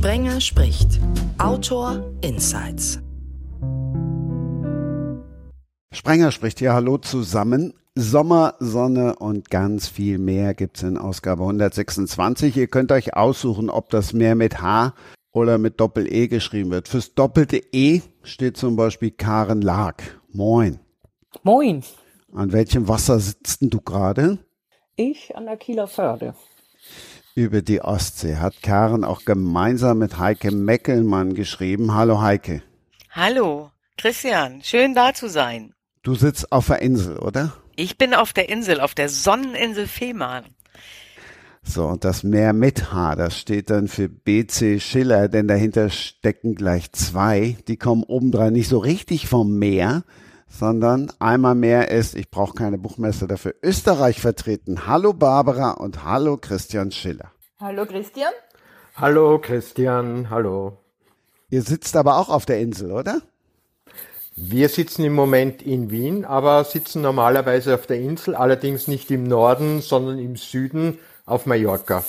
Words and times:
Sprenger 0.00 0.40
spricht. 0.40 0.98
Autor 1.36 2.10
Insights. 2.22 3.00
Sprenger 5.92 6.32
spricht 6.32 6.58
hier. 6.58 6.72
Hallo 6.72 6.96
zusammen. 6.96 7.74
Sommer, 7.94 8.54
Sonne 8.60 9.16
und 9.16 9.50
ganz 9.50 9.88
viel 9.88 10.16
mehr 10.16 10.54
gibt's 10.54 10.82
in 10.82 10.96
Ausgabe 10.96 11.42
126. 11.42 12.56
Ihr 12.56 12.68
könnt 12.68 12.92
euch 12.92 13.14
aussuchen, 13.14 13.68
ob 13.68 13.90
das 13.90 14.14
mehr 14.14 14.36
mit 14.36 14.62
H 14.62 14.94
oder 15.32 15.58
mit 15.58 15.78
Doppel-E 15.80 16.28
geschrieben 16.28 16.70
wird. 16.70 16.88
Fürs 16.88 17.12
doppelte 17.12 17.58
E 17.58 18.00
steht 18.22 18.56
zum 18.56 18.76
Beispiel 18.76 19.10
Karen 19.10 19.60
Lag. 19.60 19.96
Moin. 20.32 20.80
Moin. 21.42 21.84
An 22.32 22.52
welchem 22.52 22.88
Wasser 22.88 23.20
sitzt 23.20 23.60
denn 23.60 23.68
du 23.68 23.82
gerade? 23.82 24.38
Ich 24.96 25.36
an 25.36 25.44
der 25.44 25.58
Kieler 25.58 25.88
Förde. 25.88 26.34
Über 27.36 27.62
die 27.62 27.80
Ostsee 27.80 28.36
hat 28.36 28.60
Karen 28.60 29.04
auch 29.04 29.24
gemeinsam 29.24 29.98
mit 29.98 30.18
Heike 30.18 30.50
Meckelmann 30.50 31.34
geschrieben. 31.34 31.94
Hallo 31.94 32.20
Heike. 32.20 32.62
Hallo, 33.10 33.70
Christian, 33.96 34.62
schön 34.62 34.94
da 34.94 35.14
zu 35.14 35.28
sein. 35.28 35.72
Du 36.02 36.16
sitzt 36.16 36.50
auf 36.50 36.66
der 36.66 36.82
Insel, 36.82 37.18
oder? 37.18 37.52
Ich 37.76 37.96
bin 37.96 38.14
auf 38.14 38.32
der 38.32 38.48
Insel, 38.48 38.80
auf 38.80 38.94
der 38.94 39.08
Sonneninsel 39.08 39.86
Fehmarn. 39.86 40.44
So, 41.62 41.86
und 41.86 42.04
das 42.04 42.24
Meer 42.24 42.52
mit 42.52 42.92
H, 42.92 43.14
das 43.14 43.38
steht 43.38 43.70
dann 43.70 43.86
für 43.86 44.08
BC 44.08 44.80
Schiller, 44.80 45.28
denn 45.28 45.46
dahinter 45.46 45.88
stecken 45.90 46.56
gleich 46.56 46.90
zwei. 46.92 47.58
Die 47.68 47.76
kommen 47.76 48.02
obendrein 48.02 48.54
nicht 48.54 48.68
so 48.68 48.78
richtig 48.78 49.28
vom 49.28 49.56
Meer, 49.56 50.02
sondern 50.50 51.10
einmal 51.18 51.54
mehr 51.54 51.90
ist, 51.90 52.14
ich 52.14 52.30
brauche 52.30 52.54
keine 52.54 52.76
Buchmesse 52.76 53.26
dafür, 53.26 53.54
Österreich 53.62 54.20
vertreten. 54.20 54.86
Hallo 54.86 55.12
Barbara 55.12 55.70
und 55.70 56.04
hallo 56.04 56.36
Christian 56.36 56.90
Schiller. 56.92 57.30
Hallo 57.60 57.86
Christian. 57.86 58.32
Hallo 58.96 59.38
Christian, 59.38 60.28
hallo. 60.28 60.76
Ihr 61.48 61.62
sitzt 61.62 61.96
aber 61.96 62.18
auch 62.18 62.28
auf 62.28 62.44
der 62.44 62.60
Insel, 62.60 62.92
oder? 62.92 63.22
Wir 64.36 64.68
sitzen 64.68 65.04
im 65.04 65.14
Moment 65.14 65.62
in 65.62 65.90
Wien, 65.90 66.24
aber 66.24 66.64
sitzen 66.64 67.02
normalerweise 67.02 67.74
auf 67.74 67.86
der 67.86 68.00
Insel, 68.00 68.34
allerdings 68.34 68.88
nicht 68.88 69.10
im 69.10 69.24
Norden, 69.24 69.80
sondern 69.80 70.18
im 70.18 70.36
Süden 70.36 70.98
auf 71.26 71.46
Mallorca. 71.46 72.04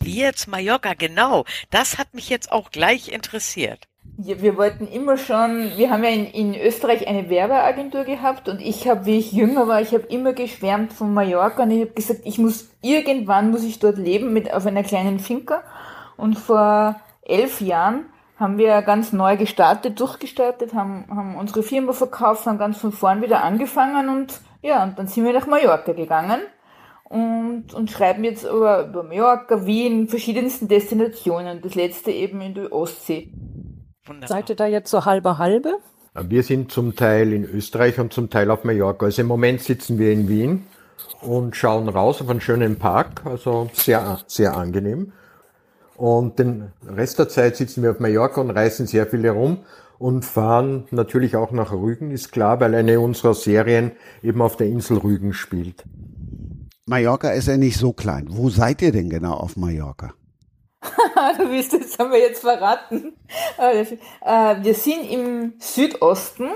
Wie 0.00 0.20
jetzt 0.20 0.46
Mallorca, 0.46 0.94
genau. 0.94 1.44
Das 1.70 1.98
hat 1.98 2.14
mich 2.14 2.28
jetzt 2.28 2.52
auch 2.52 2.70
gleich 2.70 3.08
interessiert. 3.08 3.88
Ja, 4.18 4.40
wir 4.40 4.56
wollten 4.56 4.88
immer 4.88 5.18
schon, 5.18 5.72
wir 5.76 5.90
haben 5.90 6.02
ja 6.02 6.10
in, 6.10 6.26
in 6.26 6.54
Österreich 6.54 7.06
eine 7.06 7.28
Werbeagentur 7.28 8.04
gehabt 8.04 8.48
und 8.48 8.62
ich 8.62 8.88
habe, 8.88 9.04
wie 9.04 9.18
ich 9.18 9.32
jünger 9.32 9.68
war, 9.68 9.82
ich 9.82 9.92
habe 9.92 10.06
immer 10.08 10.32
geschwärmt 10.32 10.94
von 10.94 11.12
Mallorca 11.12 11.64
und 11.64 11.70
ich 11.70 11.82
habe 11.82 11.92
gesagt, 11.92 12.20
ich 12.24 12.38
muss 12.38 12.70
irgendwann 12.80 13.50
muss 13.50 13.62
ich 13.62 13.78
dort 13.78 13.98
leben 13.98 14.32
mit 14.32 14.52
auf 14.52 14.64
einer 14.64 14.84
kleinen 14.84 15.18
Finca 15.18 15.62
und 16.16 16.38
vor 16.38 16.98
elf 17.22 17.60
Jahren 17.60 18.06
haben 18.38 18.56
wir 18.56 18.80
ganz 18.82 19.12
neu 19.12 19.36
gestartet, 19.36 20.00
durchgestartet, 20.00 20.72
haben, 20.72 21.04
haben 21.10 21.36
unsere 21.36 21.62
Firma 21.62 21.92
verkauft, 21.92 22.46
haben 22.46 22.58
ganz 22.58 22.78
von 22.78 22.92
vorn 22.92 23.22
wieder 23.22 23.42
angefangen 23.42 24.08
und 24.08 24.40
ja, 24.62 24.82
und 24.82 24.98
dann 24.98 25.08
sind 25.08 25.24
wir 25.24 25.32
nach 25.32 25.46
Mallorca 25.46 25.92
gegangen 25.92 26.40
und, 27.04 27.72
und 27.72 27.90
schreiben 27.90 28.24
jetzt 28.24 28.44
über, 28.44 28.88
über 28.88 29.02
Mallorca, 29.02 29.64
Wien, 29.64 30.08
verschiedensten 30.08 30.68
Destinationen. 30.68 31.60
Das 31.62 31.74
letzte 31.74 32.10
eben 32.10 32.40
in 32.40 32.54
der 32.54 32.72
Ostsee. 32.72 33.30
Wunderbar. 34.06 34.28
Seid 34.28 34.50
ihr 34.50 34.56
da 34.56 34.66
jetzt 34.66 34.90
so 34.90 35.04
halbe 35.04 35.38
halbe? 35.38 35.78
Wir 36.14 36.42
sind 36.42 36.72
zum 36.72 36.96
Teil 36.96 37.32
in 37.32 37.44
Österreich 37.44 37.98
und 37.98 38.12
zum 38.12 38.30
Teil 38.30 38.50
auf 38.50 38.64
Mallorca. 38.64 39.06
Also 39.06 39.22
im 39.22 39.28
Moment 39.28 39.60
sitzen 39.60 39.98
wir 39.98 40.12
in 40.12 40.28
Wien 40.28 40.66
und 41.20 41.56
schauen 41.56 41.88
raus 41.88 42.22
auf 42.22 42.30
einen 42.30 42.40
schönen 42.40 42.76
Park, 42.76 43.22
also 43.24 43.68
sehr, 43.74 44.20
sehr 44.26 44.56
angenehm. 44.56 45.12
Und 45.96 46.38
den 46.38 46.72
Rest 46.86 47.18
der 47.18 47.28
Zeit 47.28 47.56
sitzen 47.56 47.82
wir 47.82 47.90
auf 47.90 48.00
Mallorca 48.00 48.40
und 48.40 48.50
reisen 48.50 48.86
sehr 48.86 49.06
viel 49.06 49.24
herum 49.24 49.58
und 49.98 50.24
fahren 50.24 50.84
natürlich 50.90 51.36
auch 51.36 51.52
nach 51.52 51.72
Rügen, 51.72 52.10
ist 52.10 52.32
klar, 52.32 52.60
weil 52.60 52.74
eine 52.74 53.00
unserer 53.00 53.34
Serien 53.34 53.92
eben 54.22 54.42
auf 54.42 54.56
der 54.56 54.68
Insel 54.68 54.98
Rügen 54.98 55.32
spielt. 55.32 55.84
Mallorca 56.86 57.30
ist 57.30 57.48
ja 57.48 57.56
nicht 57.56 57.78
so 57.78 57.92
klein. 57.92 58.26
Wo 58.30 58.48
seid 58.48 58.82
ihr 58.82 58.92
denn 58.92 59.10
genau 59.10 59.34
auf 59.34 59.56
Mallorca? 59.56 60.12
du 61.38 61.50
willst, 61.50 61.72
das 61.72 61.98
haben 61.98 62.12
wir 62.12 62.20
jetzt 62.20 62.40
verraten. 62.40 63.14
Äh, 63.58 63.84
wir 64.62 64.74
sind 64.74 65.10
im 65.10 65.54
Südosten, 65.58 66.50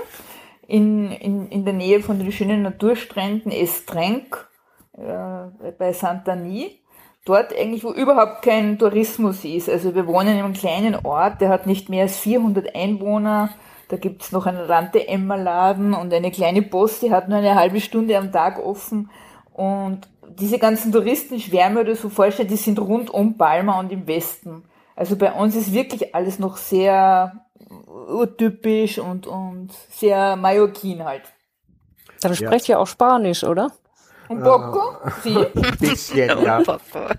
in, 0.67 1.11
in, 1.11 1.49
in 1.49 1.65
der 1.65 1.73
Nähe 1.73 2.01
von 2.01 2.19
den 2.19 2.31
schönen 2.31 2.61
Naturstränden 2.61 3.51
Estrenk, 3.51 4.47
äh, 4.93 5.71
bei 5.77 5.93
Santani 5.93 6.81
dort 7.25 7.55
eigentlich, 7.55 7.83
wo 7.83 7.91
überhaupt 7.91 8.41
kein 8.41 8.79
Tourismus 8.79 9.43
ist. 9.45 9.69
Also 9.69 9.93
wir 9.95 10.07
wohnen 10.07 10.37
in 10.37 10.43
einem 10.43 10.53
kleinen 10.53 10.95
Ort, 11.05 11.41
der 11.41 11.49
hat 11.49 11.67
nicht 11.67 11.89
mehr 11.89 12.03
als 12.03 12.17
400 12.17 12.75
Einwohner. 12.75 13.49
Da 13.89 13.97
gibt's 13.97 14.31
noch 14.31 14.45
einen 14.45 14.67
Tante-Emma-Laden 14.67 15.93
und 15.93 16.13
eine 16.13 16.31
kleine 16.31 16.61
Post, 16.61 17.01
die 17.01 17.11
hat 17.11 17.27
nur 17.27 17.39
eine 17.39 17.55
halbe 17.55 17.81
Stunde 17.81 18.17
am 18.17 18.31
Tag 18.31 18.57
offen. 18.57 19.09
Und 19.53 20.07
diese 20.39 20.59
ganzen 20.59 20.91
Touristenschwärme 20.91 21.81
oder 21.81 21.95
so 21.95 22.09
vorstellen, 22.09 22.49
die 22.49 22.55
sind 22.55 22.79
rund 22.79 23.09
um 23.09 23.37
Palma 23.37 23.79
und 23.79 23.91
im 23.91 24.07
Westen. 24.07 24.63
Also 24.95 25.15
bei 25.15 25.31
uns 25.31 25.55
ist 25.55 25.73
wirklich 25.73 26.13
alles 26.13 26.39
noch 26.39 26.57
sehr 26.57 27.45
urtypisch 28.07 28.99
und, 28.99 29.27
und 29.27 29.71
sehr 29.89 30.35
Mallorquin 30.35 31.03
halt. 31.03 31.23
Dann 32.21 32.35
sprecht 32.35 32.69
ihr 32.69 32.79
auch 32.79 32.87
Spanisch, 32.87 33.43
oder? 33.43 33.71
Un 34.29 34.41
poco, 34.41 34.97
sí. 35.23 35.35
Ein 35.37 35.77
bisschen, 35.79 36.29
ja. 36.43 36.63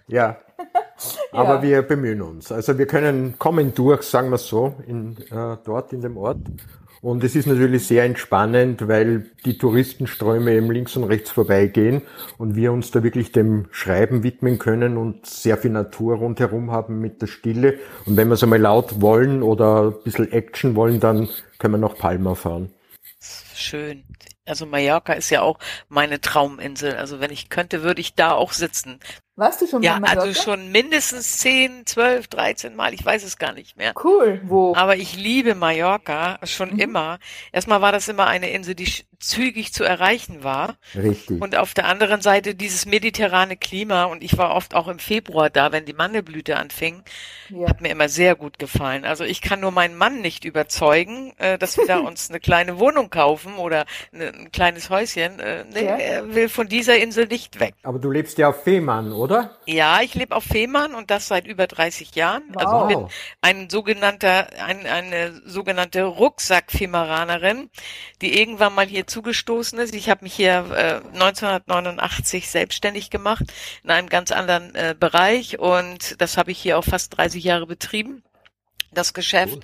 ja. 0.08 0.36
Aber 1.32 1.56
ja. 1.56 1.62
wir 1.62 1.82
bemühen 1.82 2.22
uns. 2.22 2.52
Also 2.52 2.78
wir 2.78 2.86
können 2.86 3.38
kommen 3.38 3.74
durch, 3.74 4.02
sagen 4.02 4.30
wir 4.30 4.38
so, 4.38 4.74
in, 4.86 5.16
äh, 5.30 5.56
dort 5.64 5.92
in 5.92 6.00
dem 6.00 6.16
Ort. 6.16 6.38
Und 7.02 7.24
es 7.24 7.34
ist 7.34 7.46
natürlich 7.46 7.84
sehr 7.88 8.04
entspannend, 8.04 8.86
weil 8.86 9.28
die 9.44 9.58
Touristenströme 9.58 10.52
eben 10.52 10.70
links 10.70 10.96
und 10.96 11.02
rechts 11.02 11.32
vorbeigehen 11.32 12.02
und 12.38 12.54
wir 12.54 12.70
uns 12.70 12.92
da 12.92 13.02
wirklich 13.02 13.32
dem 13.32 13.66
Schreiben 13.72 14.22
widmen 14.22 14.60
können 14.60 14.96
und 14.96 15.26
sehr 15.26 15.58
viel 15.58 15.72
Natur 15.72 16.18
rundherum 16.18 16.70
haben 16.70 17.00
mit 17.00 17.20
der 17.20 17.26
Stille. 17.26 17.80
Und 18.06 18.16
wenn 18.16 18.28
wir 18.28 18.34
es 18.34 18.44
einmal 18.44 18.60
laut 18.60 19.00
wollen 19.00 19.42
oder 19.42 19.88
ein 19.88 20.02
bisschen 20.04 20.30
Action 20.30 20.76
wollen, 20.76 21.00
dann 21.00 21.28
können 21.58 21.74
wir 21.74 21.78
nach 21.78 21.98
Palma 21.98 22.36
fahren. 22.36 22.70
Schön. 23.52 24.04
Also 24.46 24.66
Mallorca 24.66 25.12
ist 25.12 25.30
ja 25.30 25.42
auch 25.42 25.58
meine 25.88 26.20
Trauminsel. 26.20 26.94
Also 26.94 27.18
wenn 27.18 27.32
ich 27.32 27.48
könnte, 27.48 27.82
würde 27.82 28.00
ich 28.00 28.14
da 28.14 28.30
auch 28.30 28.52
sitzen. 28.52 29.00
Warst 29.34 29.62
du 29.62 29.66
schon 29.66 29.82
ja, 29.82 29.92
mal 29.92 30.00
Mallorca? 30.00 30.28
also 30.28 30.42
schon 30.42 30.70
mindestens 30.70 31.38
10, 31.38 31.86
12, 31.86 32.28
13 32.28 32.76
Mal. 32.76 32.92
Ich 32.92 33.04
weiß 33.04 33.24
es 33.24 33.38
gar 33.38 33.52
nicht 33.52 33.78
mehr. 33.78 33.94
Cool. 34.02 34.42
Wo? 34.44 34.74
Aber 34.76 34.96
ich 34.96 35.16
liebe 35.16 35.54
Mallorca 35.54 36.38
schon 36.42 36.74
mhm. 36.74 36.78
immer. 36.78 37.18
Erstmal 37.50 37.80
war 37.80 37.92
das 37.92 38.08
immer 38.08 38.26
eine 38.26 38.50
Insel, 38.50 38.74
die 38.74 38.92
zügig 39.22 39.72
zu 39.72 39.84
erreichen 39.84 40.42
war. 40.42 40.76
Richtig. 40.94 41.40
Und 41.40 41.56
auf 41.56 41.74
der 41.74 41.86
anderen 41.86 42.20
Seite 42.20 42.54
dieses 42.54 42.86
mediterrane 42.86 43.56
Klima. 43.56 44.04
Und 44.04 44.22
ich 44.22 44.36
war 44.36 44.54
oft 44.54 44.74
auch 44.74 44.88
im 44.88 44.98
Februar 44.98 45.48
da, 45.48 45.72
wenn 45.72 45.84
die 45.84 45.92
Mandelblüte 45.92 46.56
anfing. 46.56 47.02
Ja. 47.48 47.68
Hat 47.68 47.80
mir 47.80 47.90
immer 47.90 48.08
sehr 48.08 48.34
gut 48.34 48.58
gefallen. 48.58 49.04
Also 49.04 49.24
ich 49.24 49.40
kann 49.40 49.60
nur 49.60 49.70
meinen 49.70 49.96
Mann 49.96 50.20
nicht 50.20 50.44
überzeugen, 50.44 51.32
äh, 51.38 51.58
dass 51.58 51.76
wir 51.76 51.86
da 51.86 51.98
uns 52.12 52.28
eine 52.28 52.40
kleine 52.40 52.78
Wohnung 52.78 53.10
kaufen 53.10 53.56
oder 53.56 53.84
ein 54.12 54.50
kleines 54.52 54.90
Häuschen. 54.90 55.38
Äh, 55.38 55.64
nee, 55.72 55.84
ja. 55.84 55.96
er 55.96 56.34
will 56.34 56.48
von 56.48 56.68
dieser 56.68 56.98
Insel 56.98 57.26
nicht 57.26 57.60
weg. 57.60 57.74
Aber 57.82 57.98
du 57.98 58.10
lebst 58.10 58.38
ja 58.38 58.48
auf 58.48 58.64
Fehmarn, 58.64 59.12
oder? 59.12 59.56
Ja, 59.66 60.00
ich 60.02 60.14
lebe 60.14 60.34
auf 60.34 60.44
Fehmarn 60.44 60.94
und 60.94 61.10
das 61.10 61.28
seit 61.28 61.46
über 61.46 61.66
30 61.66 62.14
Jahren. 62.14 62.42
Wow. 62.52 62.62
Also 62.64 62.88
ich 62.88 62.96
bin 62.96 63.08
ein 63.40 63.70
sogenannter, 63.70 64.48
ein, 64.64 64.86
eine 64.86 65.40
sogenannte 65.44 66.04
Rucksack-Femaranerin, 66.04 67.70
die 68.20 68.38
irgendwann 68.38 68.74
mal 68.74 68.86
hier 68.86 69.06
zugestoßen 69.12 69.78
ist. 69.78 69.94
Ich 69.94 70.10
habe 70.10 70.24
mich 70.24 70.34
hier 70.34 70.66
äh, 70.74 71.06
1989 71.14 72.48
selbstständig 72.48 73.10
gemacht 73.10 73.44
in 73.84 73.90
einem 73.90 74.08
ganz 74.08 74.32
anderen 74.32 74.74
äh, 74.74 74.94
Bereich 74.98 75.58
und 75.58 76.20
das 76.20 76.36
habe 76.36 76.50
ich 76.50 76.58
hier 76.58 76.78
auch 76.78 76.84
fast 76.84 77.16
30 77.16 77.44
Jahre 77.44 77.66
betrieben, 77.66 78.24
das 78.92 79.14
Geschäft. 79.14 79.56
Cool. 79.56 79.62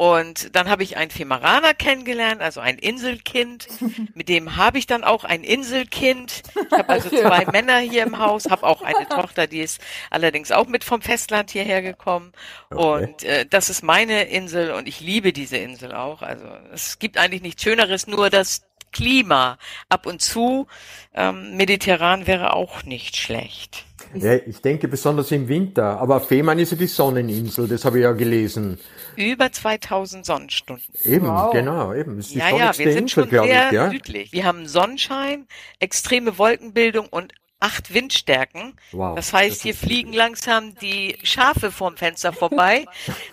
Und 0.00 0.54
dann 0.54 0.70
habe 0.70 0.84
ich 0.84 0.96
einen 0.96 1.10
Femaraner 1.10 1.74
kennengelernt, 1.74 2.40
also 2.40 2.60
ein 2.60 2.78
Inselkind. 2.78 3.66
Mit 4.14 4.28
dem 4.28 4.54
habe 4.56 4.78
ich 4.78 4.86
dann 4.86 5.02
auch 5.02 5.24
ein 5.24 5.42
Inselkind. 5.42 6.44
Ich 6.54 6.78
habe 6.78 6.88
also 6.88 7.08
zwei 7.10 7.42
ja. 7.42 7.50
Männer 7.50 7.78
hier 7.78 8.04
im 8.04 8.20
Haus, 8.20 8.48
habe 8.48 8.64
auch 8.64 8.82
eine 8.82 9.08
Tochter, 9.08 9.48
die 9.48 9.58
ist 9.58 9.80
allerdings 10.08 10.52
auch 10.52 10.68
mit 10.68 10.84
vom 10.84 11.02
Festland 11.02 11.50
hierher 11.50 11.82
gekommen. 11.82 12.32
Okay. 12.70 13.04
Und 13.04 13.24
äh, 13.24 13.44
das 13.44 13.70
ist 13.70 13.82
meine 13.82 14.28
Insel 14.28 14.70
und 14.70 14.86
ich 14.86 15.00
liebe 15.00 15.32
diese 15.32 15.56
Insel 15.56 15.92
auch. 15.92 16.22
Also 16.22 16.46
es 16.72 17.00
gibt 17.00 17.18
eigentlich 17.18 17.42
nichts 17.42 17.64
Schöneres, 17.64 18.06
nur 18.06 18.30
das 18.30 18.67
Klima 18.92 19.58
ab 19.88 20.06
und 20.06 20.22
zu. 20.22 20.66
Ähm, 21.14 21.56
mediterran 21.56 22.26
wäre 22.26 22.52
auch 22.54 22.84
nicht 22.84 23.16
schlecht. 23.16 23.84
Ja, 24.14 24.34
ich 24.34 24.60
denke 24.62 24.88
besonders 24.88 25.30
im 25.32 25.48
Winter. 25.48 26.00
Aber 26.00 26.20
Fehmarn 26.20 26.58
ist 26.58 26.72
ja 26.72 26.78
die 26.78 26.86
Sonneninsel, 26.86 27.68
das 27.68 27.84
habe 27.84 27.98
ich 27.98 28.04
ja 28.04 28.12
gelesen. 28.12 28.78
Über 29.16 29.52
2000 29.52 30.24
Sonnenstunden. 30.24 30.94
Eben, 31.04 31.26
wow. 31.26 31.52
genau, 31.52 31.92
eben. 31.92 32.18
ist 32.18 32.30
die 32.32 32.38
ja, 32.38 32.50
ja, 32.50 32.78
wir 32.78 32.92
sind 32.92 33.02
Insel, 33.02 33.08
schon 33.08 33.30
sehr 33.30 33.44
ich, 33.44 33.72
ja? 33.72 33.90
südlich. 33.90 34.32
Wir 34.32 34.44
haben 34.44 34.66
Sonnenschein, 34.66 35.46
extreme 35.78 36.38
Wolkenbildung 36.38 37.06
und 37.08 37.34
acht 37.60 37.92
Windstärken. 37.92 38.74
Wow. 38.92 39.16
Das 39.16 39.32
heißt, 39.32 39.62
hier 39.62 39.74
fliegen 39.74 40.12
langsam 40.12 40.74
die 40.76 41.18
Schafe 41.22 41.70
vorm 41.70 41.96
Fenster 41.96 42.32
vorbei. 42.32 42.86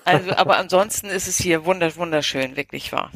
Also, 0.04 0.32
aber 0.36 0.58
ansonsten 0.58 1.08
ist 1.08 1.28
es 1.28 1.38
hier 1.38 1.66
wunderschön, 1.66 2.56
wirklich 2.56 2.92
wahr. 2.92 3.12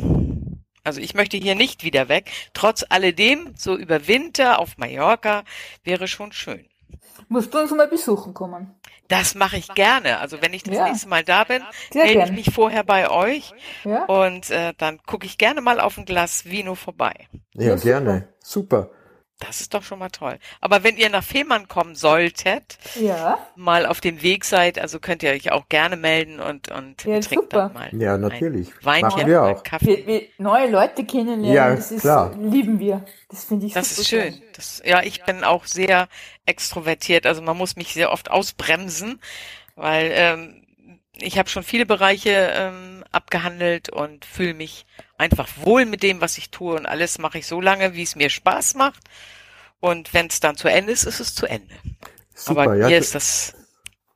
Also 0.89 1.01
ich 1.01 1.13
möchte 1.13 1.37
hier 1.37 1.53
nicht 1.53 1.83
wieder 1.83 2.09
weg. 2.09 2.31
Trotz 2.55 2.83
alledem, 2.89 3.53
so 3.55 3.77
über 3.77 4.07
Winter 4.07 4.57
auf 4.57 4.79
Mallorca 4.79 5.43
wäre 5.83 6.07
schon 6.07 6.31
schön. 6.31 6.65
Musst 7.27 7.53
du 7.53 7.59
uns 7.59 7.69
mal 7.69 7.87
besuchen 7.87 8.33
kommen? 8.33 8.73
Das 9.07 9.35
mache 9.35 9.57
ich 9.57 9.71
gerne. 9.75 10.17
Also 10.17 10.41
wenn 10.41 10.51
ich 10.51 10.63
das 10.63 10.73
ja. 10.73 10.87
nächste 10.87 11.07
Mal 11.07 11.23
da 11.23 11.43
bin, 11.43 11.61
Sehr 11.93 12.05
melde 12.05 12.23
ich 12.23 12.31
mich 12.31 12.55
vorher 12.55 12.83
bei 12.83 13.07
euch 13.11 13.53
ja. 13.83 14.05
und 14.05 14.49
äh, 14.49 14.73
dann 14.79 14.97
gucke 15.03 15.27
ich 15.27 15.37
gerne 15.37 15.61
mal 15.61 15.79
auf 15.79 15.99
ein 15.99 16.05
Glas 16.05 16.45
Vino 16.45 16.73
vorbei. 16.73 17.13
Ja, 17.53 17.67
ja 17.67 17.75
gerne. 17.75 18.29
Super. 18.39 18.89
Das 19.39 19.61
ist 19.61 19.73
doch 19.73 19.83
schon 19.83 19.99
mal 19.99 20.09
toll. 20.09 20.37
Aber 20.59 20.83
wenn 20.83 20.97
ihr 20.97 21.09
nach 21.09 21.23
Fehmarn 21.23 21.69
kommen 21.69 21.95
solltet, 21.95 22.77
ja. 22.95 23.39
mal 23.55 23.85
auf 23.85 24.01
dem 24.01 24.21
Weg 24.21 24.43
seid, 24.43 24.77
also 24.77 24.99
könnt 24.99 25.23
ihr 25.23 25.31
euch 25.31 25.51
auch 25.53 25.69
gerne 25.69 25.95
melden 25.95 26.41
und, 26.41 26.69
und 26.69 27.05
ja, 27.05 27.19
trinkt 27.21 27.53
dann 27.53 27.73
mal. 27.73 27.89
Ja, 27.93 28.17
natürlich. 28.17 28.69
Weinchen 28.83 29.07
Machen 29.07 29.27
wir 29.27 29.43
auch. 29.43 29.63
Kaffee. 29.63 30.05
Wir, 30.05 30.07
wir 30.07 30.21
neue 30.37 30.69
Leute 30.69 31.05
kennenlernen, 31.05 31.53
ja, 31.53 31.73
das 31.73 31.89
ist, 31.91 32.01
klar. 32.01 32.35
lieben 32.37 32.79
wir. 32.79 33.05
Das 33.29 33.45
finde 33.45 33.67
ich 33.67 33.73
Das 33.73 33.97
ist 33.97 34.09
schön. 34.09 34.41
Das, 34.55 34.81
ja, 34.85 35.01
ich 35.03 35.23
bin 35.23 35.45
auch 35.45 35.65
sehr 35.65 36.09
extrovertiert. 36.45 37.25
Also 37.25 37.41
man 37.41 37.55
muss 37.55 37.77
mich 37.77 37.93
sehr 37.93 38.11
oft 38.11 38.29
ausbremsen, 38.29 39.21
weil 39.75 40.11
ähm, 40.13 40.65
ich 41.13 41.37
habe 41.37 41.49
schon 41.49 41.63
viele 41.63 41.85
Bereiche 41.85 42.51
ähm, 42.53 42.98
abgehandelt 43.11 43.89
und 43.89 44.25
fühle 44.25 44.53
mich 44.53 44.85
einfach 45.17 45.47
wohl 45.63 45.85
mit 45.85 46.03
dem, 46.03 46.21
was 46.21 46.37
ich 46.37 46.49
tue 46.49 46.75
und 46.75 46.85
alles 46.85 47.17
mache 47.19 47.39
ich 47.39 47.47
so 47.47 47.61
lange, 47.61 47.95
wie 47.95 48.03
es 48.03 48.15
mir 48.15 48.29
Spaß 48.29 48.75
macht. 48.75 49.01
Und 49.79 50.13
wenn 50.13 50.27
es 50.27 50.39
dann 50.39 50.55
zu 50.55 50.67
Ende 50.67 50.91
ist, 50.91 51.05
ist 51.05 51.19
es 51.19 51.35
zu 51.35 51.45
Ende. 51.45 51.73
Super, 52.33 52.61
Aber 52.61 52.75
hier 52.75 52.89
ja. 52.89 52.97
ist 52.97 53.15
das 53.15 53.55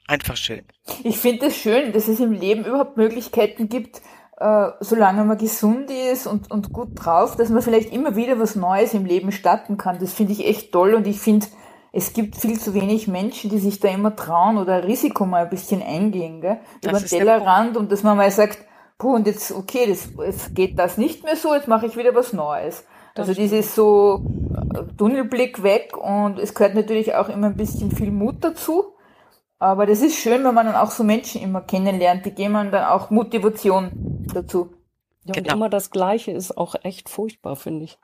einfach 0.07 0.37
schön. 0.37 0.63
Ich 1.03 1.17
finde 1.17 1.47
es 1.47 1.53
das 1.53 1.61
schön, 1.61 1.93
dass 1.93 2.07
es 2.07 2.19
im 2.19 2.33
Leben 2.33 2.65
überhaupt 2.65 2.97
Möglichkeiten 2.97 3.69
gibt, 3.69 4.01
äh, 4.37 4.71
solange 4.79 5.23
man 5.23 5.37
gesund 5.37 5.89
ist 5.89 6.27
und, 6.27 6.51
und 6.51 6.73
gut 6.73 6.89
drauf, 6.95 7.35
dass 7.35 7.49
man 7.49 7.61
vielleicht 7.61 7.91
immer 7.93 8.15
wieder 8.15 8.39
was 8.39 8.55
Neues 8.55 8.93
im 8.93 9.05
Leben 9.05 9.31
starten 9.31 9.77
kann. 9.77 9.99
Das 9.99 10.13
finde 10.13 10.33
ich 10.33 10.45
echt 10.45 10.71
toll 10.71 10.93
und 10.93 11.07
ich 11.07 11.19
finde, 11.19 11.47
es 11.91 12.13
gibt 12.13 12.35
viel 12.35 12.59
zu 12.59 12.73
wenig 12.73 13.07
Menschen, 13.07 13.49
die 13.49 13.59
sich 13.59 13.79
da 13.79 13.87
immer 13.87 14.15
trauen 14.15 14.57
oder 14.57 14.83
Risiko 14.83 15.25
mal 15.25 15.43
ein 15.43 15.49
bisschen 15.49 15.81
eingehen, 15.81 16.41
gell? 16.41 16.59
über 16.83 16.99
den 16.99 17.07
Tellerrand 17.07 17.77
und 17.77 17.91
dass 17.91 18.03
man 18.03 18.17
mal 18.17 18.31
sagt, 18.31 18.57
puh, 18.97 19.15
und 19.15 19.27
jetzt, 19.27 19.51
okay, 19.51 19.85
das, 19.87 20.09
jetzt 20.25 20.55
geht 20.55 20.79
das 20.79 20.97
nicht 20.97 21.23
mehr 21.23 21.35
so, 21.35 21.53
jetzt 21.53 21.67
mache 21.67 21.85
ich 21.85 21.97
wieder 21.97 22.15
was 22.15 22.33
Neues. 22.33 22.85
Das 23.15 23.29
also 23.29 23.39
dieses 23.39 23.75
so 23.75 24.25
äh, 24.73 24.83
Tunnelblick 24.97 25.61
weg 25.61 25.95
und 25.97 26.39
es 26.39 26.55
gehört 26.55 26.73
natürlich 26.73 27.13
auch 27.15 27.29
immer 27.29 27.47
ein 27.47 27.57
bisschen 27.57 27.91
viel 27.91 28.11
Mut 28.11 28.37
dazu. 28.41 28.93
Aber 29.59 29.85
das 29.85 30.01
ist 30.01 30.15
schön, 30.15 30.43
wenn 30.43 30.53
man 30.53 30.65
dann 30.65 30.75
auch 30.75 30.91
so 30.91 31.03
Menschen 31.03 31.41
immer 31.41 31.61
kennenlernt, 31.61 32.25
die 32.25 32.31
geben 32.31 32.53
man 32.53 32.71
dann 32.71 32.85
auch 32.85 33.11
Motivation 33.11 34.25
dazu. 34.33 34.73
Ja, 35.23 35.35
und 35.35 35.43
genau. 35.43 35.53
immer 35.55 35.69
das 35.69 35.89
Gleiche 35.89 36.31
ist 36.31 36.57
auch 36.57 36.75
echt 36.83 37.07
furchtbar, 37.07 37.55
finde 37.55 37.85
ich. 37.85 37.97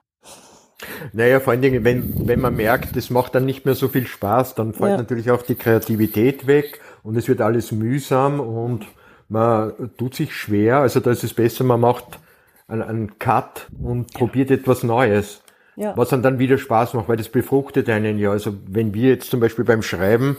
Naja, 1.11 1.41
vor 1.41 1.51
allen 1.51 1.61
Dingen, 1.61 1.83
wenn, 1.83 2.27
wenn 2.27 2.39
man 2.39 2.55
merkt, 2.55 2.95
es 2.95 3.09
macht 3.09 3.35
dann 3.35 3.45
nicht 3.45 3.65
mehr 3.65 3.75
so 3.75 3.89
viel 3.89 4.07
Spaß, 4.07 4.55
dann 4.55 4.73
fällt 4.73 4.91
ja. 4.91 4.97
natürlich 4.97 5.31
auch 5.31 5.41
die 5.41 5.55
Kreativität 5.55 6.47
weg 6.47 6.79
und 7.03 7.17
es 7.17 7.27
wird 7.27 7.41
alles 7.41 7.73
mühsam 7.73 8.39
und 8.39 8.85
man 9.29 9.91
tut 9.97 10.15
sich 10.15 10.35
schwer, 10.35 10.79
also 10.79 10.99
da 10.99 11.11
ist 11.11 11.23
es 11.23 11.33
besser, 11.33 11.63
man 11.63 11.79
macht 11.79 12.19
einen, 12.67 12.81
einen 12.81 13.19
Cut 13.19 13.67
und 13.81 14.13
probiert 14.13 14.51
etwas 14.51 14.83
Neues. 14.83 15.41
Ja. 15.75 15.95
Was 15.95 16.09
dann 16.09 16.21
dann 16.21 16.39
wieder 16.39 16.57
Spaß 16.57 16.93
macht, 16.93 17.07
weil 17.07 17.15
das 17.15 17.29
befruchtet 17.29 17.87
einen 17.89 18.19
ja. 18.19 18.31
Also 18.31 18.53
wenn 18.67 18.93
wir 18.93 19.09
jetzt 19.09 19.31
zum 19.31 19.39
Beispiel 19.39 19.63
beim 19.63 19.81
Schreiben, 19.81 20.35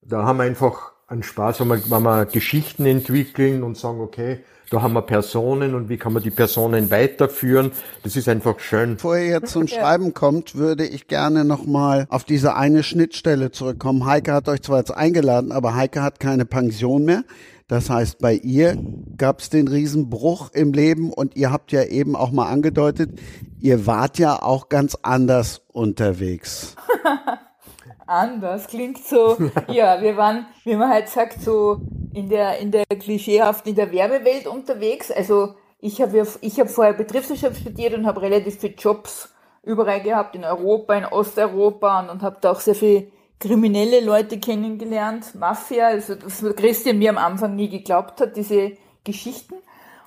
da 0.00 0.22
haben 0.22 0.38
wir 0.38 0.44
einfach 0.44 0.92
einen 1.08 1.24
Spaß, 1.24 1.60
wenn 1.60 1.68
wir, 1.68 1.90
wenn 1.90 2.02
wir 2.02 2.26
Geschichten 2.26 2.86
entwickeln 2.86 3.64
und 3.64 3.76
sagen, 3.76 4.00
okay, 4.00 4.44
da 4.70 4.82
haben 4.82 4.94
wir 4.94 5.02
Personen 5.02 5.74
und 5.74 5.88
wie 5.88 5.96
kann 5.96 6.12
man 6.12 6.22
die 6.22 6.30
Personen 6.30 6.90
weiterführen. 6.90 7.70
Das 8.02 8.16
ist 8.16 8.28
einfach 8.28 8.58
schön. 8.58 8.94
Bevor 8.94 9.16
ihr 9.16 9.26
jetzt 9.26 9.52
zum 9.52 9.68
Schreiben 9.68 10.12
kommt, 10.12 10.56
würde 10.56 10.84
ich 10.84 11.06
gerne 11.06 11.44
nochmal 11.44 12.06
auf 12.08 12.24
diese 12.24 12.56
eine 12.56 12.82
Schnittstelle 12.82 13.52
zurückkommen. 13.52 14.06
Heike 14.06 14.32
hat 14.32 14.48
euch 14.48 14.62
zwar 14.62 14.78
jetzt 14.78 14.90
eingeladen, 14.90 15.52
aber 15.52 15.74
Heike 15.76 16.02
hat 16.02 16.18
keine 16.18 16.46
Pension 16.46 17.04
mehr. 17.04 17.22
Das 17.68 17.90
heißt, 17.90 18.20
bei 18.20 18.34
ihr 18.34 18.76
gab 19.16 19.40
es 19.40 19.50
den 19.50 19.66
Riesenbruch 19.66 20.52
im 20.52 20.72
Leben 20.72 21.12
und 21.12 21.36
ihr 21.36 21.50
habt 21.50 21.72
ja 21.72 21.82
eben 21.82 22.14
auch 22.14 22.30
mal 22.30 22.48
angedeutet, 22.48 23.18
ihr 23.60 23.86
wart 23.86 24.18
ja 24.18 24.40
auch 24.40 24.68
ganz 24.68 24.96
anders 25.02 25.62
unterwegs. 25.72 26.76
anders 28.06 28.68
klingt 28.68 28.98
so, 29.04 29.36
ja, 29.68 30.00
wir 30.00 30.16
waren, 30.16 30.46
wie 30.64 30.76
man 30.76 30.90
halt 30.90 31.08
sagt, 31.08 31.42
so 31.42 31.80
in 32.14 32.28
der, 32.28 32.58
in 32.58 32.70
der 32.70 32.86
klischeehaften, 32.86 33.70
in 33.70 33.76
der 33.76 33.90
Werbewelt 33.90 34.46
unterwegs. 34.46 35.10
Also 35.10 35.54
ich 35.80 36.00
habe 36.00 36.24
ich 36.40 36.60
hab 36.60 36.70
vorher 36.70 36.94
Betriebswirtschaft 36.94 37.60
studiert 37.60 37.94
und 37.94 38.06
habe 38.06 38.22
relativ 38.22 38.60
viele 38.60 38.74
Jobs 38.74 39.34
überall 39.64 40.00
gehabt, 40.00 40.36
in 40.36 40.44
Europa, 40.44 40.94
in 40.94 41.04
Osteuropa 41.04 42.00
und, 42.00 42.10
und 42.10 42.22
habe 42.22 42.38
da 42.40 42.52
auch 42.52 42.60
sehr 42.60 42.76
viel 42.76 43.10
kriminelle 43.38 44.00
Leute 44.00 44.38
kennengelernt, 44.38 45.34
Mafia, 45.34 45.88
also 45.88 46.14
das 46.14 46.44
Christian 46.56 46.98
mir 46.98 47.10
am 47.10 47.18
Anfang 47.18 47.54
nie 47.54 47.68
geglaubt 47.68 48.20
hat, 48.20 48.36
diese 48.36 48.72
Geschichten. 49.04 49.54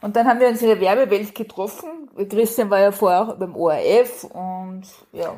Und 0.02 0.16
dann 0.16 0.28
haben 0.28 0.40
wir 0.40 0.48
uns 0.48 0.62
in 0.62 0.70
der 0.70 0.80
Werbewelt 0.80 1.36
getroffen. 1.36 2.10
Christian 2.30 2.70
war 2.70 2.80
ja 2.80 2.92
vorher 2.92 3.22
auch 3.22 3.36
beim 3.36 3.56
ORF 3.56 4.24
und 4.24 4.84
ja. 5.12 5.34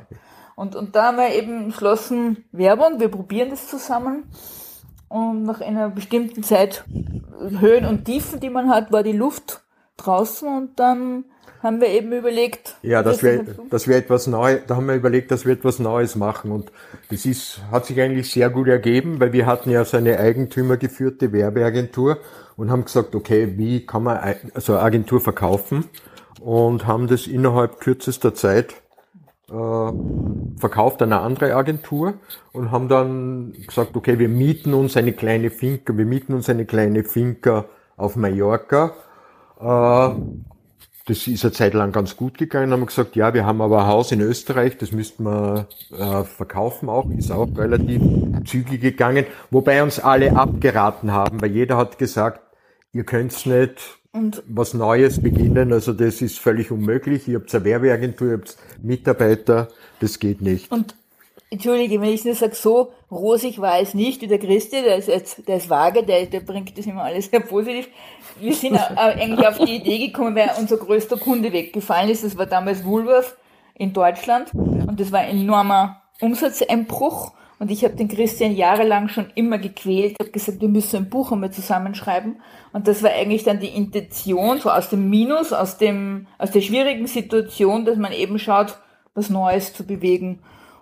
Und, 0.56 0.76
und 0.76 0.96
da 0.96 1.06
haben 1.06 1.18
wir 1.18 1.34
eben 1.34 1.64
entschlossen, 1.64 2.46
Werbung, 2.52 3.00
wir 3.00 3.10
probieren 3.10 3.50
das 3.50 3.68
zusammen. 3.68 4.30
Und 5.08 5.44
nach 5.44 5.62
einer 5.62 5.90
bestimmten 5.90 6.44
Zeit 6.44 6.86
Höhen 7.60 7.86
und 7.86 8.06
Tiefen, 8.06 8.40
die 8.40 8.50
man 8.50 8.70
hat, 8.70 8.92
war 8.92 9.04
die 9.04 9.12
Luft 9.12 9.64
draußen 9.98 10.48
und 10.48 10.80
dann 10.80 11.26
haben 11.62 11.80
wir 11.80 11.90
eben 11.90 12.12
überlegt. 12.12 12.76
Ja, 12.82 13.04
dass 13.04 13.24
wir, 13.24 13.46
dass 13.70 13.88
wir 13.88 13.96
etwas 13.96 14.28
neu, 14.28 14.60
da 14.66 14.76
haben 14.76 14.88
wir 14.88 14.96
überlegt, 14.96 15.32
dass 15.32 15.46
wir 15.46 15.54
etwas 15.54 15.80
Neues 15.80 16.16
machen 16.16 16.52
und 16.52 16.72
das 17.10 17.26
ist, 17.26 17.62
hat 17.72 17.86
sich 17.86 18.02
eigentlich 18.02 18.32
sehr 18.32 18.50
gut 18.50 18.68
ergeben, 18.68 19.20
weil 19.20 19.34
wir 19.34 19.46
hatten 19.46 19.70
ja 19.70 19.86
so 19.86 19.98
eine 19.98 20.20
eigentümergeführte 20.20 21.32
Werbeagentur 21.32 22.18
und 22.58 22.72
haben 22.72 22.86
gesagt, 22.86 23.16
okay, 23.16 23.54
wie 23.58 23.86
kann 23.86 24.04
man 24.04 24.36
so 24.56 24.74
eine 24.74 24.82
Agentur 24.82 25.22
verkaufen 25.22 25.86
und 26.40 26.88
haben 26.88 27.08
das 27.08 27.28
innerhalb 27.28 27.80
kürzester 27.80 28.34
Zeit 28.34 28.74
äh, 29.50 29.92
verkauft 30.58 31.02
an 31.02 31.14
eine 31.14 31.22
andere 31.22 31.56
Agentur 31.56 32.16
und 32.54 32.72
haben 32.72 32.88
dann 32.88 33.54
gesagt, 33.68 33.96
okay, 33.96 34.18
wir 34.18 34.30
mieten 34.30 34.74
uns 34.74 34.98
eine 34.98 35.14
kleine 35.14 35.52
Finca, 35.52 35.96
wir 35.96 36.06
mieten 36.06 36.34
uns 36.34 36.50
eine 36.50 36.66
kleine 36.66 37.04
Finca 37.04 37.66
auf 37.98 38.16
Mallorca 38.16 38.94
äh, 39.60 40.10
das 41.12 41.28
ist 41.28 41.44
eine 41.44 41.52
Zeit 41.52 41.74
lang 41.74 41.92
ganz 41.92 42.16
gut 42.16 42.38
gegangen. 42.38 42.72
Haben 42.72 42.86
gesagt, 42.86 43.18
ja, 43.18 43.34
wir 43.34 43.46
haben 43.46 43.60
aber 43.60 43.82
ein 43.82 43.88
Haus 43.88 44.14
in 44.14 44.22
Österreich, 44.22 44.78
das 44.78 44.94
müssten 44.94 45.26
wir 45.26 45.68
äh, 45.92 46.24
verkaufen 46.24 46.88
auch, 46.88 47.10
ist 47.12 47.32
auch 47.32 47.50
relativ 47.58 48.02
zügig 48.46 48.80
gegangen. 48.80 49.26
Wobei 49.50 49.84
uns 49.84 50.00
alle 50.00 50.38
abgeraten 50.38 51.12
haben, 51.12 51.42
weil 51.42 51.52
jeder 51.52 51.76
hat 51.76 51.98
gesagt, 51.98 52.40
ihr 52.94 53.04
könnt's 53.04 53.46
nicht 53.46 54.00
und 54.14 54.42
was 54.48 54.74
Neues 54.74 55.22
beginnen, 55.22 55.74
also 55.74 55.92
das 55.92 56.22
ist 56.22 56.40
völlig 56.40 56.72
unmöglich. 56.72 57.28
Ihr 57.28 57.40
habt 57.40 57.54
eine 57.54 57.66
Werbeagentur, 57.66 58.28
ihr 58.28 58.38
habt 58.38 58.56
Mitarbeiter, 58.82 59.68
das 60.00 60.18
geht 60.18 60.42
nicht. 60.42 60.72
Und 60.72 60.96
Entschuldige, 61.54 62.00
wenn 62.00 62.14
ich 62.14 62.24
nur 62.24 62.34
sage, 62.34 62.56
so 62.56 62.94
rosig 63.12 63.60
war 63.60 63.78
es 63.82 63.94
nicht, 63.94 64.22
wie 64.22 64.28
der 64.28 64.40
Christi, 64.40 64.82
der 64.82 64.96
ist, 64.96 65.10
jetzt, 65.10 65.46
der 65.50 65.58
ist 65.58 65.70
vage, 65.70 66.02
der, 66.02 66.26
der 66.26 66.40
bringt 66.40 66.78
das 66.78 66.86
immer 66.86 67.04
alles 67.04 67.30
sehr 67.30 67.42
positiv. 67.42 67.90
Wir 68.40 68.54
sind 68.54 68.78
eigentlich 68.98 69.46
auf 69.46 69.58
die 69.58 69.76
Idee 69.76 70.08
gekommen, 70.08 70.34
weil 70.34 70.50
unser 70.58 70.78
größter 70.78 71.18
Kunde 71.18 71.52
weggefallen 71.52 72.10
ist. 72.10 72.24
Das 72.24 72.38
war 72.38 72.46
damals 72.46 72.86
Woolworth 72.86 73.36
in 73.76 73.92
Deutschland 73.92 74.54
und 74.54 74.98
das 74.98 75.12
war 75.12 75.20
ein 75.20 75.42
enormer 75.42 76.02
Umsatzeinbruch. 76.22 77.34
Und 77.60 77.70
ich 77.70 77.84
habe 77.84 77.96
den 77.96 78.08
Christian 78.08 78.56
jahrelang 78.56 79.10
schon 79.10 79.30
immer 79.36 79.58
gequält, 79.58 80.16
habe 80.22 80.32
gesagt, 80.32 80.62
wir 80.62 80.70
müssen 80.70 80.96
ein 80.96 81.10
Buch 81.10 81.34
einmal 81.34 81.52
zusammenschreiben. 81.52 82.42
Und 82.72 82.88
das 82.88 83.04
war 83.04 83.12
eigentlich 83.12 83.44
dann 83.44 83.60
die 83.60 83.68
Intention, 83.68 84.58
so 84.60 84.72
aus 84.72 84.90
dem 84.90 85.10
Minus, 85.10 85.52
aus 85.52 85.78
dem, 85.78 86.28
aus 86.38 86.52
der 86.52 86.62
schwierigen 86.62 87.08
Situation, 87.08 87.84
dass 87.84 87.98
man 87.98 88.14
eben 88.14 88.40
schaut, 88.40 88.80
was 89.14 89.30
Neues 89.30 89.74
zu 89.74 89.86
bewegen. 89.86 90.40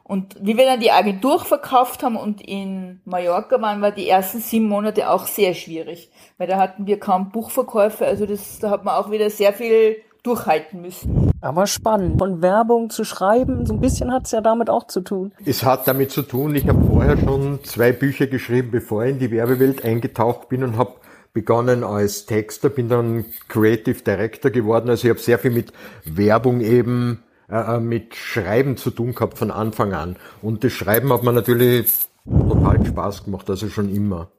Und 0.09 0.37
wie 0.41 0.57
wir 0.57 0.65
dann 0.65 0.79
die 0.79 0.89
Agentur 0.89 1.39
verkauft 1.39 2.01
haben 2.01 2.15
und 2.15 2.41
in 2.41 2.99
Mallorca 3.05 3.61
waren, 3.61 3.79
war 3.83 3.91
die 3.91 4.09
ersten 4.09 4.39
sieben 4.39 4.67
Monate 4.67 5.07
auch 5.07 5.27
sehr 5.27 5.53
schwierig, 5.53 6.09
weil 6.39 6.47
da 6.47 6.57
hatten 6.57 6.87
wir 6.87 6.99
kaum 6.99 7.29
Buchverkäufe, 7.29 8.07
also 8.07 8.25
das, 8.25 8.57
da 8.57 8.71
hat 8.71 8.83
man 8.83 8.95
auch 8.95 9.11
wieder 9.11 9.29
sehr 9.29 9.53
viel 9.53 9.97
durchhalten 10.23 10.81
müssen. 10.81 11.31
Aber 11.41 11.67
spannend. 11.67 12.17
Von 12.17 12.41
Werbung 12.41 12.89
zu 12.89 13.03
schreiben, 13.03 13.67
so 13.67 13.73
ein 13.73 13.81
bisschen 13.81 14.11
hat 14.11 14.25
es 14.25 14.31
ja 14.31 14.41
damit 14.41 14.71
auch 14.71 14.87
zu 14.87 15.01
tun. 15.01 15.31
Es 15.45 15.63
hat 15.63 15.87
damit 15.87 16.09
zu 16.09 16.23
tun, 16.23 16.55
ich 16.55 16.67
habe 16.67 16.83
vorher 16.87 17.15
schon 17.15 17.63
zwei 17.63 17.91
Bücher 17.91 18.25
geschrieben, 18.25 18.71
bevor 18.71 19.05
ich 19.05 19.11
in 19.11 19.19
die 19.19 19.29
Werbewelt 19.29 19.85
eingetaucht 19.85 20.49
bin 20.49 20.63
und 20.63 20.75
habe 20.75 20.93
begonnen 21.33 21.83
als 21.83 22.25
Texter, 22.25 22.69
bin 22.69 22.89
dann 22.89 23.25
Creative 23.47 24.01
Director 24.01 24.49
geworden, 24.49 24.89
also 24.89 25.07
ich 25.07 25.11
habe 25.11 25.19
sehr 25.19 25.37
viel 25.37 25.51
mit 25.51 25.71
Werbung 26.03 26.61
eben 26.61 27.19
äh, 27.49 27.77
äh, 27.77 27.79
mit 27.79 28.15
Schreiben 28.15 28.77
zu 28.77 28.91
tun 28.91 29.13
gehabt 29.13 29.37
von 29.37 29.49
Anfang 29.49 29.93
an. 29.93 30.17
Und 30.41 30.63
das 30.63 30.71
Schreiben 30.71 31.11
hat 31.11 31.23
mir 31.23 31.33
natürlich 31.33 31.91
total 32.25 32.85
Spaß 32.85 33.25
gemacht, 33.25 33.49
also 33.49 33.69
schon 33.69 33.93
immer. 33.93 34.29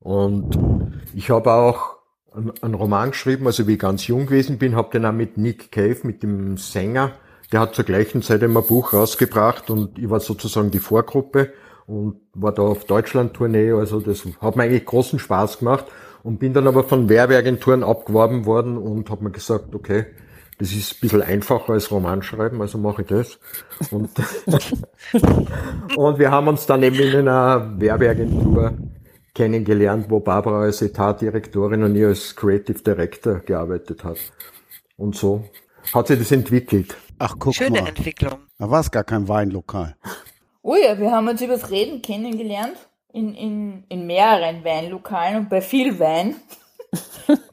Und 0.00 0.58
ich 1.14 1.30
habe 1.30 1.52
auch 1.52 1.96
einen 2.34 2.74
Roman 2.74 3.10
geschrieben, 3.10 3.46
also 3.46 3.66
wie 3.66 3.74
ich 3.74 3.78
ganz 3.78 4.06
jung 4.06 4.26
gewesen 4.26 4.58
bin, 4.58 4.74
habe 4.74 4.90
den 4.90 5.04
auch 5.04 5.12
mit 5.12 5.36
Nick 5.36 5.70
Cave, 5.70 5.98
mit 6.04 6.22
dem 6.22 6.56
Sänger, 6.56 7.12
der 7.52 7.60
hat 7.60 7.74
zur 7.74 7.84
gleichen 7.84 8.22
Zeit 8.22 8.42
immer 8.42 8.60
ein 8.60 8.66
Buch 8.66 8.94
rausgebracht 8.94 9.68
und 9.68 9.98
ich 9.98 10.08
war 10.08 10.20
sozusagen 10.20 10.70
die 10.70 10.78
Vorgruppe 10.78 11.52
und 11.86 12.16
war 12.32 12.52
da 12.52 12.62
auf 12.62 12.86
Deutschland-Tournee, 12.86 13.72
also 13.72 14.00
das 14.00 14.26
hat 14.40 14.56
mir 14.56 14.62
eigentlich 14.62 14.86
großen 14.86 15.18
Spaß 15.18 15.58
gemacht 15.58 15.84
und 16.22 16.38
bin 16.38 16.54
dann 16.54 16.66
aber 16.66 16.84
von 16.84 17.10
Werbeagenturen 17.10 17.84
abgeworben 17.84 18.46
worden 18.46 18.78
und 18.78 19.10
habe 19.10 19.24
mir 19.24 19.32
gesagt, 19.32 19.74
okay, 19.74 20.06
das 20.62 20.70
ist 20.70 20.92
ein 20.92 21.00
bisschen 21.00 21.22
einfacher 21.22 21.72
als 21.72 21.90
Romanschreiben, 21.90 22.60
also 22.60 22.78
mache 22.78 23.02
ich 23.02 23.08
das. 23.08 23.36
Und, 23.90 24.10
und 25.96 26.18
wir 26.20 26.30
haben 26.30 26.46
uns 26.46 26.66
dann 26.66 26.84
eben 26.84 27.00
in 27.00 27.26
einer 27.26 27.80
Werbeagentur 27.80 28.72
kennengelernt, 29.34 30.06
wo 30.08 30.20
Barbara 30.20 30.60
als 30.62 30.80
Etatdirektorin 30.80 31.82
und 31.82 31.96
ich 31.96 32.04
als 32.04 32.36
Creative 32.36 32.78
Director 32.78 33.40
gearbeitet 33.40 34.04
hat. 34.04 34.18
Und 34.96 35.16
so 35.16 35.42
hat 35.92 36.06
sich 36.06 36.20
das 36.20 36.30
entwickelt. 36.30 36.96
Ach, 37.18 37.34
guck 37.40 37.56
Schöne 37.56 37.80
mal. 37.80 37.88
Entwicklung. 37.88 38.38
Da 38.56 38.70
war 38.70 38.78
es 38.78 38.90
gar 38.92 39.02
kein 39.02 39.26
Weinlokal. 39.26 39.96
Oh 40.62 40.76
ja, 40.76 40.96
wir 40.96 41.10
haben 41.10 41.26
uns 41.26 41.42
übers 41.42 41.72
Reden 41.72 42.02
kennengelernt 42.02 42.76
in, 43.12 43.34
in, 43.34 43.82
in 43.88 44.06
mehreren 44.06 44.64
Weinlokalen 44.64 45.38
und 45.38 45.50
bei 45.50 45.60
viel 45.60 45.98
Wein. 45.98 46.36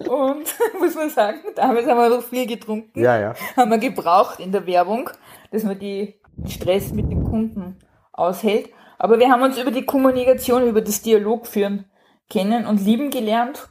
Und 0.08 0.46
muss 0.80 0.96
man 0.96 1.10
sagen, 1.10 1.40
damals 1.56 1.88
haben 1.88 1.98
wir 1.98 2.10
noch 2.10 2.24
viel 2.24 2.46
getrunken. 2.46 3.00
Ja, 3.00 3.20
ja. 3.20 3.34
Haben 3.56 3.72
wir 3.72 3.78
gebraucht 3.78 4.40
in 4.40 4.52
der 4.52 4.66
Werbung, 4.66 5.10
dass 5.52 5.64
man 5.64 5.80
die 5.80 6.20
Stress 6.46 6.92
mit 6.92 7.10
den 7.10 7.24
Kunden 7.24 7.78
aushält. 8.12 8.70
Aber 8.98 9.20
wir 9.20 9.30
haben 9.30 9.42
uns 9.42 9.58
über 9.58 9.72
die 9.72 9.86
Kommunikation, 9.86 10.68
über 10.68 10.82
das 10.82 11.02
Dialog 11.02 11.48
führen 11.48 11.86
kennen 12.30 12.66
und 12.66 12.84
lieben 12.84 13.10
gelernt. 13.10 13.70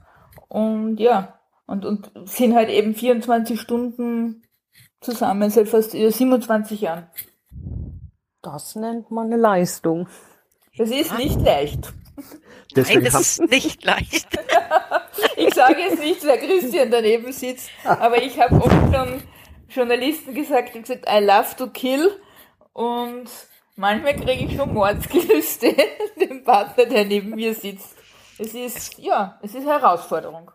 Und 0.48 0.98
ja, 0.98 1.38
und, 1.66 1.84
und 1.84 2.10
sind 2.24 2.54
halt 2.54 2.70
eben 2.70 2.94
24 2.94 3.60
Stunden 3.60 4.42
zusammen 5.00 5.50
seit 5.50 5.68
fast 5.68 5.92
27 5.92 6.80
Jahren. 6.80 7.06
Das 8.42 8.74
nennt 8.74 9.10
man 9.10 9.26
eine 9.26 9.36
Leistung. 9.36 10.08
Das 10.76 10.90
ist 10.90 11.16
nicht 11.18 11.40
leicht. 11.40 11.92
Deswegen 12.76 13.02
Nein, 13.02 13.12
es 13.14 13.20
ist 13.20 13.50
nicht 13.50 13.84
leicht. 13.84 14.28
Ich 15.36 15.54
sage 15.54 15.80
jetzt 15.80 16.00
nicht, 16.00 16.24
weil 16.26 16.38
Christian 16.38 16.90
daneben 16.90 17.32
sitzt, 17.32 17.70
aber 17.84 18.22
ich 18.22 18.38
habe 18.40 18.56
oft 18.56 18.94
schon 18.94 19.22
Journalisten 19.68 20.34
gesagt, 20.34 20.70
ich 20.70 20.74
hab 20.76 20.82
gesagt, 20.82 21.06
I 21.08 21.24
love 21.24 21.56
to 21.56 21.68
kill 21.68 22.20
und 22.72 23.28
manchmal 23.76 24.14
kriege 24.14 24.44
ich 24.44 24.56
schon 24.56 24.72
Mordsgelüste, 24.72 25.74
dem 26.20 26.44
Partner, 26.44 26.86
der 26.86 27.04
neben 27.04 27.30
mir 27.30 27.54
sitzt. 27.54 27.96
Es 28.38 28.54
ist, 28.54 28.98
ja, 28.98 29.38
es 29.42 29.54
ist 29.54 29.66
eine 29.66 29.80
Herausforderung. 29.80 30.50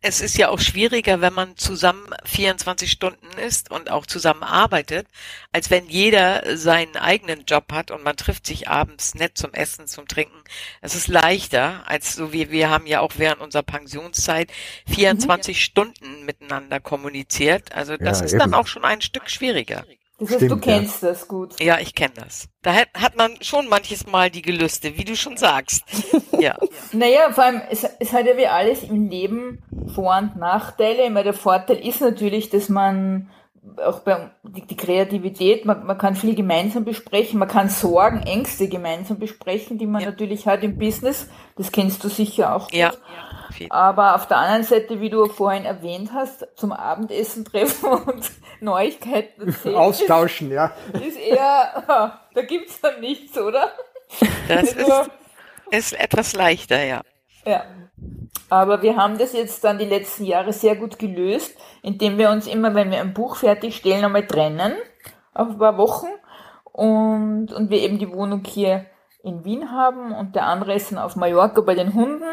Es 0.00 0.20
ist 0.20 0.36
ja 0.38 0.48
auch 0.48 0.60
schwieriger, 0.60 1.20
wenn 1.20 1.32
man 1.32 1.56
zusammen 1.56 2.14
24 2.24 2.90
Stunden 2.90 3.26
ist 3.38 3.70
und 3.70 3.90
auch 3.90 4.06
zusammen 4.06 4.44
arbeitet, 4.44 5.08
als 5.50 5.70
wenn 5.70 5.88
jeder 5.88 6.56
seinen 6.56 6.96
eigenen 6.96 7.44
Job 7.46 7.72
hat 7.72 7.90
und 7.90 8.04
man 8.04 8.16
trifft 8.16 8.46
sich 8.46 8.68
abends 8.68 9.14
nett 9.16 9.36
zum 9.36 9.52
Essen, 9.54 9.88
zum 9.88 10.06
Trinken. 10.06 10.40
Es 10.80 10.94
ist 10.94 11.08
leichter, 11.08 11.82
als 11.88 12.14
so 12.14 12.32
wie 12.32 12.50
wir 12.50 12.70
haben 12.70 12.86
ja 12.86 13.00
auch 13.00 13.14
während 13.16 13.40
unserer 13.40 13.64
Pensionszeit 13.64 14.52
24 14.86 15.64
Stunden 15.64 16.24
miteinander 16.24 16.78
kommuniziert. 16.78 17.72
Also 17.72 17.96
das 17.96 18.20
Ja, 18.20 18.26
ist 18.26 18.38
dann 18.38 18.50
eben. 18.50 18.54
auch 18.54 18.68
schon 18.68 18.84
ein 18.84 19.00
Stück 19.00 19.30
schwieriger. 19.30 19.84
Das 20.22 20.30
heißt, 20.30 20.42
du 20.42 20.46
Stimmt, 20.46 20.66
ja. 20.66 20.78
kennst 20.78 21.02
das 21.02 21.26
gut. 21.26 21.60
Ja, 21.60 21.78
ich 21.80 21.94
kenne 21.96 22.14
das. 22.14 22.48
Da 22.62 22.74
hat, 22.74 22.88
hat 22.94 23.16
man 23.16 23.34
schon 23.40 23.68
manches 23.68 24.06
Mal 24.06 24.30
die 24.30 24.42
Gelüste, 24.42 24.96
wie 24.96 25.04
du 25.04 25.16
schon 25.16 25.36
sagst. 25.36 25.82
Ja. 26.38 26.56
Naja, 26.92 27.32
vor 27.32 27.44
allem, 27.44 27.62
es, 27.70 27.86
es 28.00 28.12
hat 28.12 28.26
ja 28.26 28.36
wie 28.36 28.46
alles 28.46 28.82
im 28.82 29.08
Leben 29.08 29.62
Vor- 29.94 30.18
und 30.18 30.36
Nachteile. 30.36 31.04
Ich 31.04 31.10
meine, 31.10 31.24
der 31.24 31.34
Vorteil 31.34 31.78
ist 31.78 32.00
natürlich, 32.00 32.50
dass 32.50 32.68
man 32.68 33.30
auch 33.84 34.00
bei 34.00 34.30
die, 34.42 34.66
die 34.66 34.76
Kreativität, 34.76 35.64
man, 35.64 35.86
man 35.86 35.96
kann 35.98 36.16
viel 36.16 36.34
gemeinsam 36.34 36.84
besprechen, 36.84 37.38
man 37.38 37.48
kann 37.48 37.68
Sorgen, 37.68 38.22
Ängste 38.22 38.68
gemeinsam 38.68 39.18
besprechen, 39.18 39.78
die 39.78 39.86
man 39.86 40.02
Ja. 40.02 40.10
natürlich 40.10 40.46
hat 40.46 40.62
im 40.62 40.78
Business. 40.78 41.28
Das 41.56 41.70
kennst 41.70 42.02
du 42.02 42.08
sicher 42.08 42.54
auch. 42.54 42.70
Ja. 42.72 42.90
gut. 42.90 42.98
Viel. 43.52 43.66
Aber 43.70 44.14
auf 44.14 44.26
der 44.26 44.38
anderen 44.38 44.64
Seite, 44.64 45.00
wie 45.02 45.10
du 45.10 45.26
vorhin 45.26 45.64
erwähnt 45.66 46.10
hast, 46.14 46.46
zum 46.56 46.72
Abendessen 46.72 47.44
treffen 47.44 47.86
und 48.06 48.30
Neuigkeiten 48.60 49.48
erzählen, 49.48 49.76
austauschen, 49.76 50.50
ja. 50.50 50.72
ist, 50.94 51.02
ist 51.04 51.18
eher, 51.18 51.84
da 52.34 52.42
gibt's 52.42 52.80
dann 52.80 53.00
nichts, 53.00 53.36
oder? 53.38 53.70
Das 54.48 54.72
ist, 54.72 54.90
Also- 54.90 55.10
ist 55.70 55.92
etwas 55.92 56.32
leichter, 56.34 56.82
ja. 56.82 57.02
Ja. 57.44 57.64
Aber 58.48 58.82
wir 58.82 58.96
haben 58.96 59.18
das 59.18 59.32
jetzt 59.32 59.64
dann 59.64 59.78
die 59.78 59.86
letzten 59.86 60.24
Jahre 60.24 60.52
sehr 60.52 60.76
gut 60.76 60.98
gelöst, 60.98 61.56
indem 61.82 62.18
wir 62.18 62.30
uns 62.30 62.46
immer, 62.46 62.74
wenn 62.74 62.90
wir 62.90 63.00
ein 63.00 63.14
Buch 63.14 63.36
fertigstellen, 63.36 64.04
einmal 64.04 64.26
trennen, 64.26 64.74
auf 65.32 65.48
ein 65.48 65.58
paar 65.58 65.78
Wochen. 65.78 66.08
Und, 66.64 67.52
und 67.52 67.70
wir 67.70 67.80
eben 67.80 67.98
die 67.98 68.12
Wohnung 68.12 68.42
hier 68.46 68.86
in 69.22 69.44
Wien 69.44 69.70
haben 69.70 70.12
und 70.12 70.34
der 70.34 70.46
andere 70.46 70.74
ist 70.74 70.90
dann 70.90 70.98
auf 70.98 71.16
Mallorca 71.16 71.60
bei 71.60 71.74
den 71.74 71.94
Hunden. 71.94 72.24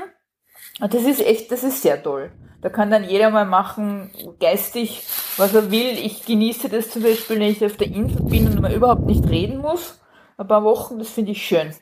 Und 0.82 0.94
das 0.94 1.03
ist 1.03 1.22
echt, 1.22 1.51
das 1.51 1.63
ist 1.63 1.82
sehr 1.82 2.01
toll. 2.01 2.32
Da 2.62 2.70
kann 2.70 2.91
dann 2.91 3.10
jeder 3.10 3.29
mal 3.29 3.46
machen, 3.46 4.12
geistig, 4.39 5.03
was 5.38 5.53
er 5.53 5.72
will. 5.72 5.98
Ich 5.98 6.25
genieße 6.25 6.68
das 6.68 6.89
zum 6.89 7.03
Beispiel, 7.03 7.39
wenn 7.39 7.50
ich 7.50 7.63
auf 7.63 7.77
der 7.77 7.88
Insel 7.88 8.24
bin 8.24 8.48
und 8.48 8.62
man 8.62 8.74
überhaupt 8.74 9.06
nicht 9.06 9.29
reden 9.29 9.60
muss. 9.60 10.00
Ein 10.38 10.48
paar 10.48 10.63
Wochen, 10.63 11.00
das 11.00 11.10
finde 11.10 11.32
ich 11.32 11.46
schön. 11.46 11.74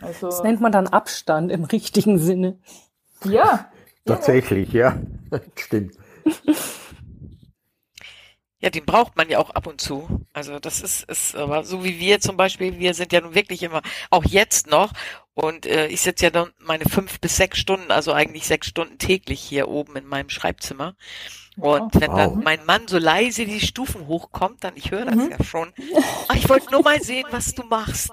Also, 0.00 0.26
Das 0.30 0.42
nennt 0.42 0.60
man 0.60 0.72
dann 0.72 0.88
Abstand 0.88 1.52
im 1.52 1.64
richtigen 1.64 2.18
Sinne. 2.18 2.58
Ja. 3.24 3.70
Tatsächlich, 4.04 4.72
ja. 4.72 5.00
Stimmt. 5.56 5.94
Ja, 8.58 8.70
den 8.70 8.86
braucht 8.86 9.16
man 9.16 9.28
ja 9.28 9.38
auch 9.38 9.50
ab 9.50 9.66
und 9.66 9.80
zu. 9.80 10.24
Also 10.32 10.58
das 10.58 10.80
ist, 10.80 11.04
ist 11.10 11.36
aber 11.36 11.64
so 11.64 11.84
wie 11.84 12.00
wir 12.00 12.20
zum 12.20 12.36
Beispiel, 12.36 12.78
wir 12.78 12.94
sind 12.94 13.12
ja 13.12 13.20
nun 13.20 13.34
wirklich 13.34 13.62
immer, 13.62 13.82
auch 14.10 14.24
jetzt 14.24 14.68
noch, 14.68 14.92
und 15.34 15.66
äh, 15.66 15.88
ich 15.88 16.00
sitze 16.00 16.24
ja 16.24 16.30
dann 16.30 16.52
meine 16.58 16.86
fünf 16.86 17.20
bis 17.20 17.36
sechs 17.36 17.58
Stunden, 17.58 17.90
also 17.90 18.12
eigentlich 18.12 18.46
sechs 18.46 18.68
Stunden 18.68 18.96
täglich 18.96 19.40
hier 19.40 19.68
oben 19.68 19.94
in 19.96 20.06
meinem 20.06 20.30
Schreibzimmer. 20.30 20.96
Und 21.58 21.94
wenn 22.00 22.10
Wow. 22.10 22.16
dann 22.18 22.44
mein 22.44 22.64
Mann 22.66 22.86
so 22.86 22.98
leise 22.98 23.46
die 23.46 23.60
Stufen 23.60 24.06
hochkommt, 24.06 24.62
dann, 24.62 24.76
ich 24.76 24.90
höre 24.90 25.06
das 25.06 25.16
ja 25.30 25.42
schon, 25.42 25.72
ah, 26.28 26.34
ich 26.34 26.48
wollte 26.48 26.70
nur 26.70 26.82
mal 26.82 27.00
sehen, 27.02 27.24
was 27.30 27.54
du 27.54 27.62
machst. 27.64 28.10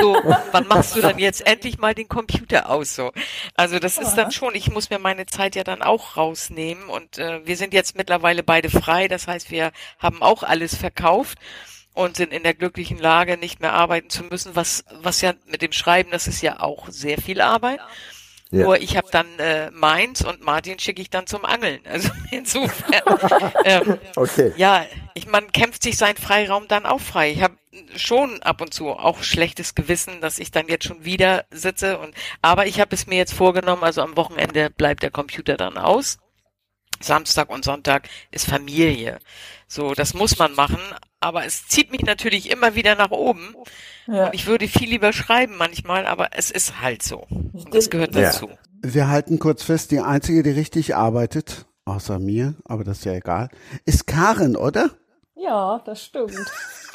So, 0.00 0.16
wann 0.52 0.66
machst 0.66 0.96
du 0.96 1.02
dann 1.02 1.18
jetzt 1.18 1.46
endlich 1.46 1.78
mal 1.78 1.94
den 1.94 2.08
Computer 2.08 2.70
aus? 2.70 2.94
So, 2.94 3.12
also 3.54 3.78
das 3.78 3.98
ist 3.98 4.14
dann 4.14 4.32
schon, 4.32 4.54
ich 4.54 4.70
muss 4.70 4.88
mir 4.88 4.98
meine 4.98 5.26
Zeit 5.26 5.56
ja 5.56 5.64
dann 5.64 5.82
auch 5.82 6.16
rausnehmen 6.16 6.88
und 6.88 7.18
äh, 7.18 7.46
wir 7.46 7.56
sind 7.56 7.74
jetzt 7.74 7.96
mittlerweile 7.96 8.42
beide 8.42 8.70
frei, 8.70 9.08
das 9.08 9.28
heißt, 9.28 9.50
wir 9.50 9.72
haben 9.98 10.22
auch 10.22 10.42
alles 10.42 10.74
verkauft 10.74 11.38
und 11.92 12.16
sind 12.16 12.32
in 12.32 12.42
der 12.44 12.54
glücklichen 12.54 12.98
Lage, 12.98 13.36
nicht 13.36 13.60
mehr 13.60 13.72
arbeiten 13.74 14.10
zu 14.10 14.24
müssen, 14.24 14.54
was, 14.56 14.84
was 15.02 15.20
ja 15.20 15.34
mit 15.46 15.60
dem 15.62 15.72
Schreiben, 15.72 16.10
das 16.10 16.28
ist 16.28 16.40
ja 16.42 16.60
auch 16.60 16.88
sehr 16.88 17.18
viel 17.20 17.40
Arbeit. 17.40 17.78
Ja. 17.78 17.88
Nur 18.50 18.80
ich 18.80 18.96
habe 18.96 19.08
dann 19.10 19.26
äh, 19.38 19.70
meins 19.72 20.24
und 20.24 20.42
Martin 20.42 20.78
schicke 20.78 21.02
ich 21.02 21.10
dann 21.10 21.26
zum 21.26 21.44
Angeln. 21.44 21.80
Also 21.90 22.10
insofern, 22.30 23.02
ähm, 23.64 23.98
Okay. 24.14 24.52
ja, 24.56 24.86
ich 25.14 25.26
man 25.26 25.50
kämpft 25.52 25.82
sich 25.82 25.96
seinen 25.96 26.16
Freiraum 26.16 26.68
dann 26.68 26.86
auch 26.86 27.00
frei. 27.00 27.32
Ich 27.32 27.42
habe 27.42 27.56
schon 27.96 28.42
ab 28.42 28.60
und 28.60 28.72
zu 28.72 28.90
auch 28.90 29.22
schlechtes 29.22 29.74
Gewissen, 29.74 30.20
dass 30.20 30.38
ich 30.38 30.50
dann 30.50 30.68
jetzt 30.68 30.84
schon 30.84 31.04
wieder 31.04 31.44
sitze 31.50 31.98
und 31.98 32.14
aber 32.42 32.66
ich 32.66 32.80
habe 32.80 32.94
es 32.94 33.06
mir 33.06 33.16
jetzt 33.16 33.34
vorgenommen, 33.34 33.82
also 33.82 34.02
am 34.02 34.16
Wochenende 34.16 34.70
bleibt 34.70 35.02
der 35.02 35.10
Computer 35.10 35.56
dann 35.56 35.76
aus. 35.78 36.18
Samstag 37.00 37.50
und 37.50 37.64
Sonntag 37.64 38.08
ist 38.30 38.48
Familie. 38.48 39.18
So, 39.68 39.92
das 39.94 40.14
muss 40.14 40.38
man 40.38 40.54
machen, 40.54 40.78
aber 41.26 41.44
es 41.44 41.66
zieht 41.68 41.90
mich 41.90 42.02
natürlich 42.02 42.50
immer 42.50 42.74
wieder 42.74 42.94
nach 42.94 43.10
oben. 43.10 43.54
Ja. 44.06 44.26
Und 44.26 44.34
ich 44.34 44.46
würde 44.46 44.68
viel 44.68 44.88
lieber 44.88 45.12
schreiben 45.12 45.56
manchmal, 45.58 46.06
aber 46.06 46.28
es 46.32 46.50
ist 46.50 46.80
halt 46.80 47.02
so. 47.02 47.26
Und 47.28 47.74
das 47.74 47.90
gehört 47.90 48.14
Ja. 48.14 48.22
dazu. 48.22 48.48
Wir 48.82 49.08
halten 49.08 49.38
kurz 49.38 49.62
fest, 49.62 49.90
die 49.90 50.00
einzige, 50.00 50.42
die 50.42 50.50
richtig 50.50 50.94
arbeitet, 50.94 51.66
außer 51.84 52.18
mir, 52.18 52.54
aber 52.64 52.84
das 52.84 52.98
ist 52.98 53.04
ja 53.04 53.12
egal, 53.14 53.48
ist 53.84 54.06
Karen, 54.06 54.56
oder? 54.56 54.90
Ja, 55.34 55.80
das 55.84 56.02
stimmt. 56.04 56.32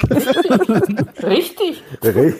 Richtig. 1.22 1.82
Re- 2.02 2.34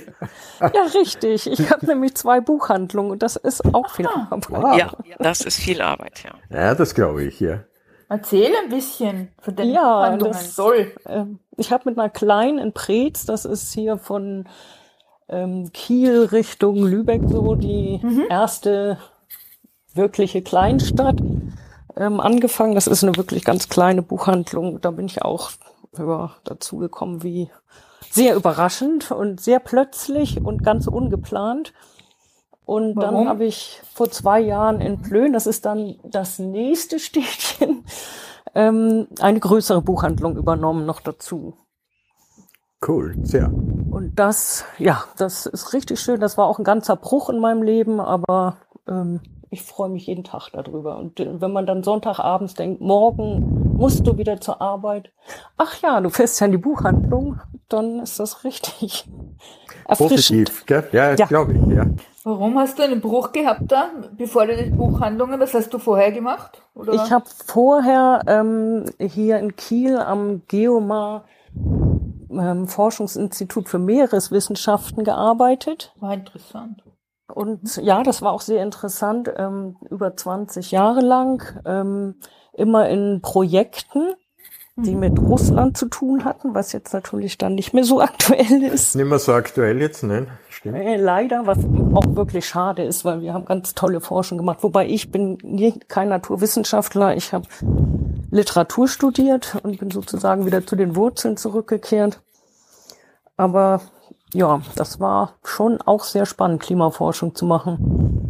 Ja, 0.60 0.82
richtig. 0.94 1.46
Ich 1.46 1.70
habe 1.70 1.86
nämlich 1.86 2.14
zwei 2.16 2.40
Buchhandlungen 2.40 3.12
und 3.12 3.22
das 3.22 3.36
ist 3.36 3.64
auch 3.74 3.90
viel 3.94 4.06
Arbeit. 4.06 4.50
Wow. 4.50 4.78
Ja, 4.78 4.92
das 5.18 5.40
ist 5.42 5.58
viel 5.60 5.80
Arbeit, 5.80 6.24
ja. 6.24 6.32
Ja, 6.56 6.74
das 6.74 6.94
glaube 6.94 7.24
ich, 7.24 7.40
ja. 7.40 7.64
Erzähl 8.12 8.52
ein 8.62 8.68
bisschen 8.68 9.28
von 9.40 9.56
deinen 9.56 9.72
Ja, 9.72 10.02
Handlungen. 10.02 10.32
das- 10.34 10.54
Toll. 10.54 10.92
Ähm, 11.06 11.38
Ich 11.56 11.72
habe 11.72 11.88
mit 11.88 11.98
einer 11.98 12.10
kleinen 12.10 12.58
in 12.58 12.72
Preetz, 12.72 13.24
das 13.24 13.44
ist 13.46 13.72
hier 13.72 13.96
von 13.98 14.46
ähm, 15.28 15.70
Kiel 15.72 16.24
Richtung 16.24 16.84
Lübeck 16.84 17.22
so 17.26 17.54
die 17.54 18.00
erste 18.28 18.98
wirkliche 19.94 20.42
Kleinstadt 20.42 21.20
ähm, 21.96 22.20
angefangen. 22.20 22.74
Das 22.74 22.86
ist 22.86 23.02
eine 23.02 23.16
wirklich 23.16 23.44
ganz 23.44 23.68
kleine 23.70 24.02
Buchhandlung. 24.02 24.80
Da 24.82 24.90
bin 24.90 25.06
ich 25.06 25.22
auch 25.22 25.50
ja, 25.96 26.32
dazu 26.44 26.78
gekommen 26.78 27.22
wie 27.22 27.50
sehr 28.10 28.34
überraschend 28.34 29.10
und 29.10 29.40
sehr 29.40 29.58
plötzlich 29.60 30.42
und 30.44 30.62
ganz 30.64 30.86
ungeplant. 30.86 31.72
Und 32.64 32.96
Warum? 32.96 33.14
dann 33.14 33.28
habe 33.28 33.44
ich 33.44 33.80
vor 33.92 34.10
zwei 34.10 34.40
Jahren 34.40 34.80
in 34.80 35.02
Plön, 35.02 35.32
das 35.32 35.46
ist 35.46 35.66
dann 35.66 35.96
das 36.04 36.38
nächste 36.38 36.98
Städtchen, 37.00 37.84
ähm, 38.54 39.08
eine 39.20 39.40
größere 39.40 39.82
Buchhandlung 39.82 40.36
übernommen 40.36 40.86
noch 40.86 41.00
dazu. 41.00 41.54
Cool, 42.86 43.14
sehr. 43.22 43.48
Und 43.48 44.12
das, 44.16 44.64
ja, 44.78 45.04
das 45.16 45.46
ist 45.46 45.72
richtig 45.72 46.00
schön. 46.00 46.20
Das 46.20 46.36
war 46.36 46.46
auch 46.46 46.58
ein 46.58 46.64
ganzer 46.64 46.96
Bruch 46.96 47.30
in 47.30 47.38
meinem 47.38 47.62
Leben, 47.62 48.00
aber 48.00 48.56
ähm, 48.88 49.20
ich 49.50 49.62
freue 49.62 49.90
mich 49.90 50.06
jeden 50.06 50.24
Tag 50.24 50.48
darüber. 50.52 50.98
Und 50.98 51.20
äh, 51.20 51.40
wenn 51.40 51.52
man 51.52 51.66
dann 51.66 51.84
Sonntagabends 51.84 52.54
denkt, 52.54 52.80
morgen 52.80 53.71
musst 53.82 54.06
du 54.06 54.16
wieder 54.16 54.40
zur 54.40 54.60
Arbeit. 54.60 55.10
Ach 55.56 55.74
ja, 55.82 56.00
du 56.00 56.08
fährst 56.08 56.40
ja 56.40 56.46
in 56.46 56.52
die 56.52 56.58
Buchhandlung, 56.58 57.40
dann 57.68 57.98
ist 57.98 58.20
das 58.20 58.44
richtig 58.44 59.08
erfrischend. 59.88 60.48
Positiv, 60.50 60.66
gell? 60.66 60.88
Ja, 60.92 61.14
ja. 61.14 61.26
glaube 61.26 61.54
ich, 61.54 61.66
ja. 61.74 61.86
Warum 62.22 62.56
hast 62.60 62.78
du 62.78 62.84
einen 62.84 63.00
Bruch 63.00 63.32
gehabt 63.32 63.62
da, 63.66 63.90
bevor 64.16 64.46
du 64.46 64.56
die 64.56 64.70
Buchhandlungen, 64.70 65.40
was 65.40 65.52
hast 65.54 65.74
du 65.74 65.80
vorher 65.80 66.12
gemacht? 66.12 66.62
Oder? 66.74 66.92
Ich 66.92 67.10
habe 67.10 67.24
vorher 67.44 68.22
ähm, 68.28 68.84
hier 69.00 69.40
in 69.40 69.56
Kiel 69.56 69.98
am 69.98 70.42
Geomar 70.46 71.24
ähm, 72.30 72.68
Forschungsinstitut 72.68 73.68
für 73.68 73.80
Meereswissenschaften 73.80 75.02
gearbeitet. 75.02 75.92
War 75.98 76.14
interessant. 76.14 76.84
Und 77.34 77.76
ja, 77.78 78.04
das 78.04 78.22
war 78.22 78.32
auch 78.32 78.42
sehr 78.42 78.62
interessant, 78.62 79.28
ähm, 79.36 79.76
über 79.90 80.16
20 80.16 80.70
Jahre 80.70 81.00
lang, 81.00 81.42
ähm, 81.64 82.14
immer 82.52 82.88
in 82.88 83.20
Projekten 83.22 84.14
die 84.76 84.94
mit 84.94 85.18
Russland 85.18 85.76
zu 85.76 85.86
tun 85.86 86.24
hatten, 86.24 86.54
was 86.54 86.72
jetzt 86.72 86.94
natürlich 86.94 87.36
dann 87.36 87.54
nicht 87.54 87.74
mehr 87.74 87.84
so 87.84 88.00
aktuell 88.00 88.62
ist. 88.62 88.96
Nicht 88.96 89.08
mehr 89.08 89.18
so 89.18 89.32
aktuell 89.32 89.80
jetzt, 89.80 90.02
nein, 90.02 90.28
stimmt. 90.48 90.76
Äh, 90.76 90.96
leider, 90.96 91.46
was 91.46 91.58
auch 91.94 92.16
wirklich 92.16 92.46
schade 92.46 92.82
ist, 92.82 93.04
weil 93.04 93.20
wir 93.20 93.34
haben 93.34 93.44
ganz 93.44 93.74
tolle 93.74 94.00
Forschung 94.00 94.38
gemacht. 94.38 94.62
Wobei 94.62 94.86
ich 94.86 95.10
bin 95.10 95.38
nie, 95.42 95.78
kein 95.88 96.08
Naturwissenschaftler, 96.08 97.16
ich 97.16 97.32
habe 97.34 97.46
Literatur 98.30 98.88
studiert 98.88 99.56
und 99.62 99.78
bin 99.78 99.90
sozusagen 99.90 100.46
wieder 100.46 100.66
zu 100.66 100.74
den 100.74 100.96
Wurzeln 100.96 101.36
zurückgekehrt. 101.36 102.20
Aber 103.36 103.82
ja, 104.32 104.62
das 104.76 105.00
war 105.00 105.34
schon 105.44 105.82
auch 105.82 106.04
sehr 106.04 106.24
spannend, 106.24 106.62
Klimaforschung 106.62 107.34
zu 107.34 107.44
machen. 107.44 108.22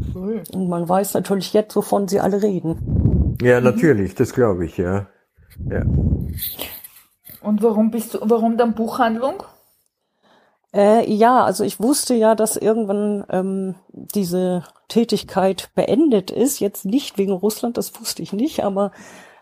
Und 0.52 0.68
man 0.68 0.88
weiß 0.88 1.14
natürlich 1.14 1.52
jetzt, 1.52 1.76
wovon 1.76 2.08
sie 2.08 2.18
alle 2.18 2.42
reden. 2.42 3.01
Ja, 3.40 3.60
natürlich, 3.60 4.14
das 4.14 4.32
glaube 4.32 4.64
ich, 4.66 4.76
ja. 4.76 5.06
Ja. 5.68 5.82
Und 7.40 7.62
warum 7.62 7.90
bist 7.90 8.14
du, 8.14 8.18
warum 8.22 8.56
dann 8.56 8.74
Buchhandlung? 8.74 9.42
Äh, 10.74 11.10
ja, 11.12 11.44
also 11.44 11.64
ich 11.64 11.80
wusste 11.80 12.14
ja, 12.14 12.34
dass 12.34 12.56
irgendwann 12.56 13.24
ähm, 13.28 13.74
diese 13.88 14.64
Tätigkeit 14.88 15.70
beendet 15.74 16.30
ist. 16.30 16.60
Jetzt 16.60 16.84
nicht 16.84 17.18
wegen 17.18 17.32
Russland, 17.32 17.76
das 17.76 17.98
wusste 18.00 18.22
ich 18.22 18.32
nicht, 18.32 18.64
aber 18.64 18.92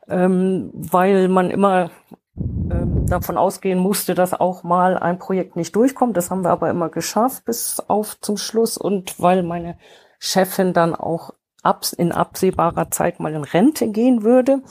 ähm, 0.08 0.70
weil 0.74 1.28
man 1.28 1.50
immer 1.50 1.90
ähm, 2.36 3.06
davon 3.06 3.36
ausgehen 3.36 3.78
musste, 3.78 4.14
dass 4.14 4.34
auch 4.34 4.64
mal 4.64 4.96
ein 4.98 5.18
Projekt 5.18 5.56
nicht 5.56 5.76
durchkommt. 5.76 6.16
Das 6.16 6.30
haben 6.30 6.42
wir 6.42 6.50
aber 6.50 6.70
immer 6.70 6.88
geschafft 6.88 7.44
bis 7.44 7.80
auf 7.86 8.20
zum 8.20 8.36
Schluss 8.36 8.76
und 8.76 9.20
weil 9.20 9.42
meine 9.42 9.76
Chefin 10.18 10.72
dann 10.72 10.94
auch 10.94 11.32
abs 11.62 11.92
in 11.92 12.12
absehbarer 12.12 12.90
Zeit 12.90 13.20
mal 13.20 13.34
in 13.34 13.44
Rente 13.44 13.88
gehen 13.88 14.22
würde, 14.22 14.62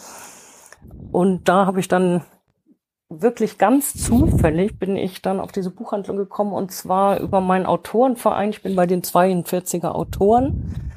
und 1.11 1.47
da 1.49 1.65
habe 1.65 1.79
ich 1.79 1.87
dann 1.87 2.23
wirklich 3.09 3.57
ganz 3.57 3.95
zufällig 3.95 4.77
bin 4.77 4.95
ich 4.95 5.21
dann 5.23 5.39
auf 5.39 5.51
diese 5.51 5.71
Buchhandlung 5.71 6.15
gekommen 6.15 6.53
und 6.53 6.71
zwar 6.71 7.19
über 7.19 7.41
meinen 7.41 7.65
Autorenverein. 7.65 8.51
Ich 8.51 8.61
bin 8.61 8.75
bei 8.75 8.85
den 8.85 9.01
42er 9.01 9.89
Autoren 9.89 10.91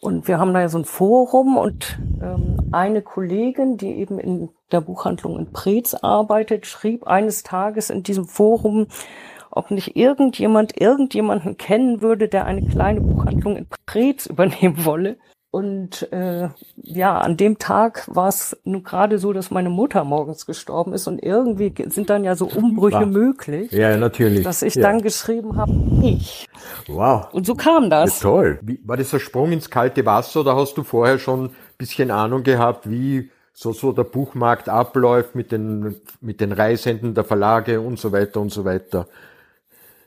und 0.00 0.26
wir 0.28 0.38
haben 0.38 0.54
da 0.54 0.60
ja 0.60 0.68
so 0.70 0.78
ein 0.78 0.86
Forum 0.86 1.58
und 1.58 1.98
ähm, 2.22 2.56
eine 2.72 3.02
Kollegin, 3.02 3.76
die 3.76 3.98
eben 3.98 4.18
in 4.18 4.48
der 4.72 4.80
Buchhandlung 4.80 5.38
in 5.38 5.52
Preetz 5.52 5.92
arbeitet, 5.92 6.66
schrieb 6.66 7.06
eines 7.06 7.42
Tages 7.42 7.90
in 7.90 8.02
diesem 8.02 8.26
Forum, 8.26 8.86
ob 9.52 9.70
nicht 9.70 9.96
irgendjemand 9.96 10.80
irgendjemanden 10.80 11.56
kennen 11.56 12.02
würde, 12.02 12.28
der 12.28 12.46
eine 12.46 12.66
kleine 12.66 13.00
Buchhandlung 13.00 13.56
in 13.56 13.66
Preetz 13.86 14.26
übernehmen 14.26 14.84
wolle. 14.84 15.18
Und 15.50 16.10
äh, 16.12 16.48
ja, 16.76 17.18
an 17.18 17.36
dem 17.36 17.58
Tag 17.58 18.04
war 18.06 18.28
es 18.28 18.56
nun 18.64 18.82
gerade 18.82 19.18
so, 19.18 19.34
dass 19.34 19.50
meine 19.50 19.68
Mutter 19.68 20.02
morgens 20.02 20.46
gestorben 20.46 20.94
ist 20.94 21.06
und 21.06 21.22
irgendwie 21.22 21.74
sind 21.90 22.08
dann 22.08 22.24
ja 22.24 22.34
so 22.36 22.46
Umbrüche 22.46 23.00
wow. 23.00 23.06
möglich. 23.06 23.70
Ja, 23.70 23.98
natürlich. 23.98 24.44
Dass 24.44 24.62
ich 24.62 24.76
ja. 24.76 24.82
dann 24.82 25.02
geschrieben 25.02 25.58
habe, 25.58 25.74
ich. 26.02 26.48
Wow. 26.86 27.28
Und 27.32 27.44
so 27.44 27.54
kam 27.54 27.90
das. 27.90 28.22
Ja, 28.22 28.30
toll. 28.30 28.58
Wie, 28.62 28.80
war 28.84 28.96
das 28.96 29.12
ein 29.12 29.20
Sprung 29.20 29.52
ins 29.52 29.68
kalte 29.68 30.06
Wasser 30.06 30.40
oder 30.40 30.56
hast 30.56 30.78
du 30.78 30.84
vorher 30.84 31.18
schon 31.18 31.44
ein 31.44 31.50
bisschen 31.76 32.10
Ahnung 32.10 32.44
gehabt, 32.44 32.88
wie 32.88 33.30
so, 33.52 33.74
so 33.74 33.92
der 33.92 34.04
Buchmarkt 34.04 34.70
abläuft 34.70 35.34
mit 35.34 35.52
den, 35.52 36.00
mit 36.22 36.40
den 36.40 36.52
Reisenden 36.52 37.12
der 37.12 37.24
Verlage 37.24 37.78
und 37.82 37.98
so 37.98 38.10
weiter 38.10 38.40
und 38.40 38.50
so 38.50 38.64
weiter? 38.64 39.06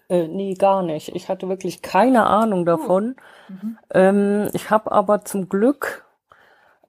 Äh, 0.10 0.28
nee, 0.28 0.54
gar 0.54 0.84
nicht. 0.84 1.16
Ich 1.16 1.30
hatte 1.30 1.50
wirklich 1.50 1.82
keine 1.82 2.28
Ahnung 2.28 2.62
oh. 2.62 2.66
davon. 2.66 3.16
Mhm. 3.50 3.78
Ähm, 3.94 4.50
ich 4.54 4.70
habe 4.70 4.92
aber 4.92 5.26
zum 5.26 5.50
Glück 5.50 6.06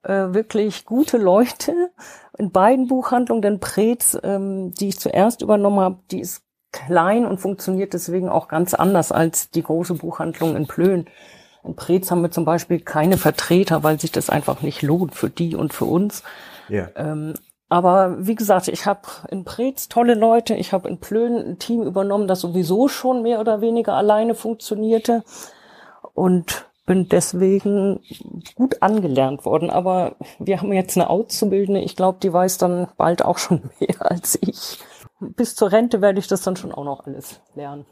äh, 0.03 0.33
wirklich 0.33 0.85
gute 0.85 1.17
Leute 1.17 1.91
in 2.37 2.51
beiden 2.51 2.87
Buchhandlungen, 2.87 3.41
denn 3.41 3.59
Preetz, 3.59 4.17
ähm, 4.23 4.73
die 4.73 4.89
ich 4.89 4.99
zuerst 4.99 5.41
übernommen 5.41 5.79
habe, 5.79 5.99
die 6.11 6.21
ist 6.21 6.43
klein 6.71 7.25
und 7.25 7.39
funktioniert 7.39 7.93
deswegen 7.93 8.29
auch 8.29 8.47
ganz 8.47 8.73
anders 8.73 9.11
als 9.11 9.49
die 9.49 9.63
große 9.63 9.95
Buchhandlung 9.95 10.55
in 10.55 10.67
Plön. 10.67 11.05
In 11.63 11.75
Preetz 11.75 12.11
haben 12.11 12.21
wir 12.21 12.31
zum 12.31 12.45
Beispiel 12.45 12.79
keine 12.79 13.17
Vertreter, 13.17 13.83
weil 13.83 13.99
sich 13.99 14.11
das 14.11 14.29
einfach 14.29 14.61
nicht 14.61 14.81
lohnt 14.81 15.15
für 15.15 15.29
die 15.29 15.55
und 15.55 15.73
für 15.73 15.85
uns. 15.85 16.23
Ja. 16.69 16.89
Ähm, 16.95 17.33
aber 17.69 18.15
wie 18.25 18.35
gesagt, 18.35 18.69
ich 18.69 18.85
habe 18.85 19.01
in 19.29 19.43
Preetz 19.43 19.89
tolle 19.89 20.13
Leute, 20.13 20.55
ich 20.55 20.71
habe 20.71 20.87
in 20.87 20.99
Plön 20.99 21.35
ein 21.35 21.59
Team 21.59 21.83
übernommen, 21.83 22.27
das 22.27 22.41
sowieso 22.41 22.87
schon 22.87 23.23
mehr 23.23 23.39
oder 23.39 23.59
weniger 23.59 23.93
alleine 23.93 24.35
funktionierte 24.35 25.23
und 26.13 26.67
bin 26.85 27.09
deswegen 27.09 27.99
gut 28.55 28.81
angelernt 28.81 29.45
worden. 29.45 29.69
Aber 29.69 30.15
wir 30.39 30.61
haben 30.61 30.71
jetzt 30.71 30.97
eine 30.97 31.09
Auszubildende, 31.09 31.81
ich 31.81 31.97
glaube, 31.97 32.19
die 32.23 32.31
weiß 32.31 32.57
dann 32.57 32.87
bald 32.95 33.23
auch 33.25 33.37
schon 33.37 33.69
mehr 33.79 34.09
als 34.09 34.39
ich. 34.41 34.79
Bis 35.19 35.55
zur 35.55 35.71
Rente 35.71 36.01
werde 36.01 36.19
ich 36.19 36.27
das 36.27 36.41
dann 36.41 36.55
schon 36.55 36.71
auch 36.71 36.85
noch 36.85 37.05
alles 37.05 37.41
lernen. 37.55 37.85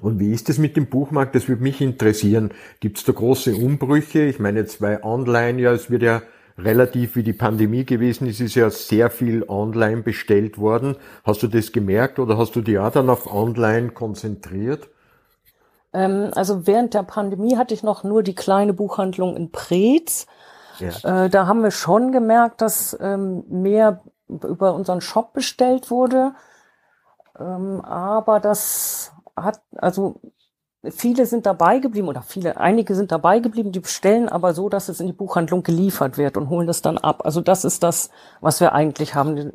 Und 0.00 0.20
wie 0.20 0.32
ist 0.32 0.48
es 0.48 0.58
mit 0.58 0.76
dem 0.76 0.88
Buchmarkt? 0.88 1.34
Das 1.34 1.48
würde 1.48 1.62
mich 1.62 1.80
interessieren. 1.80 2.52
Gibt 2.80 2.98
es 2.98 3.04
da 3.04 3.12
große 3.12 3.54
Umbrüche? 3.54 4.24
Ich 4.24 4.38
meine 4.38 4.60
jetzt 4.60 4.80
bei 4.80 5.02
Online, 5.04 5.60
ja, 5.60 5.72
es 5.72 5.90
wird 5.90 6.02
ja 6.02 6.22
relativ 6.56 7.16
wie 7.16 7.22
die 7.22 7.32
Pandemie 7.32 7.84
gewesen 7.84 8.26
ist, 8.26 8.40
ist 8.40 8.54
ja 8.54 8.70
sehr 8.70 9.10
viel 9.10 9.44
online 9.48 10.02
bestellt 10.02 10.58
worden. 10.58 10.96
Hast 11.24 11.42
du 11.42 11.48
das 11.48 11.72
gemerkt 11.72 12.18
oder 12.18 12.38
hast 12.38 12.54
du 12.54 12.60
dich 12.60 12.78
auch 12.78 12.92
dann 12.92 13.10
auf 13.10 13.32
online 13.32 13.90
konzentriert? 13.90 14.88
Ähm, 15.92 16.30
also 16.34 16.66
während 16.66 16.94
der 16.94 17.02
Pandemie 17.02 17.56
hatte 17.56 17.74
ich 17.74 17.82
noch 17.82 18.04
nur 18.04 18.22
die 18.22 18.34
kleine 18.34 18.72
Buchhandlung 18.72 19.36
in 19.36 19.50
Preetz. 19.50 20.26
Ja. 20.78 21.24
Äh, 21.24 21.30
da 21.30 21.46
haben 21.46 21.62
wir 21.62 21.70
schon 21.70 22.12
gemerkt, 22.12 22.60
dass 22.60 22.96
ähm, 23.00 23.44
mehr 23.48 24.02
über 24.28 24.74
unseren 24.74 25.00
Shop 25.00 25.32
bestellt 25.32 25.90
wurde. 25.90 26.34
Ähm, 27.38 27.80
aber 27.80 28.40
das 28.40 29.12
hat, 29.36 29.60
also 29.76 30.20
viele 30.90 31.26
sind 31.26 31.46
dabei 31.46 31.78
geblieben 31.78 32.08
oder 32.08 32.22
viele, 32.22 32.58
einige 32.58 32.94
sind 32.94 33.12
dabei 33.12 33.38
geblieben, 33.38 33.72
die 33.72 33.80
bestellen 33.80 34.28
aber 34.28 34.54
so, 34.54 34.68
dass 34.68 34.88
es 34.88 35.00
in 35.00 35.06
die 35.06 35.12
Buchhandlung 35.12 35.62
geliefert 35.62 36.18
wird 36.18 36.36
und 36.36 36.48
holen 36.48 36.66
das 36.66 36.82
dann 36.82 36.98
ab. 36.98 37.22
Also 37.24 37.40
das 37.40 37.64
ist 37.64 37.82
das, 37.82 38.10
was 38.40 38.60
wir 38.60 38.72
eigentlich 38.72 39.14
haben. 39.14 39.52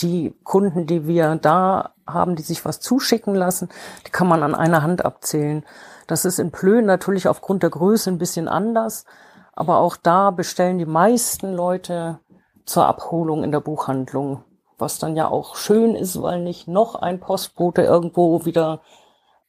Die 0.00 0.34
Kunden, 0.44 0.86
die 0.86 1.06
wir 1.06 1.36
da 1.36 1.90
haben, 2.06 2.36
die 2.36 2.42
sich 2.42 2.64
was 2.64 2.80
zuschicken 2.80 3.34
lassen, 3.34 3.68
die 4.06 4.10
kann 4.10 4.28
man 4.28 4.42
an 4.42 4.54
einer 4.54 4.82
Hand 4.82 5.04
abzählen. 5.04 5.64
Das 6.06 6.24
ist 6.24 6.38
in 6.38 6.50
Plön 6.50 6.86
natürlich 6.86 7.28
aufgrund 7.28 7.62
der 7.62 7.70
Größe 7.70 8.10
ein 8.10 8.18
bisschen 8.18 8.48
anders, 8.48 9.04
aber 9.52 9.78
auch 9.78 9.96
da 9.96 10.30
bestellen 10.30 10.78
die 10.78 10.86
meisten 10.86 11.52
Leute 11.52 12.18
zur 12.64 12.86
Abholung 12.86 13.44
in 13.44 13.52
der 13.52 13.60
Buchhandlung, 13.60 14.44
was 14.78 14.98
dann 14.98 15.16
ja 15.16 15.28
auch 15.28 15.56
schön 15.56 15.94
ist, 15.94 16.22
weil 16.22 16.40
nicht 16.40 16.66
noch 16.68 16.94
ein 16.94 17.20
Postbote 17.20 17.82
irgendwo 17.82 18.44
wieder 18.44 18.80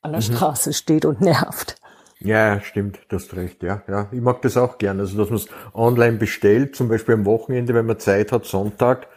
an 0.01 0.11
der 0.11 0.21
mhm. 0.21 0.35
Straße 0.35 0.73
steht 0.73 1.05
und 1.05 1.21
nervt. 1.21 1.75
Ja, 2.19 2.61
stimmt, 2.61 2.99
du 3.09 3.15
hast 3.15 3.35
recht, 3.35 3.63
ja, 3.63 3.81
ja. 3.87 4.07
Ich 4.11 4.21
mag 4.21 4.41
das 4.43 4.55
auch 4.55 4.77
gern, 4.77 4.99
also 4.99 5.17
dass 5.17 5.29
man 5.29 5.37
es 5.37 5.47
online 5.73 6.17
bestellt, 6.17 6.75
zum 6.75 6.87
Beispiel 6.87 7.15
am 7.15 7.25
Wochenende, 7.25 7.73
wenn 7.73 7.87
man 7.87 7.97
Zeit 7.97 8.31
hat, 8.31 8.45
Sonntag, 8.45 9.07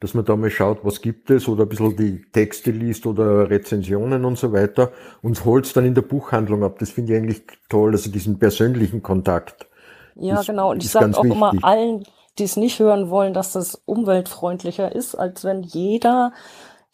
dass 0.00 0.14
man 0.14 0.24
da 0.24 0.34
mal 0.34 0.50
schaut, 0.50 0.78
was 0.82 1.02
gibt 1.02 1.30
es 1.30 1.46
oder 1.46 1.64
ein 1.64 1.68
bisschen 1.68 1.96
die 1.96 2.24
Texte 2.32 2.70
liest 2.70 3.06
oder 3.06 3.50
Rezensionen 3.50 4.24
und 4.24 4.38
so 4.38 4.52
weiter 4.52 4.92
und 5.22 5.44
holt 5.44 5.66
es 5.66 5.74
dann 5.74 5.84
in 5.84 5.94
der 5.94 6.02
Buchhandlung 6.02 6.62
ab. 6.64 6.76
Das 6.78 6.90
finde 6.90 7.12
ich 7.12 7.18
eigentlich 7.18 7.42
toll, 7.68 7.92
also 7.92 8.10
diesen 8.10 8.38
persönlichen 8.38 9.02
Kontakt. 9.02 9.66
Ja, 10.14 10.40
ist, 10.40 10.46
genau. 10.46 10.70
Und 10.70 10.82
ich 10.82 10.90
sage 10.90 11.06
auch 11.16 11.22
wichtig. 11.22 11.36
immer 11.36 11.52
allen, 11.62 12.04
die 12.38 12.44
es 12.44 12.56
nicht 12.56 12.78
hören 12.78 13.10
wollen, 13.10 13.34
dass 13.34 13.52
das 13.52 13.82
umweltfreundlicher 13.84 14.94
ist, 14.94 15.14
als 15.14 15.44
wenn 15.44 15.62
jeder 15.62 16.32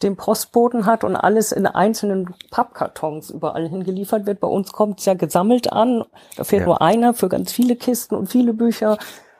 den 0.03 0.15
Postboten 0.15 0.85
hat 0.85 1.03
und 1.03 1.15
alles 1.15 1.51
in 1.51 1.65
einzelnen 1.65 2.33
Pappkartons 2.49 3.29
überall 3.29 3.67
hingeliefert 3.67 4.25
wird. 4.25 4.39
Bei 4.39 4.47
uns 4.47 4.71
kommt 4.71 4.99
es 4.99 5.05
ja 5.05 5.13
gesammelt 5.13 5.71
an. 5.71 6.03
Da 6.35 6.43
fährt 6.43 6.61
Ja. 6.61 6.67
nur 6.67 6.81
einer 6.81 7.13
für 7.13 7.29
ganz 7.29 7.51
viele 7.51 7.75
Kisten 7.75 8.15
und 8.15 8.27
viele 8.27 8.53
Bücher. 8.53 8.97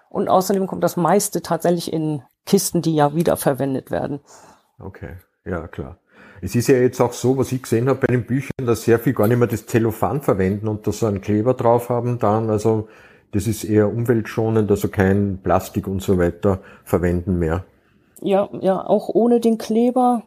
Und 0.09 0.27
außerdem 0.29 0.67
kommt 0.67 0.83
das 0.83 0.97
meiste 0.97 1.41
tatsächlich 1.41 1.91
in 1.91 2.21
Kisten, 2.45 2.81
die 2.81 2.95
ja 2.95 3.15
wiederverwendet 3.15 3.91
werden. 3.91 4.19
Okay, 4.79 5.15
ja 5.45 5.67
klar. 5.67 5.97
Es 6.41 6.55
ist 6.55 6.67
ja 6.67 6.75
jetzt 6.75 6.99
auch 6.99 7.13
so, 7.13 7.37
was 7.37 7.51
ich 7.51 7.61
gesehen 7.61 7.87
habe 7.87 7.99
bei 7.99 8.07
den 8.07 8.25
Büchern, 8.25 8.65
dass 8.65 8.83
sehr 8.83 8.97
viel 8.97 9.13
gar 9.13 9.27
nicht 9.27 9.37
mehr 9.37 9.47
das 9.47 9.67
Zellophan 9.67 10.21
verwenden 10.21 10.67
und 10.67 10.87
da 10.87 10.91
so 10.91 11.05
einen 11.05 11.21
Kleber 11.21 11.53
drauf 11.53 11.89
haben 11.89 12.17
dann. 12.17 12.49
Also 12.49 12.87
das 13.31 13.47
ist 13.47 13.63
eher 13.63 13.87
umweltschonend, 13.87 14.69
also 14.69 14.89
kein 14.89 15.39
Plastik 15.43 15.87
und 15.87 16.01
so 16.01 16.17
weiter 16.17 16.59
verwenden 16.83 17.37
mehr. 17.37 17.63
Ja, 18.21 18.49
ja, 18.59 18.83
auch 18.85 19.09
ohne 19.09 19.39
den 19.39 19.57
Kleber. 19.57 20.23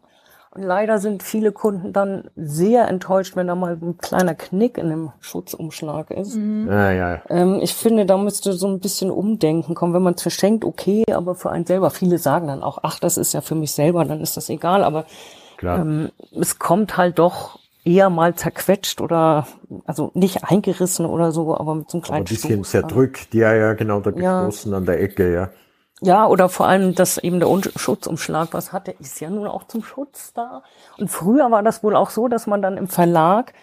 Und 0.55 0.63
leider 0.63 0.99
sind 1.01 1.23
viele 1.25 1.51
Kunden 1.51 1.93
dann 1.93 2.31
sehr 2.37 2.87
enttäuscht, 2.89 3.35
wenn 3.35 3.49
da 3.49 3.57
mal 3.57 3.77
ein 3.81 3.99
kleiner 3.99 4.35
Knick 4.35 4.79
in 4.79 4.89
dem 4.89 5.11
Schutzumschlag 5.21 6.13
ist. 6.13 6.37
Ah, 6.37 6.93
ja, 6.93 7.23
Ähm, 7.29 7.59
ich 7.61 7.75
finde, 7.75 8.07
da 8.07 8.17
müsste 8.17 8.53
so 8.53 8.69
ein 8.69 8.79
bisschen 8.79 9.11
Umdenken 9.11 9.75
kommen. 9.75 9.95
Wenn 9.95 10.03
man 10.03 10.15
es 10.15 10.23
verschenkt, 10.23 10.65
okay, 10.65 11.03
aber 11.13 11.35
für 11.35 11.51
einen 11.51 11.67
selber. 11.67 11.91
Viele 11.91 12.19
sagen 12.19 12.47
dann 12.47 12.63
auch, 12.63 12.79
ach, 12.83 13.01
das 13.01 13.17
ist 13.17 13.33
ja 13.35 13.41
für 13.41 13.57
mich 13.57 13.73
selber, 13.73 14.05
dann 14.05 14.21
ist 14.21 14.37
das 14.37 14.49
egal. 14.49 14.85
Aber 14.85 15.07
klar. 15.57 15.81
ähm, 15.81 16.11
es 16.41 16.59
kommt 16.61 16.97
halt 16.97 17.19
doch 17.19 17.59
eher 17.85 18.09
mal 18.09 18.35
zerquetscht 18.37 19.01
oder, 19.01 19.47
also 19.87 20.13
nicht 20.15 20.45
eingerissen 20.45 21.05
oder 21.05 21.33
so, 21.33 21.55
aber 21.59 21.75
mit 21.75 21.91
so 21.91 21.99
einem 21.99 22.03
Aber 22.05 22.07
kleinen 22.07 22.23
ein 22.23 22.29
bisschen 22.29 22.65
Stoß. 22.65 22.71
zerdrückt, 22.71 23.35
ja, 23.35 23.53
ja, 23.55 23.73
genau, 23.75 24.01
da 24.01 24.11
Ja. 24.11 24.47
gestoßen 24.47 24.73
an 24.73 24.87
der 24.87 25.03
Ecke, 25.03 25.35
ja. 25.35 25.51
Ja, 26.05 26.27
oder 26.27 26.49
vor 26.49 26.67
allem, 26.67 26.95
dass 26.95 27.19
eben 27.19 27.41
der 27.41 27.49
Schutzumschlag 27.77 28.49
was 28.53 28.73
hat, 28.73 28.87
der 28.87 29.01
ist 29.01 29.21
ja 29.21 29.31
nun 29.31 29.47
auch 29.47 29.67
zum 29.67 29.83
Schutz 29.83 30.35
da. 30.35 30.63
Und 30.99 31.09
früher 31.09 31.51
war 31.51 31.63
das 31.63 31.83
wohl 31.83 31.97
auch 31.97 32.11
so, 32.11 32.29
dass 32.29 32.47
man 32.47 32.61
dann 32.61 32.77
im 32.77 32.89
Verlag 32.89 33.55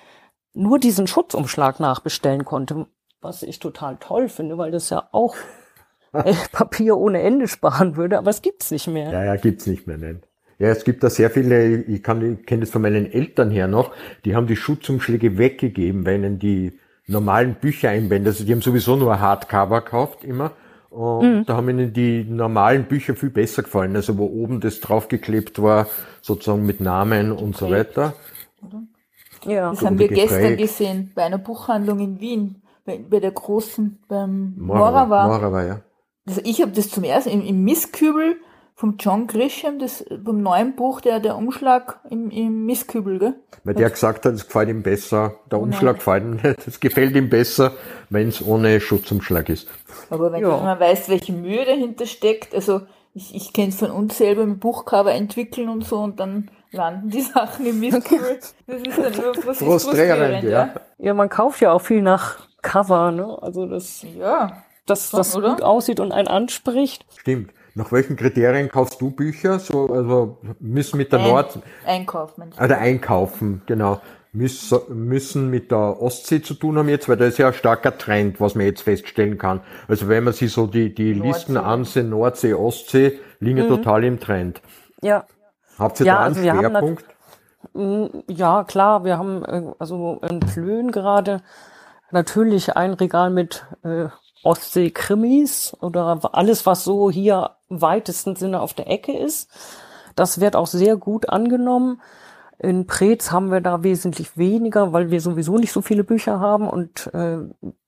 nur 0.54 0.80
diesen 0.80 1.08
Schutzumschlag 1.08 1.80
nachbestellen 1.80 2.44
konnte, 2.44 2.88
was 3.22 3.44
ich 3.44 3.60
total 3.60 3.98
toll 3.98 4.28
finde, 4.28 4.58
weil 4.58 4.72
das 4.72 4.90
ja 4.90 5.08
auch 5.12 5.36
äh, 6.14 6.34
Papier 6.52 6.98
ohne 6.98 7.22
Ende 7.22 7.48
sparen 7.48 7.96
würde, 7.96 8.18
aber 8.18 8.32
es 8.32 8.42
gibt's 8.42 8.72
nicht 8.72 8.88
mehr. 8.88 9.12
Ja, 9.12 9.24
ja, 9.24 9.36
gibt's 9.36 9.68
nicht 9.68 9.86
mehr, 9.86 9.98
nein. 9.98 10.24
Ja, 10.58 10.70
es 10.70 10.84
gibt 10.84 11.04
da 11.04 11.10
sehr 11.10 11.32
viele, 11.32 11.84
ich 11.84 12.04
kann, 12.04 12.40
ich 12.40 12.46
kenne 12.46 12.62
das 12.62 12.70
von 12.70 12.82
meinen 12.82 13.12
Eltern 13.12 13.50
her 13.50 13.68
noch, 13.68 13.92
die 14.26 14.36
haben 14.36 14.46
die 14.46 14.56
Schutzumschläge 14.56 15.38
weggegeben, 15.38 16.06
weil 16.06 16.16
ihnen 16.16 16.38
die 16.38 16.80
normalen 17.08 17.56
Büchereinbände, 17.56 18.30
also 18.30 18.44
die 18.44 18.52
haben 18.52 18.62
sowieso 18.62 18.96
nur 18.96 19.20
Hardcover 19.20 19.82
gekauft 19.82 20.24
immer, 20.24 20.52
und 20.92 21.46
da 21.46 21.56
haben 21.56 21.70
ihnen 21.70 21.94
die 21.94 22.26
normalen 22.26 22.84
Bücher 22.84 23.16
viel 23.16 23.30
besser 23.30 23.64
gefallen, 23.64 23.96
also 23.96 24.18
wo 24.18 24.26
oben 24.26 24.60
das 24.60 24.82
draufgeklebt 24.82 25.62
war, 25.62 25.88
sozusagen 26.22 26.66
mit 26.66 26.82
Namen 26.82 27.32
und 27.32 27.56
so 27.56 27.72
weiter. 27.72 28.14
Ja. 29.46 29.70
Das 29.70 29.84
haben 29.84 29.98
wir 29.98 30.10
geprägt. 30.10 30.30
gestern 30.30 30.58
gesehen 30.58 31.12
bei 31.16 31.24
einer 31.24 31.38
Buchhandlung 31.38 32.00
in 32.00 32.20
Wien, 32.20 32.62
bei, 32.84 32.98
bei 32.98 33.22
der 33.22 33.32
großen, 33.32 34.00
beim 34.10 34.54
Morava, 34.58 35.06
Morava. 35.06 35.28
Morava, 35.28 35.64
ja. 35.64 35.82
Also 36.28 36.42
ich 36.44 36.62
habe 36.62 36.72
das 36.74 36.90
zum 36.90 37.06
ersten 37.06 37.30
im, 37.30 37.42
im 37.42 37.64
Mistkübel 37.64 38.36
vom 38.82 38.96
John 39.00 39.28
Grisham, 39.28 39.78
das 39.80 40.04
beim 40.10 40.42
neuen 40.42 40.76
Buch, 40.76 41.02
der 41.02 41.20
der 41.20 41.38
Umschlag 41.38 42.00
im, 42.10 42.32
im 42.32 42.66
Mistkübel, 42.66 43.20
gell? 43.20 43.36
Weil 43.64 43.76
der 43.76 43.92
gesagt 43.92 44.26
hat, 44.26 44.34
es 44.34 44.48
gefällt 44.48 44.70
ihm 44.70 44.82
besser, 44.82 45.36
der 45.52 45.60
Umschlag 45.62 45.98
gefällt 45.98 46.24
ihm 46.24 46.32
nicht, 46.42 46.68
es 46.68 46.80
gefällt 46.80 47.16
ihm 47.16 47.30
besser, 47.30 47.74
wenn 48.10 48.28
es 48.30 48.44
ohne 48.46 48.82
Schutzumschlag 48.82 49.50
ist. 49.50 49.68
Aber 50.10 50.32
wenn 50.32 50.42
Ja. 50.42 50.58
man 50.58 50.80
weiß, 50.80 51.10
welche 51.10 51.32
Mühe 51.32 51.64
dahinter 51.64 52.08
steckt, 52.08 52.56
also 52.56 52.82
ich, 53.14 53.36
ich 53.36 53.54
kenne 53.54 53.70
es 53.70 53.76
von 53.78 53.92
uns 53.92 54.18
selber 54.18 54.46
mit 54.46 54.60
Buchcover 54.60 55.12
entwickeln 55.14 55.70
und 55.70 55.86
so 55.86 56.00
und 56.00 56.20
dann 56.20 56.50
landen 56.72 57.10
die 57.12 57.22
Sachen 57.36 57.66
im 57.68 57.80
Mistkübel. 57.80 58.40
Das 58.66 58.82
ist 58.82 58.98
dann 58.98 59.14
nur 59.24 59.34
frus- 59.36 59.64
Frustrierend, 59.64 60.44
ja. 60.44 60.74
ja, 60.98 61.14
man 61.14 61.30
kauft 61.30 61.62
ja 61.62 61.72
auch 61.72 61.82
viel 61.82 62.02
nach 62.02 62.40
Cover, 62.64 63.12
ne? 63.12 63.38
Also 63.42 63.68
das, 63.68 64.04
Ja. 64.18 64.64
dass 64.88 65.12
das 65.12 65.36
oder? 65.36 65.50
gut 65.50 65.62
aussieht 65.62 66.00
und 66.00 66.12
einen 66.12 66.28
anspricht. 66.28 67.06
Stimmt. 67.18 67.52
Nach 67.76 67.92
welchen 67.92 68.16
Kriterien 68.18 68.70
kaufst 68.70 69.00
du 69.02 69.12
Bücher? 69.12 69.60
So, 69.60 69.92
also 69.94 70.38
müssen 70.60 70.98
mit 70.98 71.12
der 71.12 71.20
Ein- 71.20 71.30
Nord, 71.30 71.60
Einkauf, 71.86 72.38
meinst 72.38 72.60
du? 72.60 72.64
oder 72.64 72.78
einkaufen, 72.80 73.62
genau. 73.66 74.02
Müssen, 74.34 74.80
müssen 75.08 75.50
mit 75.50 75.72
der 75.72 76.02
Ostsee 76.02 76.42
zu 76.42 76.54
tun 76.54 76.78
haben 76.78 76.88
jetzt, 76.88 77.10
weil 77.10 77.18
da 77.18 77.26
ist 77.26 77.38
ja 77.38 77.48
ein 77.48 77.54
starker 77.54 77.98
Trend, 77.98 78.40
was 78.40 78.56
man 78.56 78.66
jetzt 78.66 78.82
feststellen 78.82 79.38
kann. 79.38 79.60
Also 79.90 80.08
wenn 80.08 80.24
man 80.24 80.34
sich 80.34 80.54
so 80.54 80.68
die, 80.68 80.94
die 80.94 81.14
Nordsee. 81.16 81.28
Listen 81.28 81.58
ansieht, 81.58 82.06
Nordsee, 82.10 82.54
Ostsee, 82.54 83.20
liegen 83.42 83.58
ja 83.58 83.66
total 83.66 84.04
im 84.06 84.20
Trend. 84.22 84.62
Ja, 85.02 85.26
Habt 85.78 86.00
ihr 86.00 86.06
Ja, 86.06 86.16
da 86.16 86.20
einen 86.26 86.36
also 86.36 86.42
Schwerpunkt? 86.42 87.06
Ja, 88.28 88.64
klar, 88.64 89.04
wir 89.04 89.18
haben 89.18 89.44
äh, 89.46 89.72
also 89.80 90.20
in 90.30 90.40
Plön 90.40 90.92
gerade 90.92 91.42
natürlich 92.12 92.76
ein 92.76 92.94
Regal 92.94 93.30
mit 93.30 93.66
äh, 93.84 94.08
Ostsee-Krimis 94.44 95.76
oder 95.80 96.20
alles, 96.34 96.66
was 96.66 96.84
so 96.84 97.12
hier 97.12 97.52
im 97.70 97.82
weitesten 97.82 98.36
Sinne 98.36 98.62
auf 98.62 98.74
der 98.74 98.90
Ecke 98.90 99.18
ist. 99.18 99.50
Das 100.16 100.40
wird 100.40 100.56
auch 100.56 100.68
sehr 100.68 100.98
gut 100.98 101.30
angenommen. 101.30 102.02
In 102.60 102.86
Preetz 102.86 103.32
haben 103.32 103.52
wir 103.52 103.62
da 103.62 103.82
wesentlich 103.82 104.38
weniger, 104.38 104.94
weil 104.94 105.10
wir 105.10 105.20
sowieso 105.20 105.58
nicht 105.58 105.72
so 105.72 105.82
viele 105.82 106.04
Bücher 106.04 106.40
haben. 106.40 106.70
Und 106.70 107.08
äh, 107.14 107.38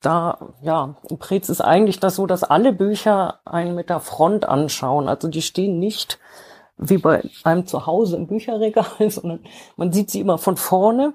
da, 0.02 0.54
ja, 0.62 0.96
in 1.10 1.20
Preetz 1.20 1.50
ist 1.50 1.62
eigentlich 1.62 2.00
das 2.00 2.16
so, 2.16 2.26
dass 2.26 2.44
alle 2.44 2.74
Bücher 2.74 3.39
einen 3.46 3.76
mit 3.76 3.89
der 3.89 4.00
Front 4.00 4.46
anschauen. 4.46 5.08
Also 5.08 5.28
die 5.28 5.44
stehen 5.44 5.78
nicht 5.78 6.20
wie 6.78 6.98
bei 6.98 7.24
einem 7.44 7.66
zu 7.68 7.86
Hause 7.86 8.18
im 8.18 8.28
Bücherregal, 8.28 8.86
sondern 9.10 9.42
man 9.76 9.92
sieht 9.94 10.10
sie 10.10 10.20
immer 10.20 10.38
von 10.38 10.58
vorne, 10.58 11.13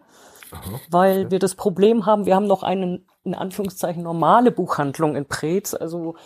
weil 0.90 1.30
wir 1.30 1.38
das 1.38 1.54
Problem 1.54 2.06
haben, 2.06 2.26
wir 2.26 2.36
haben 2.36 2.46
noch 2.46 2.62
eine, 2.62 3.00
in 3.28 3.34
Anführungszeichen, 3.34 4.02
normale 4.02 4.50
Buchhandlung 4.50 5.16
in 5.16 5.26
Preetz, 5.26 5.74
also 5.74 6.16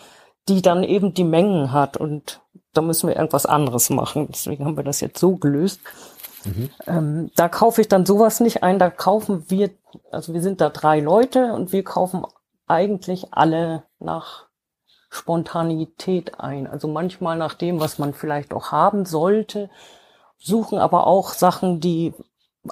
die 0.49 0.62
dann 0.62 0.83
eben 0.83 1.15
die 1.15 1.25
Mengen 1.25 1.73
hat 1.73 1.97
und 1.97 2.41
da 2.73 2.81
müssen 2.81 3.09
wir 3.09 3.17
irgendwas 3.17 3.47
anderes 3.47 3.91
machen. 3.91 4.29
Deswegen 4.31 4.65
haben 4.65 4.77
wir 4.77 4.85
das 4.85 5.01
jetzt 5.01 5.19
so 5.19 5.37
gelöst. 5.37 5.81
Ähm, 6.87 7.31
da 7.37 7.49
kaufe 7.49 7.81
ich 7.81 7.88
dann 7.88 8.07
sowas 8.07 8.41
nicht 8.41 8.62
ein, 8.62 8.79
da 8.79 8.91
kaufen 8.91 9.45
wir, 9.49 9.71
also 10.11 10.35
wir 10.35 10.43
sind 10.43 10.61
da 10.61 10.71
drei 10.71 11.01
Leute 11.01 11.53
und 11.53 11.73
wir 11.73 11.85
kaufen 11.85 12.25
eigentlich 12.67 13.33
alle 13.33 13.85
nach 13.99 14.47
Spontanität 15.11 16.41
ein. 16.41 16.67
Also 16.67 16.88
manchmal 16.88 17.37
nach 17.37 17.55
dem, 17.55 17.81
was 17.81 17.99
man 17.99 18.15
vielleicht 18.15 18.53
auch 18.55 18.73
haben 18.73 19.05
sollte, 19.05 19.71
suchen 20.38 20.79
aber 20.79 21.07
auch 21.07 21.31
Sachen, 21.31 21.81
die 21.81 22.15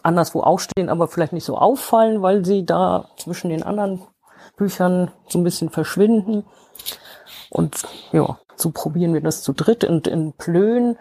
anderswo 0.02 0.42
auch 0.42 0.58
stehen, 0.58 0.88
aber 0.88 1.08
vielleicht 1.08 1.32
nicht 1.32 1.44
so 1.44 1.56
auffallen, 1.58 2.22
weil 2.22 2.44
sie 2.44 2.64
da 2.64 3.10
zwischen 3.16 3.50
den 3.50 3.62
anderen 3.62 4.02
Büchern 4.60 5.10
so 5.26 5.38
ein 5.38 5.44
bisschen 5.44 5.70
verschwinden. 5.70 6.44
Und 7.48 7.82
ja, 8.12 8.38
so 8.56 8.70
probieren 8.70 9.14
wir 9.14 9.22
das 9.22 9.42
zu 9.42 9.54
dritt. 9.54 9.84
Und 9.84 10.06
in 10.06 10.34
Plön 10.34 10.96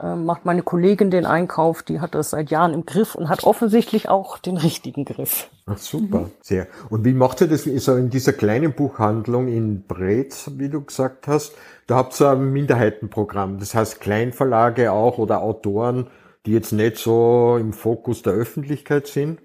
äh, 0.00 0.16
macht 0.16 0.46
meine 0.46 0.62
Kollegin 0.62 1.10
den 1.10 1.26
Einkauf, 1.26 1.82
die 1.82 2.00
hat 2.00 2.14
das 2.14 2.30
seit 2.30 2.50
Jahren 2.50 2.72
im 2.72 2.86
Griff 2.86 3.14
und 3.14 3.28
hat 3.28 3.44
offensichtlich 3.44 4.08
auch 4.08 4.38
den 4.38 4.56
richtigen 4.56 5.04
Griff. 5.04 5.50
Ach, 5.66 5.76
super, 5.76 6.30
sehr. 6.40 6.66
Und 6.88 7.04
wie 7.04 7.12
macht 7.12 7.42
ihr 7.42 7.46
das 7.46 7.64
so 7.64 7.94
in 7.94 8.08
dieser 8.08 8.32
kleinen 8.32 8.72
Buchhandlung 8.72 9.48
in 9.48 9.86
Brez, 9.86 10.50
wie 10.56 10.70
du 10.70 10.82
gesagt 10.82 11.28
hast? 11.28 11.52
Da 11.86 11.96
habt 11.96 12.18
ihr 12.20 12.30
ein 12.30 12.52
Minderheitenprogramm. 12.52 13.58
Das 13.58 13.74
heißt 13.74 14.00
Kleinverlage 14.00 14.92
auch 14.92 15.18
oder 15.18 15.42
Autoren, 15.42 16.06
die 16.46 16.52
jetzt 16.52 16.72
nicht 16.72 16.96
so 16.96 17.58
im 17.60 17.74
Fokus 17.74 18.22
der 18.22 18.32
Öffentlichkeit 18.32 19.06
sind. 19.06 19.40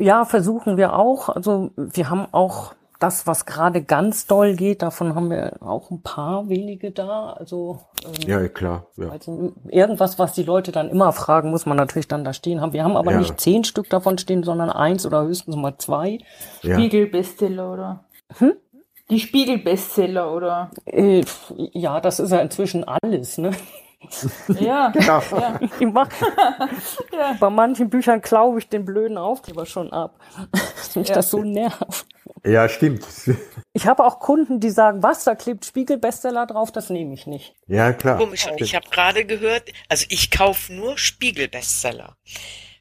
Ja, 0.00 0.24
versuchen 0.24 0.76
wir 0.76 0.96
auch. 0.98 1.28
Also 1.28 1.70
wir 1.76 2.10
haben 2.10 2.26
auch 2.32 2.74
das, 2.98 3.26
was 3.26 3.46
gerade 3.46 3.82
ganz 3.82 4.26
doll 4.26 4.54
geht, 4.56 4.82
davon 4.82 5.14
haben 5.14 5.30
wir 5.30 5.54
auch 5.62 5.90
ein 5.90 6.02
paar 6.02 6.48
wenige 6.50 6.90
da. 6.90 7.32
Also 7.32 7.78
ähm, 8.04 8.28
Ja, 8.28 8.48
klar. 8.48 8.86
Ja. 8.96 9.08
Also 9.08 9.52
irgendwas, 9.68 10.18
was 10.18 10.34
die 10.34 10.42
Leute 10.42 10.70
dann 10.70 10.90
immer 10.90 11.12
fragen, 11.12 11.50
muss 11.50 11.64
man 11.64 11.78
natürlich 11.78 12.08
dann 12.08 12.24
da 12.24 12.32
stehen 12.34 12.60
haben. 12.60 12.72
Wir 12.74 12.84
haben 12.84 12.96
aber 12.96 13.12
Ja. 13.12 13.18
nicht 13.18 13.40
zehn 13.40 13.64
Stück 13.64 13.88
davon 13.88 14.18
stehen, 14.18 14.42
sondern 14.42 14.68
eins 14.70 15.06
oder 15.06 15.22
höchstens 15.22 15.56
mal 15.56 15.78
zwei. 15.78 16.18
ja. 16.62 16.74
Spiegel-Bestseller 16.74 17.72
oder? 17.72 18.04
Hm? 18.38 18.52
Die 19.08 19.18
Spiegel-Bestseller 19.18 20.32
oder? 20.34 20.70
Äh, 20.84 21.24
ja, 21.56 22.00
das 22.00 22.20
ist 22.20 22.30
ja 22.32 22.38
inzwischen 22.40 22.84
alles. 22.84 23.38
Ne? 23.38 23.50
Ja. 24.58 24.88
Genau. 24.90 25.20
ja. 25.30 25.60
Ich 25.78 25.86
mach, 25.86 26.08
Ja. 27.12 27.36
bei 27.38 27.50
manchen 27.50 27.90
Büchern 27.90 28.20
klaue 28.22 28.58
ich 28.58 28.68
den 28.68 28.84
blöden 28.84 29.18
Aufkleber 29.18 29.66
schon 29.66 29.92
ab. 29.92 30.18
Mich 30.94 31.08
Ja. 31.08 31.14
das 31.14 31.30
so 31.30 31.42
nervt. 31.42 32.06
ja, 32.44 32.68
stimmt. 32.68 33.06
Ich 33.72 33.86
habe 33.86 34.04
auch 34.04 34.18
Kunden, 34.18 34.58
die 34.58 34.70
sagen, 34.70 35.00
was, 35.04 35.22
da 35.22 35.36
klebt 35.36 35.64
Spiegel-Bestseller 35.64 36.44
drauf, 36.46 36.72
das 36.72 36.90
nehme 36.90 37.14
ich 37.14 37.28
nicht. 37.28 37.54
Ja, 37.68 37.92
klar. 37.92 38.18
Komisch. 38.18 38.48
Ich 38.56 38.74
habe 38.74 38.88
gerade 38.90 39.24
gehört, 39.24 39.70
also 39.88 40.06
ich 40.08 40.32
kaufe 40.32 40.72
nur 40.72 40.98
Spiegel-Bestseller. 40.98 42.16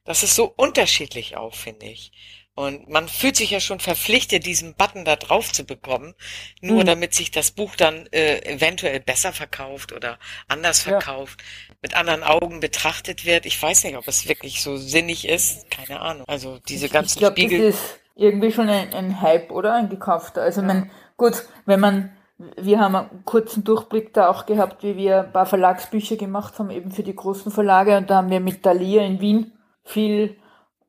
Das 0.03 0.23
ist 0.23 0.33
so 0.35 0.51
unterschiedlich 0.55 1.37
auch, 1.37 1.53
finde 1.53 1.85
ich. 1.85 2.11
Und 2.59 2.89
man 2.89 3.07
fühlt 3.07 3.37
sich 3.37 3.51
ja 3.51 3.61
schon 3.61 3.79
verpflichtet, 3.79 4.45
diesen 4.45 4.73
Button 4.73 5.05
da 5.05 5.15
drauf 5.15 5.53
zu 5.53 5.63
bekommen, 5.63 6.13
nur 6.59 6.81
mhm. 6.81 6.87
damit 6.87 7.13
sich 7.13 7.31
das 7.31 7.51
Buch 7.51 7.77
dann 7.77 8.05
äh, 8.11 8.39
eventuell 8.53 8.99
besser 8.99 9.31
verkauft 9.31 9.93
oder 9.93 10.19
anders 10.49 10.81
verkauft, 10.81 11.39
ja. 11.39 11.75
mit 11.81 11.95
anderen 11.95 12.21
Augen 12.21 12.59
betrachtet 12.59 13.25
wird. 13.25 13.45
Ich 13.45 13.63
weiß 13.63 13.85
nicht, 13.85 13.95
ob 13.95 14.05
es 14.09 14.27
wirklich 14.27 14.61
so 14.61 14.75
sinnig 14.75 15.25
ist. 15.25 15.71
Keine 15.71 16.01
Ahnung. 16.01 16.25
Also 16.27 16.59
diese 16.67 16.89
ganzen 16.89 17.19
ich 17.19 17.19
glaub, 17.19 17.31
Spiegel. 17.31 17.65
Das 17.65 17.75
ist 17.75 17.99
irgendwie 18.15 18.51
schon 18.51 18.67
ein, 18.67 18.93
ein 18.93 19.21
Hype, 19.21 19.51
oder? 19.51 19.75
Ein 19.75 19.87
gekaufter. 19.87 20.41
Also 20.41 20.61
man, 20.61 20.91
gut, 21.15 21.45
wenn 21.65 21.79
man 21.79 22.11
wir 22.57 22.81
haben 22.81 22.95
einen 22.95 23.23
kurzen 23.23 23.63
Durchblick 23.63 24.13
da 24.13 24.27
auch 24.27 24.45
gehabt, 24.45 24.83
wie 24.83 24.97
wir 24.97 25.23
ein 25.23 25.31
paar 25.31 25.45
Verlagsbücher 25.45 26.17
gemacht 26.17 26.59
haben, 26.59 26.71
eben 26.71 26.91
für 26.91 27.03
die 27.03 27.15
großen 27.15 27.53
Verlage. 27.53 27.95
Und 27.95 28.09
da 28.09 28.17
haben 28.17 28.29
wir 28.29 28.41
mit 28.41 28.63
Thalia 28.63 29.03
in 29.03 29.21
Wien 29.21 29.53
viel, 29.85 30.35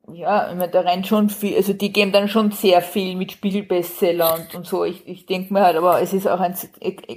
ja, 0.07 0.49
ich 0.49 0.57
meine, 0.57 0.71
da 0.71 0.81
rennt 0.81 1.07
schon 1.07 1.29
viel, 1.29 1.55
also 1.55 1.73
die 1.73 1.93
geben 1.93 2.11
dann 2.11 2.27
schon 2.27 2.51
sehr 2.51 2.81
viel 2.81 3.15
mit 3.15 3.31
Spiegelbestseller 3.31 4.35
und, 4.35 4.55
und 4.55 4.65
so. 4.65 4.83
Ich, 4.83 5.07
ich 5.07 5.25
denke 5.25 5.53
mir 5.53 5.61
halt, 5.61 5.77
aber 5.77 6.01
es 6.01 6.13
ist 6.13 6.27
auch 6.27 6.39
ein 6.39 6.55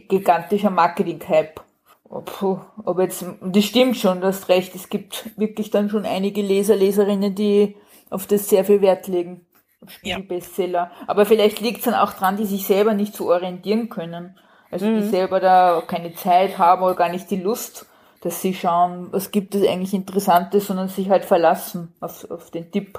gigantischer 0.09 0.71
Marketing-Hype. 0.71 1.61
Puh, 2.09 2.61
aber 2.85 3.03
jetzt, 3.03 3.25
das 3.41 3.65
stimmt 3.65 3.97
schon, 3.97 4.21
du 4.21 4.29
hast 4.29 4.49
recht, 4.49 4.75
es 4.75 4.89
gibt 4.89 5.31
wirklich 5.37 5.71
dann 5.71 5.91
schon 5.91 6.05
einige 6.05 6.43
Leser, 6.43 6.77
Leserinnen, 6.77 7.35
die 7.35 7.77
auf 8.11 8.27
das 8.27 8.49
sehr 8.49 8.65
viel 8.65 8.81
Wert 8.81 9.09
legen. 9.09 9.47
Spiegelbestseller. 9.87 10.91
Ja. 10.91 10.91
Aber 11.07 11.27
vielleicht 11.27 11.61
liegt 11.61 11.79
es 11.79 11.85
dann 11.85 11.95
auch 11.95 12.13
dran, 12.13 12.37
die 12.37 12.47
sich 12.47 12.67
selber 12.67 12.95
nicht 12.95 13.15
so 13.15 13.31
orientieren 13.31 13.89
können. 13.89 14.39
Also 14.71 14.87
mhm. 14.87 15.01
die 15.01 15.09
selber 15.09 15.41
da 15.41 15.83
keine 15.87 16.15
Zeit 16.15 16.59
haben 16.59 16.83
oder 16.83 16.95
gar 16.95 17.09
nicht 17.09 17.31
die 17.31 17.41
Lust, 17.41 17.87
dass 18.25 18.41
sie 18.41 18.55
schauen, 18.55 19.09
was 19.13 19.31
gibt 19.31 19.55
es 19.55 19.69
eigentlich 19.69 19.93
Interessantes, 19.93 20.67
sondern 20.67 20.89
sich 20.89 21.11
halt 21.11 21.27
verlassen 21.27 21.93
auf, 22.01 22.29
auf 22.31 22.51
den 22.51 22.73
Tipp. 22.73 22.99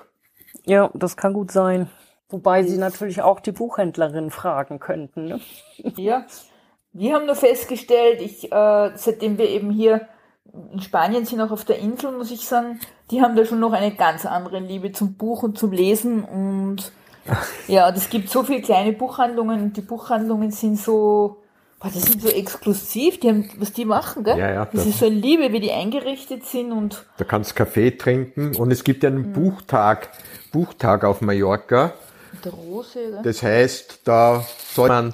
Ja, 0.66 0.92
das 0.94 1.18
kann 1.18 1.34
gut 1.34 1.52
sein. 1.52 1.90
Wobei 2.30 2.64
sie 2.64 2.78
natürlich 2.78 3.24
auch 3.24 3.40
die 3.40 3.52
Buchhändlerin 3.52 4.30
fragen 4.30 4.80
könnten. 4.80 5.26
Ne? 5.26 5.40
Ja, 5.98 6.26
wir 6.94 7.16
haben 7.16 7.26
nur 7.26 7.36
festgestellt, 7.36 8.22
ich, 8.22 8.52
äh, 8.52 8.92
seitdem 8.96 9.38
wir 9.38 9.50
eben 9.50 9.72
hier 9.72 10.08
in 10.72 10.80
Spanien 10.80 11.26
sind, 11.26 11.42
auch 11.42 11.52
auf 11.52 11.66
der 11.66 11.80
Insel, 11.80 12.12
muss 12.12 12.32
ich 12.32 12.48
sagen, 12.48 12.80
die 13.12 13.22
haben 13.22 13.36
da 13.36 13.46
schon 13.46 13.60
noch 13.60 13.74
eine 13.74 13.94
ganz 13.94 14.26
andere 14.26 14.60
Liebe 14.60 14.92
zum 14.92 15.16
Buch 15.16 15.44
und 15.44 15.58
zum 15.58 15.72
Lesen 15.72 16.24
und 16.24 16.92
ja, 17.68 17.88
und 17.88 17.98
es 17.98 18.10
gibt 18.10 18.30
so 18.30 18.44
viele 18.44 18.62
kleine 18.62 18.94
Buchhandlungen 18.94 19.62
und 19.62 19.78
die 19.78 19.82
Buchhandlungen 19.82 20.52
sind 20.52 20.78
so, 20.78 21.42
boah, 21.86 21.92
die 21.94 22.00
sind 22.00 22.22
so 22.22 22.30
exklusiv, 22.30 23.20
die 23.20 23.30
haben, 23.30 23.50
was 23.58 23.72
die 23.72 23.86
machen, 23.86 24.24
gell? 24.24 24.38
Ja, 24.38 24.52
ja. 24.52 24.66
Das, 24.66 24.74
das 24.74 24.88
ist 24.88 25.00
so 25.00 25.06
eine 25.06 25.16
Liebe, 25.16 25.52
wie 25.52 25.60
die 25.60 25.72
eingerichtet 25.72 26.46
sind 26.46 26.72
und. 26.72 27.06
Da 27.18 27.26
kannst 27.26 27.56
Kaffee 27.56 27.92
trinken 27.92 28.56
und 28.56 28.72
es 28.72 28.84
gibt 28.84 29.04
ja 29.04 29.10
einen 29.10 29.30
mhm. 29.30 29.34
Buchtag, 29.34 30.10
Buchtag 30.52 31.04
auf 31.04 31.22
Mallorca. 31.22 31.94
Der 32.44 32.52
Rose, 32.52 33.00
gell? 33.00 33.20
Das 33.24 33.44
heißt, 33.44 34.02
da 34.04 34.46
soll 34.74 34.90
man 34.90 35.14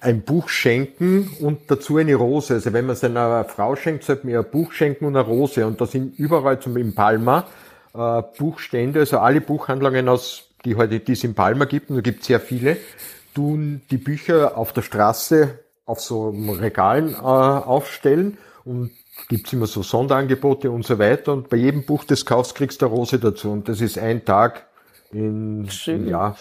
ein 0.00 0.22
Buch 0.22 0.48
schenken 0.48 1.30
und 1.40 1.70
dazu 1.70 1.96
eine 1.96 2.14
Rose. 2.14 2.54
Also 2.54 2.72
wenn 2.72 2.86
man 2.86 2.94
es 2.94 3.04
einer 3.04 3.44
Frau 3.44 3.76
schenkt, 3.76 4.04
sollte 4.04 4.26
man 4.26 4.32
ihr 4.32 4.40
ein 4.40 4.50
Buch 4.50 4.72
schenken 4.72 5.04
und 5.04 5.16
eine 5.16 5.26
Rose. 5.26 5.66
Und 5.66 5.80
da 5.80 5.86
sind 5.86 6.18
überall 6.18 6.60
zum 6.60 6.76
in 6.76 6.94
Palma 6.94 7.46
äh, 7.94 8.22
Buchstände, 8.38 9.00
also 9.00 9.18
alle 9.18 9.40
Buchhandlungen 9.40 10.08
aus, 10.08 10.44
die 10.64 10.76
heute 10.76 11.00
die 11.00 11.12
es 11.12 11.24
in 11.24 11.34
Palma 11.34 11.64
gibt, 11.64 11.90
und 11.90 11.96
da 11.96 12.02
gibt 12.02 12.20
es 12.20 12.26
sehr 12.26 12.40
viele, 12.40 12.76
tun 13.34 13.82
die 13.90 13.96
Bücher 13.96 14.56
auf 14.56 14.72
der 14.72 14.82
Straße 14.82 15.58
auf 15.90 16.00
so 16.00 16.30
Regalen 16.30 17.14
äh, 17.14 17.16
aufstellen 17.18 18.38
und 18.64 18.90
gibt's 19.28 19.52
immer 19.52 19.66
so 19.66 19.82
Sonderangebote 19.82 20.70
und 20.70 20.84
so 20.84 20.98
weiter. 20.98 21.32
Und 21.32 21.48
bei 21.48 21.56
jedem 21.56 21.84
Buch, 21.84 22.04
das 22.04 22.24
kaufst, 22.24 22.54
kriegst 22.54 22.80
du 22.80 22.86
eine 22.86 22.94
Rose 22.94 23.18
dazu. 23.18 23.50
Und 23.50 23.68
das 23.68 23.80
ist 23.80 23.98
ein 23.98 24.24
Tag 24.24 24.66
in, 25.12 25.68
Schön. 25.70 26.08
ja, 26.08 26.36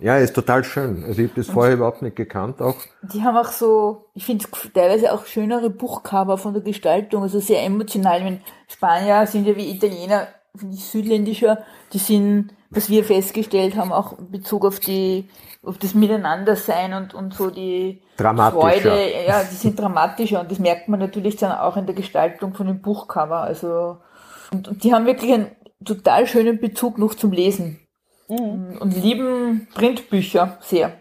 ja, 0.00 0.18
ist 0.18 0.34
total 0.34 0.64
schön. 0.64 1.04
Also 1.04 1.22
ich 1.22 1.30
habe 1.30 1.40
das 1.40 1.50
vorher 1.50 1.74
überhaupt 1.74 2.02
nicht 2.02 2.16
gekannt 2.16 2.60
auch. 2.60 2.76
Die 3.02 3.22
haben 3.22 3.36
auch 3.36 3.52
so, 3.52 4.06
ich 4.14 4.24
finde 4.24 4.44
teilweise 4.72 5.12
auch 5.12 5.24
schönere 5.24 5.70
Buchcover 5.70 6.36
von 6.36 6.52
der 6.52 6.62
Gestaltung, 6.62 7.22
also 7.22 7.40
sehr 7.40 7.62
emotional. 7.62 8.18
Ich 8.18 8.24
meine, 8.24 8.40
Spanier 8.68 9.26
sind 9.26 9.46
ja 9.46 9.56
wie 9.56 9.70
Italiener, 9.70 10.28
südländischer, 10.54 11.64
die 11.92 11.98
sind, 11.98 12.54
was 12.70 12.88
wir 12.88 13.04
festgestellt 13.04 13.76
haben, 13.76 13.92
auch 13.92 14.18
in 14.18 14.30
Bezug 14.30 14.64
auf 14.64 14.80
die, 14.80 15.28
auf 15.62 15.78
das 15.78 15.94
Miteinandersein 15.94 16.94
und, 16.94 17.14
und 17.14 17.34
so 17.34 17.50
die 17.50 18.02
Freude, 18.16 19.10
ja, 19.26 19.42
die 19.42 19.54
sind 19.54 19.78
dramatischer 19.78 20.40
und 20.40 20.50
das 20.50 20.58
merkt 20.58 20.88
man 20.88 21.00
natürlich 21.00 21.36
dann 21.36 21.52
auch 21.52 21.76
in 21.76 21.86
der 21.86 21.94
Gestaltung 21.94 22.54
von 22.54 22.66
dem 22.66 22.80
Buchcover. 22.80 23.40
Also, 23.40 23.98
und, 24.52 24.68
und 24.68 24.84
die 24.84 24.94
haben 24.94 25.06
wirklich 25.06 25.32
einen 25.32 25.50
total 25.84 26.26
schönen 26.26 26.60
Bezug 26.60 26.98
noch 26.98 27.14
zum 27.14 27.32
Lesen 27.32 27.80
mhm. 28.28 28.78
und 28.78 28.96
lieben 28.96 29.68
Printbücher 29.74 30.58
sehr. 30.60 31.00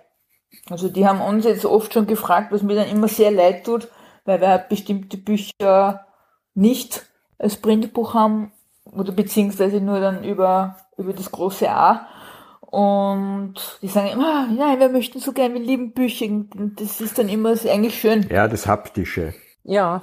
Also 0.69 0.89
die 0.89 1.07
haben 1.07 1.21
uns 1.21 1.45
jetzt 1.45 1.65
oft 1.65 1.93
schon 1.93 2.07
gefragt, 2.07 2.51
was 2.51 2.63
mir 2.63 2.75
dann 2.75 2.87
immer 2.87 3.07
sehr 3.07 3.31
leid 3.31 3.65
tut, 3.65 3.89
weil 4.25 4.39
wir 4.41 4.49
halt 4.49 4.69
bestimmte 4.69 5.17
Bücher 5.17 6.05
nicht 6.53 7.05
als 7.37 7.57
Printbuch 7.57 8.13
haben 8.13 8.51
oder 8.95 9.11
beziehungsweise 9.11 9.81
nur 9.81 9.99
dann 9.99 10.23
über, 10.23 10.77
über 10.97 11.13
das 11.13 11.31
große 11.31 11.69
A. 11.69 12.07
Und 12.61 13.55
die 13.81 13.87
sagen 13.87 14.07
immer, 14.07 14.47
nein, 14.47 14.79
wir 14.79 14.89
möchten 14.89 15.19
so 15.19 15.31
gerne, 15.31 15.53
wir 15.53 15.61
lieben 15.61 15.93
Bücher. 15.93 16.25
Und 16.25 16.73
das 16.77 17.01
ist 17.01 17.19
dann 17.19 17.29
immer 17.29 17.51
eigentlich 17.51 17.99
schön. 17.99 18.27
Ja, 18.29 18.47
das 18.47 18.65
Haptische. 18.65 19.33
Ja, 19.63 20.01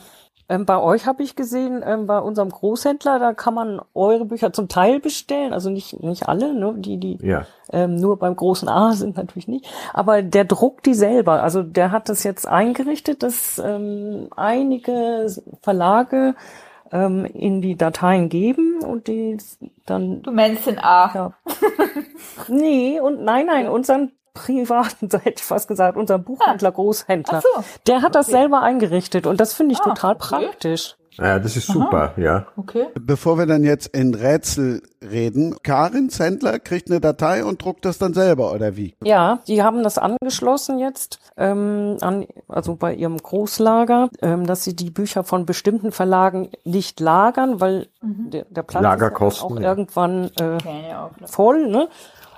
ähm, 0.51 0.67
bei 0.67 0.81
euch 0.81 1.07
habe 1.07 1.23
ich 1.23 1.37
gesehen, 1.37 1.81
ähm, 1.87 2.09
bei 2.09 2.19
unserem 2.19 2.49
Großhändler, 2.49 3.21
da 3.21 3.35
kann 3.35 3.55
man 3.55 3.81
eure 3.95 4.25
Bücher 4.25 4.53
zum 4.53 4.67
Teil 4.67 4.99
bestellen, 4.99 5.53
also 5.53 5.71
nicht 5.71 6.03
nicht 6.03 6.29
alle, 6.29 6.53
ne, 6.53 6.75
die 6.77 6.99
die 6.99 7.19
ja. 7.23 7.47
ähm, 7.73 7.95
nur 7.95 8.19
beim 8.19 8.35
großen 8.35 8.69
A 8.69 8.91
sind 8.95 9.17
natürlich 9.17 9.47
nicht, 9.47 9.67
aber 9.95 10.23
der 10.23 10.45
druckt 10.45 10.87
die 10.87 10.95
selber. 10.95 11.45
Also 11.45 11.63
der 11.63 11.93
hat 11.93 12.09
das 12.09 12.25
jetzt 12.25 12.49
eingerichtet, 12.49 13.23
dass 13.23 13.63
ähm, 13.65 14.27
einige 14.37 15.29
Verlage 15.63 16.35
ähm, 16.93 17.25
in 17.25 17.61
die 17.61 17.77
Dateien 17.77 18.29
geben 18.29 18.83
und 18.83 19.07
die 19.07 19.39
dann. 19.87 20.23
Du 20.23 20.33
meinst 20.33 20.67
den 20.67 20.79
A? 20.79 21.13
Ja. 21.15 21.33
nee 22.49 23.01
und 23.01 23.23
nein 23.23 23.47
nein 23.47 23.69
unseren 23.69 24.13
privaten, 24.35 25.09
hätte 25.23 25.35
ich 25.37 25.43
fast 25.43 25.69
gesagt, 25.69 25.97
unser 25.97 26.19
Buchhändler, 26.19 26.69
ah. 26.69 26.73
Großhändler. 26.73 27.41
So. 27.41 27.65
Der 27.87 28.03
hat 28.03 28.15
das 28.15 28.27
selber 28.27 28.63
eingerichtet 28.63 29.27
und 29.27 29.41
das 29.41 29.53
finde 29.53 29.75
ich 29.75 29.81
ah, 29.81 29.91
total 29.91 30.15
okay. 30.15 30.29
praktisch. 30.29 30.97
Ja, 31.21 31.39
das 31.39 31.57
ist 31.57 31.67
super, 31.67 32.13
Aha. 32.17 32.21
ja. 32.21 32.47
Okay. 32.57 32.87
Bevor 32.99 33.39
wir 33.39 33.47
dann 33.47 33.63
jetzt 33.63 33.89
in 33.89 34.15
Rätsel 34.15 34.83
reden, 35.03 35.57
Karins 35.63 36.19
Händler 36.19 36.59
kriegt 36.59 36.91
eine 36.91 37.01
Datei 37.01 37.45
und 37.45 37.63
druckt 37.63 37.85
das 37.85 37.99
dann 37.99 38.15
selber, 38.15 38.53
oder 38.53 38.77
wie? 38.77 38.95
Ja, 39.05 39.41
die 39.47 39.63
haben 39.63 39.83
das 39.83 39.99
angeschlossen 39.99 40.79
jetzt, 40.79 41.19
ähm, 41.37 41.99
an, 42.01 42.27
also 42.49 42.77
bei 42.77 42.95
ihrem 42.95 43.19
Großlager, 43.19 44.09
ähm, 44.23 44.47
dass 44.47 44.65
sie 44.65 44.75
die 44.75 44.91
Bücher 44.91 45.23
von 45.23 45.45
bestimmten 45.45 45.93
Verlagen 45.93 46.51
nicht 46.65 47.01
lagern, 47.01 47.61
weil 47.61 47.89
mhm. 48.01 48.31
der, 48.31 48.45
der 48.49 48.63
Platz 48.63 49.03
ist 49.03 49.43
auch 49.43 49.57
irgendwann 49.57 50.31
äh, 50.41 50.59
voll, 51.27 51.69
ne? 51.69 51.89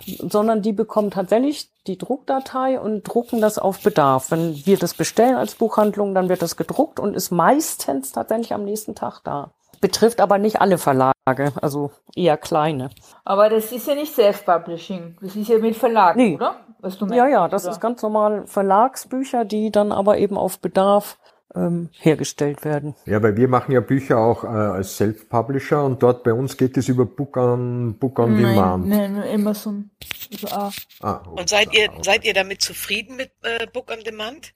Sondern 0.07 0.62
die 0.62 0.73
bekommen 0.73 1.11
tatsächlich 1.11 1.69
die 1.87 1.99
Druckdatei 1.99 2.81
und 2.81 3.03
drucken 3.03 3.41
das 3.41 3.59
auf 3.59 3.81
Bedarf. 3.83 4.31
Wenn 4.31 4.55
wir 4.65 4.77
das 4.77 4.95
bestellen 4.95 5.37
als 5.37 5.55
Buchhandlung, 5.55 6.15
dann 6.15 6.29
wird 6.29 6.43
das 6.43 6.57
gedruckt 6.57 7.01
und 7.01 7.15
ist 7.15 7.31
meistens 7.31 8.12
tatsächlich 8.12 8.53
am 8.53 8.65
nächsten 8.65 8.95
Tag 8.95 9.21
da. 9.25 9.51
Betrifft 9.81 10.21
aber 10.21 10.38
nicht 10.38 10.61
alle 10.61 10.79
Verlage, 10.79 11.53
also 11.61 11.91
eher 12.15 12.37
kleine. 12.37 12.91
Aber 13.25 13.49
das 13.49 13.73
ist 13.73 13.88
ja 13.88 13.95
nicht 13.95 14.15
Self-Publishing, 14.15 15.17
das 15.21 15.35
ist 15.35 15.49
ja 15.49 15.59
mit 15.59 15.77
Verlag, 15.77 16.17
nee. 16.17 16.37
oder? 16.37 16.57
Was 16.79 16.99
du 16.99 17.07
meinst, 17.07 17.17
ja, 17.17 17.27
ja, 17.27 17.49
das 17.49 17.65
oder? 17.65 17.73
ist 17.73 17.81
ganz 17.81 18.03
normal 18.03 18.47
Verlagsbücher, 18.47 19.45
die 19.45 19.71
dann 19.71 19.93
aber 19.93 20.19
eben 20.19 20.37
auf 20.37 20.59
Bedarf 20.61 21.17
ähm, 21.55 21.91
hergestellt 21.99 22.65
werden. 22.65 22.95
Ja, 23.07 23.23
weil 23.23 23.37
wir 23.37 23.49
machen 23.49 23.73
ja 23.73 23.81
Bücher 23.81 24.19
auch 24.19 24.45
äh, 24.45 24.47
als 24.47 24.97
Self-Publisher 24.97 25.85
und 25.85 26.03
dort 26.03 26.25
bei 26.25 26.33
uns 26.33 26.57
geht 26.57 26.77
es 26.77 26.88
über 26.88 27.05
Book 27.05 27.37
on, 27.37 27.99
Book 27.99 28.19
on 28.19 28.35
nein, 28.35 28.55
Demand. 28.55 28.88
Nein, 28.88 29.15
nur 29.15 29.25
Amazon. 29.25 29.91
Also 30.33 30.49
A. 30.49 30.73
Ah, 31.01 31.23
okay. 31.27 31.41
Und 31.41 31.49
seid 31.49 31.75
ihr, 31.75 31.91
seid 32.03 32.25
ihr 32.25 32.35
damit 32.35 32.62
zufrieden 32.62 33.17
mit 33.17 33.31
äh, 33.43 33.67
Book 33.67 33.91
on 33.91 34.03
Demand? 34.05 34.55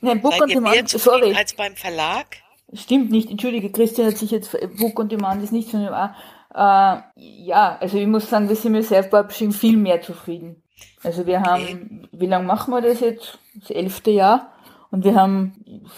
Nein, 0.00 0.20
Book 0.20 0.32
seid 0.32 0.42
on 0.42 0.48
ihr 0.48 0.54
Demand, 0.56 0.74
mehr 0.74 0.88
sorry. 0.88 1.34
als 1.34 1.54
beim 1.54 1.76
Verlag? 1.76 2.26
Stimmt 2.72 3.10
nicht, 3.10 3.30
entschuldige, 3.30 3.70
Christian 3.70 4.06
hat 4.06 4.16
sich 4.16 4.30
jetzt, 4.30 4.56
Book 4.78 4.98
on 4.98 5.08
Demand 5.08 5.42
ist 5.42 5.52
nicht 5.52 5.70
von 5.70 5.82
dem 5.82 5.92
A. 5.92 6.14
Äh, 6.52 7.02
ja, 7.16 7.78
also 7.80 7.98
ich 7.98 8.06
muss 8.06 8.28
sagen, 8.28 8.48
wir 8.48 8.56
sind 8.56 8.72
mit 8.72 8.84
Self-Publishing 8.84 9.52
viel 9.52 9.76
mehr 9.76 10.02
zufrieden. 10.02 10.62
Also 11.02 11.26
wir 11.26 11.42
haben, 11.42 11.62
okay. 11.62 12.08
wie 12.12 12.26
lange 12.26 12.46
machen 12.46 12.72
wir 12.72 12.80
das 12.80 13.00
jetzt? 13.00 13.38
Das 13.54 13.70
elfte 13.70 14.10
Jahr. 14.10 14.52
Und 14.90 15.04
wir 15.04 15.14
haben 15.14 15.52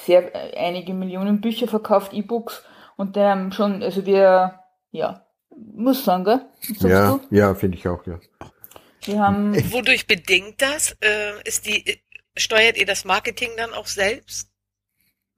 sehr 0.05 0.31
einige 0.57 0.95
Millionen 0.95 1.41
Bücher 1.41 1.67
verkauft, 1.67 2.13
E-Books. 2.13 2.63
Und 2.97 3.17
wir 3.17 3.29
haben 3.29 3.53
schon, 3.53 3.83
also 3.83 4.05
wir, 4.05 4.61
ja, 4.91 5.27
muss 5.57 6.05
sagen, 6.05 6.25
gell? 6.25 6.41
Ja, 6.81 7.13
du? 7.13 7.21
ja, 7.31 7.55
finde 7.55 7.79
ich 7.79 7.89
auch, 7.89 8.05
ja. 8.07 8.19
Wir 9.05 9.21
haben. 9.21 9.55
Wodurch 9.73 10.07
bedingt 10.07 10.61
das? 10.61 10.97
Äh, 11.01 11.43
ist 11.45 11.67
die, 11.67 12.01
steuert 12.37 12.77
ihr 12.77 12.87
das 12.87 13.05
Marketing 13.05 13.51
dann 13.57 13.73
auch 13.73 13.87
selbst? 13.87 14.49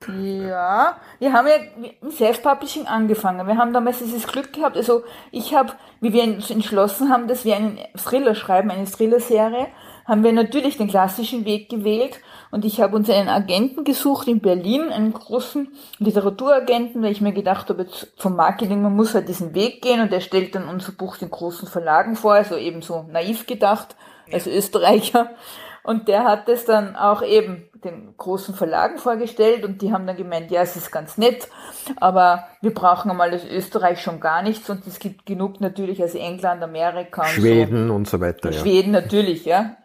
Ja, 0.06 1.00
wir 1.18 1.32
haben 1.32 1.46
ja 1.46 1.54
im 2.02 2.10
Self-Publishing 2.10 2.86
angefangen. 2.86 3.46
Wir 3.46 3.56
haben 3.56 3.72
damals 3.72 4.00
dieses 4.00 4.26
Glück 4.26 4.52
gehabt. 4.52 4.76
Also 4.76 5.04
ich 5.30 5.54
habe, 5.54 5.72
wie 6.00 6.12
wir 6.12 6.24
uns 6.24 6.50
entschlossen 6.50 7.08
haben, 7.08 7.26
dass 7.26 7.46
wir 7.46 7.56
einen 7.56 7.78
Thriller 7.96 8.34
schreiben, 8.34 8.70
eine 8.70 8.84
Thriller-Serie, 8.84 9.68
haben 10.04 10.22
wir 10.22 10.32
natürlich 10.32 10.76
den 10.76 10.88
klassischen 10.88 11.44
Weg 11.44 11.68
gewählt 11.68 12.20
und 12.50 12.64
ich 12.64 12.80
habe 12.80 12.96
uns 12.96 13.10
einen 13.10 13.28
Agenten 13.28 13.84
gesucht 13.84 14.28
in 14.28 14.40
Berlin, 14.40 14.90
einen 14.90 15.12
großen 15.12 15.68
Literaturagenten, 15.98 17.02
weil 17.02 17.12
ich 17.12 17.20
mir 17.20 17.32
gedacht 17.32 17.68
habe, 17.68 17.82
jetzt 17.82 18.12
vom 18.16 18.36
Marketing, 18.36 18.82
man 18.82 18.94
muss 18.94 19.14
halt 19.14 19.28
diesen 19.28 19.54
Weg 19.54 19.82
gehen 19.82 20.00
und 20.00 20.12
er 20.12 20.20
stellt 20.20 20.54
dann 20.54 20.68
unser 20.68 20.92
Buch 20.92 21.16
den 21.16 21.30
großen 21.30 21.66
Verlagen 21.68 22.16
vor, 22.16 22.34
also 22.34 22.56
eben 22.56 22.82
so 22.82 23.06
naiv 23.10 23.46
gedacht, 23.46 23.96
als 24.32 24.46
Österreicher. 24.46 25.30
Und 25.82 26.08
der 26.08 26.24
hat 26.24 26.48
es 26.48 26.64
dann 26.64 26.96
auch 26.96 27.22
eben 27.22 27.68
den 27.84 28.14
großen 28.16 28.54
Verlagen 28.54 28.96
vorgestellt 28.96 29.64
und 29.64 29.82
die 29.82 29.92
haben 29.92 30.06
dann 30.06 30.16
gemeint, 30.16 30.50
ja, 30.50 30.62
es 30.62 30.76
ist 30.76 30.90
ganz 30.90 31.18
nett, 31.18 31.48
aber 31.96 32.46
wir 32.62 32.72
brauchen 32.72 33.10
einmal 33.10 33.30
das 33.30 33.44
Österreich 33.44 34.00
schon 34.00 34.18
gar 34.18 34.42
nichts 34.42 34.70
und 34.70 34.86
es 34.86 34.98
gibt 34.98 35.26
genug 35.26 35.60
natürlich 35.60 36.00
als 36.00 36.14
England, 36.14 36.62
Amerika 36.62 37.22
und 37.22 37.28
Schweden 37.28 37.88
so. 37.88 37.94
und 37.94 38.08
so 38.08 38.20
weiter. 38.20 38.50
Ja. 38.50 38.60
Schweden 38.60 38.92
natürlich, 38.92 39.44
ja. 39.44 39.76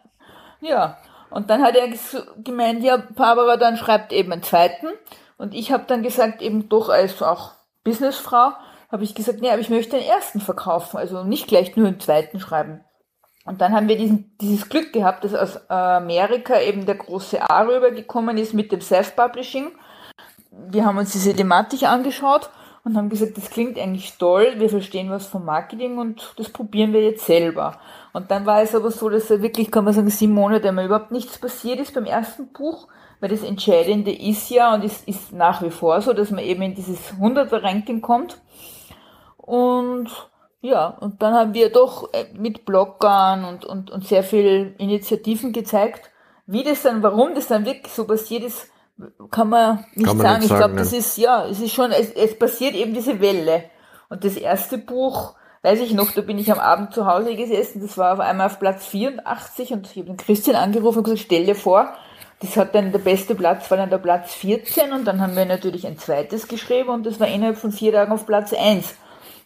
Ja. 0.60 0.98
Und 1.30 1.48
dann 1.50 1.62
hat 1.62 1.76
er 1.76 1.88
gemeint, 2.42 2.82
ja, 2.82 2.96
Barbara, 2.96 3.56
dann 3.56 3.76
schreibt 3.76 4.12
eben 4.12 4.32
einen 4.32 4.42
zweiten. 4.42 4.88
Und 5.36 5.54
ich 5.54 5.72
habe 5.72 5.84
dann 5.86 6.02
gesagt, 6.02 6.42
eben 6.42 6.68
doch 6.68 6.88
als 6.88 7.22
auch 7.22 7.52
Businessfrau, 7.84 8.52
habe 8.90 9.04
ich 9.04 9.14
gesagt, 9.14 9.40
nee, 9.40 9.50
aber 9.50 9.60
ich 9.60 9.70
möchte 9.70 9.96
den 9.96 10.06
ersten 10.06 10.40
verkaufen, 10.40 10.98
also 10.98 11.22
nicht 11.22 11.46
gleich 11.46 11.76
nur 11.76 11.86
einen 11.86 12.00
zweiten 12.00 12.40
schreiben. 12.40 12.84
Und 13.44 13.60
dann 13.60 13.72
haben 13.72 13.88
wir 13.88 13.96
diesen, 13.96 14.36
dieses 14.38 14.68
Glück 14.68 14.92
gehabt, 14.92 15.24
dass 15.24 15.34
aus 15.34 15.70
Amerika 15.70 16.60
eben 16.60 16.84
der 16.84 16.96
große 16.96 17.48
A 17.48 17.62
rübergekommen 17.62 18.36
ist 18.36 18.52
mit 18.52 18.70
dem 18.70 18.80
Self-Publishing. 18.80 19.70
Wir 20.50 20.84
haben 20.84 20.98
uns 20.98 21.12
diese 21.12 21.34
Thematik 21.34 21.84
angeschaut 21.84 22.50
und 22.84 22.96
haben 22.96 23.08
gesagt, 23.08 23.36
das 23.36 23.50
klingt 23.50 23.78
eigentlich 23.78 24.16
toll, 24.16 24.54
wir 24.56 24.70
verstehen 24.70 25.10
was 25.10 25.26
vom 25.26 25.44
Marketing 25.44 25.98
und 25.98 26.32
das 26.36 26.48
probieren 26.48 26.92
wir 26.92 27.02
jetzt 27.02 27.26
selber. 27.26 27.78
Und 28.12 28.30
dann 28.30 28.46
war 28.46 28.62
es 28.62 28.74
aber 28.74 28.90
so, 28.90 29.08
dass 29.08 29.28
wirklich, 29.30 29.70
kann 29.70 29.84
man 29.84 29.92
sagen, 29.92 30.10
sieben 30.10 30.32
Monate 30.32 30.68
immer 30.68 30.84
überhaupt 30.84 31.10
nichts 31.10 31.38
passiert 31.38 31.78
ist 31.78 31.94
beim 31.94 32.06
ersten 32.06 32.48
Buch, 32.52 32.88
weil 33.20 33.28
das 33.28 33.42
Entscheidende 33.42 34.12
ist 34.12 34.50
ja 34.50 34.74
und 34.74 34.82
es 34.84 35.02
ist 35.04 35.32
nach 35.32 35.62
wie 35.62 35.70
vor 35.70 36.00
so, 36.00 36.12
dass 36.12 36.30
man 36.30 36.44
eben 36.44 36.62
in 36.62 36.74
dieses 36.74 37.12
100er-Ranking 37.14 38.00
kommt. 38.00 38.40
Und 39.36 40.08
ja, 40.62 40.88
und 40.88 41.22
dann 41.22 41.34
haben 41.34 41.54
wir 41.54 41.70
doch 41.70 42.12
äh, 42.12 42.26
mit 42.34 42.64
Bloggern 42.64 43.44
und, 43.44 43.64
und, 43.64 43.90
und 43.90 44.06
sehr 44.06 44.22
viel 44.22 44.74
Initiativen 44.78 45.52
gezeigt, 45.52 46.10
wie 46.46 46.64
das 46.64 46.82
dann, 46.82 47.02
warum 47.02 47.34
das 47.34 47.46
dann 47.46 47.64
wirklich 47.64 47.92
so 47.92 48.06
passiert 48.06 48.42
ist, 48.42 48.70
kann 49.30 49.48
man 49.48 49.84
nicht 49.94 50.06
kann 50.06 50.16
man 50.16 50.26
sagen. 50.26 50.40
Nicht 50.40 50.50
ich 50.50 50.56
glaube, 50.56 50.74
das 50.74 50.92
ist, 50.92 51.16
ja, 51.16 51.46
es 51.46 51.60
ist 51.60 51.72
schon, 51.72 51.92
es, 51.92 52.12
es 52.12 52.38
passiert 52.38 52.74
eben 52.74 52.94
diese 52.94 53.20
Welle. 53.20 53.64
Und 54.08 54.24
das 54.24 54.36
erste 54.36 54.78
Buch, 54.78 55.34
weiß 55.62 55.80
ich 55.80 55.92
noch, 55.92 56.12
da 56.12 56.20
bin 56.20 56.38
ich 56.38 56.50
am 56.50 56.58
Abend 56.58 56.92
zu 56.94 57.06
Hause 57.06 57.36
gesessen, 57.36 57.80
das 57.80 57.96
war 57.98 58.14
auf 58.14 58.20
einmal 58.20 58.46
auf 58.46 58.58
Platz 58.58 58.86
84 58.86 59.72
und 59.72 59.86
ich 59.86 59.96
habe 59.96 60.06
den 60.06 60.16
Christian 60.16 60.56
angerufen 60.56 60.98
und 60.98 61.04
gesagt, 61.04 61.22
stell 61.22 61.46
dir 61.46 61.54
vor, 61.54 61.92
das 62.40 62.56
hat 62.56 62.74
dann 62.74 62.90
der 62.90 62.98
beste 62.98 63.34
Platz, 63.34 63.70
war 63.70 63.78
dann 63.78 63.90
der 63.90 63.98
Platz 63.98 64.34
14 64.34 64.92
und 64.92 65.04
dann 65.04 65.20
haben 65.20 65.36
wir 65.36 65.44
natürlich 65.44 65.86
ein 65.86 65.98
zweites 65.98 66.48
geschrieben 66.48 66.88
und 66.88 67.06
das 67.06 67.20
war 67.20 67.28
innerhalb 67.28 67.58
von 67.58 67.70
vier 67.70 67.92
Tagen 67.92 68.12
auf 68.12 68.26
Platz 68.26 68.52
1. 68.52 68.94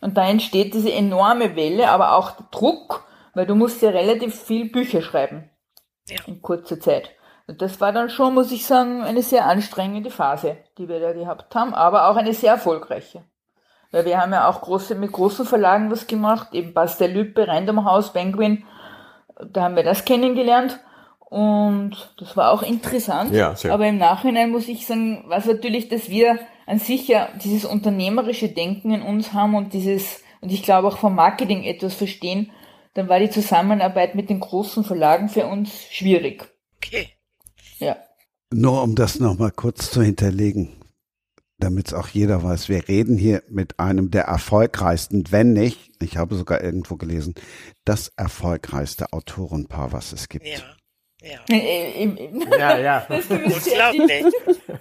Und 0.01 0.17
da 0.17 0.29
entsteht 0.29 0.75
diese 0.75 0.93
enorme 0.93 1.57
Welle, 1.57 1.91
aber 1.91 2.17
auch 2.17 2.33
der 2.33 2.47
Druck, 2.51 3.05
weil 3.35 3.47
du 3.47 3.55
musst 3.55 3.83
ja 3.83 3.91
relativ 3.91 4.41
viel 4.41 4.71
Bücher 4.71 5.03
schreiben. 5.03 5.51
Ja. 6.09 6.19
In 6.27 6.43
kurzer 6.43 6.79
Zeit. 6.79 7.11
Das 7.47 7.81
war 7.81 7.93
dann 7.93 8.09
schon, 8.09 8.35
muss 8.35 8.53
ich 8.53 8.65
sagen, 8.65 9.03
eine 9.03 9.23
sehr 9.23 9.47
anstrengende 9.47 10.11
Phase, 10.11 10.57
die 10.79 10.89
wir 10.89 11.01
da 11.01 11.13
gehabt 11.13 11.55
haben, 11.55 11.75
aber 11.75 12.09
auch 12.09 12.17
eine 12.17 12.33
sehr 12.33 12.53
erfolgreiche. 12.53 13.25
Weil 13.91 14.07
wir 14.07 14.21
haben 14.21 14.33
ja 14.33 14.49
auch 14.49 14.63
große, 14.63 14.95
mit 14.95 15.13
großen 15.13 15.45
Verlagen 15.45 15.91
was 15.91 16.07
gemacht, 16.07 16.49
eben 16.53 16.73
Bastel 16.73 17.13
Lüppe, 17.13 17.47
Random 17.47 17.85
House, 17.85 18.13
Penguin, 18.13 18.65
da 19.41 19.63
haben 19.63 19.77
wir 19.77 19.83
das 19.83 20.05
kennengelernt. 20.05 20.81
Und 21.19 22.15
das 22.19 22.37
war 22.37 22.51
auch 22.53 22.63
interessant. 22.63 23.33
Ja, 23.33 23.55
sehr. 23.57 23.73
Aber 23.73 23.87
im 23.87 23.99
Nachhinein 23.99 24.51
muss 24.51 24.69
ich 24.69 24.87
sagen, 24.87 25.25
was 25.27 25.47
natürlich, 25.47 25.89
dass 25.89 26.09
wir 26.09 26.39
an 26.67 26.79
sich 26.79 27.09
ja 27.09 27.29
dieses 27.43 27.65
unternehmerische 27.65 28.49
Denken 28.49 28.93
in 28.93 29.03
uns 29.03 29.33
haben 29.33 29.55
und 29.55 29.73
dieses, 29.73 30.23
und 30.41 30.53
ich 30.53 30.63
glaube 30.63 30.89
auch 30.89 30.99
vom 30.99 31.15
Marketing 31.15 31.65
etwas 31.65 31.95
verstehen, 31.95 32.53
dann 32.95 33.09
war 33.09 33.19
die 33.19 33.31
Zusammenarbeit 33.31 34.15
mit 34.15 34.31
den 34.31 34.41
großen 34.41 34.85
Verlagen 34.85 35.29
für 35.29 35.47
uns 35.47 35.73
schwierig. 35.91 36.49
Okay. 36.77 37.09
Nur 38.55 38.85
um 38.85 38.95
das 38.95 39.19
nochmal 39.19 39.51
kurz 39.51 39.91
zu 39.91 40.01
hinterlegen, 40.01 40.77
damit 41.59 41.89
es 41.89 41.95
auch 41.95 42.07
jeder 42.07 42.45
weiß, 42.45 42.69
wir 42.69 42.87
reden 42.87 43.19
hier 43.19 43.43
mit 43.49 43.81
einem 43.81 44.13
der 44.13 44.25
erfolgreichsten, 44.25 45.25
wenn 45.33 45.53
nicht, 45.53 45.91
ich 46.01 46.19
habe 46.19 46.37
sogar 46.37 46.63
irgendwo 46.63 46.95
gelesen, 46.95 47.35
das 47.85 48.13
erfolgreichste 48.17 49.13
Autorenpaar, 49.13 49.93
was 49.93 50.13
es 50.13 50.29
gibt. 50.29 50.47
Ja. 50.47 50.61
Ja. 51.21 51.39
Äh, 51.51 52.05
ja, 52.57 52.79
ja. 52.79 53.07
Das, 53.09 53.25
ist 53.31 53.65
sehr 53.65 53.93
lieb, 53.93 54.33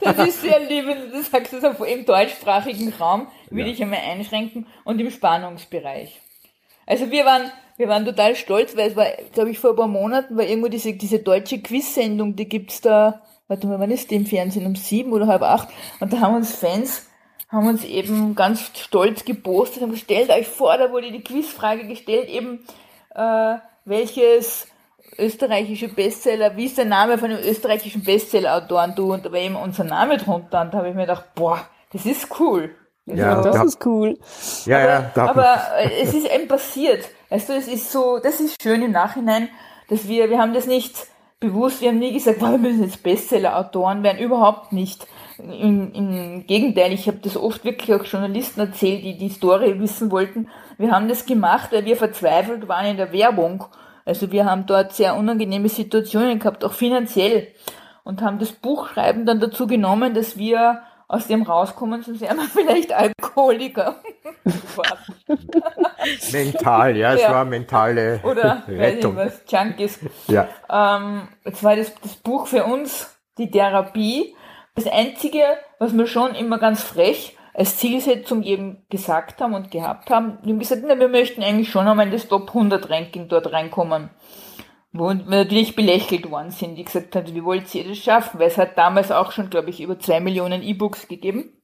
das 0.01 0.27
ist 0.27 0.41
sehr 0.41 0.59
lieb, 0.59 0.85
wenn 0.85 0.99
du 0.99 1.11
das 1.11 1.31
sagst, 1.31 1.53
also 1.53 1.83
im 1.83 2.05
deutschsprachigen 2.05 2.93
Raum 2.93 3.27
würde 3.49 3.69
ja. 3.69 3.73
ich 3.73 3.81
einmal 3.81 3.99
einschränken 3.99 4.67
und 4.83 4.99
im 4.99 5.09
Spannungsbereich. 5.09 6.21
Also 6.85 7.09
wir 7.09 7.25
waren, 7.25 7.49
wir 7.77 7.87
waren 7.87 8.05
total 8.05 8.35
stolz, 8.35 8.75
weil 8.75 8.91
es 8.91 8.95
war, 8.95 9.07
glaube 9.31 9.49
ich, 9.49 9.57
vor 9.57 9.71
ein 9.71 9.77
paar 9.77 9.87
Monaten 9.87 10.37
war 10.37 10.45
irgendwo 10.45 10.67
diese, 10.67 10.93
diese 10.93 11.19
deutsche 11.19 11.59
Quiz-Sendung, 11.59 12.35
die 12.35 12.49
gibt's 12.49 12.81
da, 12.81 13.21
warte 13.53 13.67
mal, 13.67 13.79
wann 13.79 13.91
ist 13.91 14.09
die 14.09 14.15
im 14.15 14.25
Fernsehen? 14.25 14.65
Um 14.65 14.75
sieben 14.75 15.13
oder 15.13 15.27
halb 15.27 15.43
acht? 15.43 15.69
Und 15.99 16.11
da 16.11 16.19
haben 16.19 16.35
uns 16.35 16.55
Fans, 16.55 17.05
haben 17.49 17.67
uns 17.67 17.83
eben 17.83 18.33
ganz 18.33 18.71
stolz 18.75 19.25
gepostet, 19.25 19.83
haben 19.83 19.91
gestellt 19.91 20.31
euch 20.31 20.47
vor, 20.47 20.77
da 20.77 20.91
wurde 20.91 21.11
die 21.11 21.23
Quizfrage 21.23 21.87
gestellt, 21.87 22.29
eben, 22.29 22.65
äh, 23.15 23.55
welches 23.85 24.67
österreichische 25.19 25.89
Bestseller, 25.89 26.57
wie 26.57 26.65
ist 26.65 26.79
der 26.79 26.85
Name 26.85 27.19
von 27.19 27.29
einem 27.29 27.43
österreichischen 27.43 28.03
Bestseller-Autoren, 28.03 28.95
du, 28.95 29.13
und 29.13 29.23
da 29.23 29.31
war 29.31 29.39
eben 29.39 29.55
unser 29.55 29.83
Name 29.83 30.17
drunter, 30.17 30.61
und 30.61 30.73
da 30.73 30.79
habe 30.79 30.89
ich 30.89 30.95
mir 30.95 31.01
gedacht, 31.01 31.25
boah, 31.35 31.61
das 31.91 32.07
ist 32.07 32.27
cool. 32.39 32.71
Ja, 33.05 33.41
das 33.41 33.55
da, 33.55 33.63
ist 33.63 33.85
cool. 33.85 34.17
Ja, 34.65 34.77
aber, 34.79 34.87
ja, 34.87 35.11
da 35.13 35.25
aber 35.27 35.57
äh, 35.77 36.01
es 36.01 36.13
ist 36.13 36.25
eben 36.25 36.47
passiert. 36.47 37.05
Weißt 37.29 37.49
du, 37.49 37.53
es 37.53 37.67
ist 37.67 37.91
so, 37.91 38.17
das 38.17 38.39
ist 38.39 38.63
schön 38.63 38.81
im 38.81 38.91
Nachhinein, 38.91 39.49
dass 39.89 40.07
wir, 40.07 40.29
wir 40.29 40.39
haben 40.39 40.53
das 40.53 40.65
nicht 40.65 40.95
bewusst, 41.43 41.81
wir 41.81 41.89
haben 41.89 41.99
nie 41.99 42.13
gesagt, 42.13 42.41
wir 42.41 42.57
müssen 42.57 42.83
jetzt 42.83 43.03
Bestseller-Autoren 43.03 44.01
werden, 44.01 44.17
überhaupt 44.17 44.71
nicht. 44.71 45.05
Im, 45.37 45.91
Im 45.93 46.47
Gegenteil, 46.47 46.93
ich 46.93 47.07
habe 47.07 47.17
das 47.21 47.35
oft 47.35 47.65
wirklich 47.65 47.93
auch 47.93 48.05
Journalisten 48.05 48.61
erzählt, 48.61 49.03
die 49.03 49.17
die 49.17 49.29
Story 49.29 49.77
wissen 49.79 50.09
wollten. 50.09 50.47
Wir 50.77 50.91
haben 50.91 51.09
das 51.09 51.25
gemacht, 51.25 51.71
weil 51.71 51.83
wir 51.85 51.97
verzweifelt 51.97 52.67
waren 52.69 52.85
in 52.85 52.97
der 52.97 53.11
Werbung. 53.11 53.65
Also 54.05 54.31
wir 54.31 54.45
haben 54.45 54.65
dort 54.65 54.93
sehr 54.93 55.15
unangenehme 55.15 55.67
Situationen 55.67 56.39
gehabt, 56.39 56.63
auch 56.63 56.73
finanziell. 56.73 57.49
Und 58.03 58.21
haben 58.21 58.39
das 58.39 58.53
Buchschreiben 58.53 59.25
dann 59.25 59.39
dazu 59.39 59.67
genommen, 59.67 60.13
dass 60.13 60.37
wir 60.37 60.81
aus 61.09 61.27
dem 61.27 61.43
rauskommen, 61.43 62.03
sonst 62.03 62.21
wären 62.21 62.37
wir 62.37 62.43
vielleicht 62.53 62.93
Alkoholiker. 62.93 63.97
Mental, 66.31 66.95
ja, 66.97 67.13
es 67.13 67.21
ja. 67.21 67.31
war 67.31 67.45
mentale 67.45 68.19
Oder, 68.23 68.63
Rettung. 68.67 69.15
Weiß 69.15 69.41
ich 69.45 69.53
was, 69.53 69.65
Junkies. 69.65 69.99
Ja. 70.27 70.47
Ähm, 70.69 71.27
jetzt 71.45 71.63
war 71.63 71.75
das, 71.75 71.93
das 72.01 72.15
Buch 72.15 72.47
für 72.47 72.65
uns 72.65 73.17
die 73.37 73.49
Therapie. 73.49 74.35
Das 74.75 74.87
Einzige, 74.87 75.43
was 75.79 75.95
wir 75.95 76.07
schon 76.07 76.35
immer 76.35 76.57
ganz 76.57 76.83
frech 76.83 77.37
als 77.53 77.77
Zielsetzung 77.77 78.41
eben 78.43 78.85
gesagt 78.89 79.39
haben 79.39 79.53
und 79.53 79.69
gehabt 79.69 80.09
haben, 80.09 80.39
wir 80.41 80.53
haben 80.53 80.59
gesagt, 80.59 80.81
na, 80.87 80.97
wir 80.97 81.09
möchten 81.09 81.43
eigentlich 81.43 81.69
schon 81.69 81.87
einmal 81.87 82.07
in 82.07 82.11
das 82.11 82.27
Top 82.27 82.49
100 82.49 82.89
Ranking 82.89 83.27
dort 83.27 83.51
reinkommen 83.51 84.09
wo 84.93 85.07
wir 85.07 85.15
natürlich 85.15 85.75
belächelt 85.75 86.29
worden 86.29 86.51
sind, 86.51 86.75
die 86.75 86.85
gesagt 86.85 87.15
haben, 87.15 87.33
wie 87.33 87.43
wollt 87.43 87.73
ihr 87.73 87.87
das 87.87 87.97
schaffen? 87.97 88.39
Weil 88.39 88.47
es 88.47 88.59
hat 88.59 88.77
damals 88.77 89.11
auch 89.11 89.31
schon, 89.31 89.49
glaube 89.49 89.71
ich, 89.71 89.81
über 89.81 89.97
zwei 89.97 90.19
Millionen 90.19 90.61
E-Books 90.61 91.07
gegeben. 91.07 91.61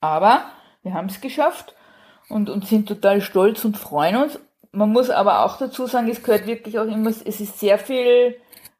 Aber 0.00 0.44
wir 0.82 0.92
haben 0.92 1.06
es 1.06 1.22
geschafft 1.22 1.74
und, 2.28 2.50
und 2.50 2.66
sind 2.66 2.88
total 2.88 3.20
stolz 3.20 3.64
und 3.64 3.76
freuen 3.76 4.16
uns. 4.16 4.38
Man 4.72 4.90
muss 4.90 5.10
aber 5.10 5.44
auch 5.44 5.56
dazu 5.58 5.86
sagen, 5.86 6.08
es 6.08 6.22
gehört 6.22 6.46
wirklich 6.46 6.78
auch 6.78 6.86
immer, 6.86 7.10
es 7.10 7.22
ist 7.22 7.60
sehr 7.60 7.78
viel 7.78 8.36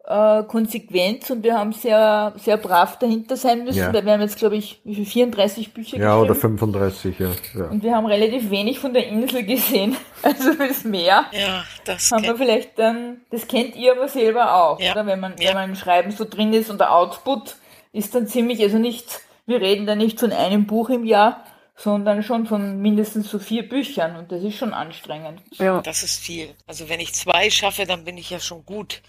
äh, 0.07 0.43
Konsequenz 0.45 1.31
und 1.31 1.43
wir 1.43 1.55
haben 1.55 1.73
sehr, 1.73 2.35
sehr 2.37 2.57
brav 2.57 2.99
dahinter 2.99 3.37
sein 3.37 3.65
müssen, 3.65 3.79
ja. 3.79 3.93
weil 3.93 4.05
wir 4.05 4.13
haben 4.13 4.21
jetzt, 4.21 4.39
glaube 4.39 4.57
ich, 4.57 4.81
wie 4.85 4.95
viel, 4.95 5.07
34 5.07 5.73
Bücher 5.73 5.97
Ja, 5.97 6.19
oder 6.19 6.35
35, 6.35 7.19
ja. 7.19 7.31
ja. 7.55 7.65
Und 7.67 7.83
wir 7.83 7.95
haben 7.95 8.07
relativ 8.07 8.51
wenig 8.51 8.79
von 8.79 8.93
der 8.93 9.07
Insel 9.07 9.45
gesehen, 9.45 9.97
also 10.23 10.53
das 10.55 10.85
Meer. 10.85 11.25
Ja, 11.33 11.65
das 11.87 12.11
haben 12.13 12.25
wir 12.25 12.37
vielleicht 12.37 12.79
dann, 12.79 13.23
das 13.31 13.49
kennt 13.49 13.77
ihr 13.77 13.93
aber 13.93 14.09
selber 14.09 14.55
auch, 14.55 14.81
ja. 14.81 14.93
oder? 14.93 15.07
Wenn 15.07 15.21
man, 15.21 15.35
ja. 15.39 15.49
wenn 15.49 15.55
man 15.55 15.71
im 15.71 15.77
Schreiben 15.77 16.11
so 16.11 16.27
drin 16.29 16.53
ist 16.53 16.71
und 16.71 16.81
der 16.81 16.95
Output 16.95 17.57
ist 17.93 18.15
dann 18.15 18.27
ziemlich, 18.27 18.61
also 18.63 18.79
nicht, 18.79 19.21
wir 19.47 19.61
reden 19.61 19.87
da 19.87 19.95
nicht 19.95 20.21
von 20.21 20.33
einem 20.33 20.67
Buch 20.67 20.91
im 20.91 21.05
Jahr, 21.05 21.45
sondern 21.77 22.23
schon 22.23 22.47
von 22.47 22.81
mindestens 22.81 23.31
so 23.31 23.39
vier 23.39 23.69
Büchern 23.69 24.17
und 24.17 24.31
das 24.31 24.43
ist 24.43 24.57
schon 24.57 24.73
anstrengend. 24.73 25.43
Ja. 25.53 25.81
Das 25.83 26.03
ist 26.03 26.21
viel. 26.21 26.55
Also 26.67 26.89
wenn 26.89 27.01
ich 27.01 27.13
zwei 27.15 27.51
schaffe, 27.51 27.85
dann 27.85 28.05
bin 28.05 28.17
ich 28.17 28.31
ja 28.31 28.39
schon 28.41 28.65
gut. 28.65 29.03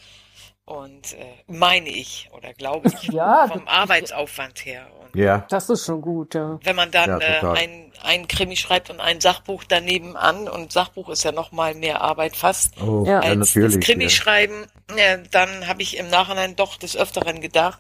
Und 0.68 1.14
äh, 1.14 1.26
meine 1.46 1.90
ich 1.90 2.28
oder 2.36 2.52
glaube 2.54 2.88
ich 2.90 3.04
ja, 3.14 3.48
vom 3.48 3.68
Arbeitsaufwand 3.68 4.66
her. 4.66 4.88
Und 5.00 5.16
Ja. 5.16 5.46
Das 5.48 5.70
ist 5.70 5.86
schon 5.86 6.02
gut, 6.02 6.34
ja. 6.34 6.60
Wenn 6.64 6.76
man 6.76 6.90
dann 6.90 7.22
Ja, 7.22 7.54
äh, 7.54 7.60
ein, 7.60 7.92
ein 8.02 8.28
Krimi 8.28 8.56
schreibt 8.56 8.90
und 8.90 9.00
ein 9.00 9.22
Sachbuch 9.22 9.64
daneben 9.64 10.18
an 10.18 10.48
und 10.50 10.72
Sachbuch 10.72 11.10
ist 11.10 11.24
ja 11.24 11.32
noch 11.32 11.52
mal 11.52 11.76
mehr 11.76 12.02
Arbeit 12.02 12.36
fast 12.36 12.82
Oh, 12.82 13.04
Ja. 13.06 13.22
ja, 13.22 13.30
als 13.30 13.54
natürlich. 13.56 13.76
das 13.76 13.86
Krimi 13.86 14.06
ja. 14.06 14.10
schreiben, 14.10 14.66
äh, 14.96 15.20
dann 15.30 15.68
habe 15.68 15.84
ich 15.84 15.98
im 15.98 16.10
Nachhinein 16.10 16.56
doch 16.56 16.78
des 16.78 16.98
Öfteren 16.98 17.42
gedacht, 17.42 17.80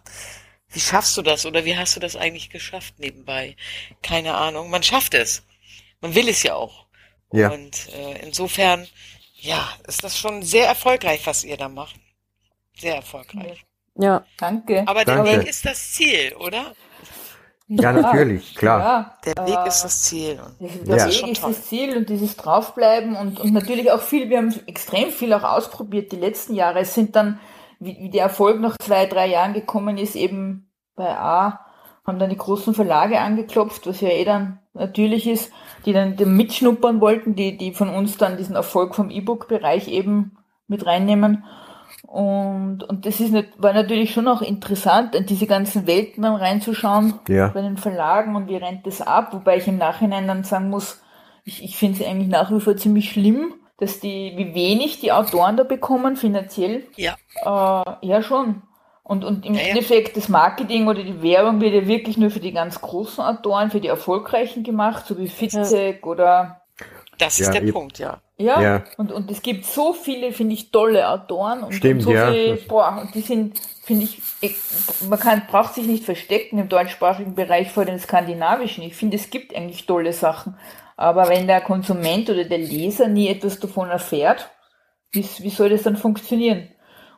wie 0.75 0.79
schaffst 0.81 1.15
du 1.15 1.21
das 1.21 1.45
oder 1.45 1.63
wie 1.63 1.77
hast 1.77 1.95
du 1.95 2.01
das 2.01 2.17
eigentlich 2.17 2.49
geschafft 2.49 2.99
nebenbei? 2.99 3.55
Keine 4.03 4.35
Ahnung. 4.35 4.69
Man 4.69 4.83
schafft 4.83 5.13
es. 5.13 5.41
Man 6.01 6.13
will 6.13 6.27
es 6.27 6.43
ja 6.43 6.55
auch. 6.55 6.85
Ja. 7.31 7.49
Und 7.49 7.89
äh, 7.93 8.19
insofern, 8.25 8.85
ja, 9.35 9.67
ist 9.87 10.03
das 10.03 10.17
schon 10.17 10.43
sehr 10.43 10.67
erfolgreich, 10.67 11.21
was 11.25 11.45
ihr 11.45 11.55
da 11.55 11.69
macht. 11.69 11.95
Sehr 12.77 12.95
erfolgreich. 12.97 13.63
Ja, 13.97 14.25
Danke. 14.37 14.83
Aber 14.85 15.05
der 15.05 15.15
Danke. 15.15 15.39
Weg 15.39 15.47
ist 15.47 15.65
das 15.65 15.93
Ziel, 15.93 16.35
oder? 16.35 16.73
Ja, 17.67 17.93
natürlich, 17.93 18.53
klar. 18.53 18.79
Ja, 19.25 19.33
Der 19.33 19.47
Weg 19.47 19.67
ist 19.67 19.81
das 19.83 20.03
Ziel. 20.03 20.39
Und 20.59 20.87
Der 20.87 20.97
Ja. 20.97 21.05
Weg 21.05 21.13
schon 21.13 21.29
ist 21.29 21.43
das 21.43 21.65
Ziel 21.67 21.95
und 21.95 22.09
dieses 22.09 22.35
Draufbleiben 22.35 23.15
und, 23.15 23.39
und 23.39 23.53
natürlich 23.53 23.89
auch 23.91 24.01
viel, 24.01 24.29
wir 24.29 24.37
haben 24.39 24.53
extrem 24.67 25.09
viel 25.09 25.31
auch 25.33 25.43
ausprobiert 25.43 26.11
die 26.11 26.17
letzten 26.17 26.53
Jahre. 26.53 26.79
Es 26.79 26.93
sind 26.93 27.15
dann, 27.15 27.39
wie, 27.85 27.97
wie 27.99 28.09
der 28.09 28.23
Erfolg 28.23 28.59
nach 28.59 28.77
zwei, 28.77 29.05
drei 29.05 29.27
Jahren 29.27 29.53
gekommen 29.53 29.97
ist, 29.97 30.15
eben 30.15 30.69
bei 30.95 31.17
A, 31.17 31.59
haben 32.05 32.19
dann 32.19 32.29
die 32.29 32.37
großen 32.37 32.73
Verlage 32.73 33.19
angeklopft, 33.19 33.87
was 33.87 34.01
ja 34.01 34.09
eh 34.09 34.25
dann 34.25 34.59
natürlich 34.73 35.27
ist, 35.27 35.51
die 35.85 35.93
dann 35.93 36.15
mitschnuppern 36.17 37.01
wollten, 37.01 37.35
die, 37.35 37.57
die 37.57 37.73
von 37.73 37.89
uns 37.89 38.17
dann 38.17 38.37
diesen 38.37 38.55
Erfolg 38.55 38.95
vom 38.95 39.09
E-Book-Bereich 39.09 39.87
eben 39.87 40.37
mit 40.67 40.85
reinnehmen. 40.85 41.43
Und, 42.03 42.83
und 42.83 43.05
das 43.05 43.19
ist 43.19 43.31
nicht, 43.31 43.49
war 43.57 43.73
natürlich 43.73 44.13
schon 44.13 44.27
auch 44.27 44.41
interessant, 44.41 45.15
in 45.15 45.25
diese 45.25 45.47
ganzen 45.47 45.87
Welten 45.87 46.23
dann 46.23 46.35
reinzuschauen 46.35 47.15
Ja. 47.27 47.47
bei 47.47 47.61
den 47.61 47.77
Verlagen 47.77 48.35
und 48.35 48.47
wie 48.47 48.57
rennt 48.57 48.85
das 48.85 49.01
ab, 49.01 49.33
wobei 49.33 49.57
ich 49.57 49.67
im 49.67 49.77
Nachhinein 49.77 50.27
dann 50.27 50.43
sagen 50.43 50.69
muss, 50.69 51.01
ich, 51.43 51.63
ich 51.63 51.77
finde 51.77 52.01
es 52.01 52.07
eigentlich 52.07 52.29
nach 52.29 52.51
wie 52.51 52.59
vor 52.59 52.77
ziemlich 52.77 53.11
schlimm, 53.11 53.53
dass 53.77 53.99
die, 53.99 54.33
wie 54.37 54.53
wenig 54.55 54.99
die 54.99 55.11
Autoren 55.11 55.57
da 55.57 55.63
bekommen, 55.63 56.15
finanziell. 56.15 56.87
Ja. 56.95 57.15
Äh, 57.43 58.07
ja, 58.07 58.21
schon. 58.21 58.61
Und, 59.03 59.23
und 59.23 59.45
im 59.45 59.53
Ja, 59.53 59.61
ja. 59.61 59.67
Endeffekt 59.69 60.17
das 60.17 60.29
Marketing 60.29 60.87
oder 60.87 61.03
die 61.03 61.21
Werbung 61.21 61.61
wird 61.61 61.73
ja 61.73 61.87
wirklich 61.87 62.17
nur 62.17 62.31
für 62.31 62.39
die 62.39 62.53
ganz 62.53 62.81
großen 62.81 63.23
Autoren, 63.23 63.69
für 63.69 63.79
die 63.81 63.87
erfolgreichen 63.87 64.63
gemacht, 64.63 65.05
so 65.05 65.17
wie 65.17 65.27
Fitzek 65.27 66.05
oder 66.07 66.61
Das 67.17 67.37
Ja, 67.37 67.45
ist 67.45 67.53
der 67.53 67.61
eben. 67.61 67.71
Punkt, 67.71 67.99
ja. 67.99 68.21
ja, 68.37 68.61
Ja. 68.61 68.83
Und, 68.97 69.11
und 69.11 69.29
es 69.31 69.41
gibt 69.41 69.65
so 69.65 69.93
viele, 69.93 70.31
finde 70.31 70.53
ich, 70.55 70.71
tolle 70.71 71.07
Autoren 71.09 71.63
und, 71.63 71.73
Stimmt, 71.73 72.01
und 72.01 72.01
so 72.01 72.11
ja. 72.11 72.31
viele, 72.31 72.55
boah, 72.67 72.99
und 73.01 73.13
die 73.15 73.21
sind, 73.21 73.59
finde 73.83 74.05
ich, 74.05 74.21
ich, 74.41 74.55
man 75.07 75.19
kann, 75.19 75.43
braucht 75.47 75.75
sich 75.75 75.85
nicht 75.87 76.03
verstecken 76.03 76.57
im 76.57 76.67
deutschsprachigen 76.69 77.35
Bereich 77.35 77.71
vor 77.71 77.85
den 77.85 77.99
skandinavischen. 77.99 78.83
Ich 78.83 78.95
finde, 78.95 79.17
es 79.17 79.29
gibt 79.29 79.55
eigentlich 79.55 79.85
tolle 79.85 80.13
Sachen. 80.13 80.57
Aber 80.95 81.27
wenn 81.29 81.47
der 81.47 81.61
Konsument 81.61 82.29
oder 82.29 82.45
der 82.45 82.57
Leser 82.57 83.07
nie 83.07 83.27
etwas 83.27 83.59
davon 83.59 83.89
erfährt, 83.89 84.49
wie, 85.11 85.25
wie 85.39 85.49
soll 85.49 85.69
das 85.69 85.83
dann 85.83 85.97
funktionieren? 85.97 86.69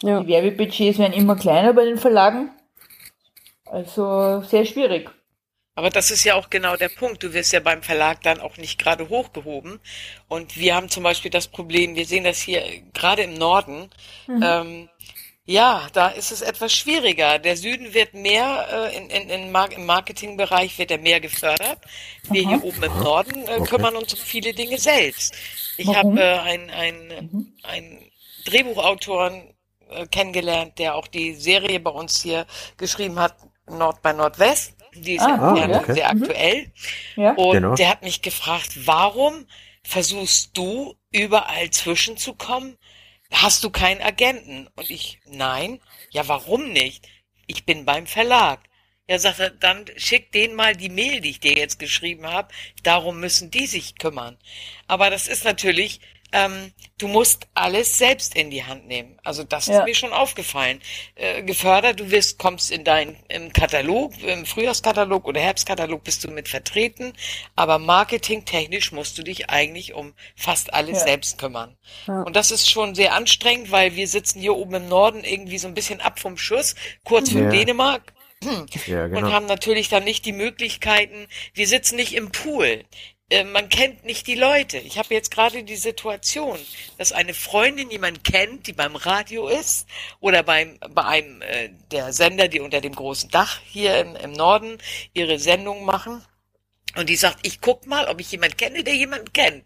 ja. 0.04 0.22
Die 0.22 0.28
Werbebudgets 0.28 1.00
werden 1.00 1.14
immer 1.14 1.36
kleiner 1.36 1.74
bei 1.74 1.86
den 1.86 1.98
Verlagen. 1.98 2.52
Also 3.66 4.42
sehr 4.42 4.66
schwierig. 4.66 5.10
Aber 5.76 5.92
das 5.92 6.10
ist 6.10 6.24
ja 6.24 6.34
auch 6.34 6.50
genau 6.50 6.76
der 6.76 6.90
Punkt. 6.90 7.22
Du 7.22 7.34
wirst 7.34 7.54
ja 7.54 7.60
beim 7.60 7.84
Verlag 7.84 8.24
dann 8.24 8.40
auch 8.40 8.58
nicht 8.58 8.80
gerade 8.80 9.10
hochgehoben. 9.10 9.80
Und 10.28 10.58
wir 10.58 10.74
haben 10.74 10.90
zum 10.90 11.04
Beispiel 11.04 11.30
das 11.30 11.48
Problem, 11.48 11.96
wir 11.96 12.06
sehen 12.06 12.24
das 12.24 12.40
hier 12.40 12.64
gerade 12.94 13.22
im 13.22 13.36
Norden. 13.36 13.92
Ähm, 14.28 14.90
ja, 15.48 15.88
da 15.94 16.10
ist 16.10 16.32
es 16.32 16.42
etwas 16.42 16.74
schwieriger. 16.74 17.40
Der 17.40 17.56
Süden 17.58 17.94
wird 17.94 18.14
mehr 18.14 18.68
äh, 18.92 18.98
in, 18.98 19.10
in, 19.10 19.30
in 19.30 19.52
Mar 19.52 19.72
im 19.72 19.86
Marketingbereich 19.86 20.78
wird 20.78 20.92
er 20.92 21.00
mehr 21.00 21.22
gefördert. 21.22 21.80
Wir 22.30 22.44
hier 22.44 22.64
oben 22.64 22.84
im 22.84 23.00
Norden 23.00 23.48
äh, 23.48 23.62
kümmern 23.62 23.96
uns 23.96 24.14
um 24.14 24.20
viele 24.20 24.54
Dinge 24.54 24.78
selbst. 24.78 25.34
Ich 25.78 25.96
habe 25.96 26.20
äh, 26.20 26.40
einen 26.40 26.70
ein, 26.70 27.56
ein 27.64 28.12
Drehbuchautoren 28.46 29.54
äh, 29.90 30.08
kennengelernt, 30.08 30.80
der 30.80 30.96
auch 30.96 31.08
die 31.08 31.34
Serie 31.36 31.80
bei 31.80 31.92
uns 31.92 32.22
hier 32.22 32.46
geschrieben 32.78 33.20
hat, 33.20 33.36
Nord 33.70 34.02
bei 34.02 34.14
Nordwest. 34.14 34.76
Die 34.96 35.16
ist 35.16 35.24
Ah, 35.24 35.56
ja, 35.56 35.66
ah, 35.66 35.70
ja 35.70 35.80
okay. 35.80 35.94
sehr 35.94 36.10
aktuell. 36.10 36.72
Ja. 37.16 37.34
Und 37.36 37.54
Genau. 37.54 37.76
der 37.76 37.90
hat 37.90 38.04
mich 38.04 38.22
gefragt, 38.22 38.86
warum 38.86 39.48
versuchst 39.84 40.58
du 40.58 40.96
überall 41.12 41.70
zwischenzukommen? 41.72 42.78
Hast 43.32 43.64
du 43.64 43.70
keinen 43.70 44.02
Agenten? 44.02 44.68
Und 44.76 44.90
ich, 44.90 45.20
nein. 45.26 45.80
Ja, 46.12 46.28
warum 46.28 46.72
nicht? 46.72 47.08
Ich 47.46 47.66
bin 47.66 47.86
beim 47.86 48.08
Verlag. 48.08 48.62
Ja, 49.10 49.20
sagt 49.20 49.40
er, 49.40 49.52
dann 49.52 49.86
schick 49.96 50.34
denen 50.34 50.56
mal 50.56 50.76
die 50.76 50.90
Mail, 50.90 51.22
die 51.22 51.30
ich 51.30 51.40
dir 51.40 51.54
jetzt 51.54 51.80
geschrieben 51.80 52.28
habe. 52.28 52.54
Darum 52.84 53.22
müssen 53.22 53.52
die 53.52 53.66
sich 53.66 53.98
kümmern. 53.98 54.38
Aber 54.88 55.10
das 55.10 55.30
ist 55.30 55.46
natürlich, 55.46 56.02
ähm, 56.34 56.72
du 56.98 57.08
musst 57.08 57.48
alles 57.54 57.98
selbst 57.98 58.36
in 58.36 58.50
die 58.50 58.64
Hand 58.66 58.88
nehmen. 58.88 59.18
Also 59.24 59.44
das 59.44 59.68
Ja. 59.68 59.80
ist 59.80 59.86
mir 59.86 59.96
schon 59.96 60.12
aufgefallen. 60.14 60.82
Äh, 61.16 61.44
gefördert, 61.44 62.00
du 62.00 62.12
wirst, 62.12 62.38
kommst 62.38 62.72
in 62.72 62.84
dein 62.84 63.16
im 63.30 63.54
Katalog, 63.54 64.14
im 64.24 64.46
Frühjahrskatalog 64.46 65.26
oder 65.26 65.40
Herbstkatalog 65.40 66.04
bist 66.04 66.24
du 66.24 66.30
mit 66.32 66.48
vertreten, 66.48 67.14
aber 67.56 67.80
marketingtechnisch 67.80 68.92
musst 68.92 69.18
du 69.18 69.24
dich 69.24 69.50
eigentlich 69.50 69.94
um 69.94 70.14
fast 70.36 70.74
alles 70.74 71.00
Ja. 71.00 71.06
selbst 71.06 71.38
kümmern. 71.38 71.78
Ja. 72.08 72.24
Und 72.24 72.36
das 72.36 72.52
ist 72.52 72.70
schon 72.70 72.96
sehr 72.96 73.14
anstrengend, 73.14 73.72
weil 73.72 73.96
wir 73.96 74.08
sitzen 74.08 74.40
hier 74.42 74.56
oben 74.56 74.74
im 74.76 74.88
Norden 74.90 75.24
irgendwie 75.24 75.58
so 75.58 75.68
ein 75.68 75.74
bisschen 75.74 76.02
ab 76.02 76.20
vom 76.20 76.38
Schuss, 76.38 76.76
kurz 77.04 77.32
vor 77.32 77.42
Ja. 77.42 77.50
Dänemark. 77.50 78.14
Ja, 78.86 79.06
Und 79.06 79.12
genau. 79.14 79.32
haben 79.32 79.48
natürlich 79.48 79.90
dann 79.90 80.04
nicht 80.04 80.24
die 80.26 80.32
Möglichkeiten, 80.32 81.28
wir 81.56 81.68
sitzen 81.68 81.96
nicht 81.96 82.14
im 82.14 82.32
Pool. 82.32 82.84
Äh, 83.30 83.44
Man 83.44 83.70
kennt 83.70 84.06
nicht 84.06 84.28
die 84.28 84.36
Leute. 84.36 84.78
Ich 84.78 84.98
habe 84.98 85.14
jetzt 85.14 85.32
gerade 85.32 85.64
die 85.64 85.76
Situation, 85.76 86.58
dass 86.98 87.12
eine 87.12 87.34
Freundin 87.34 87.92
jemand 87.92 88.24
kennt, 88.24 88.68
die 88.68 88.74
beim 88.74 88.96
Radio 88.96 89.48
ist 89.48 89.88
oder 90.20 90.44
beim 90.44 90.78
bei 90.92 91.04
einem 91.04 91.42
äh, 91.42 91.70
der 91.92 92.14
Sender, 92.14 92.48
die 92.48 92.62
unter 92.62 92.82
dem 92.82 92.96
großen 92.96 93.30
Dach 93.30 93.60
hier 93.66 94.00
im, 94.00 94.16
im 94.16 94.32
Norden 94.32 94.78
ihre 95.14 95.40
Sendung 95.40 95.84
machen. 95.86 96.24
Und 96.98 97.10
die 97.10 97.16
sagt, 97.16 97.46
ich 97.46 97.62
guck 97.62 97.86
mal, 97.86 98.08
ob 98.08 98.20
ich 98.20 98.32
jemanden 98.32 98.58
kenne, 98.58 98.84
der 98.84 98.96
jemanden 98.96 99.32
kennt. 99.32 99.64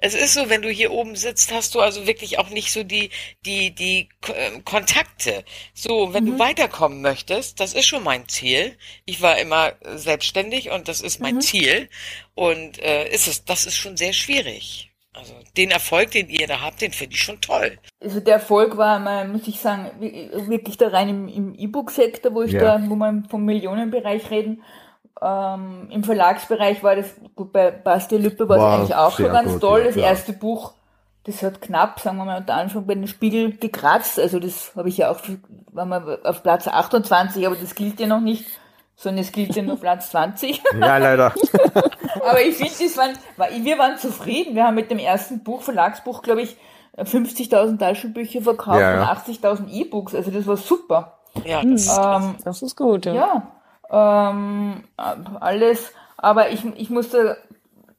Es 0.00 0.14
ist 0.14 0.34
so, 0.34 0.50
wenn 0.50 0.62
du 0.62 0.68
hier 0.68 0.92
oben 0.92 1.16
sitzt, 1.16 1.50
hast 1.52 1.74
du 1.74 1.80
also 1.80 2.06
wirklich 2.06 2.38
auch 2.38 2.50
nicht 2.50 2.72
so 2.72 2.82
die, 2.84 3.10
die, 3.46 3.74
die 3.74 4.08
äh, 4.28 4.60
Kontakte. 4.64 5.44
So, 5.72 6.12
wenn 6.12 6.26
du 6.26 6.38
weiterkommen 6.38 7.00
möchtest, 7.00 7.58
das 7.60 7.72
ist 7.72 7.86
schon 7.86 8.02
mein 8.04 8.28
Ziel. 8.28 8.76
Ich 9.06 9.22
war 9.22 9.38
immer 9.38 9.72
selbstständig 9.94 10.70
und 10.70 10.88
das 10.88 11.00
ist 11.00 11.20
mein 11.20 11.40
Ziel. 11.40 11.88
Und 12.34 12.78
äh, 12.82 13.08
ist 13.08 13.28
es, 13.28 13.44
das 13.44 13.64
ist 13.64 13.76
schon 13.76 13.96
sehr 13.96 14.12
schwierig. 14.12 14.90
Also 15.14 15.32
den 15.56 15.70
Erfolg, 15.70 16.10
den 16.10 16.28
ihr 16.28 16.48
da 16.48 16.60
habt, 16.60 16.82
den 16.82 16.90
finde 16.92 17.14
ich 17.14 17.22
schon 17.22 17.40
toll. 17.40 17.78
Also 18.00 18.18
der 18.18 18.34
Erfolg 18.34 18.76
war 18.76 18.98
mal, 18.98 19.28
muss 19.28 19.46
ich 19.46 19.60
sagen, 19.60 19.90
wi- 20.00 20.28
wirklich 20.48 20.76
da 20.76 20.88
rein 20.88 21.08
im, 21.08 21.28
im 21.28 21.54
E-Book-Sektor, 21.54 22.34
wo 22.34 22.42
ich 22.42 22.52
Ja. 22.52 22.78
da, 22.78 22.90
wo 22.90 22.96
wir 22.96 23.22
vom 23.30 23.44
Millionenbereich 23.44 24.28
reden. 24.30 24.62
Ähm, 25.24 25.88
Im 25.90 26.04
Verlagsbereich 26.04 26.82
war 26.82 26.96
das, 26.96 27.06
gut, 27.34 27.52
bei 27.52 27.70
Basti 27.70 28.16
Lüppe 28.18 28.48
war 28.48 28.56
es 28.58 28.62
eigentlich 28.62 28.94
auch 28.94 29.12
schon 29.16 29.32
ganz 29.32 29.52
gut, 29.52 29.60
toll. 29.62 29.78
ja, 29.80 29.84
das 29.86 29.94
klar. 29.94 30.06
erste 30.08 30.32
Buch, 30.34 30.72
das 31.24 31.42
hat 31.42 31.62
knapp, 31.62 32.00
sagen 32.00 32.18
wir 32.18 32.24
mal 32.26 32.38
unter 32.38 32.54
Anfang 32.54 32.86
bei 32.86 32.94
den 32.94 33.06
Spiegel 33.08 33.56
gekratzt. 33.56 34.20
Also 34.20 34.38
das 34.38 34.72
habe 34.76 34.88
ich 34.90 34.98
ja 34.98 35.10
auch, 35.10 35.18
war 35.72 35.86
mal 35.86 36.18
auf 36.24 36.42
Platz 36.42 36.68
28, 36.68 37.46
aber 37.46 37.56
das 37.56 37.74
gilt 37.74 37.98
ja 38.00 38.06
noch 38.06 38.20
nicht, 38.20 38.44
sondern 38.96 39.22
es 39.24 39.32
gilt 39.32 39.56
ja 39.56 39.62
nur 39.62 39.80
Platz 39.80 40.10
20. 40.10 40.62
Ja, 40.80 40.98
leider. 40.98 41.32
Aber 42.28 42.40
ich 42.40 42.54
finde, 42.56 42.72
das 42.80 42.96
waren, 42.96 43.10
war- 43.36 43.48
wir 43.50 43.78
waren 43.78 43.98
zufrieden. 43.98 44.54
Wir 44.54 44.64
haben 44.64 44.76
mit 44.76 44.90
dem 44.90 44.98
ersten 45.00 45.42
Buch, 45.42 45.62
Verlagsbuch, 45.62 46.22
glaube 46.22 46.42
ich, 46.42 46.56
50.000 46.96 47.78
Taschenbücher 47.78 48.40
verkauft 48.40 48.78
Ja, 48.80 48.94
ja. 48.94 49.10
und 49.10 49.18
80.000 49.18 49.68
E-Books. 49.68 50.14
Also 50.14 50.30
das 50.30 50.46
war 50.46 50.56
super. 50.56 51.18
Ja, 51.44 51.62
das, 51.64 51.88
Ähm, 51.98 52.36
Das 52.44 52.62
ist 52.62 52.76
gut, 52.76 53.04
ja. 53.06 53.14
ja, 53.14 53.42
ähm, 53.94 54.84
alles. 54.96 55.92
Aber 56.16 56.50
ich, 56.50 56.64
ich 56.76 56.90
musste, 56.90 57.36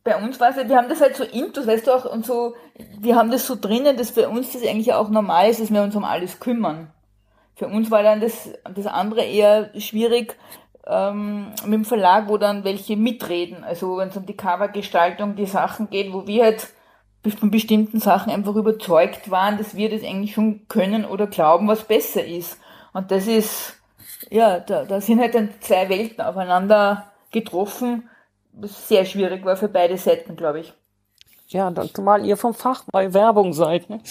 bei 0.03 0.21
uns 0.21 0.39
war 0.39 0.49
es, 0.49 0.57
ja, 0.57 0.67
wir 0.67 0.77
haben 0.77 0.89
das 0.89 1.01
halt 1.01 1.15
so 1.15 1.23
intus, 1.23 1.67
weißt 1.67 1.87
du 1.87 1.91
auch, 1.91 2.05
und 2.05 2.25
so, 2.25 2.55
wir 2.99 3.15
haben 3.15 3.31
das 3.31 3.47
so 3.47 3.55
drinnen, 3.55 3.97
dass 3.97 4.11
bei 4.11 4.27
uns 4.27 4.51
das 4.51 4.63
eigentlich 4.63 4.93
auch 4.93 5.09
normal 5.09 5.49
ist, 5.49 5.61
dass 5.61 5.71
wir 5.71 5.83
uns 5.83 5.95
um 5.95 6.03
alles 6.03 6.39
kümmern. 6.39 6.91
Für 7.55 7.67
uns 7.67 7.89
war 7.89 8.03
dann 8.03 8.19
das, 8.19 8.49
das 8.73 8.85
andere 8.85 9.23
eher 9.23 9.71
schwierig 9.79 10.35
ähm, 10.85 11.53
mit 11.63 11.73
dem 11.73 11.85
Verlag, 11.85 12.27
wo 12.27 12.37
dann 12.37 12.65
welche 12.65 12.97
mitreden. 12.97 13.63
Also 13.63 13.97
wenn 13.97 14.09
es 14.09 14.17
um 14.17 14.25
die 14.25 14.35
Covergestaltung, 14.35 15.35
die 15.35 15.45
Sachen 15.45 15.89
geht, 15.89 16.11
wo 16.11 16.27
wir 16.27 16.43
halt 16.43 16.67
von 17.39 17.49
bestimmten 17.49 17.99
Sachen 17.99 18.31
einfach 18.31 18.55
überzeugt 18.55 19.31
waren, 19.31 19.57
dass 19.57 19.75
wir 19.75 19.89
das 19.89 20.03
eigentlich 20.03 20.33
schon 20.33 20.67
können 20.67 21.05
oder 21.05 21.25
glauben, 21.25 21.67
was 21.67 21.85
besser 21.85 22.23
ist. 22.23 22.59
Und 22.93 23.09
das 23.09 23.25
ist, 23.25 23.81
ja, 24.29 24.59
da, 24.59 24.85
da 24.85 25.01
sind 25.01 25.19
halt 25.19 25.35
dann 25.35 25.49
zwei 25.59 25.89
Welten 25.89 26.23
aufeinander 26.23 27.11
getroffen, 27.31 28.09
was 28.53 28.87
sehr 28.87 29.05
schwierig 29.05 29.43
war 29.45 29.57
für 29.57 29.67
beide 29.67 29.97
Seiten, 29.97 30.35
glaube 30.35 30.61
ich. 30.61 30.73
Ja, 31.47 31.69
dann, 31.69 31.89
zumal 31.93 32.25
ihr 32.25 32.37
vom 32.37 32.53
Fach 32.53 32.83
bei 32.91 33.13
Werbung 33.13 33.53
seid. 33.53 33.89
Ne? 33.89 34.01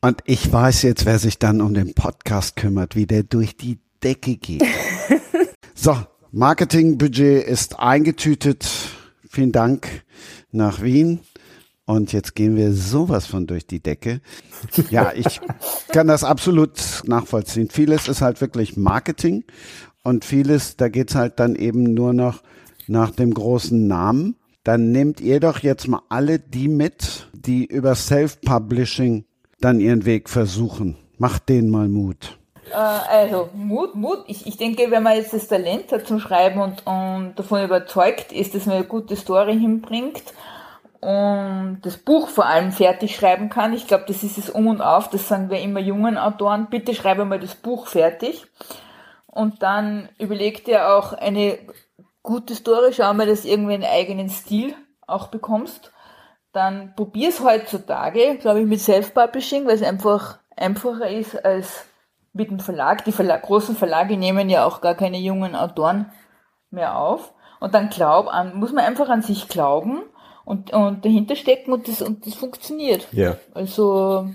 Und 0.00 0.20
ich 0.24 0.52
weiß 0.52 0.82
jetzt, 0.82 1.06
wer 1.06 1.18
sich 1.18 1.38
dann 1.38 1.60
um 1.60 1.74
den 1.74 1.94
Podcast 1.94 2.56
kümmert, 2.56 2.96
wie 2.96 3.06
der 3.06 3.22
durch 3.22 3.56
die 3.56 3.78
Decke 4.02 4.36
geht. 4.36 4.64
so, 5.74 5.96
Marketingbudget 6.32 7.46
ist 7.46 7.78
eingetütet. 7.78 8.68
Vielen 9.28 9.52
Dank 9.52 10.04
nach 10.50 10.82
Wien. 10.82 11.20
Und 11.92 12.14
jetzt 12.14 12.34
gehen 12.34 12.56
wir 12.56 12.72
sowas 12.72 13.26
von 13.26 13.46
durch 13.46 13.66
die 13.66 13.82
Decke. 13.82 14.22
Ja, 14.88 15.12
ich 15.14 15.42
kann 15.88 16.06
das 16.06 16.24
absolut 16.24 17.02
nachvollziehen. 17.04 17.68
Vieles 17.68 18.08
ist 18.08 18.22
halt 18.22 18.40
wirklich 18.40 18.78
Marketing 18.78 19.44
und 20.02 20.24
vieles, 20.24 20.78
da 20.78 20.88
geht's 20.88 21.14
halt 21.14 21.38
dann 21.38 21.54
eben 21.54 21.92
nur 21.92 22.14
noch 22.14 22.42
nach 22.86 23.10
dem 23.10 23.34
großen 23.34 23.86
Namen. 23.86 24.36
Dann 24.64 24.90
nehmt 24.90 25.20
ihr 25.20 25.38
doch 25.38 25.58
jetzt 25.58 25.86
mal 25.86 26.00
alle 26.08 26.38
die 26.38 26.68
mit, 26.68 27.28
die 27.34 27.66
über 27.66 27.94
Self-Publishing 27.94 29.26
dann 29.60 29.78
ihren 29.78 30.06
Weg 30.06 30.30
versuchen. 30.30 30.96
Macht 31.18 31.50
denen 31.50 31.68
mal 31.68 31.88
Mut. 31.88 32.38
Äh, 32.70 32.74
also 32.74 33.50
Mut, 33.52 33.94
Mut. 33.94 34.24
Ich, 34.28 34.46
ich 34.46 34.56
denke, 34.56 34.90
wenn 34.90 35.02
man 35.02 35.16
jetzt 35.16 35.34
das 35.34 35.46
Talent 35.46 35.92
hat 35.92 36.06
zum 36.06 36.20
Schreiben 36.20 36.58
und, 36.58 36.86
und 36.86 37.34
davon 37.36 37.62
überzeugt 37.62 38.32
ist, 38.32 38.54
dass 38.54 38.64
man 38.64 38.76
eine 38.76 38.86
gute 38.86 39.14
Story 39.14 39.58
hinbringt 39.58 40.22
und 41.02 41.80
das 41.82 41.96
Buch 41.96 42.28
vor 42.28 42.46
allem 42.46 42.70
fertig 42.70 43.16
schreiben 43.16 43.50
kann, 43.50 43.72
ich 43.72 43.88
glaube, 43.88 44.04
das 44.06 44.22
ist 44.22 44.38
es 44.38 44.48
um 44.48 44.68
und 44.68 44.80
auf, 44.80 45.10
das 45.10 45.26
sagen 45.26 45.50
wir 45.50 45.60
immer 45.60 45.80
jungen 45.80 46.16
Autoren, 46.16 46.68
bitte 46.70 46.94
schreibe 46.94 47.24
mal 47.24 47.40
das 47.40 47.56
Buch 47.56 47.88
fertig. 47.88 48.46
Und 49.26 49.64
dann 49.64 50.10
überlegt 50.18 50.68
ihr 50.68 50.94
auch 50.94 51.12
eine 51.12 51.58
gute 52.22 52.54
Story, 52.54 52.92
schau 52.92 53.12
mal, 53.14 53.26
dass 53.26 53.42
du 53.42 53.48
irgendwie 53.48 53.74
einen 53.74 53.82
eigenen 53.82 54.28
Stil 54.28 54.76
auch 55.08 55.26
bekommst. 55.26 55.90
Dann 56.52 56.94
probier's 56.94 57.42
heutzutage, 57.42 58.36
glaube 58.36 58.60
ich, 58.60 58.66
mit 58.66 58.78
Self-Publishing, 58.78 59.66
weil 59.66 59.74
es 59.74 59.82
einfach 59.82 60.38
einfacher 60.56 61.10
ist 61.10 61.44
als 61.44 61.84
mit 62.32 62.48
dem 62.48 62.60
Verlag. 62.60 63.04
Die 63.06 63.12
Verlag, 63.12 63.42
großen 63.42 63.74
Verlage 63.74 64.16
nehmen 64.16 64.48
ja 64.48 64.64
auch 64.64 64.80
gar 64.80 64.94
keine 64.94 65.18
jungen 65.18 65.56
Autoren 65.56 66.12
mehr 66.70 66.96
auf. 66.96 67.34
Und 67.58 67.74
dann 67.74 67.90
glaub 67.90 68.28
an, 68.28 68.54
muss 68.54 68.70
man 68.70 68.84
einfach 68.84 69.08
an 69.08 69.22
sich 69.22 69.48
glauben 69.48 70.04
und, 70.44 70.72
und 70.72 71.04
dahinter 71.04 71.36
stecken 71.36 71.72
und 71.72 71.88
das, 71.88 72.02
und 72.02 72.26
das 72.26 72.34
funktioniert. 72.34 73.08
Ja. 73.12 73.38
Also. 73.54 74.30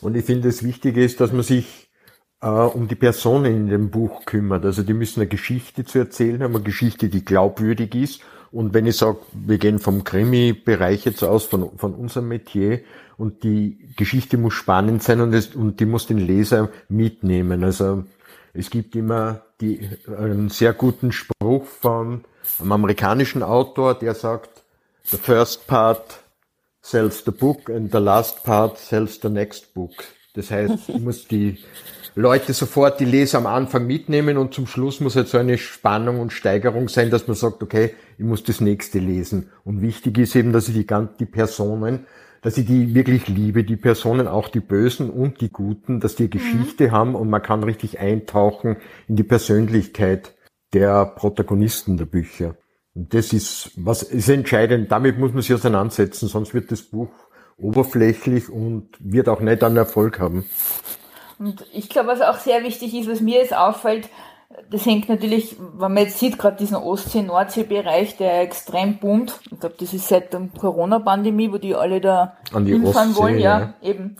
Und 0.00 0.16
ich 0.16 0.24
finde, 0.24 0.48
das 0.48 0.62
Wichtige 0.62 1.04
ist, 1.04 1.20
dass 1.20 1.32
man 1.32 1.42
sich 1.42 1.88
äh, 2.40 2.48
um 2.48 2.88
die 2.88 2.94
Personen 2.94 3.46
in 3.46 3.66
dem 3.68 3.90
Buch 3.90 4.24
kümmert. 4.24 4.64
Also 4.64 4.82
die 4.82 4.94
müssen 4.94 5.20
eine 5.20 5.28
Geschichte 5.28 5.84
zu 5.84 5.98
erzählen 5.98 6.42
haben, 6.42 6.54
eine 6.54 6.64
Geschichte, 6.64 7.08
die 7.08 7.24
glaubwürdig 7.24 7.94
ist. 7.94 8.20
Und 8.50 8.72
wenn 8.72 8.86
ich 8.86 8.96
sage, 8.96 9.18
wir 9.32 9.58
gehen 9.58 9.80
vom 9.80 10.04
Krimi-Bereich 10.04 11.04
jetzt 11.04 11.24
aus, 11.24 11.44
von, 11.44 11.76
von 11.76 11.94
unserem 11.94 12.28
Metier, 12.28 12.80
und 13.16 13.44
die 13.44 13.94
Geschichte 13.96 14.38
muss 14.38 14.54
spannend 14.54 15.02
sein 15.02 15.20
und, 15.20 15.32
es, 15.32 15.54
und 15.54 15.80
die 15.80 15.86
muss 15.86 16.06
den 16.06 16.18
Leser 16.18 16.70
mitnehmen. 16.88 17.64
Also 17.64 18.04
es 18.52 18.70
gibt 18.70 18.96
immer 18.96 19.42
die, 19.60 19.88
einen 20.06 20.48
sehr 20.48 20.72
guten 20.72 21.12
Spruch 21.12 21.64
von 21.64 22.24
einem 22.60 22.72
amerikanischen 22.72 23.42
Autor, 23.42 23.94
der 23.94 24.14
sagt, 24.14 24.53
the 25.10 25.16
first 25.16 25.66
part 25.66 26.20
sells 26.82 27.24
the 27.24 27.32
book 27.32 27.68
and 27.68 27.90
the 27.90 28.00
last 28.00 28.42
part 28.44 28.78
sells 28.78 29.18
the 29.20 29.28
next 29.28 29.74
book. 29.74 29.92
Das 30.34 30.50
heißt, 30.50 30.88
ich 30.88 31.00
muss 31.00 31.28
die 31.28 31.58
Leute 32.16 32.52
sofort 32.52 33.00
die 33.00 33.04
Leser 33.04 33.38
am 33.38 33.46
Anfang 33.46 33.86
mitnehmen 33.86 34.36
und 34.36 34.54
zum 34.54 34.66
Schluss 34.66 35.00
muss 35.00 35.16
halt 35.16 35.28
so 35.28 35.38
eine 35.38 35.58
Spannung 35.58 36.20
und 36.20 36.32
Steigerung 36.32 36.88
sein, 36.88 37.10
dass 37.10 37.26
man 37.26 37.36
sagt, 37.36 37.62
okay, 37.62 37.94
ich 38.18 38.24
muss 38.24 38.44
das 38.44 38.60
nächste 38.60 38.98
lesen. 38.98 39.50
Und 39.64 39.80
wichtig 39.80 40.18
ist 40.18 40.36
eben, 40.36 40.52
dass 40.52 40.68
ich 40.68 40.74
die, 40.74 41.06
die 41.18 41.26
Personen, 41.26 42.06
dass 42.42 42.58
ich 42.58 42.66
die 42.66 42.94
wirklich 42.94 43.26
liebe, 43.26 43.64
die 43.64 43.76
Personen, 43.76 44.28
auch 44.28 44.48
die 44.48 44.60
Bösen 44.60 45.10
und 45.10 45.40
die 45.40 45.50
Guten, 45.50 45.98
dass 45.98 46.14
die 46.14 46.30
Geschichte 46.30 46.88
mhm. 46.88 46.92
haben 46.92 47.14
und 47.14 47.30
man 47.30 47.42
kann 47.42 47.64
richtig 47.64 47.98
eintauchen 47.98 48.76
in 49.08 49.16
die 49.16 49.22
Persönlichkeit 49.22 50.34
der 50.72 51.06
Protagonisten 51.06 51.96
der 51.96 52.06
Bücher. 52.06 52.54
Das 52.94 53.32
ist, 53.32 53.72
was 53.76 54.02
ist 54.02 54.28
entscheidend. 54.28 54.92
Damit 54.92 55.18
muss 55.18 55.32
man 55.32 55.42
sich 55.42 55.52
auseinandersetzen, 55.52 56.28
sonst 56.28 56.54
wird 56.54 56.70
das 56.70 56.82
Buch 56.82 57.10
oberflächlich 57.56 58.48
und 58.48 58.88
wird 59.00 59.28
auch 59.28 59.40
nicht 59.40 59.62
einen 59.64 59.76
Erfolg 59.76 60.20
haben. 60.20 60.48
Und 61.38 61.64
ich 61.72 61.88
glaube, 61.88 62.08
was 62.08 62.20
auch 62.20 62.38
sehr 62.38 62.62
wichtig 62.62 62.94
ist, 62.94 63.10
was 63.10 63.20
mir 63.20 63.40
jetzt 63.40 63.56
auffällt, 63.56 64.08
das 64.70 64.86
hängt 64.86 65.08
natürlich, 65.08 65.56
wenn 65.58 65.94
man 65.94 66.04
jetzt 66.04 66.18
sieht, 66.18 66.38
gerade 66.38 66.56
diesen 66.56 66.76
Ostsee-Nordsee-Bereich, 66.76 68.16
der 68.16 68.42
extrem 68.42 68.98
boomt. 68.98 69.40
Ich 69.50 69.58
glaube, 69.58 69.74
das 69.78 69.92
ist 69.92 70.08
seit 70.08 70.32
der 70.32 70.48
Corona-Pandemie, 70.56 71.50
wo 71.52 71.58
die 71.58 71.74
alle 71.74 72.00
da 72.00 72.36
An 72.52 72.64
die 72.64 72.72
hinfahren 72.72 73.10
Ostsee, 73.10 73.22
wollen, 73.22 73.38
ja, 73.38 73.60
ja, 73.60 73.74
eben. 73.82 74.16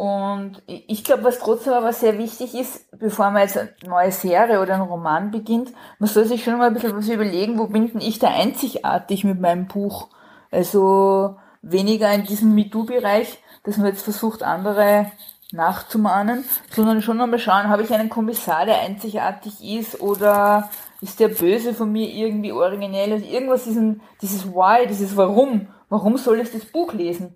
Und 0.00 0.62
ich 0.66 1.04
glaube, 1.04 1.24
was 1.24 1.40
trotzdem 1.40 1.74
aber 1.74 1.92
sehr 1.92 2.16
wichtig 2.16 2.54
ist, 2.54 2.90
bevor 2.98 3.30
man 3.30 3.42
jetzt 3.42 3.58
eine 3.58 3.68
neue 3.86 4.10
Serie 4.10 4.62
oder 4.62 4.72
einen 4.72 4.88
Roman 4.88 5.30
beginnt, 5.30 5.74
man 5.98 6.08
soll 6.08 6.24
sich 6.24 6.42
schon 6.42 6.56
mal 6.56 6.68
ein 6.68 6.72
bisschen 6.72 6.96
was 6.96 7.10
überlegen, 7.10 7.58
wo 7.58 7.66
bin 7.66 7.92
denn 7.92 8.00
ich 8.00 8.18
da 8.18 8.28
einzigartig 8.28 9.24
mit 9.24 9.42
meinem 9.42 9.66
Buch? 9.66 10.08
Also 10.50 11.36
weniger 11.60 12.10
in 12.14 12.24
diesem 12.24 12.54
MeToo-Bereich, 12.54 13.42
dass 13.64 13.76
man 13.76 13.88
jetzt 13.88 14.00
versucht, 14.00 14.42
andere 14.42 15.12
nachzumahnen, 15.52 16.46
sondern 16.70 17.02
schon 17.02 17.20
einmal 17.20 17.38
schauen, 17.38 17.68
habe 17.68 17.82
ich 17.82 17.92
einen 17.92 18.08
Kommissar, 18.08 18.64
der 18.64 18.80
einzigartig 18.80 19.62
ist 19.62 20.00
oder 20.00 20.70
ist 21.02 21.20
der 21.20 21.28
Böse 21.28 21.74
von 21.74 21.92
mir 21.92 22.08
irgendwie 22.08 22.52
originell? 22.52 23.12
Also 23.12 23.26
irgendwas, 23.26 23.64
diesen, 23.64 24.00
dieses 24.22 24.46
Why, 24.46 24.86
dieses 24.86 25.14
Warum, 25.18 25.68
warum 25.90 26.16
soll 26.16 26.40
ich 26.40 26.50
das 26.50 26.64
Buch 26.64 26.94
lesen? 26.94 27.34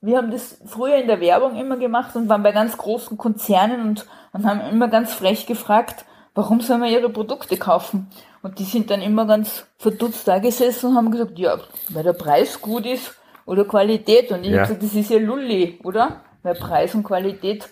Wir 0.00 0.18
haben 0.18 0.30
das 0.30 0.60
früher 0.66 0.96
in 0.96 1.08
der 1.08 1.20
Werbung 1.20 1.56
immer 1.56 1.76
gemacht 1.76 2.14
und 2.14 2.28
waren 2.28 2.42
bei 2.42 2.52
ganz 2.52 2.76
großen 2.76 3.18
Konzernen 3.18 3.80
und, 3.80 4.06
und 4.32 4.46
haben 4.46 4.60
immer 4.60 4.88
ganz 4.88 5.12
frech 5.12 5.46
gefragt, 5.46 6.04
warum 6.34 6.60
soll 6.60 6.78
man 6.78 6.90
ihre 6.90 7.10
Produkte 7.10 7.56
kaufen? 7.56 8.08
Und 8.42 8.60
die 8.60 8.64
sind 8.64 8.90
dann 8.90 9.02
immer 9.02 9.26
ganz 9.26 9.66
verdutzt 9.76 10.28
da 10.28 10.38
gesessen 10.38 10.90
und 10.90 10.96
haben 10.96 11.10
gesagt, 11.10 11.38
ja, 11.38 11.58
weil 11.88 12.04
der 12.04 12.12
Preis 12.12 12.60
gut 12.60 12.86
ist 12.86 13.16
oder 13.44 13.64
Qualität. 13.64 14.30
Und 14.30 14.44
ich 14.44 14.50
ja. 14.50 14.58
habe 14.58 14.68
gesagt, 14.68 14.82
das 14.84 14.94
ist 14.94 15.10
ja 15.10 15.18
Lulli, 15.18 15.80
oder? 15.82 16.20
Weil 16.44 16.54
Preis 16.54 16.94
und 16.94 17.02
Qualität. 17.02 17.68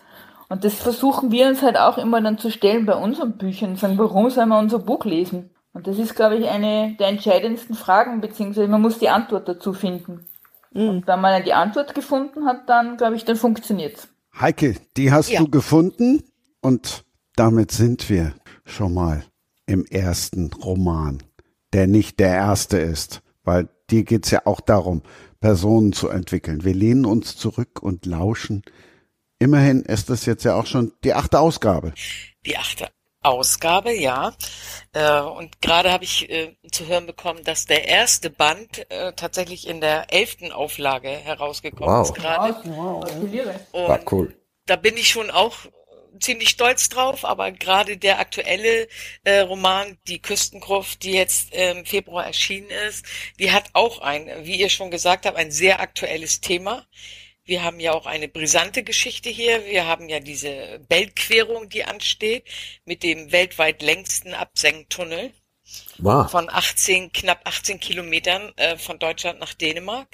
Und 0.48 0.64
das 0.64 0.74
versuchen 0.74 1.30
wir 1.30 1.46
uns 1.46 1.62
halt 1.62 1.76
auch 1.76 1.98
immer 1.98 2.20
dann 2.20 2.38
zu 2.38 2.50
stellen 2.50 2.86
bei 2.86 2.96
unseren 2.96 3.36
Büchern. 3.36 3.76
Sagen, 3.76 3.98
warum 3.98 4.30
sollen 4.30 4.48
wir 4.48 4.58
unser 4.58 4.80
Buch 4.80 5.04
lesen? 5.04 5.50
Und 5.72 5.86
das 5.86 5.98
ist, 5.98 6.16
glaube 6.16 6.36
ich, 6.36 6.48
eine 6.48 6.96
der 6.98 7.08
entscheidendsten 7.08 7.76
Fragen, 7.76 8.20
beziehungsweise 8.20 8.68
man 8.68 8.80
muss 8.80 8.98
die 8.98 9.10
Antwort 9.10 9.48
dazu 9.48 9.72
finden. 9.72 10.26
Mhm. 10.76 10.88
Und 10.88 11.06
wenn 11.06 11.20
man 11.20 11.42
die 11.44 11.54
Antwort 11.54 11.94
gefunden 11.94 12.44
hat, 12.44 12.68
dann 12.68 12.96
glaube 12.96 13.16
ich, 13.16 13.24
dann 13.24 13.36
funktioniert's. 13.36 14.08
Heike, 14.38 14.76
die 14.96 15.10
hast 15.10 15.30
ja. 15.30 15.40
du 15.40 15.48
gefunden 15.48 16.22
und 16.60 17.04
damit 17.34 17.70
sind 17.70 18.08
wir 18.10 18.34
schon 18.64 18.92
mal 18.92 19.24
im 19.66 19.84
ersten 19.86 20.52
Roman, 20.52 21.22
der 21.72 21.86
nicht 21.86 22.20
der 22.20 22.34
erste 22.34 22.78
ist, 22.78 23.22
weil 23.44 23.68
dir 23.90 24.04
geht's 24.04 24.30
ja 24.30 24.42
auch 24.44 24.60
darum, 24.60 25.02
Personen 25.40 25.92
zu 25.92 26.08
entwickeln. 26.08 26.64
Wir 26.64 26.74
lehnen 26.74 27.06
uns 27.06 27.36
zurück 27.36 27.82
und 27.82 28.04
lauschen. 28.04 28.62
Immerhin 29.38 29.82
ist 29.82 30.10
das 30.10 30.26
jetzt 30.26 30.44
ja 30.44 30.54
auch 30.54 30.66
schon 30.66 30.92
die 31.04 31.14
achte 31.14 31.38
Ausgabe. 31.40 31.92
Die 32.44 32.56
achte 32.56 32.88
Ausgabe, 33.26 33.92
ja. 33.92 34.34
Äh, 34.92 35.20
und 35.20 35.60
gerade 35.60 35.92
habe 35.92 36.04
ich 36.04 36.30
äh, 36.30 36.56
zu 36.70 36.86
hören 36.86 37.06
bekommen, 37.06 37.44
dass 37.44 37.66
der 37.66 37.88
erste 37.88 38.30
Band 38.30 38.90
äh, 38.90 39.12
tatsächlich 39.14 39.66
in 39.66 39.80
der 39.80 40.12
elften 40.12 40.52
Auflage 40.52 41.08
herausgekommen 41.08 41.94
wow. 41.94 42.08
ist 42.08 42.14
gerade. 42.14 42.56
Wow, 42.64 43.04
wow. 43.72 43.88
War 43.88 44.00
cool. 44.12 44.34
Da 44.66 44.76
bin 44.76 44.96
ich 44.96 45.08
schon 45.08 45.30
auch 45.30 45.56
ziemlich 46.20 46.48
stolz 46.48 46.88
drauf, 46.88 47.24
aber 47.24 47.52
gerade 47.52 47.96
der 47.96 48.18
aktuelle 48.18 48.88
äh, 49.24 49.40
Roman, 49.40 49.98
die 50.08 50.20
Küstengruft, 50.20 51.02
die 51.02 51.12
jetzt 51.12 51.52
im 51.54 51.84
Februar 51.84 52.26
erschienen 52.26 52.70
ist, 52.88 53.04
die 53.38 53.52
hat 53.52 53.64
auch 53.74 54.00
ein, 54.00 54.30
wie 54.42 54.56
ihr 54.56 54.70
schon 54.70 54.90
gesagt 54.90 55.26
habt, 55.26 55.36
ein 55.36 55.50
sehr 55.50 55.80
aktuelles 55.80 56.40
Thema. 56.40 56.86
Wir 57.46 57.62
haben 57.62 57.80
ja 57.80 57.92
auch 57.92 58.06
eine 58.06 58.28
brisante 58.28 58.82
Geschichte 58.82 59.30
hier. 59.30 59.64
Wir 59.66 59.86
haben 59.86 60.08
ja 60.08 60.20
diese 60.20 60.80
Weltquerung, 60.88 61.68
die 61.68 61.84
ansteht, 61.84 62.44
mit 62.84 63.02
dem 63.02 63.32
weltweit 63.32 63.82
längsten 63.82 64.34
Absenktunnel 64.34 65.32
wow. 65.98 66.28
von 66.30 66.50
18, 66.50 67.12
knapp 67.12 67.40
18 67.44 67.78
Kilometern 67.80 68.52
äh, 68.56 68.76
von 68.76 68.98
Deutschland 68.98 69.38
nach 69.38 69.54
Dänemark 69.54 70.08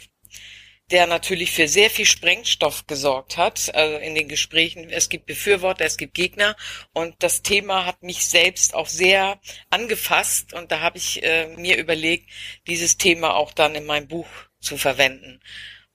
der 0.93 1.07
natürlich 1.07 1.53
für 1.53 1.68
sehr 1.68 1.89
viel 1.89 2.05
Sprengstoff 2.05 2.87
gesorgt 2.87 3.39
hat 3.39 3.74
also 3.74 3.97
in 3.97 4.14
den 4.14 4.28
Gesprächen. 4.28 4.91
Es 4.91 5.09
gibt 5.09 5.26
Befürworter, 5.26 5.87
es 5.87 5.97
gibt 5.97 6.14
Gegner 6.14 6.55
und 6.93 7.14
das 7.20 7.43
Thema 7.43 7.87
hat 7.87 8.03
mich 8.03 8.26
selbst 8.26 8.74
auch 8.74 8.87
sehr 8.87 9.41
angefasst 9.70 10.53
und 10.53 10.70
da 10.70 10.80
habe 10.80 10.99
ich 10.99 11.22
äh, 11.22 11.49
mir 11.57 11.78
überlegt, 11.78 12.28
dieses 12.66 12.99
Thema 12.99 13.35
auch 13.35 13.53
dann 13.53 13.74
in 13.74 13.87
meinem 13.87 14.07
Buch 14.07 14.28
zu 14.61 14.76
verwenden 14.76 15.41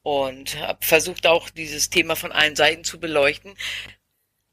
und 0.08 0.58
habe 0.62 0.86
versucht 0.86 1.28
auch 1.28 1.50
dieses 1.50 1.90
Thema 1.90 2.16
von 2.16 2.32
allen 2.32 2.56
Seiten 2.56 2.86
zu 2.86 2.98
beleuchten. 2.98 3.56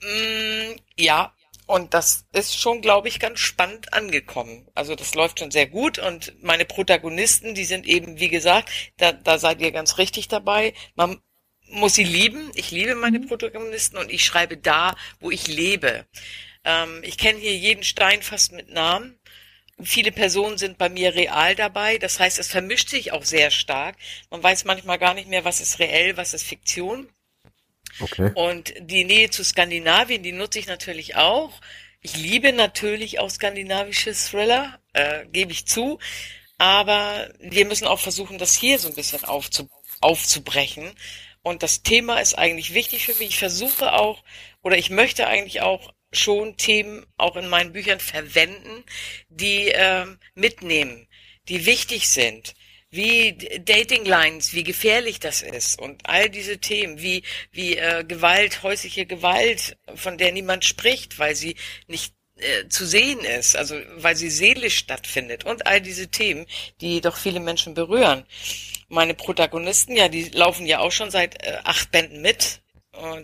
Mm, 0.03 0.73
ja, 0.97 1.33
und 1.67 1.95
das 1.95 2.27
ist 2.33 2.59
schon, 2.59 2.81
glaube 2.81 3.07
ich, 3.07 3.21
ganz 3.21 3.39
spannend 3.39 3.93
angekommen. 3.93 4.67
Also 4.75 4.97
das 4.97 5.15
läuft 5.15 5.39
schon 5.39 5.53
sehr 5.53 5.69
gut 5.69 6.01
und 6.01 6.35
meine 6.43 6.65
Protagonisten, 6.65 7.55
die 7.55 7.65
sind 7.65 7.87
eben, 7.87 8.19
wie 8.19 8.31
gesagt, 8.31 8.69
da, 8.97 9.13
da 9.13 9.39
seid 9.39 9.61
ihr 9.61 9.71
ganz 9.71 9.97
richtig 9.97 10.27
dabei. 10.27 10.75
Man 10.97 11.21
muss 11.69 11.95
sie 11.95 12.03
lieben. 12.03 12.51
Ich 12.57 12.73
liebe 12.73 12.97
meine 12.97 13.21
mhm. 13.21 13.29
Protagonisten 13.29 13.97
und 13.97 14.11
ich 14.11 14.25
schreibe 14.25 14.57
da, 14.57 14.97
wo 15.21 15.31
ich 15.31 15.47
lebe. 15.47 16.05
Ähm, 16.65 17.01
ich 17.05 17.17
kenne 17.17 17.39
hier 17.39 17.55
jeden 17.57 17.85
Stein 17.85 18.23
fast 18.23 18.51
mit 18.51 18.71
Namen 18.71 19.21
viele 19.83 20.13
Personen 20.13 20.59
sind 20.59 20.79
bei 20.79 20.89
mir 20.89 21.15
real 21.15 21.55
dabei. 21.55 21.99
Das 21.99 22.21
heißt, 22.21 22.39
es 22.39 22.51
vermischt 22.51 22.89
sich 22.89 23.13
auch 23.13 23.25
sehr 23.25 23.51
stark. 23.51 23.97
Man 24.31 24.43
weiß 24.43 24.65
manchmal 24.65 24.99
gar 24.99 25.15
nicht 25.15 25.29
mehr, 25.29 25.45
was 25.45 25.61
ist 25.61 25.79
reell, 25.79 26.17
was 26.17 26.35
ist 26.35 26.45
Fiktion. 26.45 27.09
Okay. 28.01 28.33
Und 28.35 28.75
die 28.81 29.05
Nähe 29.05 29.31
zu 29.31 29.45
Skandinavien, 29.45 30.23
die 30.23 30.33
nutze 30.33 30.59
ich 30.59 30.67
natürlich 30.67 31.17
auch. 31.17 31.61
Ich 32.01 32.17
liebe 32.17 32.53
natürlich 32.53 33.19
auch 33.19 33.31
skandinavische 33.31 34.13
Thriller, 34.15 34.79
äh, 34.93 35.25
gebe 35.27 35.53
ich 35.53 35.67
zu. 35.67 35.99
Aber 36.59 37.31
wir 37.41 37.65
müssen 37.67 37.87
auch 37.87 38.01
versuchen, 38.01 38.39
das 38.39 38.55
hier 38.55 38.79
so 38.79 38.89
ein 38.89 38.95
bisschen 38.95 39.25
aufzu 39.25 39.69
aufzubrechen. 40.01 40.93
Und 41.43 41.63
das 41.63 41.83
Thema 41.83 42.21
ist 42.21 42.37
eigentlich 42.37 42.75
wichtig 42.75 43.07
für 43.07 43.15
mich. 43.15 43.31
Ich 43.31 43.39
versuche 43.39 43.95
auch, 43.95 44.23
oder 44.63 44.77
ich 44.77 44.91
möchte 44.91 45.27
eigentlich 45.27 45.63
auch 45.63 45.93
schon 46.15 46.57
Themen 46.57 47.07
auch 47.17 47.37
in 47.37 47.49
meinen 47.49 47.73
Büchern 47.73 48.01
verwenden, 48.01 48.85
die 49.29 49.69
äh, 49.69 50.07
mitnehmen, 50.35 51.07
die 51.49 51.67
wichtig 51.67 52.09
sind 52.09 52.55
wie 52.95 53.37
Dating 53.65 54.05
Lines, 54.05 54.53
wie 54.55 54.63
gefährlich 54.63 55.19
das 55.19 55.43
ist 55.43 55.81
und 55.81 56.09
all 56.09 56.31
diese 56.31 56.59
Themen, 56.59 57.03
wie 57.03 57.23
wie 57.51 57.77
äh, 57.77 58.05
Gewalt, 58.05 58.63
häusliche 58.63 59.05
Gewalt, 59.05 59.77
von 59.95 60.17
der 60.17 60.33
niemand 60.33 60.65
spricht, 60.65 61.19
weil 61.19 61.35
sie 61.35 61.57
nicht 61.89 62.15
äh, 62.37 62.69
zu 62.69 62.87
sehen 62.87 63.21
ist, 63.21 63.57
also 63.57 63.77
weil 63.97 64.17
sie 64.17 64.31
seelisch 64.31 64.77
stattfindet 64.77 65.45
und 65.45 65.67
all 65.67 65.81
diese 65.81 66.09
Themen, 66.09 66.47
die 66.81 67.01
doch 67.01 67.17
viele 67.17 67.41
Menschen 67.41 67.75
berühren. 67.75 68.25
Meine 68.89 69.15
Protagonisten, 69.15 69.97
ja, 69.97 70.09
die 70.09 70.29
laufen 70.31 70.67
ja 70.67 70.79
auch 70.79 70.93
schon 70.93 71.11
seit 71.11 71.43
äh, 71.45 71.59
acht 71.65 71.91
Bänden 71.91 72.23
mit. 72.23 72.61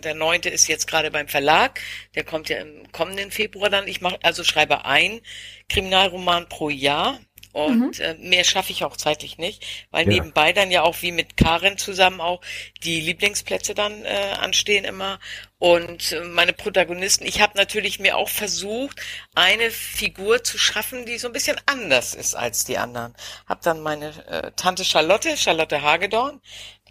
Der 0.03 0.15
neunte 0.15 0.49
ist 0.49 0.67
jetzt 0.67 0.87
gerade 0.87 1.11
beim 1.11 1.27
Verlag. 1.27 1.79
Der 2.15 2.23
kommt 2.23 2.49
ja 2.49 2.57
im 2.57 2.91
kommenden 2.91 3.31
Februar 3.31 3.69
dann. 3.69 3.87
Ich 3.87 4.01
mache 4.01 4.19
also 4.23 4.43
schreibe 4.43 4.85
ein 4.85 5.21
Kriminalroman 5.69 6.49
pro 6.49 6.69
Jahr. 6.69 7.19
Und 7.53 7.99
mhm. 7.99 8.05
äh, 8.05 8.13
mehr 8.15 8.43
schaffe 8.43 8.71
ich 8.71 8.85
auch 8.85 8.95
zeitlich 8.95 9.37
nicht, 9.37 9.65
weil 9.91 10.05
ja. 10.05 10.13
nebenbei 10.13 10.53
dann 10.53 10.71
ja 10.71 10.83
auch 10.83 11.01
wie 11.01 11.11
mit 11.11 11.35
Karin 11.35 11.77
zusammen 11.77 12.21
auch 12.21 12.41
die 12.83 13.01
Lieblingsplätze 13.01 13.73
dann 13.73 14.05
äh, 14.05 14.35
anstehen 14.39 14.85
immer. 14.85 15.19
Und 15.59 16.13
äh, 16.13 16.21
meine 16.21 16.53
Protagonisten, 16.53 17.25
ich 17.25 17.41
habe 17.41 17.57
natürlich 17.57 17.99
mir 17.99 18.15
auch 18.15 18.29
versucht, 18.29 19.01
eine 19.35 19.69
Figur 19.69 20.43
zu 20.43 20.57
schaffen, 20.57 21.05
die 21.05 21.17
so 21.17 21.27
ein 21.27 21.33
bisschen 21.33 21.59
anders 21.65 22.13
ist 22.13 22.35
als 22.35 22.63
die 22.63 22.77
anderen. 22.77 23.13
Hab 23.47 23.61
dann 23.61 23.81
meine 23.81 24.25
äh, 24.27 24.51
Tante 24.55 24.85
Charlotte, 24.85 25.35
Charlotte 25.35 25.81
Hagedorn. 25.81 26.39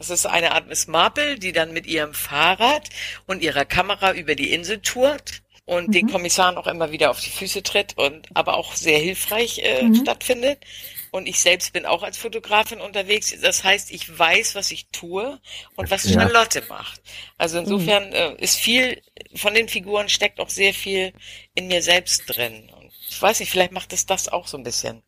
Das 0.01 0.09
ist 0.09 0.24
eine 0.24 0.53
Art 0.53 0.66
Miss 0.66 0.86
Marple, 0.86 1.38
die 1.38 1.53
dann 1.53 1.74
mit 1.74 1.86
ihrem 1.86 2.14
Fahrrad 2.14 2.88
und 3.26 3.42
ihrer 3.42 3.66
Kamera 3.66 4.14
über 4.14 4.34
die 4.34 4.51
Insel 4.51 4.80
tourt 4.80 5.42
und 5.66 5.88
mhm. 5.88 5.92
den 5.92 6.11
Kommissaren 6.11 6.57
auch 6.57 6.66
immer 6.66 6.90
wieder 6.90 7.11
auf 7.11 7.20
die 7.20 7.28
Füße 7.28 7.62
tritt 7.62 7.98
und 7.98 8.26
aber 8.32 8.57
auch 8.57 8.76
sehr 8.76 8.98
hilfreich 8.98 9.59
äh, 9.59 9.82
mhm. 9.82 9.96
stattfindet. 9.96 10.64
Und 11.11 11.28
ich 11.28 11.38
selbst 11.40 11.74
bin 11.74 11.84
auch 11.84 12.03
als 12.03 12.16
Fotografin 12.16 12.80
unterwegs. 12.80 13.38
Das 13.42 13.62
heißt, 13.62 13.90
ich 13.90 14.18
weiß, 14.18 14.55
was 14.55 14.70
ich 14.70 14.88
tue 14.88 15.38
und 15.76 15.90
was 15.90 16.05
ja. 16.05 16.18
Charlotte 16.18 16.62
macht. 16.70 17.03
Also 17.36 17.59
insofern 17.59 18.09
mhm. 18.09 18.14
äh, 18.14 18.34
ist 18.36 18.57
viel 18.57 19.03
von 19.34 19.53
den 19.53 19.68
Figuren 19.68 20.09
steckt 20.09 20.40
auch 20.40 20.48
sehr 20.48 20.72
viel 20.72 21.12
in 21.55 21.68
mir 21.68 21.82
selbst 21.82 22.22
drin. 22.26 22.70
Und 22.74 22.90
ich 23.07 23.20
weiß 23.20 23.40
nicht, 23.40 23.51
vielleicht 23.51 23.72
macht 23.72 23.92
es 23.92 24.07
das 24.07 24.30
auch 24.30 24.46
so 24.46 24.57
ein 24.57 24.64
bisschen 24.64 25.03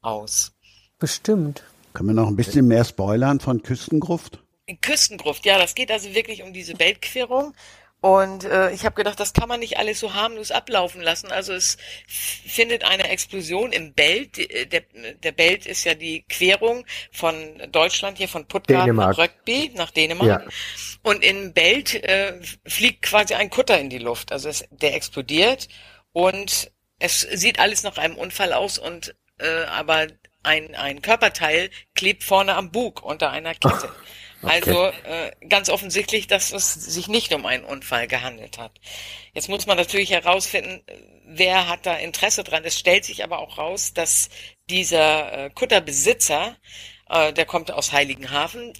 aus. 0.00 0.52
Bestimmt. 0.98 1.62
Können 1.98 2.10
wir 2.10 2.14
noch 2.14 2.28
ein 2.28 2.36
bisschen 2.36 2.68
mehr 2.68 2.84
spoilern 2.84 3.40
von 3.40 3.60
Küstengruft? 3.60 4.38
Küstengruft, 4.82 5.44
ja, 5.44 5.58
das 5.58 5.74
geht 5.74 5.90
also 5.90 6.14
wirklich 6.14 6.44
um 6.44 6.52
diese 6.52 6.78
Weltquerung 6.78 7.54
und 8.00 8.44
äh, 8.44 8.70
ich 8.70 8.84
habe 8.84 8.94
gedacht, 8.94 9.18
das 9.18 9.32
kann 9.32 9.48
man 9.48 9.58
nicht 9.58 9.78
alles 9.78 9.98
so 9.98 10.14
harmlos 10.14 10.52
ablaufen 10.52 11.00
lassen. 11.02 11.32
Also 11.32 11.54
es 11.54 11.76
findet 12.06 12.84
eine 12.84 13.08
Explosion 13.08 13.72
im 13.72 13.94
Belt. 13.94 14.38
Äh, 14.38 14.66
der, 14.66 14.84
der 15.24 15.32
Belt 15.32 15.66
ist 15.66 15.82
ja 15.82 15.94
die 15.94 16.22
Querung 16.28 16.86
von 17.10 17.34
Deutschland 17.72 18.16
hier 18.16 18.28
von 18.28 18.46
Puttgart 18.46 18.86
nach 18.94 19.18
Röckby 19.18 19.72
nach 19.74 19.90
Dänemark. 19.90 20.44
Ja. 20.44 20.48
Und 21.02 21.24
in 21.24 21.52
Belt 21.52 21.96
äh, 22.04 22.34
fliegt 22.64 23.02
quasi 23.02 23.34
ein 23.34 23.50
Kutter 23.50 23.76
in 23.76 23.90
die 23.90 23.98
Luft. 23.98 24.30
Also 24.30 24.48
es, 24.48 24.68
der 24.70 24.94
explodiert 24.94 25.66
und 26.12 26.70
es 27.00 27.22
sieht 27.22 27.58
alles 27.58 27.82
nach 27.82 27.98
einem 27.98 28.14
Unfall 28.14 28.52
aus 28.52 28.78
und 28.78 29.16
äh, 29.40 29.64
aber 29.64 30.06
ein, 30.42 30.74
ein 30.74 31.02
Körperteil 31.02 31.70
klebt 31.94 32.24
vorne 32.24 32.54
am 32.54 32.70
Bug 32.70 33.02
unter 33.02 33.30
einer 33.30 33.54
Kette. 33.54 33.92
Also 34.42 34.86
äh, 34.86 35.32
ganz 35.48 35.68
offensichtlich, 35.68 36.28
dass 36.28 36.52
es 36.52 36.72
sich 36.74 37.08
nicht 37.08 37.32
um 37.34 37.44
einen 37.44 37.64
Unfall 37.64 38.06
gehandelt 38.06 38.58
hat. 38.58 38.72
Jetzt 39.32 39.48
muss 39.48 39.66
man 39.66 39.76
natürlich 39.76 40.10
herausfinden, 40.10 40.82
wer 41.26 41.68
hat 41.68 41.86
da 41.86 41.96
Interesse 41.96 42.44
dran. 42.44 42.62
Es 42.64 42.78
stellt 42.78 43.04
sich 43.04 43.24
aber 43.24 43.40
auch 43.40 43.58
raus, 43.58 43.94
dass 43.94 44.28
dieser 44.70 45.46
äh, 45.46 45.50
Kutterbesitzer, 45.50 46.56
äh, 47.10 47.32
der 47.32 47.46
kommt 47.46 47.72
aus 47.72 47.92
Heiligenhafen, 47.92 48.72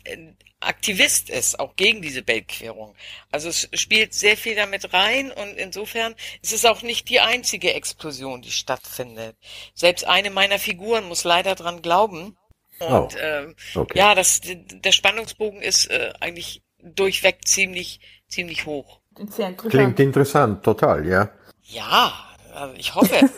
Aktivist 0.60 1.30
ist, 1.30 1.60
auch 1.60 1.76
gegen 1.76 2.02
diese 2.02 2.22
Beltquerung. 2.22 2.94
Also 3.30 3.48
es 3.48 3.68
spielt 3.74 4.12
sehr 4.12 4.36
viel 4.36 4.56
damit 4.56 4.92
rein 4.92 5.30
und 5.30 5.56
insofern 5.56 6.14
ist 6.42 6.52
es 6.52 6.64
auch 6.64 6.82
nicht 6.82 7.08
die 7.08 7.20
einzige 7.20 7.74
Explosion, 7.74 8.42
die 8.42 8.50
stattfindet. 8.50 9.36
Selbst 9.74 10.06
eine 10.06 10.30
meiner 10.30 10.58
Figuren 10.58 11.06
muss 11.06 11.24
leider 11.24 11.54
dran 11.54 11.82
glauben, 11.82 12.36
und 12.80 12.88
oh, 12.90 13.08
ähm, 13.20 13.56
okay. 13.74 13.98
ja, 13.98 14.14
das, 14.14 14.40
der 14.44 14.92
Spannungsbogen 14.92 15.60
ist 15.60 15.90
äh, 15.90 16.12
eigentlich 16.20 16.62
durchweg 16.80 17.46
ziemlich, 17.46 18.00
ziemlich 18.28 18.66
hoch. 18.66 19.00
Interessant. 19.18 19.58
Klingt 19.58 20.00
interessant, 20.00 20.62
total, 20.62 21.06
ja. 21.06 21.30
Ja, 21.64 22.27
ich 22.76 22.94
hoffe. 22.94 23.28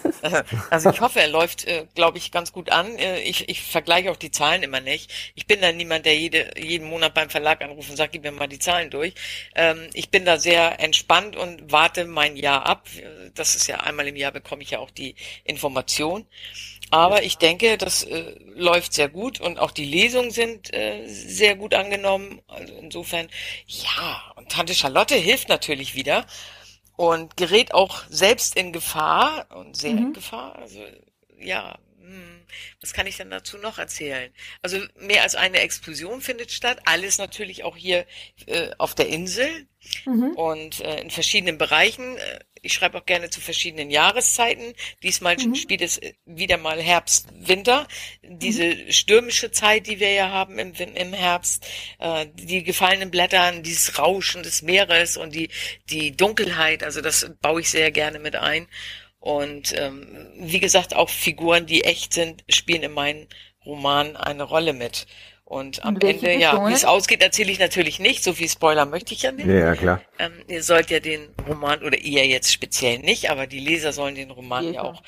also 0.70 0.90
ich 0.90 1.00
hoffe, 1.00 1.20
er 1.20 1.28
läuft, 1.28 1.66
äh, 1.66 1.86
glaube 1.94 2.18
ich, 2.18 2.30
ganz 2.30 2.52
gut 2.52 2.70
an. 2.70 2.96
Äh, 2.96 3.20
ich, 3.20 3.48
ich 3.48 3.62
vergleiche 3.62 4.10
auch 4.10 4.16
die 4.16 4.30
Zahlen 4.30 4.62
immer 4.62 4.80
nicht. 4.80 5.10
Ich 5.34 5.46
bin 5.46 5.60
da 5.60 5.72
niemand, 5.72 6.06
der 6.06 6.16
jede, 6.16 6.50
jeden 6.58 6.88
Monat 6.88 7.14
beim 7.14 7.30
Verlag 7.30 7.62
anruft 7.62 7.90
und 7.90 7.96
sagt, 7.96 8.12
gib 8.12 8.22
mir 8.22 8.32
mal 8.32 8.48
die 8.48 8.58
Zahlen 8.58 8.90
durch. 8.90 9.14
Ähm, 9.54 9.88
ich 9.94 10.10
bin 10.10 10.24
da 10.24 10.38
sehr 10.38 10.80
entspannt 10.80 11.36
und 11.36 11.72
warte 11.72 12.04
mein 12.04 12.36
Jahr 12.36 12.66
ab. 12.66 12.88
Das 13.34 13.56
ist 13.56 13.66
ja 13.66 13.80
einmal 13.80 14.08
im 14.08 14.16
Jahr 14.16 14.32
bekomme 14.32 14.62
ich 14.62 14.70
ja 14.70 14.78
auch 14.78 14.90
die 14.90 15.14
Information. 15.44 16.26
Aber 16.90 17.22
ich 17.22 17.38
denke, 17.38 17.78
das 17.78 18.02
äh, 18.02 18.34
läuft 18.56 18.94
sehr 18.94 19.08
gut 19.08 19.40
und 19.40 19.58
auch 19.58 19.70
die 19.70 19.84
Lesungen 19.84 20.32
sind 20.32 20.74
äh, 20.74 21.06
sehr 21.06 21.54
gut 21.54 21.72
angenommen. 21.72 22.42
Also 22.48 22.74
insofern, 22.74 23.28
ja, 23.66 24.32
und 24.34 24.50
Tante 24.50 24.74
Charlotte 24.74 25.14
hilft 25.14 25.48
natürlich 25.48 25.94
wieder 25.94 26.26
und 27.00 27.38
gerät 27.38 27.72
auch 27.72 28.02
selbst 28.10 28.56
in 28.56 28.74
Gefahr 28.74 29.46
und 29.56 29.74
sehr 29.74 29.92
mhm. 29.92 29.98
in 30.08 30.12
Gefahr. 30.12 30.56
Also 30.56 30.84
ja, 31.38 31.78
hm, 31.98 32.42
was 32.82 32.92
kann 32.92 33.06
ich 33.06 33.16
denn 33.16 33.30
dazu 33.30 33.56
noch 33.56 33.78
erzählen? 33.78 34.30
Also 34.60 34.78
mehr 34.98 35.22
als 35.22 35.34
eine 35.34 35.60
Explosion 35.60 36.20
findet 36.20 36.52
statt. 36.52 36.78
Alles 36.84 37.16
natürlich 37.16 37.64
auch 37.64 37.74
hier 37.74 38.04
äh, 38.44 38.72
auf 38.76 38.94
der 38.94 39.08
Insel 39.08 39.66
mhm. 40.04 40.32
und 40.32 40.80
äh, 40.80 41.00
in 41.00 41.10
verschiedenen 41.10 41.56
Bereichen. 41.56 42.18
Äh, 42.18 42.40
ich 42.62 42.72
schreibe 42.72 42.98
auch 42.98 43.06
gerne 43.06 43.30
zu 43.30 43.40
verschiedenen 43.40 43.90
Jahreszeiten. 43.90 44.74
Diesmal 45.02 45.36
mhm. 45.36 45.54
spielt 45.54 45.82
es 45.82 45.98
äh, 45.98 46.14
wieder 46.24 46.56
mal 46.56 46.80
Herbst, 46.80 47.28
Winter. 47.34 47.86
Diese 48.22 48.74
mhm. 48.74 48.92
stürmische 48.92 49.50
Zeit, 49.50 49.86
die 49.86 50.00
wir 50.00 50.12
ja 50.12 50.30
haben 50.30 50.58
im, 50.58 50.72
im 50.74 51.12
Herbst, 51.12 51.66
äh, 51.98 52.26
die 52.34 52.62
gefallenen 52.62 53.10
Blätter, 53.10 53.52
dieses 53.60 53.98
Rauschen 53.98 54.42
des 54.42 54.62
Meeres 54.62 55.16
und 55.16 55.34
die, 55.34 55.50
die 55.90 56.16
Dunkelheit, 56.16 56.82
also 56.82 57.00
das 57.00 57.30
baue 57.40 57.60
ich 57.60 57.70
sehr 57.70 57.90
gerne 57.90 58.18
mit 58.18 58.36
ein. 58.36 58.66
Und 59.18 59.74
ähm, 59.76 60.28
wie 60.38 60.60
gesagt, 60.60 60.94
auch 60.94 61.10
Figuren, 61.10 61.66
die 61.66 61.84
echt 61.84 62.14
sind, 62.14 62.42
spielen 62.48 62.82
in 62.82 62.92
meinen 62.92 63.28
Romanen 63.64 64.16
eine 64.16 64.44
Rolle 64.44 64.72
mit. 64.72 65.06
Und 65.50 65.84
am 65.84 65.96
Ende, 65.98 66.32
ja, 66.38 66.68
wie 66.68 66.72
es 66.72 66.84
ausgeht, 66.84 67.24
erzähle 67.24 67.50
ich 67.50 67.58
natürlich 67.58 67.98
nicht. 67.98 68.22
So 68.22 68.34
viel 68.34 68.48
Spoiler 68.48 68.86
möchte 68.86 69.14
ich 69.14 69.22
ja 69.22 69.32
nicht. 69.32 69.48
Ja, 69.48 69.74
klar. 69.74 70.00
Ähm, 70.20 70.30
ihr 70.46 70.62
sollt 70.62 70.90
ja 70.90 71.00
den 71.00 71.26
Roman, 71.48 71.82
oder 71.82 71.98
ihr 71.98 72.24
jetzt 72.24 72.52
speziell 72.52 73.00
nicht, 73.00 73.30
aber 73.30 73.48
die 73.48 73.58
Leser 73.58 73.92
sollen 73.92 74.14
den 74.14 74.30
Roman 74.30 74.66
Leser. 74.66 74.74
ja 74.76 74.82
auch 74.82 75.02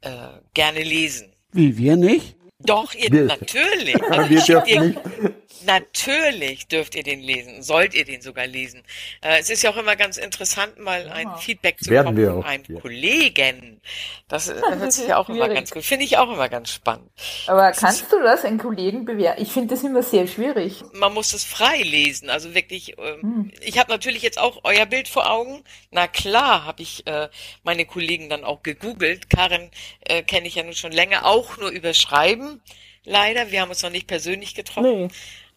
äh, 0.00 0.40
gerne 0.54 0.82
lesen. 0.82 1.30
Wie, 1.52 1.76
wir 1.76 1.96
nicht? 1.96 2.36
Doch, 2.60 2.94
ihr, 2.94 3.12
wir, 3.12 3.24
natürlich. 3.24 4.02
Also 4.02 4.30
wir 4.30 4.40
dürfen 4.40 4.88
nicht. 4.88 5.25
Natürlich 5.66 6.68
dürft 6.68 6.94
ihr 6.94 7.02
den 7.02 7.20
lesen, 7.20 7.62
sollt 7.62 7.94
ihr 7.94 8.04
den 8.04 8.20
sogar 8.20 8.46
lesen. 8.46 8.82
Äh, 9.20 9.40
es 9.40 9.50
ist 9.50 9.62
ja 9.62 9.70
auch 9.70 9.76
immer 9.76 9.96
ganz 9.96 10.16
interessant, 10.16 10.78
mal 10.78 11.08
ein 11.08 11.28
Feedback 11.38 11.78
zu 11.82 11.90
Werden 11.90 12.14
bekommen 12.14 12.42
von 12.42 12.50
einem 12.50 12.64
ja. 12.68 12.80
Kollegen. 12.80 13.80
Das, 14.28 14.46
das 14.46 14.60
hört 14.62 14.92
sich 14.92 15.08
ja 15.08 15.16
auch 15.16 15.26
schwierig. 15.26 15.44
immer 15.44 15.54
ganz 15.54 15.70
gut. 15.72 15.84
Finde 15.84 16.04
ich 16.04 16.18
auch 16.18 16.32
immer 16.32 16.48
ganz 16.48 16.70
spannend. 16.70 17.10
Aber 17.48 17.68
das 17.68 17.78
kannst 17.78 18.02
ist, 18.02 18.12
du 18.12 18.22
das 18.22 18.44
einen 18.44 18.58
Kollegen 18.58 19.04
bewerten? 19.04 19.42
Ich 19.42 19.50
finde 19.50 19.74
das 19.74 19.82
immer 19.82 20.02
sehr 20.02 20.26
schwierig. 20.26 20.84
Man 20.92 21.12
muss 21.12 21.32
es 21.32 21.44
frei 21.44 21.82
lesen, 21.82 22.30
also 22.30 22.54
wirklich. 22.54 22.96
Ähm, 22.98 23.20
hm. 23.22 23.52
Ich 23.60 23.78
habe 23.78 23.90
natürlich 23.90 24.22
jetzt 24.22 24.38
auch 24.38 24.60
euer 24.62 24.86
Bild 24.86 25.08
vor 25.08 25.30
Augen. 25.30 25.64
Na 25.90 26.06
klar, 26.06 26.64
habe 26.64 26.82
ich 26.82 27.06
äh, 27.06 27.28
meine 27.64 27.86
Kollegen 27.86 28.28
dann 28.28 28.44
auch 28.44 28.62
gegoogelt. 28.62 29.30
Karin 29.30 29.70
äh, 30.00 30.22
kenne 30.22 30.46
ich 30.46 30.54
ja 30.54 30.62
nun 30.62 30.74
schon 30.74 30.92
länger, 30.92 31.26
auch 31.26 31.56
nur 31.56 31.70
über 31.70 31.92
Schreiben. 31.92 32.60
Leider, 33.04 33.50
wir 33.52 33.60
haben 33.60 33.70
uns 33.70 33.82
noch 33.82 33.90
nicht 33.90 34.08
persönlich 34.08 34.54
getroffen. 34.54 35.06
Nee. 35.06 35.08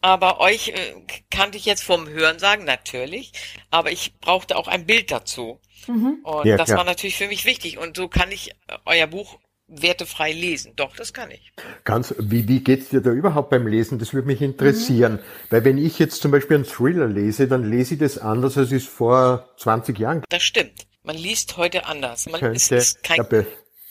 Aber 0.02 0.40
euch 0.40 0.70
äh, 0.70 0.96
kannte 1.30 1.58
ich 1.58 1.66
jetzt 1.66 1.84
vom 1.84 2.08
Hören 2.08 2.40
sagen, 2.40 2.64
natürlich. 2.64 3.34
Aber 3.70 3.92
ich 3.92 4.18
brauchte 4.20 4.56
auch 4.56 4.68
ein 4.68 4.86
Bild 4.86 5.12
dazu. 5.12 5.60
Mhm. 5.88 6.20
Und 6.24 6.46
ja, 6.46 6.58
das 6.58 6.68
klar. 6.68 6.80
war 6.80 6.86
natürlich 6.86 7.18
für 7.18 7.28
mich 7.28 7.46
wichtig. 7.46 7.78
Und 7.78 7.98
so 7.98 8.08
kann 8.08 8.32
ich 8.32 8.52
äh, 8.52 8.78
euer 8.86 9.08
Buch 9.08 9.40
wertefrei 9.68 10.32
lesen. 10.32 10.74
Doch, 10.76 10.96
das 10.96 11.14
kann 11.14 11.32
ich. 11.32 11.52
Ganz, 11.84 12.16
wie, 12.18 12.48
wie 12.48 12.62
geht's 12.62 12.90
dir 12.90 13.02
da 13.02 13.12
überhaupt 13.12 13.50
beim 13.50 13.68
Lesen? 13.68 14.00
Das 14.00 14.14
würde 14.14 14.28
mich 14.28 14.42
interessieren. 14.42 15.14
Mhm. 15.14 15.20
Weil 15.50 15.66
wenn 15.66 15.78
ich 15.78 16.00
jetzt 16.00 16.22
zum 16.22 16.32
Beispiel 16.32 16.58
einen 16.58 16.66
Thriller 16.66 17.08
lese, 17.08 17.48
dann 17.48 17.70
lese 17.70 17.96
ich 17.96 18.00
das 18.00 18.18
anders, 18.18 18.58
als 18.58 18.72
ich 18.72 18.84
es 18.84 18.90
vor 18.90 19.50
20 19.58 20.00
Jahren. 20.00 20.24
Das 20.30 20.44
stimmt. 20.44 20.88
Man 21.04 21.18
liest 21.18 21.58
heute 21.58 21.86
anders. 21.86 22.28
Man 22.30 22.40
könnte 22.40 22.76
ist 22.76 23.04
kein 23.04 23.26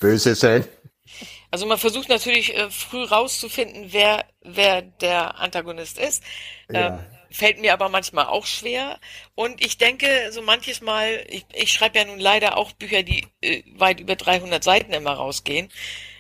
böse 0.01 0.35
sein. 0.35 0.65
Also 1.51 1.67
man 1.67 1.79
versucht 1.79 2.09
natürlich 2.09 2.57
äh, 2.57 2.71
früh 2.71 3.05
rauszufinden, 3.05 3.93
wer, 3.93 4.25
wer 4.43 4.83
der 4.83 5.39
Antagonist 5.39 5.99
ist. 5.99 6.23
Ja. 6.71 6.89
Ähm, 6.89 6.99
fällt 7.31 7.61
mir 7.61 7.73
aber 7.73 7.89
manchmal 7.89 8.27
auch 8.27 8.47
schwer. 8.47 8.99
Und 9.35 9.65
ich 9.65 9.79
denke, 9.79 10.31
so 10.33 10.43
manches 10.43 10.81
Mal, 10.81 11.25
ich, 11.29 11.45
ich 11.53 11.73
schreibe 11.73 11.99
ja 11.99 12.05
nun 12.05 12.19
leider 12.19 12.57
auch 12.57 12.73
Bücher, 12.73 13.03
die 13.03 13.27
äh, 13.41 13.63
weit 13.77 14.01
über 14.01 14.17
300 14.17 14.63
Seiten 14.63 14.93
immer 14.93 15.13
rausgehen. 15.13 15.71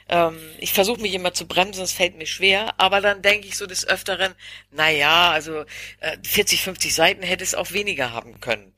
Ähm, 0.08 0.38
ich 0.58 0.72
versuche 0.72 1.00
mich 1.00 1.14
immer 1.14 1.34
zu 1.34 1.46
bremsen, 1.46 1.82
es 1.82 1.92
fällt 1.92 2.16
mir 2.16 2.26
schwer. 2.26 2.74
Aber 2.78 3.00
dann 3.00 3.22
denke 3.22 3.46
ich 3.46 3.56
so 3.56 3.66
des 3.66 3.86
Öfteren, 3.86 4.34
na 4.70 4.90
ja, 4.90 5.30
also 5.30 5.64
äh, 6.00 6.16
40, 6.22 6.62
50 6.62 6.94
Seiten 6.94 7.22
hätte 7.22 7.44
es 7.44 7.54
auch 7.54 7.72
weniger 7.72 8.12
haben 8.12 8.40
können. 8.40 8.74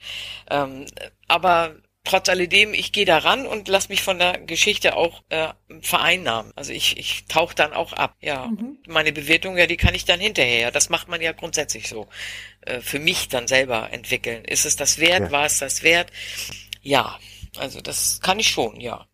Ähm, 0.51 0.86
aber 1.28 1.76
trotz 2.05 2.28
alledem, 2.28 2.72
ich 2.74 2.92
gehe 2.92 3.05
da 3.05 3.18
ran 3.18 3.46
und 3.46 3.68
lass 3.68 3.88
mich 3.88 4.03
von 4.03 4.18
der 4.18 4.38
Geschichte 4.38 4.96
auch 4.96 5.22
äh, 5.28 5.48
vereinnahmen. 5.80 6.53
Also 6.57 6.72
ich, 6.72 6.98
ich 6.98 7.26
tauche 7.26 7.55
dann 7.55 7.72
auch 7.72 7.92
ab. 7.92 8.16
Ja, 8.20 8.46
mhm. 8.46 8.78
meine 8.86 9.12
Bewertung, 9.12 9.57
ja, 9.57 9.66
die 9.66 9.76
kann 9.76 9.94
ich 9.94 10.05
dann 10.05 10.20
hinterher. 10.20 10.70
Das 10.70 10.88
macht 10.88 11.09
man 11.09 11.20
ja 11.20 11.32
grundsätzlich 11.32 11.88
so. 11.88 12.07
Äh, 12.62 12.80
für 12.80 12.98
mich 12.98 13.28
dann 13.28 13.46
selber 13.46 13.92
entwickeln. 13.92 14.44
Ist 14.44 14.64
es 14.64 14.76
das 14.76 14.98
wert? 14.98 15.20
Ja. 15.20 15.30
War 15.30 15.46
es 15.46 15.59
das 15.59 15.82
wert? 15.82 16.11
Ja, 16.82 17.18
also 17.59 17.80
das 17.80 18.20
kann 18.20 18.38
ich 18.38 18.48
schon, 18.48 18.80
ja. 18.80 19.07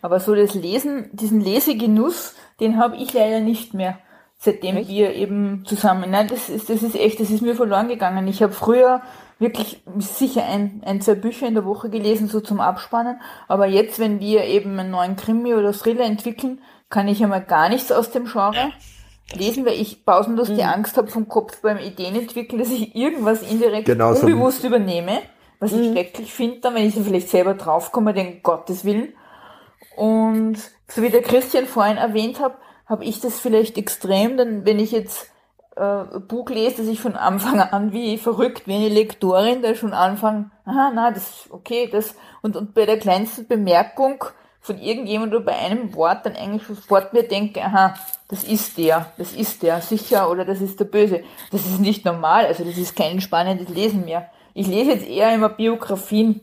Aber 0.00 0.20
so 0.20 0.34
das 0.34 0.54
Lesen, 0.54 1.10
diesen 1.12 1.40
Lesegenuss, 1.40 2.34
den 2.60 2.78
habe 2.78 2.96
ich 2.96 3.12
leider 3.12 3.40
nicht 3.40 3.74
mehr 3.74 3.98
seitdem 4.38 4.76
echt? 4.76 4.88
wir 4.88 5.14
eben 5.14 5.64
zusammen. 5.66 6.10
Nein, 6.10 6.28
das 6.28 6.48
ist, 6.48 6.70
das 6.70 6.82
ist 6.82 6.94
echt, 6.94 7.20
das 7.20 7.30
ist 7.30 7.42
mir 7.42 7.56
verloren 7.56 7.88
gegangen. 7.88 8.28
Ich 8.28 8.42
habe 8.42 8.52
früher 8.52 9.02
wirklich 9.38 9.82
sicher 9.98 10.44
ein, 10.46 10.82
ein, 10.84 11.00
zwei 11.00 11.14
Bücher 11.14 11.46
in 11.46 11.54
der 11.54 11.64
Woche 11.64 11.90
gelesen, 11.90 12.28
so 12.28 12.40
zum 12.40 12.60
Abspannen. 12.60 13.20
Aber 13.48 13.66
jetzt, 13.66 13.98
wenn 13.98 14.20
wir 14.20 14.44
eben 14.44 14.78
einen 14.78 14.90
neuen 14.90 15.16
Krimi 15.16 15.54
oder 15.54 15.72
Thriller 15.72 16.04
entwickeln, 16.04 16.60
kann 16.88 17.08
ich 17.08 17.22
einmal 17.22 17.42
gar 17.42 17.68
nichts 17.68 17.92
aus 17.92 18.10
dem 18.10 18.26
Genre 18.26 18.72
lesen, 19.34 19.66
weil 19.66 19.74
ich 19.74 20.04
pausenlos 20.04 20.48
mhm. 20.48 20.56
die 20.56 20.64
Angst 20.64 20.96
habe 20.96 21.08
vom 21.08 21.28
Kopf 21.28 21.60
beim 21.60 21.78
Ideen 21.78 22.14
entwickeln, 22.14 22.58
dass 22.58 22.70
ich 22.70 22.94
irgendwas 22.94 23.42
indirekt 23.42 23.86
genau 23.86 24.14
unbewusst 24.14 24.62
so. 24.62 24.68
übernehme, 24.68 25.20
was 25.58 25.72
mhm. 25.72 25.82
ich 25.82 25.92
schrecklich 25.92 26.32
finde, 26.32 26.60
dann, 26.60 26.74
wenn 26.74 26.86
ich 26.86 26.94
da 26.94 27.02
vielleicht 27.02 27.28
selber 27.28 27.54
draufkomme, 27.54 28.14
den 28.14 28.42
Gottes 28.42 28.84
Willen. 28.84 29.14
Und 29.96 30.58
so 30.88 31.02
wie 31.02 31.10
der 31.10 31.22
Christian 31.22 31.66
vorhin 31.66 31.96
erwähnt 31.96 32.40
hat, 32.40 32.56
habe 32.86 33.04
ich 33.04 33.20
das 33.20 33.40
vielleicht 33.40 33.76
extrem, 33.78 34.36
denn 34.36 34.64
wenn 34.64 34.78
ich 34.78 34.92
jetzt 34.92 35.30
äh, 35.76 36.18
Buch 36.20 36.48
lese, 36.50 36.78
dass 36.78 36.86
ich 36.86 37.00
von 37.00 37.16
Anfang 37.16 37.60
an 37.60 37.92
wie 37.92 38.18
verrückt, 38.18 38.66
wie 38.66 38.74
eine 38.74 38.88
Lektorin, 38.88 39.62
da 39.62 39.74
schon 39.74 39.92
anfange, 39.92 40.50
aha, 40.64 40.90
na, 40.94 41.10
das, 41.10 41.48
okay, 41.50 41.88
das, 41.90 42.14
und, 42.42 42.56
und 42.56 42.74
bei 42.74 42.86
der 42.86 42.98
kleinsten 42.98 43.46
Bemerkung 43.46 44.24
von 44.60 44.78
irgendjemand 44.78 45.32
oder 45.32 45.44
bei 45.44 45.56
einem 45.56 45.94
Wort 45.94 46.26
dann 46.26 46.34
eigentlich 46.34 46.66
sofort 46.66 47.12
mir 47.12 47.22
denke, 47.22 47.62
aha, 47.62 47.94
das 48.28 48.42
ist 48.42 48.78
der, 48.78 49.12
das 49.16 49.32
ist 49.32 49.62
der, 49.62 49.80
sicher, 49.80 50.28
oder 50.30 50.44
das 50.44 50.60
ist 50.60 50.80
der 50.80 50.86
Böse. 50.86 51.22
Das 51.52 51.64
ist 51.64 51.80
nicht 51.80 52.04
normal, 52.04 52.46
also 52.46 52.64
das 52.64 52.76
ist 52.76 52.96
kein 52.96 53.20
spannendes 53.20 53.68
Lesen 53.68 54.04
mehr. 54.04 54.30
Ich 54.54 54.66
lese 54.66 54.92
jetzt 54.92 55.06
eher 55.06 55.32
immer 55.32 55.50
Biografien, 55.50 56.40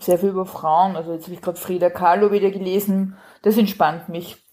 sehr 0.00 0.18
viel 0.18 0.30
über 0.30 0.46
Frauen, 0.46 0.96
also 0.96 1.12
jetzt 1.12 1.24
habe 1.24 1.34
ich 1.34 1.42
gerade 1.42 1.58
Frida 1.58 1.90
Kahlo 1.90 2.32
wieder 2.32 2.50
gelesen, 2.50 3.16
das 3.42 3.56
entspannt 3.56 4.08
mich. 4.08 4.45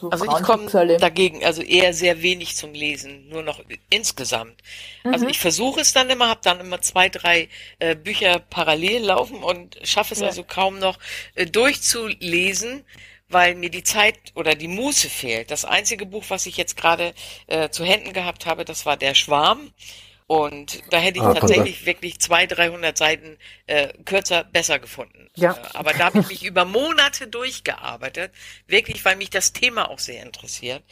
So 0.00 0.10
also 0.10 0.24
ich 0.24 0.42
komme 0.42 0.68
dagegen, 0.98 1.44
also 1.44 1.62
eher 1.62 1.94
sehr 1.94 2.20
wenig 2.22 2.56
zum 2.56 2.74
Lesen, 2.74 3.28
nur 3.28 3.42
noch 3.42 3.60
insgesamt. 3.90 4.60
Also 5.04 5.08
mhm. 5.08 5.14
Also 5.14 5.26
ich 5.28 5.38
versuche 5.38 5.80
es 5.80 5.92
dann 5.92 6.10
immer, 6.10 6.28
habe 6.28 6.40
dann 6.42 6.58
immer 6.58 6.80
zwei, 6.80 7.08
drei 7.08 7.48
äh, 7.78 7.94
Bücher 7.94 8.40
parallel 8.40 9.04
laufen 9.04 9.42
und 9.42 9.78
schaffe 9.84 10.14
es 10.14 10.20
ja. 10.20 10.26
also 10.26 10.42
kaum 10.42 10.80
noch 10.80 10.98
äh, 11.36 11.46
durchzulesen, 11.46 12.84
weil 13.28 13.54
mir 13.54 13.70
die 13.70 13.84
Zeit 13.84 14.16
oder 14.34 14.56
die 14.56 14.68
Muße 14.68 15.08
fehlt. 15.08 15.50
Das 15.50 15.64
einzige 15.64 16.06
Buch, 16.06 16.24
was 16.28 16.46
ich 16.46 16.56
jetzt 16.56 16.76
gerade 16.76 17.14
äh, 17.46 17.70
zu 17.70 17.84
Händen 17.84 18.12
gehabt 18.12 18.46
habe, 18.46 18.64
das 18.64 18.84
war 18.84 18.96
Der 18.96 19.14
Schwarm. 19.14 19.70
Und 20.32 20.82
da 20.88 20.96
hätte 20.96 21.18
ich 21.18 21.24
ah, 21.24 21.34
tatsächlich 21.34 21.84
wirklich 21.84 22.18
zwei, 22.18 22.46
300 22.46 22.96
Seiten 22.96 23.36
äh, 23.66 23.88
kürzer 24.06 24.44
besser 24.44 24.78
gefunden. 24.78 25.28
Ja. 25.36 25.52
Äh, 25.52 25.76
aber 25.76 25.92
da 25.92 26.06
habe 26.06 26.20
ich 26.20 26.28
mich 26.28 26.42
über 26.42 26.64
Monate 26.64 27.26
durchgearbeitet, 27.26 28.32
wirklich, 28.66 29.04
weil 29.04 29.16
mich 29.16 29.28
das 29.28 29.52
Thema 29.52 29.90
auch 29.90 29.98
sehr 29.98 30.22
interessiert. 30.22 30.82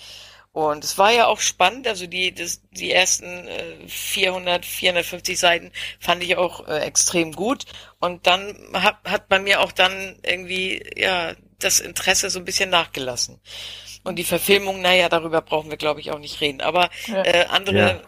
Und 0.53 0.85
es 0.85 0.99
war 0.99 1.11
ja 1.11 1.27
auch 1.27 1.41
spannend, 1.41 1.89
also 1.89 2.07
die, 2.07 2.35
das, 2.35 2.61
die 2.71 2.93
ersten 2.93 3.49
äh, 3.49 3.89
400, 3.89 4.67
450 4.67 5.39
Seiten 5.39 5.73
fand 5.99 6.23
ich 6.23 6.37
auch 6.37 6.69
äh, 6.69 6.81
extrem 6.81 7.33
gut. 7.33 7.65
Und 7.99 8.27
dann 8.27 8.55
hat, 8.75 8.99
hat 9.05 9.31
bei 9.31 9.39
mir 9.39 9.63
auch 9.63 9.73
dann 9.73 10.19
irgendwie, 10.23 10.85
ja, 10.97 11.33
das 11.59 11.81
Interesse 11.81 12.29
so 12.29 12.41
ein 12.41 12.45
bisschen 12.45 12.69
nachgelassen. 12.69 13.41
Und 14.05 14.17
die 14.17 14.25
Verfilmung, 14.25 14.83
naja, 14.83 15.09
darüber 15.09 15.41
brauchen 15.41 15.71
wir, 15.71 15.79
glaube 15.79 16.01
ich, 16.01 16.11
auch 16.11 16.19
nicht 16.19 16.43
reden. 16.43 16.61
Aber 16.61 16.91
äh, 17.09 17.47
andere 17.47 17.79
ja. 17.79 18.03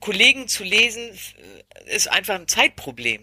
Kollegen 0.00 0.48
zu 0.48 0.64
lesen 0.64 1.10
äh, 1.10 1.94
ist 1.94 2.10
einfach 2.10 2.34
ein 2.34 2.48
Zeitproblem. 2.48 3.22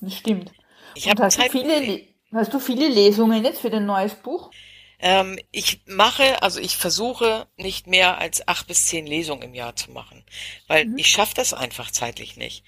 Das 0.00 0.14
stimmt. 0.16 0.52
Ich 0.94 1.08
habe 1.08 1.22
hast, 1.22 1.38
du 1.38 1.48
viele, 1.50 2.02
hast 2.32 2.52
du 2.52 2.60
viele 2.60 2.88
Lesungen 2.88 3.44
jetzt 3.44 3.60
für 3.60 3.70
dein 3.70 3.86
neues 3.86 4.14
Buch? 4.14 4.50
Ähm, 4.98 5.38
ich 5.50 5.82
mache, 5.86 6.42
also 6.42 6.60
ich 6.60 6.76
versuche 6.76 7.46
nicht 7.56 7.86
mehr 7.86 8.18
als 8.18 8.46
acht 8.46 8.66
bis 8.66 8.86
zehn 8.86 9.06
Lesungen 9.06 9.42
im 9.42 9.54
Jahr 9.54 9.74
zu 9.74 9.90
machen, 9.90 10.24
weil 10.68 10.86
mhm. 10.86 10.98
ich 10.98 11.08
schaffe 11.08 11.34
das 11.34 11.54
einfach 11.54 11.90
zeitlich 11.90 12.36
nicht. 12.36 12.64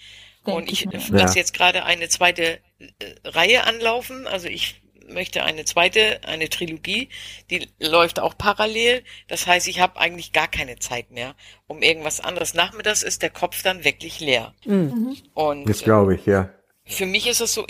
Denk 0.46 0.56
und 0.56 0.72
ich, 0.72 0.86
ich 0.86 1.08
lasse 1.08 1.38
jetzt 1.38 1.54
gerade 1.54 1.84
eine 1.84 2.08
zweite 2.08 2.60
äh, 2.78 3.14
Reihe 3.24 3.64
anlaufen. 3.64 4.26
Also 4.26 4.48
ich 4.48 4.82
möchte 5.08 5.44
eine 5.44 5.64
zweite, 5.64 6.20
eine 6.24 6.48
Trilogie, 6.48 7.08
die 7.50 7.68
läuft 7.78 8.20
auch 8.20 8.36
parallel. 8.36 9.04
Das 9.28 9.46
heißt, 9.46 9.68
ich 9.68 9.80
habe 9.80 9.98
eigentlich 9.98 10.32
gar 10.32 10.48
keine 10.48 10.78
Zeit 10.78 11.10
mehr, 11.10 11.34
um 11.66 11.82
irgendwas 11.82 12.20
anderes. 12.20 12.54
Nachmittags 12.54 13.02
ist 13.02 13.22
der 13.22 13.30
Kopf 13.30 13.62
dann 13.62 13.84
wirklich 13.84 14.20
leer. 14.20 14.54
Mhm. 14.64 15.16
Und 15.34 15.68
das 15.68 15.82
glaube 15.82 16.14
ich, 16.14 16.26
ja. 16.26 16.50
Für 16.84 17.06
mich 17.06 17.26
ist 17.26 17.40
es 17.40 17.54
so, 17.54 17.66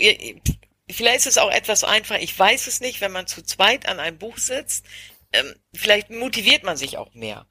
vielleicht 0.89 1.17
ist 1.17 1.27
es 1.27 1.37
auch 1.37 1.51
etwas 1.51 1.83
einfach. 1.83 2.17
Ich 2.17 2.37
weiß 2.37 2.67
es 2.67 2.81
nicht, 2.81 3.01
wenn 3.01 3.11
man 3.11 3.27
zu 3.27 3.41
zweit 3.43 3.87
an 3.87 3.99
einem 3.99 4.17
Buch 4.17 4.37
sitzt. 4.37 4.85
Ähm, 5.33 5.53
vielleicht 5.73 6.09
motiviert 6.09 6.63
man 6.63 6.77
sich 6.77 6.97
auch 6.97 7.13
mehr. 7.13 7.45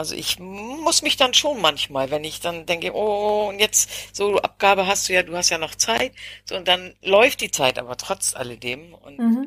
Also 0.00 0.14
ich 0.14 0.38
muss 0.38 1.02
mich 1.02 1.18
dann 1.18 1.34
schon 1.34 1.60
manchmal, 1.60 2.10
wenn 2.10 2.24
ich 2.24 2.40
dann 2.40 2.64
denke, 2.64 2.94
oh, 2.94 3.50
und 3.50 3.58
jetzt 3.58 4.16
so 4.16 4.38
Abgabe 4.38 4.86
hast 4.86 5.06
du 5.06 5.12
ja, 5.12 5.22
du 5.22 5.36
hast 5.36 5.50
ja 5.50 5.58
noch 5.58 5.74
Zeit, 5.74 6.12
so 6.46 6.56
und 6.56 6.66
dann 6.66 6.94
läuft 7.02 7.42
die 7.42 7.50
Zeit 7.50 7.78
aber 7.78 7.98
trotz 7.98 8.34
alledem 8.34 8.94
und 8.94 9.18
mhm. 9.18 9.46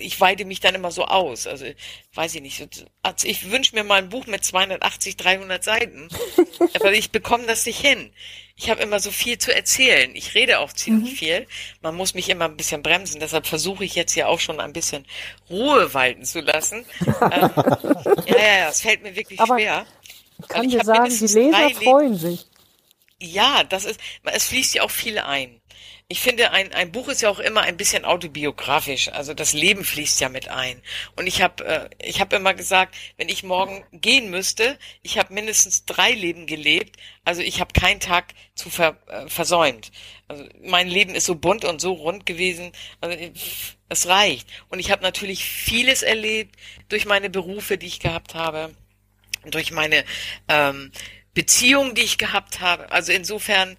ich 0.00 0.20
weide 0.20 0.44
mich 0.46 0.58
dann 0.58 0.74
immer 0.74 0.90
so 0.90 1.04
aus. 1.04 1.46
Also 1.46 1.64
weiß 2.12 2.34
ich 2.34 2.42
nicht, 2.42 2.88
also 3.02 3.28
ich 3.28 3.52
wünsche 3.52 3.76
mir 3.76 3.84
mal 3.84 4.02
ein 4.02 4.08
Buch 4.08 4.26
mit 4.26 4.44
280, 4.44 5.16
300 5.16 5.62
Seiten, 5.62 6.08
aber 6.74 6.92
ich 6.92 7.12
bekomme 7.12 7.46
das 7.46 7.64
nicht 7.64 7.78
hin 7.78 8.10
ich 8.58 8.68
habe 8.68 8.82
immer 8.82 8.98
so 8.98 9.12
viel 9.12 9.38
zu 9.38 9.54
erzählen. 9.54 10.10
Ich 10.16 10.34
rede 10.34 10.58
auch 10.58 10.72
ziemlich 10.72 11.12
mhm. 11.12 11.16
viel. 11.16 11.46
Man 11.80 11.94
muss 11.94 12.14
mich 12.14 12.28
immer 12.28 12.46
ein 12.46 12.56
bisschen 12.56 12.82
bremsen. 12.82 13.20
Deshalb 13.20 13.46
versuche 13.46 13.84
ich 13.84 13.94
jetzt 13.94 14.12
hier 14.12 14.28
auch 14.28 14.40
schon 14.40 14.58
ein 14.58 14.72
bisschen 14.72 15.06
Ruhe 15.48 15.94
walten 15.94 16.24
zu 16.24 16.40
lassen. 16.40 16.84
ähm, 17.00 17.50
ja, 18.26 18.36
ja, 18.36 18.58
ja, 18.58 18.68
es 18.68 18.80
fällt 18.80 19.04
mir 19.04 19.14
wirklich 19.14 19.38
Aber 19.38 19.54
schwer. 19.54 19.86
Ich 20.40 20.48
kann 20.48 20.68
dir 20.68 20.84
sagen, 20.84 21.08
die 21.08 21.26
Leser 21.26 21.70
freuen 21.70 22.16
sich. 22.16 22.46
Ja, 23.20 23.62
das 23.62 23.84
ist, 23.84 24.00
es 24.24 24.46
fließt 24.48 24.74
ja 24.74 24.82
auch 24.82 24.90
viel 24.90 25.18
ein 25.18 25.57
ich 26.10 26.20
finde, 26.20 26.52
ein, 26.52 26.72
ein 26.72 26.90
Buch 26.90 27.08
ist 27.08 27.20
ja 27.20 27.28
auch 27.28 27.38
immer 27.38 27.60
ein 27.60 27.76
bisschen 27.76 28.06
autobiografisch. 28.06 29.08
Also 29.10 29.34
das 29.34 29.52
Leben 29.52 29.84
fließt 29.84 30.22
ja 30.22 30.30
mit 30.30 30.48
ein. 30.48 30.80
Und 31.16 31.26
ich 31.26 31.42
habe 31.42 31.62
äh, 31.66 31.90
ich 32.02 32.22
hab 32.22 32.32
immer 32.32 32.54
gesagt, 32.54 32.96
wenn 33.18 33.28
ich 33.28 33.42
morgen 33.42 33.84
gehen 33.92 34.30
müsste, 34.30 34.78
ich 35.02 35.18
habe 35.18 35.34
mindestens 35.34 35.84
drei 35.84 36.12
Leben 36.12 36.46
gelebt. 36.46 36.96
Also 37.26 37.42
ich 37.42 37.60
habe 37.60 37.78
keinen 37.78 38.00
Tag 38.00 38.32
zu 38.54 38.70
ver, 38.70 38.96
äh, 39.08 39.28
versäumt. 39.28 39.92
Also 40.28 40.46
mein 40.62 40.88
Leben 40.88 41.14
ist 41.14 41.26
so 41.26 41.34
bunt 41.34 41.66
und 41.66 41.78
so 41.78 41.92
rund 41.92 42.24
gewesen. 42.24 42.72
Also, 43.02 43.18
es 43.90 44.06
reicht. 44.06 44.48
Und 44.70 44.78
ich 44.78 44.90
habe 44.90 45.02
natürlich 45.02 45.44
vieles 45.44 46.02
erlebt 46.02 46.56
durch 46.88 47.04
meine 47.04 47.28
Berufe, 47.28 47.76
die 47.76 47.86
ich 47.86 48.00
gehabt 48.00 48.34
habe, 48.34 48.74
durch 49.44 49.72
meine 49.72 50.06
ähm, 50.48 50.90
Beziehungen, 51.38 51.94
die 51.94 52.02
ich 52.02 52.18
gehabt 52.18 52.60
habe. 52.60 52.90
Also 52.90 53.12
insofern 53.12 53.76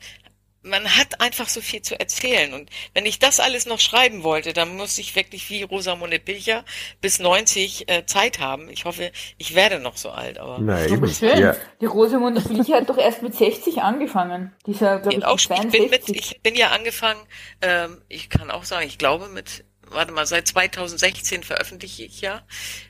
man 0.69 0.95
hat 0.95 1.21
einfach 1.21 1.49
so 1.49 1.61
viel 1.61 1.81
zu 1.81 1.99
erzählen. 1.99 2.53
Und 2.53 2.69
wenn 2.93 3.05
ich 3.05 3.19
das 3.19 3.39
alles 3.39 3.65
noch 3.65 3.79
schreiben 3.79 4.23
wollte, 4.23 4.53
dann 4.53 4.75
muss 4.75 4.97
ich 4.97 5.15
wirklich 5.15 5.49
wie 5.49 5.63
Rosamunde 5.63 6.19
Pilcher 6.19 6.63
bis 7.01 7.19
90 7.19 7.89
äh, 7.89 8.05
Zeit 8.05 8.39
haben. 8.39 8.69
Ich 8.69 8.85
hoffe, 8.85 9.11
ich 9.37 9.55
werde 9.55 9.79
noch 9.79 9.97
so 9.97 10.09
alt. 10.11 10.37
Aber 10.37 10.59
Nein, 10.59 11.07
schön. 11.09 11.37
Ja. 11.37 11.55
Die 11.81 11.85
Rosamunde 11.85 12.41
Pilcher 12.41 12.77
hat 12.77 12.89
doch 12.89 12.97
erst 12.97 13.21
mit 13.21 13.35
60 13.35 13.81
angefangen. 13.81 14.53
Dieser, 14.65 14.99
glaub 14.99 15.13
ich, 15.13 15.25
auch, 15.25 15.37
ich, 15.37 15.69
bin 15.69 15.89
mit, 15.89 16.09
ich 16.09 16.41
bin 16.41 16.55
ja 16.55 16.69
angefangen, 16.69 17.21
ähm, 17.61 18.01
ich 18.07 18.29
kann 18.29 18.51
auch 18.51 18.63
sagen, 18.63 18.87
ich 18.87 18.97
glaube 18.97 19.27
mit 19.27 19.65
warte 19.91 20.11
mal, 20.11 20.25
seit 20.25 20.47
2016 20.47 21.43
veröffentliche 21.43 22.03
ich 22.03 22.21
ja. 22.21 22.43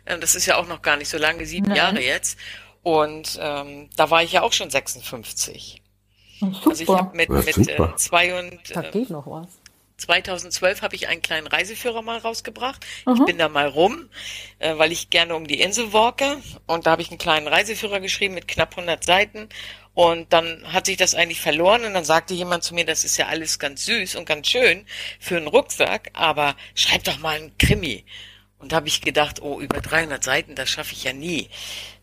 Äh, 0.05 0.19
das 0.19 0.35
ist 0.35 0.45
ja 0.45 0.57
auch 0.57 0.67
noch 0.67 0.81
gar 0.81 0.97
nicht 0.97 1.09
so 1.09 1.17
lange, 1.17 1.45
sieben 1.45 1.67
Nein. 1.67 1.77
Jahre 1.77 2.01
jetzt. 2.01 2.37
Und 2.81 3.37
ähm, 3.41 3.89
da 3.95 4.09
war 4.09 4.23
ich 4.23 4.31
ja 4.31 4.41
auch 4.41 4.53
schon 4.53 4.69
56. 4.69 5.78
Super. 6.39 6.69
Also 6.69 6.83
ich 6.83 6.89
habe 6.89 7.17
mit, 7.17 7.29
mit 7.29 7.57
äh, 7.57 7.95
zwei 7.95 8.39
und 8.39 8.59
da 8.73 8.81
geht 8.81 9.09
noch 9.09 9.27
was. 9.27 9.47
2012 9.99 10.81
habe 10.81 10.95
ich 10.95 11.07
einen 11.07 11.21
kleinen 11.21 11.47
Reiseführer 11.47 12.01
mal 12.01 12.17
rausgebracht. 12.17 12.85
Mhm. 13.05 13.13
Ich 13.15 13.25
bin 13.25 13.37
da 13.37 13.49
mal 13.49 13.67
rum, 13.67 14.09
äh, 14.59 14.77
weil 14.77 14.91
ich 14.91 15.09
gerne 15.09 15.35
um 15.35 15.45
die 15.45 15.59
Insel 15.59 15.93
walke. 15.93 16.37
Und 16.65 16.85
da 16.85 16.91
habe 16.91 17.01
ich 17.01 17.09
einen 17.09 17.17
kleinen 17.17 17.47
Reiseführer 17.47 17.99
geschrieben 17.99 18.33
mit 18.33 18.47
knapp 18.47 18.77
100 18.77 19.03
Seiten. 19.03 19.49
Und 19.93 20.31
dann 20.31 20.63
hat 20.71 20.85
sich 20.85 20.97
das 20.97 21.13
eigentlich 21.13 21.41
verloren 21.41 21.83
und 21.83 21.93
dann 21.93 22.05
sagte 22.05 22.33
jemand 22.33 22.63
zu 22.63 22.73
mir, 22.73 22.85
das 22.85 23.03
ist 23.03 23.17
ja 23.17 23.27
alles 23.27 23.59
ganz 23.59 23.85
süß 23.85 24.15
und 24.15 24.25
ganz 24.25 24.47
schön 24.47 24.85
für 25.19 25.35
einen 25.35 25.47
Rucksack, 25.47 26.11
aber 26.13 26.55
schreib 26.73 27.03
doch 27.03 27.19
mal 27.19 27.35
einen 27.35 27.57
Krimi. 27.57 28.05
Und 28.59 28.71
da 28.71 28.77
habe 28.77 28.87
ich 28.87 29.01
gedacht, 29.01 29.41
oh, 29.41 29.59
über 29.59 29.81
300 29.81 30.23
Seiten, 30.23 30.55
das 30.55 30.69
schaffe 30.69 30.93
ich 30.93 31.03
ja 31.03 31.11
nie. 31.11 31.49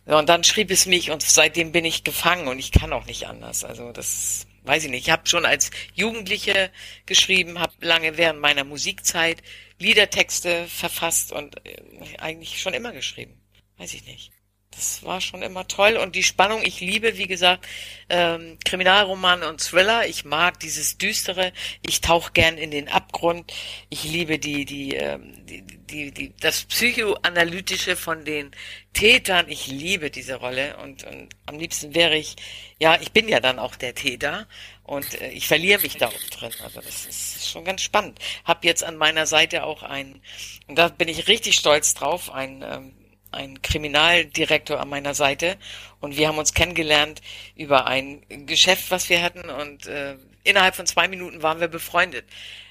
Und 0.06 0.28
dann 0.28 0.44
schrieb 0.44 0.70
es 0.70 0.86
mich 0.86 1.10
und 1.10 1.22
seitdem 1.22 1.72
bin 1.72 1.84
ich 1.84 2.04
gefangen 2.04 2.46
und 2.46 2.58
ich 2.58 2.70
kann 2.70 2.92
auch 2.92 3.06
nicht 3.06 3.26
anders. 3.26 3.64
Also 3.64 3.92
das 3.92 4.46
weiß 4.62 4.84
ich 4.84 4.90
nicht. 4.90 5.06
Ich 5.06 5.10
habe 5.10 5.26
schon 5.26 5.44
als 5.44 5.70
Jugendliche 5.94 6.70
geschrieben, 7.06 7.58
habe 7.58 7.72
lange 7.80 8.16
während 8.16 8.40
meiner 8.40 8.64
Musikzeit 8.64 9.42
Liedertexte 9.78 10.66
verfasst 10.68 11.32
und 11.32 11.56
äh, 11.66 11.76
eigentlich 12.18 12.60
schon 12.60 12.74
immer 12.74 12.92
geschrieben. 12.92 13.40
Weiß 13.78 13.94
ich 13.94 14.06
nicht 14.06 14.35
das 14.76 15.02
war 15.04 15.20
schon 15.20 15.42
immer 15.42 15.66
toll. 15.66 15.96
Und 15.96 16.14
die 16.14 16.22
Spannung, 16.22 16.62
ich 16.62 16.80
liebe, 16.80 17.16
wie 17.16 17.26
gesagt, 17.26 17.66
ähm, 18.08 18.58
Kriminalromane 18.64 19.48
und 19.48 19.60
Thriller. 19.60 20.06
Ich 20.06 20.24
mag 20.24 20.60
dieses 20.60 20.98
Düstere. 20.98 21.52
Ich 21.86 22.02
tauche 22.02 22.32
gern 22.32 22.58
in 22.58 22.70
den 22.70 22.88
Abgrund. 22.88 23.52
Ich 23.88 24.04
liebe 24.04 24.38
die, 24.38 24.66
die, 24.66 24.94
ähm, 24.94 25.46
die, 25.46 25.62
die, 25.62 26.10
die, 26.10 26.34
das 26.40 26.64
Psychoanalytische 26.64 27.96
von 27.96 28.24
den 28.26 28.50
Tätern. 28.92 29.46
Ich 29.48 29.66
liebe 29.66 30.10
diese 30.10 30.36
Rolle. 30.36 30.76
Und, 30.76 31.04
und 31.04 31.28
am 31.46 31.58
liebsten 31.58 31.94
wäre 31.94 32.16
ich, 32.16 32.36
ja, 32.78 33.00
ich 33.00 33.12
bin 33.12 33.28
ja 33.28 33.40
dann 33.40 33.58
auch 33.58 33.76
der 33.76 33.94
Täter. 33.94 34.46
Und 34.82 35.20
äh, 35.22 35.30
ich 35.30 35.48
verliere 35.48 35.80
mich 35.80 35.96
da 35.96 36.08
auch 36.08 36.30
drin. 36.30 36.52
Also 36.62 36.82
das 36.82 37.06
ist 37.06 37.48
schon 37.50 37.64
ganz 37.64 37.80
spannend. 37.80 38.18
Hab 38.44 38.62
jetzt 38.62 38.84
an 38.84 38.96
meiner 38.96 39.26
Seite 39.26 39.64
auch 39.64 39.82
einen, 39.82 40.20
und 40.66 40.76
da 40.76 40.88
bin 40.88 41.08
ich 41.08 41.28
richtig 41.28 41.56
stolz 41.56 41.94
drauf, 41.94 42.30
ein 42.30 42.62
ähm, 42.62 42.92
ein 43.36 43.62
Kriminaldirektor 43.62 44.80
an 44.80 44.88
meiner 44.88 45.14
Seite 45.14 45.56
und 46.00 46.16
wir 46.16 46.28
haben 46.28 46.38
uns 46.38 46.54
kennengelernt 46.54 47.20
über 47.54 47.86
ein 47.86 48.22
Geschäft, 48.46 48.90
was 48.90 49.08
wir 49.08 49.22
hatten 49.22 49.48
und 49.50 49.86
äh, 49.86 50.16
innerhalb 50.44 50.74
von 50.74 50.86
zwei 50.86 51.08
Minuten 51.08 51.42
waren 51.42 51.60
wir 51.60 51.68
befreundet. 51.68 52.24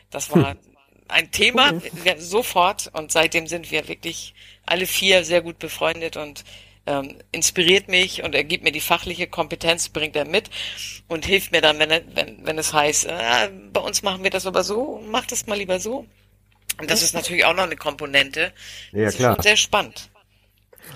Das 0.09 0.31
war 0.31 0.51
hm. 0.51 0.57
ein 1.07 1.31
Thema 1.31 1.81
wir, 2.03 2.19
sofort 2.19 2.89
und 2.93 3.11
seitdem 3.11 3.47
sind 3.47 3.71
wir 3.71 3.87
wirklich 3.87 4.33
alle 4.65 4.87
vier 4.87 5.23
sehr 5.23 5.41
gut 5.41 5.59
befreundet 5.59 6.17
und 6.17 6.43
ähm, 6.87 7.17
inspiriert 7.31 7.87
mich 7.87 8.23
und 8.23 8.35
er 8.35 8.43
gibt 8.43 8.63
mir 8.63 8.71
die 8.71 8.81
fachliche 8.81 9.27
Kompetenz, 9.27 9.89
bringt 9.89 10.15
er 10.15 10.25
mit 10.25 10.49
und 11.07 11.25
hilft 11.25 11.51
mir 11.51 11.61
dann, 11.61 11.79
wenn, 11.79 11.91
er, 11.91 12.01
wenn, 12.13 12.45
wenn 12.45 12.57
es 12.57 12.73
heißt, 12.73 13.05
äh, 13.05 13.49
bei 13.73 13.81
uns 13.81 14.03
machen 14.03 14.23
wir 14.23 14.29
das 14.29 14.45
aber 14.45 14.63
so, 14.63 15.01
mach 15.07 15.25
das 15.25 15.47
mal 15.47 15.57
lieber 15.57 15.79
so. 15.79 16.05
Und 16.77 16.91
das 16.91 17.01
ist 17.01 17.13
natürlich 17.13 17.45
auch 17.45 17.53
noch 17.53 17.63
eine 17.63 17.77
Komponente. 17.77 18.51
Ja, 18.91 19.05
das 19.05 19.15
klar. 19.15 19.31
Ist 19.31 19.35
schon 19.37 19.43
sehr 19.43 19.57
spannend. 19.57 20.09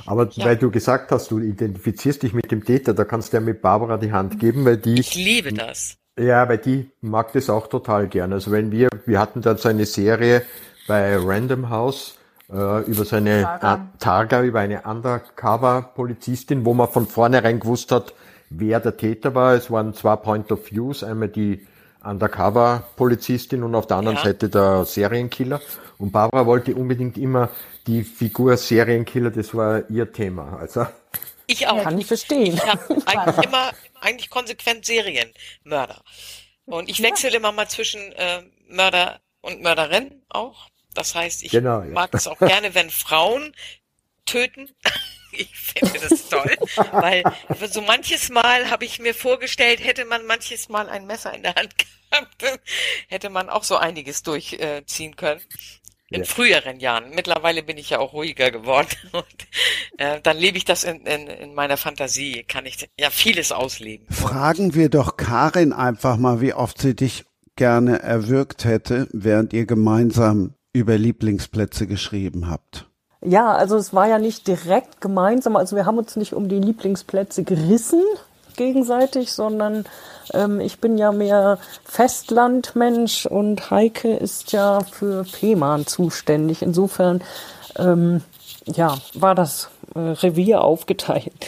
Aber 0.06 0.30
ja. 0.32 0.46
weil 0.46 0.58
du 0.58 0.72
gesagt 0.72 1.12
hast, 1.12 1.32
du 1.32 1.40
identifizierst 1.40 2.24
dich 2.24 2.34
mit 2.34 2.52
dem 2.52 2.66
Täter, 2.66 2.94
da 2.94 3.06
kannst 3.06 3.34
du 3.34 3.38
ja 3.38 3.42
mit 3.42 3.62
Barbara 3.62 3.98
die 3.98 4.12
Hand 4.12 4.40
geben, 4.40 4.66
weil 4.66 4.78
die. 4.78 5.00
Ich 5.00 5.16
liebe 5.16 5.54
das. 5.54 5.98
Ja, 6.20 6.50
weil 6.50 6.58
die 6.58 6.90
mag 7.02 7.32
das 7.34 7.50
auch 7.50 7.68
total 7.68 8.08
gern. 8.08 8.34
Also 8.34 8.52
wenn 8.52 8.72
wir, 8.72 8.90
wir 9.06 9.20
hatten 9.20 9.42
dann 9.42 9.58
so 9.58 9.70
eine 9.70 9.86
Serie 9.86 10.42
bei 10.88 11.16
Random 11.18 11.70
House 11.70 12.18
äh, 12.52 12.84
über 12.84 13.06
so 13.06 13.16
eine 13.16 13.44
Targa. 13.44 13.88
Targa, 14.00 14.44
über 14.44 14.60
eine 14.60 14.82
Undercover-Polizistin, 14.82 16.66
wo 16.66 16.74
man 16.74 16.90
von 16.90 17.08
vornherein 17.08 17.60
gewusst 17.60 17.92
hat, 17.92 18.14
wer 18.50 18.80
der 18.80 18.98
Täter 18.98 19.36
war. 19.36 19.54
Es 19.54 19.72
waren 19.72 19.94
zwei 19.94 20.16
Point 20.18 20.52
of 20.52 20.72
Views, 20.72 21.04
einmal 21.04 21.30
die 21.30 21.66
Undercover-Polizistin 22.04 23.64
und 23.64 23.76
auf 23.76 23.88
der 23.88 23.98
anderen 23.98 24.18
ja. 24.18 24.24
Seite 24.24 24.50
der 24.50 24.86
Serienkiller. 24.86 25.62
Und 25.98 26.12
Barbara 26.12 26.46
wollte 26.46 26.76
unbedingt 26.76 27.18
immer 27.18 27.50
die 27.90 28.04
Figur 28.04 28.56
Serienkiller, 28.56 29.32
das 29.32 29.54
war 29.54 29.90
ihr 29.90 30.12
Thema. 30.12 30.58
Also 30.60 30.86
ich 31.48 31.68
auch. 31.68 31.84
Kann 31.84 31.98
ich 31.98 32.06
verstehen. 32.06 32.54
Ich 32.54 32.66
habe 32.66 32.98
eigentlich 33.08 33.46
immer, 33.46 33.72
eigentlich 34.00 34.30
konsequent 34.30 34.86
Serienmörder. 34.86 36.04
Und 36.66 36.88
ich 36.88 37.02
wechsle 37.02 37.36
immer 37.36 37.52
mal 37.52 37.68
zwischen 37.68 38.12
äh, 38.12 38.44
Mörder 38.68 39.20
und 39.42 39.62
Mörderin 39.62 40.22
auch. 40.30 40.70
Das 40.94 41.16
heißt, 41.16 41.44
ich 41.44 41.52
genau, 41.52 41.82
ja. 41.82 41.90
mag 41.90 42.14
es 42.14 42.28
auch 42.28 42.38
gerne, 42.38 42.76
wenn 42.76 42.90
Frauen 42.90 43.56
töten. 44.26 44.70
Ich 45.32 45.56
finde 45.56 46.00
das 46.00 46.28
toll, 46.28 46.56
weil 46.92 47.24
so 47.70 47.82
manches 47.84 48.30
Mal 48.30 48.72
habe 48.72 48.84
ich 48.84 48.98
mir 48.98 49.14
vorgestellt, 49.14 49.80
hätte 49.82 50.04
man 50.04 50.26
manches 50.26 50.70
Mal 50.70 50.90
ein 50.90 51.06
Messer 51.06 51.32
in 51.32 51.44
der 51.44 51.54
Hand 51.54 51.76
gehabt, 52.12 52.60
hätte 53.08 53.30
man 53.30 53.48
auch 53.48 53.64
so 53.64 53.78
einiges 53.78 54.24
durchziehen 54.24 55.16
können. 55.16 55.40
In 56.12 56.22
ja. 56.22 56.26
früheren 56.26 56.80
Jahren. 56.80 57.12
Mittlerweile 57.14 57.62
bin 57.62 57.78
ich 57.78 57.92
ja 57.92 58.00
auch 58.00 58.14
ruhiger 58.14 58.52
geworden. 58.52 58.90
Und, 59.12 59.26
äh, 59.98 60.20
dann 60.22 60.38
lebe 60.38 60.58
ich 60.58 60.66
das 60.66 60.84
in, 60.84 61.06
in, 61.06 61.28
in 61.28 61.54
meiner 61.54 61.78
Fantasie. 61.78 62.44
Kann 62.48 62.66
ich 62.66 62.90
ja 63.00 63.10
vieles 63.10 63.52
ausleben. 63.52 64.08
Fragen 64.10 64.74
wir 64.74 64.90
doch 64.90 65.18
Karin 65.18 65.72
einfach 65.74 66.18
mal, 66.18 66.42
wie 66.42 66.54
oft 66.54 66.82
sie 66.82 66.96
dich 66.96 67.26
gerne 67.56 68.02
erwürgt 68.02 68.66
hätte, 68.66 69.08
während 69.12 69.54
ihr 69.54 69.66
gemeinsam 69.66 70.56
über 70.74 70.98
Lieblingsplätze 70.98 71.88
geschrieben 71.88 72.50
habt. 72.50 72.88
Ja, 73.22 73.52
also 73.52 73.76
es 73.76 73.94
war 73.94 74.08
ja 74.08 74.18
nicht 74.18 74.48
direkt 74.48 75.02
gemeinsam. 75.02 75.58
Also 75.58 75.76
wir 75.76 75.86
haben 75.86 75.98
uns 75.98 76.16
nicht 76.16 76.34
um 76.34 76.48
die 76.48 76.60
Lieblingsplätze 76.60 77.44
gerissen 77.44 78.02
gegenseitig, 78.60 79.32
sondern 79.32 79.86
ähm, 80.34 80.60
ich 80.60 80.80
bin 80.80 80.98
ja 80.98 81.12
mehr 81.12 81.58
Festlandmensch 81.86 83.26
und 83.26 83.72
Heike 83.72 84.14
ist 84.14 84.52
ja 84.52 84.82
für 84.82 85.26
Fehmarn 85.26 85.88
zuständig. 85.88 86.62
Insofern 86.62 87.24
ähm, 87.78 88.22
ja, 88.66 88.98
war 89.16 89.34
das 89.34 89.70
äh, 89.96 90.00
Revier 90.00 90.62
aufgeteilt. 90.62 91.48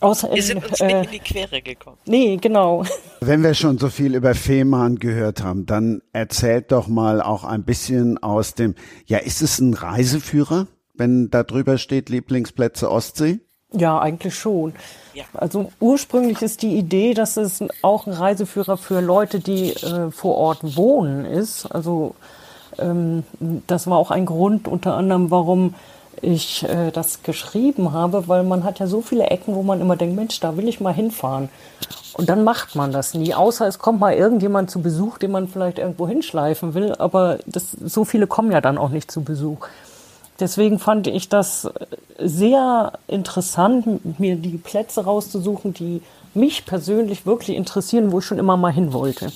Außer 0.00 0.32
wir 0.32 0.42
sind 0.42 0.68
uns 0.68 0.80
äh, 0.80 0.86
nicht 0.86 1.04
in 1.04 1.10
die 1.10 1.18
Quere 1.20 1.62
gekommen. 1.62 1.96
Nee, 2.06 2.36
genau. 2.36 2.84
Wenn 3.20 3.42
wir 3.42 3.54
schon 3.54 3.78
so 3.78 3.88
viel 3.88 4.14
über 4.14 4.34
Fehmarn 4.34 4.96
gehört 4.96 5.42
haben, 5.42 5.64
dann 5.64 6.02
erzählt 6.12 6.72
doch 6.72 6.88
mal 6.88 7.22
auch 7.22 7.44
ein 7.44 7.64
bisschen 7.64 8.18
aus 8.18 8.54
dem, 8.54 8.74
ja, 9.06 9.18
ist 9.18 9.42
es 9.42 9.60
ein 9.60 9.74
Reiseführer, 9.74 10.66
wenn 10.94 11.30
da 11.30 11.44
drüber 11.44 11.78
steht 11.78 12.08
Lieblingsplätze 12.08 12.90
Ostsee? 12.90 13.40
Ja, 13.72 13.98
eigentlich 13.98 14.34
schon. 14.34 14.74
Ja. 15.14 15.24
Also 15.34 15.70
ursprünglich 15.80 16.42
ist 16.42 16.62
die 16.62 16.76
Idee, 16.76 17.14
dass 17.14 17.36
es 17.36 17.62
auch 17.82 18.06
ein 18.06 18.12
Reiseführer 18.12 18.76
für 18.76 19.00
Leute, 19.00 19.40
die 19.40 19.70
äh, 19.70 20.10
vor 20.10 20.36
Ort 20.36 20.76
wohnen 20.76 21.24
ist. 21.24 21.66
Also 21.66 22.14
ähm, 22.78 23.24
das 23.66 23.86
war 23.86 23.98
auch 23.98 24.10
ein 24.10 24.26
Grund 24.26 24.68
unter 24.68 24.94
anderem, 24.94 25.30
warum 25.30 25.74
ich 26.20 26.62
äh, 26.64 26.90
das 26.90 27.22
geschrieben 27.22 27.92
habe, 27.92 28.28
weil 28.28 28.44
man 28.44 28.64
hat 28.64 28.78
ja 28.78 28.86
so 28.86 29.00
viele 29.00 29.24
Ecken, 29.24 29.54
wo 29.54 29.62
man 29.62 29.80
immer 29.80 29.96
denkt, 29.96 30.16
Mensch, 30.16 30.38
da 30.40 30.56
will 30.56 30.68
ich 30.68 30.80
mal 30.80 30.94
hinfahren. 30.94 31.48
Und 32.14 32.28
dann 32.28 32.44
macht 32.44 32.76
man 32.76 32.92
das 32.92 33.14
nie, 33.14 33.34
außer 33.34 33.66
es 33.66 33.78
kommt 33.78 34.00
mal 34.00 34.14
irgendjemand 34.14 34.70
zu 34.70 34.82
Besuch, 34.82 35.18
den 35.18 35.30
man 35.30 35.48
vielleicht 35.48 35.78
irgendwo 35.78 36.06
hinschleifen 36.06 36.74
will, 36.74 36.94
aber 36.98 37.38
das, 37.46 37.70
so 37.70 38.04
viele 38.04 38.26
kommen 38.26 38.52
ja 38.52 38.60
dann 38.60 38.78
auch 38.78 38.90
nicht 38.90 39.10
zu 39.10 39.22
Besuch. 39.22 39.66
Deswegen 40.42 40.80
fand 40.80 41.06
ich 41.06 41.28
das 41.28 41.70
sehr 42.18 42.98
interessant, 43.06 44.18
mir 44.18 44.34
die 44.34 44.58
Plätze 44.58 45.04
rauszusuchen, 45.04 45.72
die 45.72 46.02
mich 46.34 46.66
persönlich 46.66 47.26
wirklich 47.26 47.56
interessieren, 47.56 48.10
wo 48.10 48.18
ich 48.18 48.24
schon 48.24 48.40
immer 48.40 48.56
mal 48.56 48.72
hin 48.72 48.92
wollte. 48.92 49.32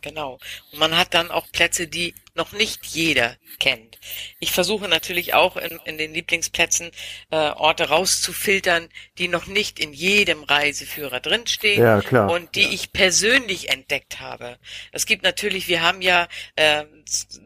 Genau. 0.00 0.38
Und 0.70 0.78
man 0.78 0.96
hat 0.96 1.14
dann 1.14 1.32
auch 1.32 1.46
Plätze, 1.50 1.88
die 1.88 2.14
noch 2.34 2.52
nicht 2.52 2.86
jeder 2.86 3.36
kennt. 3.58 3.98
Ich 4.40 4.52
versuche 4.52 4.88
natürlich 4.88 5.34
auch 5.34 5.56
in, 5.56 5.78
in 5.84 5.98
den 5.98 6.14
Lieblingsplätzen 6.14 6.90
äh, 7.30 7.36
Orte 7.36 7.88
rauszufiltern, 7.88 8.88
die 9.18 9.28
noch 9.28 9.46
nicht 9.46 9.78
in 9.78 9.92
jedem 9.92 10.42
Reiseführer 10.42 11.20
drinstehen 11.20 11.82
ja, 11.82 12.00
klar. 12.00 12.30
und 12.30 12.54
die 12.54 12.62
ja. 12.62 12.70
ich 12.70 12.92
persönlich 12.92 13.68
entdeckt 13.68 14.20
habe. 14.20 14.58
Es 14.92 15.06
gibt 15.06 15.22
natürlich, 15.22 15.68
wir 15.68 15.82
haben 15.82 16.02
ja 16.02 16.28
äh, 16.56 16.84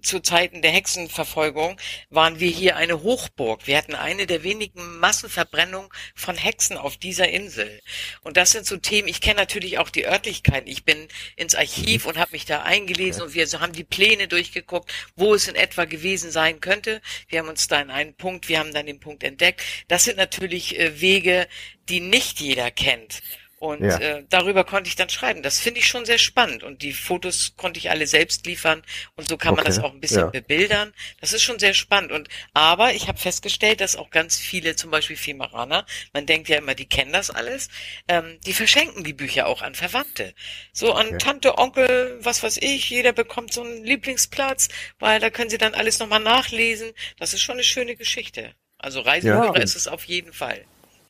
zu 0.02 0.20
Zeiten 0.20 0.62
der 0.62 0.70
Hexenverfolgung 0.70 1.78
waren 2.10 2.40
wir 2.40 2.50
hier 2.50 2.76
eine 2.76 3.02
Hochburg. 3.02 3.66
Wir 3.66 3.76
hatten 3.76 3.94
eine 3.94 4.26
der 4.26 4.42
wenigen 4.42 4.98
Massenverbrennungen 4.98 5.90
von 6.14 6.36
Hexen 6.36 6.76
auf 6.76 6.96
dieser 6.96 7.28
Insel. 7.28 7.80
Und 8.22 8.36
das 8.36 8.52
sind 8.52 8.66
so 8.66 8.76
Themen, 8.76 9.08
ich 9.08 9.20
kenne 9.20 9.40
natürlich 9.40 9.78
auch 9.78 9.90
die 9.90 10.06
Örtlichkeiten. 10.06 10.70
Ich 10.70 10.84
bin 10.84 11.08
ins 11.36 11.54
Archiv 11.54 12.04
mhm. 12.04 12.10
und 12.10 12.18
habe 12.18 12.32
mich 12.32 12.44
da 12.44 12.62
eingelesen 12.62 13.20
ja. 13.20 13.26
und 13.26 13.34
wir 13.34 13.46
haben 13.60 13.72
die 13.72 13.84
Pläne 13.84 14.28
durchgeguckt, 14.28 14.75
wo 15.14 15.34
es 15.34 15.48
in 15.48 15.54
etwa 15.54 15.84
gewesen 15.84 16.30
sein 16.30 16.60
könnte. 16.60 17.00
Wir 17.28 17.40
haben 17.40 17.48
uns 17.48 17.68
da 17.68 17.80
in 17.80 17.90
einen 17.90 18.14
Punkt, 18.14 18.48
wir 18.48 18.58
haben 18.58 18.74
dann 18.74 18.86
den 18.86 19.00
Punkt 19.00 19.22
entdeckt. 19.22 19.62
Das 19.88 20.04
sind 20.04 20.16
natürlich 20.16 20.78
äh, 20.78 21.00
Wege, 21.00 21.48
die 21.88 22.00
nicht 22.00 22.40
jeder 22.40 22.70
kennt. 22.70 23.22
Und 23.58 23.82
ja. 23.82 23.98
äh, 23.98 24.24
darüber 24.28 24.64
konnte 24.64 24.88
ich 24.88 24.96
dann 24.96 25.08
schreiben. 25.08 25.42
Das 25.42 25.58
finde 25.58 25.80
ich 25.80 25.86
schon 25.86 26.04
sehr 26.04 26.18
spannend. 26.18 26.62
Und 26.62 26.82
die 26.82 26.92
Fotos 26.92 27.54
konnte 27.56 27.78
ich 27.78 27.88
alle 27.88 28.06
selbst 28.06 28.44
liefern. 28.44 28.82
Und 29.14 29.28
so 29.28 29.38
kann 29.38 29.54
okay. 29.54 29.62
man 29.62 29.64
das 29.64 29.78
auch 29.78 29.94
ein 29.94 30.00
bisschen 30.00 30.20
ja. 30.20 30.26
bebildern. 30.26 30.92
Das 31.22 31.32
ist 31.32 31.42
schon 31.42 31.58
sehr 31.58 31.72
spannend. 31.72 32.12
Und 32.12 32.28
aber 32.52 32.92
ich 32.92 33.08
habe 33.08 33.18
festgestellt, 33.18 33.80
dass 33.80 33.96
auch 33.96 34.10
ganz 34.10 34.36
viele, 34.36 34.76
zum 34.76 34.90
Beispiel 34.90 35.16
Femaraner, 35.16 35.86
man 36.12 36.26
denkt 36.26 36.50
ja 36.50 36.58
immer, 36.58 36.74
die 36.74 36.86
kennen 36.86 37.14
das 37.14 37.30
alles, 37.30 37.68
ähm, 38.08 38.38
die 38.44 38.52
verschenken 38.52 39.04
die 39.04 39.14
Bücher 39.14 39.46
auch 39.46 39.62
an 39.62 39.74
Verwandte. 39.74 40.34
So 40.72 40.92
an 40.92 41.06
okay. 41.08 41.18
Tante, 41.18 41.56
Onkel, 41.56 42.18
was 42.20 42.42
weiß 42.42 42.58
ich, 42.58 42.90
jeder 42.90 43.12
bekommt 43.12 43.54
so 43.54 43.62
einen 43.62 43.84
Lieblingsplatz, 43.84 44.68
weil 44.98 45.18
da 45.18 45.30
können 45.30 45.48
sie 45.48 45.58
dann 45.58 45.74
alles 45.74 45.98
nochmal 45.98 46.20
nachlesen. 46.20 46.92
Das 47.18 47.32
ist 47.32 47.40
schon 47.40 47.54
eine 47.54 47.64
schöne 47.64 47.96
Geschichte. 47.96 48.54
Also 48.76 49.00
Reiseführer 49.00 49.56
ja. 49.56 49.62
ist 49.62 49.76
es 49.76 49.88
auf 49.88 50.04
jeden 50.04 50.34
Fall. 50.34 50.66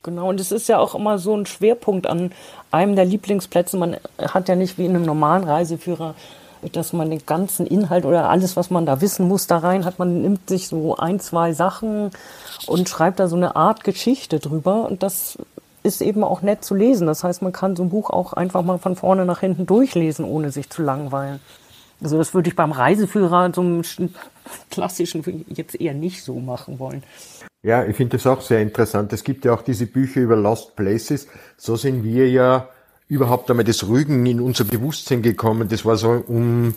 Genau, 0.07 0.29
und 0.29 0.39
es 0.39 0.53
ist 0.53 0.69
ja 0.69 0.79
auch 0.79 0.95
immer 0.95 1.19
so 1.19 1.35
ein 1.35 1.45
Schwerpunkt 1.45 2.07
an 2.07 2.31
einem 2.71 2.95
der 2.95 3.03
Lieblingsplätze. 3.03 3.75
Man 3.75 3.97
hat 4.17 4.47
ja 4.47 4.55
nicht 4.55 4.77
wie 4.77 4.85
in 4.85 4.95
einem 4.95 5.03
normalen 5.03 5.43
Reiseführer, 5.43 6.15
dass 6.71 6.93
man 6.93 7.09
den 7.09 7.25
ganzen 7.25 7.67
Inhalt 7.67 8.05
oder 8.05 8.29
alles, 8.29 8.55
was 8.55 8.69
man 8.69 8.85
da 8.85 9.01
wissen 9.01 9.27
muss, 9.27 9.47
da 9.47 9.57
rein 9.57 9.83
hat. 9.83 9.99
Man 9.99 10.21
nimmt 10.21 10.47
sich 10.47 10.69
so 10.69 10.95
ein, 10.95 11.19
zwei 11.19 11.51
Sachen 11.51 12.11
und 12.67 12.87
schreibt 12.87 13.19
da 13.19 13.27
so 13.27 13.35
eine 13.35 13.57
Art 13.57 13.83
Geschichte 13.83 14.39
drüber. 14.39 14.87
Und 14.87 15.03
das 15.03 15.37
ist 15.83 16.01
eben 16.01 16.23
auch 16.23 16.41
nett 16.41 16.63
zu 16.63 16.73
lesen. 16.73 17.05
Das 17.05 17.25
heißt, 17.25 17.41
man 17.41 17.51
kann 17.51 17.75
so 17.75 17.83
ein 17.83 17.89
Buch 17.89 18.09
auch 18.09 18.31
einfach 18.31 18.63
mal 18.63 18.77
von 18.77 18.95
vorne 18.95 19.25
nach 19.25 19.41
hinten 19.41 19.65
durchlesen, 19.65 20.23
ohne 20.23 20.51
sich 20.51 20.69
zu 20.69 20.83
langweilen. 20.83 21.41
Also 22.01 22.17
das 22.17 22.33
würde 22.33 22.47
ich 22.47 22.55
beim 22.55 22.71
Reiseführer, 22.71 23.51
so 23.53 23.59
einem 23.59 23.81
klassischen, 24.69 25.45
jetzt 25.49 25.75
eher 25.75 25.93
nicht 25.93 26.23
so 26.23 26.35
machen 26.39 26.79
wollen. 26.79 27.03
Ja, 27.63 27.85
ich 27.85 27.95
finde 27.95 28.17
das 28.17 28.27
auch 28.27 28.41
sehr 28.41 28.61
interessant. 28.61 29.11
Es 29.13 29.23
gibt 29.23 29.45
ja 29.45 29.53
auch 29.53 29.61
diese 29.61 29.87
Bücher 29.87 30.21
über 30.21 30.35
Lost 30.35 30.75
Places. 30.75 31.27
So 31.57 31.75
sind 31.75 32.03
wir 32.03 32.29
ja 32.29 32.69
überhaupt 33.07 33.49
einmal 33.49 33.65
das 33.65 33.87
Rügen 33.87 34.25
in 34.25 34.39
unser 34.39 34.63
Bewusstsein 34.65 35.21
gekommen. 35.21 35.67
Das 35.67 35.85
war 35.85 35.97
so 35.97 36.23
um, 36.27 36.75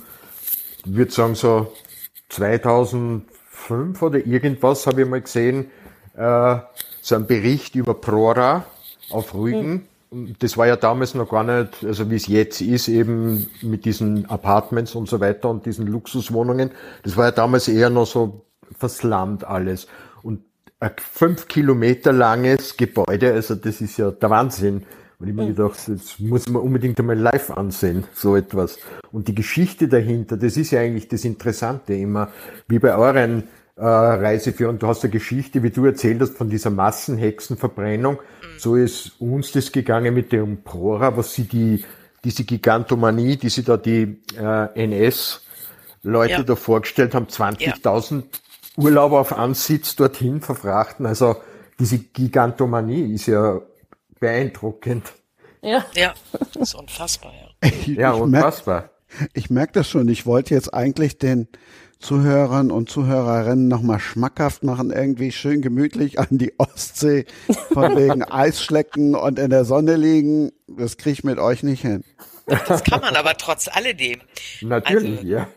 ich 0.85 0.95
würde 0.95 1.13
sagen 1.13 1.35
so 1.35 1.73
2005 2.31 4.03
oder 4.03 4.25
irgendwas 4.27 4.87
habe 4.87 5.03
ich 5.03 5.09
mal 5.09 5.21
gesehen, 5.21 5.71
äh, 6.17 6.57
so 7.03 7.15
ein 7.15 7.27
Bericht 7.27 7.75
über 7.75 7.95
Prora 7.95 8.65
auf 9.11 9.35
Rügen. 9.35 9.87
Mhm. 10.11 10.37
Das 10.41 10.57
war 10.57 10.67
ja 10.67 10.77
damals 10.77 11.15
noch 11.15 11.29
gar 11.29 11.45
nicht, 11.45 11.85
also 11.85 12.11
wie 12.11 12.17
es 12.17 12.27
jetzt 12.27 12.61
ist, 12.61 12.89
eben 12.89 13.49
mit 13.63 13.85
diesen 13.85 14.27
Apartments 14.27 14.97
und 14.97 15.09
so 15.09 15.21
weiter 15.21 15.51
und 15.51 15.67
diesen 15.67 15.87
Luxuswohnungen. 15.87 16.73
Das 17.05 17.17
war 17.17 17.27
ja 17.27 17.31
damals 17.31 17.69
eher 17.69 17.91
noch 17.91 18.07
so 18.07 18.43
verslammt 18.77 19.45
alles. 19.45 19.87
Ein 20.83 20.93
fünf 20.97 21.47
Kilometer 21.47 22.11
langes 22.11 22.75
Gebäude, 22.75 23.35
also 23.35 23.55
das 23.55 23.83
ist 23.83 23.99
ja 23.99 24.11
der 24.11 24.31
Wahnsinn. 24.31 24.87
Und 25.19 25.29
ich 25.29 25.35
mir 25.35 25.49
gedacht, 25.49 25.79
das 25.87 26.19
muss 26.19 26.49
man 26.49 26.63
unbedingt 26.63 26.99
einmal 26.99 27.19
live 27.19 27.51
ansehen, 27.51 28.05
so 28.15 28.35
etwas. 28.35 28.79
Und 29.13 29.29
die 29.29 29.35
Geschichte 29.35 29.87
dahinter, 29.87 30.39
das 30.39 30.57
ist 30.57 30.71
ja 30.71 30.81
eigentlich 30.81 31.09
das 31.09 31.27
Interessante 31.27 31.93
immer, 31.93 32.31
wie 32.67 32.79
bei 32.79 32.97
euren 32.97 33.43
äh, 33.77 33.85
Reiseführern. 33.85 34.79
Du 34.79 34.87
hast 34.87 35.05
eine 35.05 35.11
Geschichte, 35.11 35.63
wie 35.63 35.69
du 35.69 35.85
erzählt 35.85 36.23
hast, 36.23 36.39
von 36.39 36.49
dieser 36.49 36.71
Massenhexenverbrennung. 36.71 38.15
Mhm. 38.15 38.59
So 38.59 38.77
ist 38.77 39.21
uns 39.21 39.53
das 39.53 39.73
gegangen 39.73 40.15
mit 40.15 40.33
dem 40.33 40.63
Prora, 40.63 41.15
was 41.15 41.35
sie 41.35 41.45
die, 41.45 41.85
diese 42.25 42.45
Gigantomanie, 42.45 43.37
die 43.37 43.51
sie 43.51 43.65
da 43.65 43.77
die 43.77 44.23
äh, 44.39 44.85
NS-Leute 44.85 46.33
ja. 46.33 46.43
da 46.43 46.57
vorgestellt 46.57 47.15
haben, 47.15 47.27
20.000 47.27 48.17
ja. 48.17 48.23
Urlauber 48.81 49.21
auf 49.21 49.37
Ansitz 49.37 49.97
dorthin 49.97 50.41
verfrachten. 50.41 51.07
Also 51.07 51.37
diese 51.79 51.99
Gigantomanie 51.99 53.15
ist 53.15 53.27
ja 53.27 53.61
beeindruckend. 54.19 55.13
Ja, 55.63 55.85
ja, 55.95 56.15
das 56.53 56.71
ist 56.71 56.75
unfassbar, 56.75 57.33
ja. 57.33 57.69
Ich, 57.69 57.87
ja, 57.87 58.15
ich 58.15 58.21
unfassbar. 58.21 58.91
Merk, 59.19 59.31
ich 59.35 59.51
merke 59.51 59.73
das 59.75 59.89
schon. 59.89 60.09
Ich 60.09 60.25
wollte 60.25 60.55
jetzt 60.55 60.73
eigentlich 60.73 61.19
den 61.19 61.49
Zuhörern 61.99 62.71
und 62.71 62.89
Zuhörerinnen 62.89 63.69
nochmal 63.69 64.01
schmackhaft 64.01 64.63
machen, 64.63 64.91
irgendwie 64.91 65.33
schön 65.33 65.61
gemütlich 65.61 66.19
an 66.19 66.29
die 66.31 66.59
Ostsee 66.59 67.27
von 67.73 67.95
wegen 67.97 68.23
Eisschlecken 68.25 69.15
und 69.15 69.39
in 69.39 69.51
der 69.51 69.67
Sonne 69.67 69.97
liegen. 69.97 70.51
Das 70.67 70.97
kriege 70.97 71.13
ich 71.13 71.25
mit 71.25 71.39
euch 71.39 71.63
nicht 71.63 71.83
hin. 71.83 72.05
Das 72.67 72.83
kann 72.85 73.01
man 73.01 73.15
aber 73.17 73.37
trotz 73.37 73.69
alledem. 73.69 74.21
Natürlich, 74.63 75.19
also, 75.19 75.29
ja. 75.29 75.49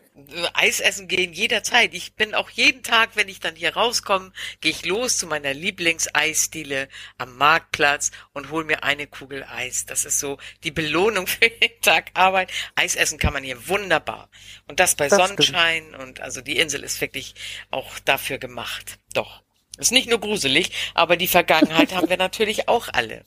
Eis 0.54 0.80
essen 0.80 1.08
gehen 1.08 1.34
jederzeit. 1.34 1.94
Ich 1.94 2.16
bin 2.16 2.34
auch 2.34 2.50
jeden 2.50 2.84
Tag, 2.84 3.12
wenn 3.16 3.30
ich 3.30 3.40
dann 3.40 3.56
hier 3.56 3.76
rauskomme, 3.76 4.32
gehe 4.62 4.72
ich 4.72 4.86
los 4.86 5.18
zu 5.18 5.28
meiner 5.28 5.54
Lieblingseisdiele 5.54 6.90
am 7.18 7.38
Marktplatz 7.38 8.12
und 8.34 8.50
hole 8.50 8.66
mir 8.66 8.84
eine 8.84 9.08
Kugel 9.08 9.44
Eis. 9.44 9.86
Das 9.86 10.06
ist 10.06 10.20
so 10.20 10.38
die 10.64 10.72
Belohnung 10.72 11.28
für 11.28 11.46
jeden 11.46 11.82
Tag 11.82 12.12
Arbeit. 12.14 12.52
Eis 12.76 12.96
essen 12.96 13.20
kann 13.20 13.34
man 13.34 13.44
hier 13.44 13.68
wunderbar. 13.68 14.30
Und 14.68 14.80
das 14.80 14.96
bei 14.96 15.08
das 15.08 15.20
Sonnenschein 15.20 15.86
stimmt. 15.88 16.04
und 16.04 16.22
also 16.22 16.42
die 16.42 16.58
Insel 16.58 16.84
ist 16.84 17.02
wirklich 17.02 17.36
auch 17.72 18.00
dafür 18.00 18.38
gemacht. 18.38 19.00
Doch. 19.14 19.44
Ist 19.78 19.92
nicht 19.92 20.08
nur 20.08 20.20
gruselig, 20.20 20.70
aber 20.94 21.18
die 21.18 21.28
Vergangenheit 21.28 21.96
haben 21.96 22.08
wir 22.08 22.18
natürlich 22.18 22.68
auch 22.68 22.90
alle. 22.94 23.26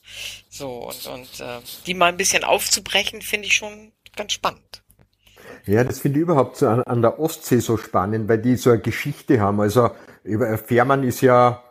So 0.48 0.88
und 0.88 1.06
und 1.06 1.40
äh, 1.40 1.58
die 1.86 1.94
mal 1.94 2.06
ein 2.06 2.16
bisschen 2.16 2.44
aufzubrechen, 2.44 3.20
finde 3.20 3.48
ich 3.48 3.56
schon 3.56 3.92
ganz 4.14 4.32
spannend. 4.32 4.84
Ja, 5.66 5.84
das 5.84 5.98
finde 5.98 6.18
ich 6.18 6.22
überhaupt 6.22 6.56
so 6.56 6.68
an, 6.68 6.82
an, 6.82 7.02
der 7.02 7.18
Ostsee 7.18 7.58
so 7.58 7.76
spannend, 7.76 8.28
weil 8.28 8.38
die 8.38 8.56
so 8.56 8.70
eine 8.70 8.80
Geschichte 8.80 9.40
haben. 9.40 9.60
Also 9.60 9.90
Fährmann 10.64 11.02
ist 11.02 11.20
ja 11.20 11.62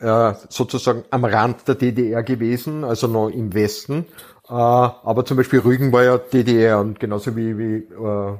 äh, 0.00 0.34
sozusagen 0.48 1.04
am 1.10 1.24
Rand 1.24 1.66
der 1.68 1.76
DDR 1.76 2.22
gewesen, 2.22 2.84
also 2.84 3.06
noch 3.06 3.28
im 3.28 3.54
Westen. 3.54 4.06
Äh, 4.48 4.52
aber 4.52 5.24
zum 5.24 5.36
Beispiel 5.36 5.60
Rügen 5.60 5.92
war 5.92 6.02
ja 6.02 6.18
DDR 6.18 6.80
und 6.80 6.98
genauso 7.00 7.36
wie, 7.36 7.56
wie 7.56 7.76
äh, 7.76 8.38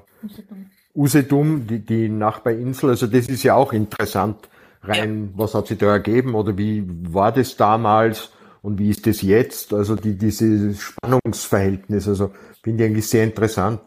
Usedom, 0.95 1.67
die, 1.67 1.79
die 1.79 2.09
Nachbarinsel. 2.09 2.91
Also 2.91 3.07
das 3.07 3.29
ist 3.29 3.43
ja 3.43 3.55
auch 3.55 3.73
interessant 3.73 4.49
rein, 4.83 5.31
ja. 5.33 5.39
was 5.39 5.55
hat 5.55 5.69
sich 5.69 5.79
da 5.79 5.87
ergeben 5.87 6.35
oder 6.35 6.59
wie 6.59 6.85
war 6.87 7.33
das 7.33 7.57
damals 7.57 8.31
und 8.63 8.79
wie 8.79 8.91
ist 8.91 9.07
das 9.07 9.23
jetzt? 9.23 9.73
Also 9.73 9.97
die, 9.97 10.17
dieses 10.17 10.81
Spannungsverhältnis, 10.81 12.09
also 12.09 12.33
finde 12.63 12.85
ich 12.85 12.91
eigentlich 12.91 13.09
sehr 13.09 13.25
interessant. 13.25 13.81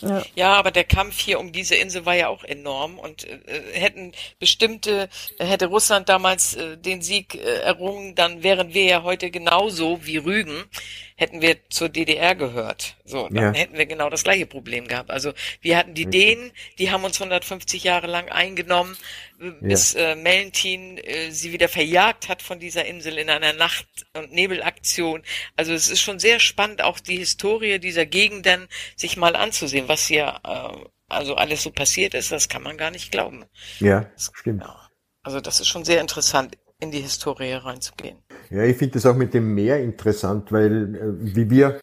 Ja. 0.00 0.22
ja, 0.34 0.52
aber 0.54 0.70
der 0.70 0.84
Kampf 0.84 1.18
hier 1.20 1.40
um 1.40 1.52
diese 1.52 1.74
Insel 1.74 2.04
war 2.04 2.14
ja 2.14 2.28
auch 2.28 2.44
enorm 2.44 2.98
und 2.98 3.24
äh, 3.24 3.40
hätten 3.72 4.12
bestimmte, 4.38 5.08
hätte 5.38 5.66
Russland 5.66 6.08
damals 6.08 6.54
äh, 6.54 6.76
den 6.76 7.02
Sieg 7.02 7.34
äh, 7.34 7.60
errungen, 7.60 8.14
dann 8.14 8.42
wären 8.42 8.74
wir 8.74 8.84
ja 8.84 9.02
heute 9.02 9.30
genauso 9.30 10.04
wie 10.04 10.18
Rügen, 10.18 10.64
hätten 11.16 11.40
wir 11.40 11.56
zur 11.70 11.88
DDR 11.88 12.34
gehört. 12.34 12.96
So, 13.04 13.28
dann 13.28 13.54
ja. 13.54 13.60
hätten 13.60 13.78
wir 13.78 13.86
genau 13.86 14.10
das 14.10 14.22
gleiche 14.22 14.46
Problem 14.46 14.86
gehabt. 14.86 15.10
Also 15.10 15.32
wir 15.62 15.78
hatten 15.78 15.94
die 15.94 16.06
Dänen, 16.06 16.52
die 16.78 16.90
haben 16.90 17.04
uns 17.04 17.20
150 17.20 17.84
Jahre 17.84 18.06
lang 18.06 18.28
eingenommen, 18.28 18.96
bis 19.60 19.94
ja. 19.94 20.12
äh, 20.12 20.14
Mellentin 20.14 20.98
äh, 20.98 21.30
sie 21.30 21.52
wieder 21.52 21.68
verjagt 21.68 22.28
hat 22.28 22.42
von 22.42 22.60
dieser 22.60 22.84
Insel 22.84 23.16
in 23.16 23.30
einer 23.30 23.54
Nacht- 23.54 24.06
und 24.14 24.32
Nebelaktion. 24.32 25.22
Also 25.56 25.72
es 25.72 25.88
ist 25.88 26.02
schon 26.02 26.18
sehr 26.18 26.38
spannend, 26.38 26.82
auch 26.82 27.00
die 27.00 27.16
Historie 27.16 27.78
dieser 27.78 28.04
Gegenden 28.04 28.68
sich 28.94 29.16
mal 29.16 29.36
anzusehen, 29.36 29.88
was 29.88 30.06
hier 30.06 30.40
äh, 30.44 30.84
also 31.08 31.36
alles 31.36 31.62
so 31.62 31.70
passiert 31.70 32.14
ist, 32.14 32.32
das 32.32 32.48
kann 32.48 32.62
man 32.62 32.76
gar 32.76 32.90
nicht 32.90 33.10
glauben. 33.10 33.44
Ja, 33.78 34.10
stimmt. 34.18 34.62
Ja. 34.62 34.90
Also 35.22 35.40
das 35.40 35.60
ist 35.60 35.68
schon 35.68 35.84
sehr 35.84 36.00
interessant, 36.00 36.56
in 36.80 36.90
die 36.90 37.00
Historie 37.00 37.52
reinzugehen. 37.52 38.18
Ja, 38.50 38.62
ich 38.62 38.76
finde 38.76 38.94
das 38.94 39.06
auch 39.06 39.16
mit 39.16 39.34
dem 39.34 39.54
Meer 39.54 39.82
interessant, 39.82 40.52
weil 40.52 40.94
äh, 40.94 41.34
wie 41.34 41.50
wir 41.50 41.80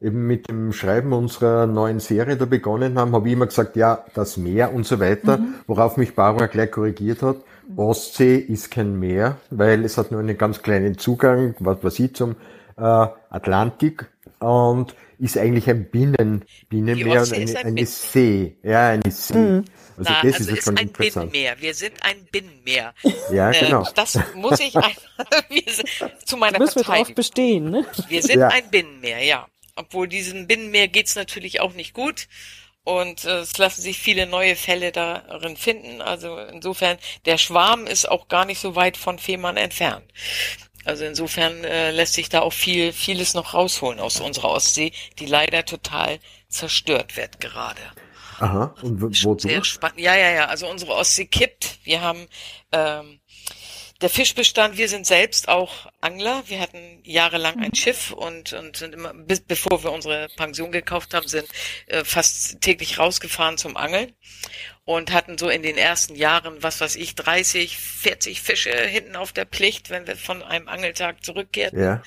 eben 0.00 0.26
mit 0.26 0.48
dem 0.48 0.72
Schreiben 0.72 1.12
unserer 1.12 1.66
neuen 1.66 2.00
Serie 2.00 2.36
da 2.36 2.44
begonnen 2.44 2.98
haben, 2.98 3.12
habe 3.12 3.28
ich 3.28 3.32
immer 3.32 3.46
gesagt, 3.46 3.76
ja, 3.76 4.04
das 4.14 4.36
Meer 4.36 4.72
und 4.72 4.86
so 4.86 5.00
weiter, 5.00 5.38
mhm. 5.38 5.54
worauf 5.66 5.96
mich 5.96 6.14
Barbara 6.14 6.46
gleich 6.46 6.70
korrigiert 6.70 7.22
hat. 7.22 7.36
Ostsee 7.74 8.36
ist 8.36 8.70
kein 8.70 8.98
Meer, 8.98 9.38
weil 9.50 9.84
es 9.84 9.98
hat 9.98 10.12
nur 10.12 10.20
einen 10.20 10.38
ganz 10.38 10.62
kleinen 10.62 10.98
Zugang, 10.98 11.54
was 11.58 11.82
weiß 11.82 11.98
ich, 11.98 12.14
zum 12.14 12.36
äh, 12.76 12.82
Atlantik 12.82 14.06
und 14.38 14.94
ist 15.18 15.38
eigentlich 15.38 15.68
ein 15.68 15.90
Binnen, 15.90 16.44
Binnenmeer 16.68 17.22
und 17.22 17.32
eine, 17.32 17.58
ein 17.58 17.66
eine 17.66 17.86
See. 17.86 18.56
Ja, 18.62 18.90
eine 18.90 19.10
See. 19.10 19.34
Mhm. 19.34 19.64
Also 19.98 20.12
Na, 20.12 20.22
das 20.22 20.34
also 20.34 20.50
ist, 20.50 20.58
ist 20.58 20.64
schon 20.64 20.76
ein 20.76 20.88
interessant. 20.88 21.32
Binnenmeer. 21.32 21.56
Wir 21.60 21.74
sind 21.74 21.94
ein 22.02 22.24
Binnenmeer. 22.30 22.94
Ja, 23.32 23.50
äh, 23.50 23.60
genau. 23.60 23.88
das 23.94 24.18
muss 24.34 24.60
ich 24.60 24.76
einfach, 24.76 25.02
zu 26.24 26.36
meiner 26.36 26.58
Müssen 26.58 26.82
Partei. 26.82 26.98
Wir 26.98 27.04
drauf 27.04 27.14
bestehen, 27.14 27.70
ne? 27.70 27.86
Wir 28.08 28.22
sind 28.22 28.40
ja. 28.40 28.48
ein 28.48 28.68
Binnenmeer, 28.70 29.22
ja. 29.22 29.46
Obwohl 29.74 30.08
diesem 30.08 30.46
Binnenmeer 30.46 30.88
geht's 30.88 31.14
natürlich 31.14 31.60
auch 31.60 31.72
nicht 31.72 31.94
gut. 31.94 32.28
Und 32.84 33.24
äh, 33.24 33.38
es 33.40 33.58
lassen 33.58 33.82
sich 33.82 33.98
viele 33.98 34.26
neue 34.26 34.54
Fälle 34.54 34.92
darin 34.92 35.56
finden. 35.56 36.00
Also 36.00 36.38
insofern, 36.38 36.98
der 37.24 37.36
Schwarm 37.36 37.86
ist 37.86 38.08
auch 38.08 38.28
gar 38.28 38.44
nicht 38.44 38.60
so 38.60 38.76
weit 38.76 38.96
von 38.96 39.18
Fehmarn 39.18 39.56
entfernt. 39.56 40.04
Also 40.86 41.04
insofern 41.04 41.64
äh, 41.64 41.90
lässt 41.90 42.14
sich 42.14 42.28
da 42.28 42.40
auch 42.40 42.52
viel, 42.52 42.92
vieles 42.92 43.34
noch 43.34 43.54
rausholen 43.54 43.98
aus 43.98 44.20
unserer 44.20 44.50
Ostsee, 44.50 44.92
die 45.18 45.26
leider 45.26 45.64
total 45.64 46.20
zerstört 46.48 47.16
wird 47.16 47.40
gerade. 47.40 47.80
Aha, 48.38 48.74
und 48.82 49.00
wo 49.00 49.36
Sehr 49.36 49.64
spannend. 49.64 49.98
Ja, 49.98 50.14
ja, 50.14 50.30
ja. 50.30 50.46
Also 50.46 50.68
unsere 50.68 50.92
Ostsee 50.92 51.26
kippt. 51.26 51.78
Wir 51.82 52.02
haben 52.02 52.28
ähm, 52.70 53.18
der 54.00 54.10
Fischbestand, 54.10 54.76
wir 54.76 54.88
sind 54.88 55.06
selbst 55.06 55.48
auch 55.48 55.86
Angler. 56.00 56.42
Wir 56.46 56.60
hatten 56.60 57.00
jahrelang 57.02 57.56
ein 57.56 57.70
mhm. 57.70 57.74
Schiff 57.74 58.12
und, 58.12 58.52
und 58.52 58.76
sind 58.76 58.94
immer, 58.94 59.14
bis, 59.14 59.40
bevor 59.40 59.82
wir 59.82 59.92
unsere 59.92 60.28
Pension 60.36 60.72
gekauft 60.72 61.14
haben, 61.14 61.26
sind 61.26 61.48
äh, 61.86 62.04
fast 62.04 62.60
täglich 62.60 62.98
rausgefahren 62.98 63.58
zum 63.58 63.76
Angeln 63.76 64.12
und 64.86 65.12
hatten 65.12 65.36
so 65.36 65.48
in 65.48 65.64
den 65.64 65.76
ersten 65.76 66.14
Jahren, 66.14 66.62
was 66.62 66.80
weiß 66.80 66.94
ich, 66.94 67.16
30, 67.16 67.76
40 67.76 68.40
Fische 68.40 68.70
hinten 68.70 69.16
auf 69.16 69.32
der 69.32 69.44
Pflicht, 69.44 69.90
wenn 69.90 70.06
wir 70.06 70.16
von 70.16 70.44
einem 70.44 70.68
Angeltag 70.68 71.24
zurückkehrten. 71.24 71.82
Ja. 71.82 72.02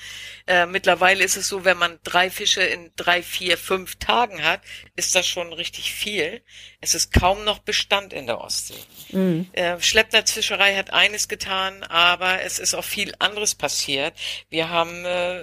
Äh, 0.46 0.64
mittlerweile 0.64 1.22
ist 1.22 1.36
es 1.36 1.46
so, 1.46 1.66
wenn 1.66 1.76
man 1.76 1.98
drei 2.04 2.30
Fische 2.30 2.62
in 2.62 2.90
drei, 2.96 3.22
vier, 3.22 3.58
fünf 3.58 3.96
Tagen 3.96 4.42
hat, 4.42 4.62
ist 4.96 5.14
das 5.14 5.26
schon 5.26 5.52
richtig 5.52 5.92
viel. 5.92 6.42
Es 6.80 6.94
ist 6.94 7.12
kaum 7.12 7.44
noch 7.44 7.58
Bestand 7.58 8.14
in 8.14 8.26
der 8.26 8.40
Ostsee. 8.40 8.82
Mhm. 9.10 9.50
Äh, 9.52 9.78
Schleppnetzfischerei 9.78 10.74
hat 10.74 10.90
eines 10.90 11.28
getan, 11.28 11.82
aber 11.82 12.42
es 12.44 12.58
ist 12.58 12.72
auch 12.72 12.84
viel 12.84 13.14
anderes 13.18 13.54
passiert. 13.54 13.89
Wir 14.48 14.68
haben 14.68 15.04
äh, 15.04 15.42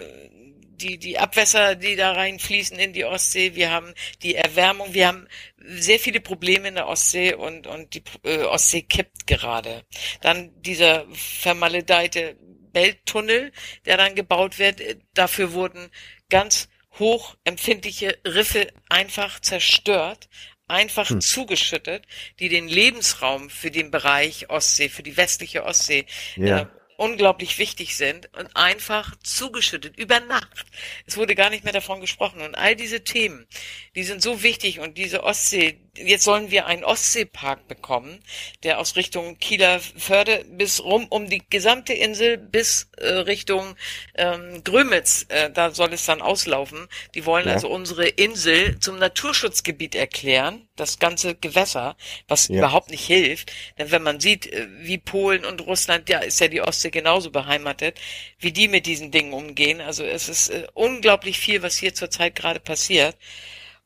die, 0.77 0.97
die 0.97 1.17
Abwässer, 1.17 1.75
die 1.75 1.95
da 1.95 2.11
reinfließen 2.11 2.77
in 2.77 2.93
die 2.93 3.05
Ostsee. 3.05 3.55
Wir 3.55 3.71
haben 3.71 3.93
die 4.21 4.35
Erwärmung. 4.35 4.93
Wir 4.93 5.07
haben 5.07 5.27
sehr 5.57 5.99
viele 5.99 6.21
Probleme 6.21 6.67
in 6.67 6.75
der 6.75 6.87
Ostsee 6.87 7.33
und, 7.33 7.67
und 7.67 7.93
die 7.93 8.03
äh, 8.23 8.43
Ostsee 8.43 8.83
kippt 8.83 9.27
gerade. 9.27 9.83
Dann 10.21 10.51
dieser 10.61 11.05
vermaledeite 11.11 12.37
Belttunnel, 12.71 13.51
der 13.85 13.97
dann 13.97 14.15
gebaut 14.15 14.59
wird. 14.59 14.81
Dafür 15.13 15.53
wurden 15.53 15.89
ganz 16.29 16.69
hochempfindliche 16.99 18.17
Riffe 18.25 18.67
einfach 18.89 19.39
zerstört, 19.39 20.29
einfach 20.67 21.09
hm. 21.09 21.21
zugeschüttet, 21.21 22.05
die 22.39 22.49
den 22.49 22.67
Lebensraum 22.67 23.49
für 23.49 23.71
den 23.71 23.91
Bereich 23.91 24.49
Ostsee, 24.49 24.89
für 24.89 25.03
die 25.03 25.17
westliche 25.17 25.63
Ostsee 25.63 26.05
ja. 26.35 26.61
äh, 26.61 26.65
unglaublich 26.97 27.59
wichtig 27.59 27.95
sind 27.95 28.35
und 28.35 28.55
einfach 28.57 29.15
zugeschüttet 29.23 29.97
über 29.97 30.19
Nacht. 30.19 30.65
Es 31.05 31.15
wurde 31.15 31.35
gar 31.35 31.49
nicht 31.49 31.63
mehr 31.63 31.73
davon 31.73 32.01
gesprochen 32.01 32.41
und 32.41 32.55
all 32.55 32.75
diese 32.75 33.03
Themen, 33.03 33.47
die 33.95 34.03
sind 34.03 34.21
so 34.21 34.43
wichtig 34.43 34.79
und 34.79 34.97
diese 34.97 35.23
Ostsee, 35.23 35.79
jetzt 35.97 36.23
sollen 36.23 36.51
wir 36.51 36.65
einen 36.65 36.83
Ostseepark 36.83 37.67
bekommen, 37.67 38.19
der 38.63 38.79
aus 38.79 38.95
Richtung 38.95 39.37
Kieler 39.39 39.79
Förde 39.79 40.45
bis 40.49 40.83
rum 40.83 41.07
um 41.09 41.29
die 41.29 41.43
gesamte 41.49 41.93
Insel 41.93 42.37
bis 42.37 42.89
äh, 42.97 43.07
Richtung 43.07 43.75
ähm, 44.15 44.63
Grömitz, 44.63 45.25
äh, 45.29 45.49
da 45.49 45.71
soll 45.71 45.93
es 45.93 46.05
dann 46.05 46.21
auslaufen. 46.21 46.87
Die 47.15 47.25
wollen 47.25 47.47
ja. 47.47 47.53
also 47.53 47.69
unsere 47.69 48.07
Insel 48.07 48.79
zum 48.79 48.97
Naturschutzgebiet 48.99 49.95
erklären, 49.95 50.67
das 50.75 50.99
ganze 50.99 51.35
Gewässer, 51.35 51.95
was 52.27 52.47
ja. 52.47 52.57
überhaupt 52.57 52.89
nicht 52.89 53.05
hilft. 53.05 53.51
Denn 53.77 53.91
wenn 53.91 54.03
man 54.03 54.19
sieht, 54.19 54.51
äh, 54.51 54.67
wie 54.79 54.97
Polen 54.97 55.45
und 55.45 55.65
Russland, 55.65 56.09
ja, 56.09 56.19
ist 56.19 56.39
ja 56.39 56.47
die 56.47 56.61
Ostsee 56.61 56.91
genauso 56.91 57.31
beheimatet, 57.31 57.99
wie 58.39 58.51
die 58.51 58.67
mit 58.67 58.85
diesen 58.85 59.11
Dingen 59.11 59.33
umgehen. 59.33 59.81
Also 59.81 60.03
es 60.03 60.29
ist 60.29 60.49
äh, 60.49 60.67
unglaublich 60.73 61.39
viel, 61.39 61.61
was 61.61 61.77
hier 61.77 61.93
zurzeit 61.93 62.35
gerade 62.35 62.59
passiert. 62.59 63.15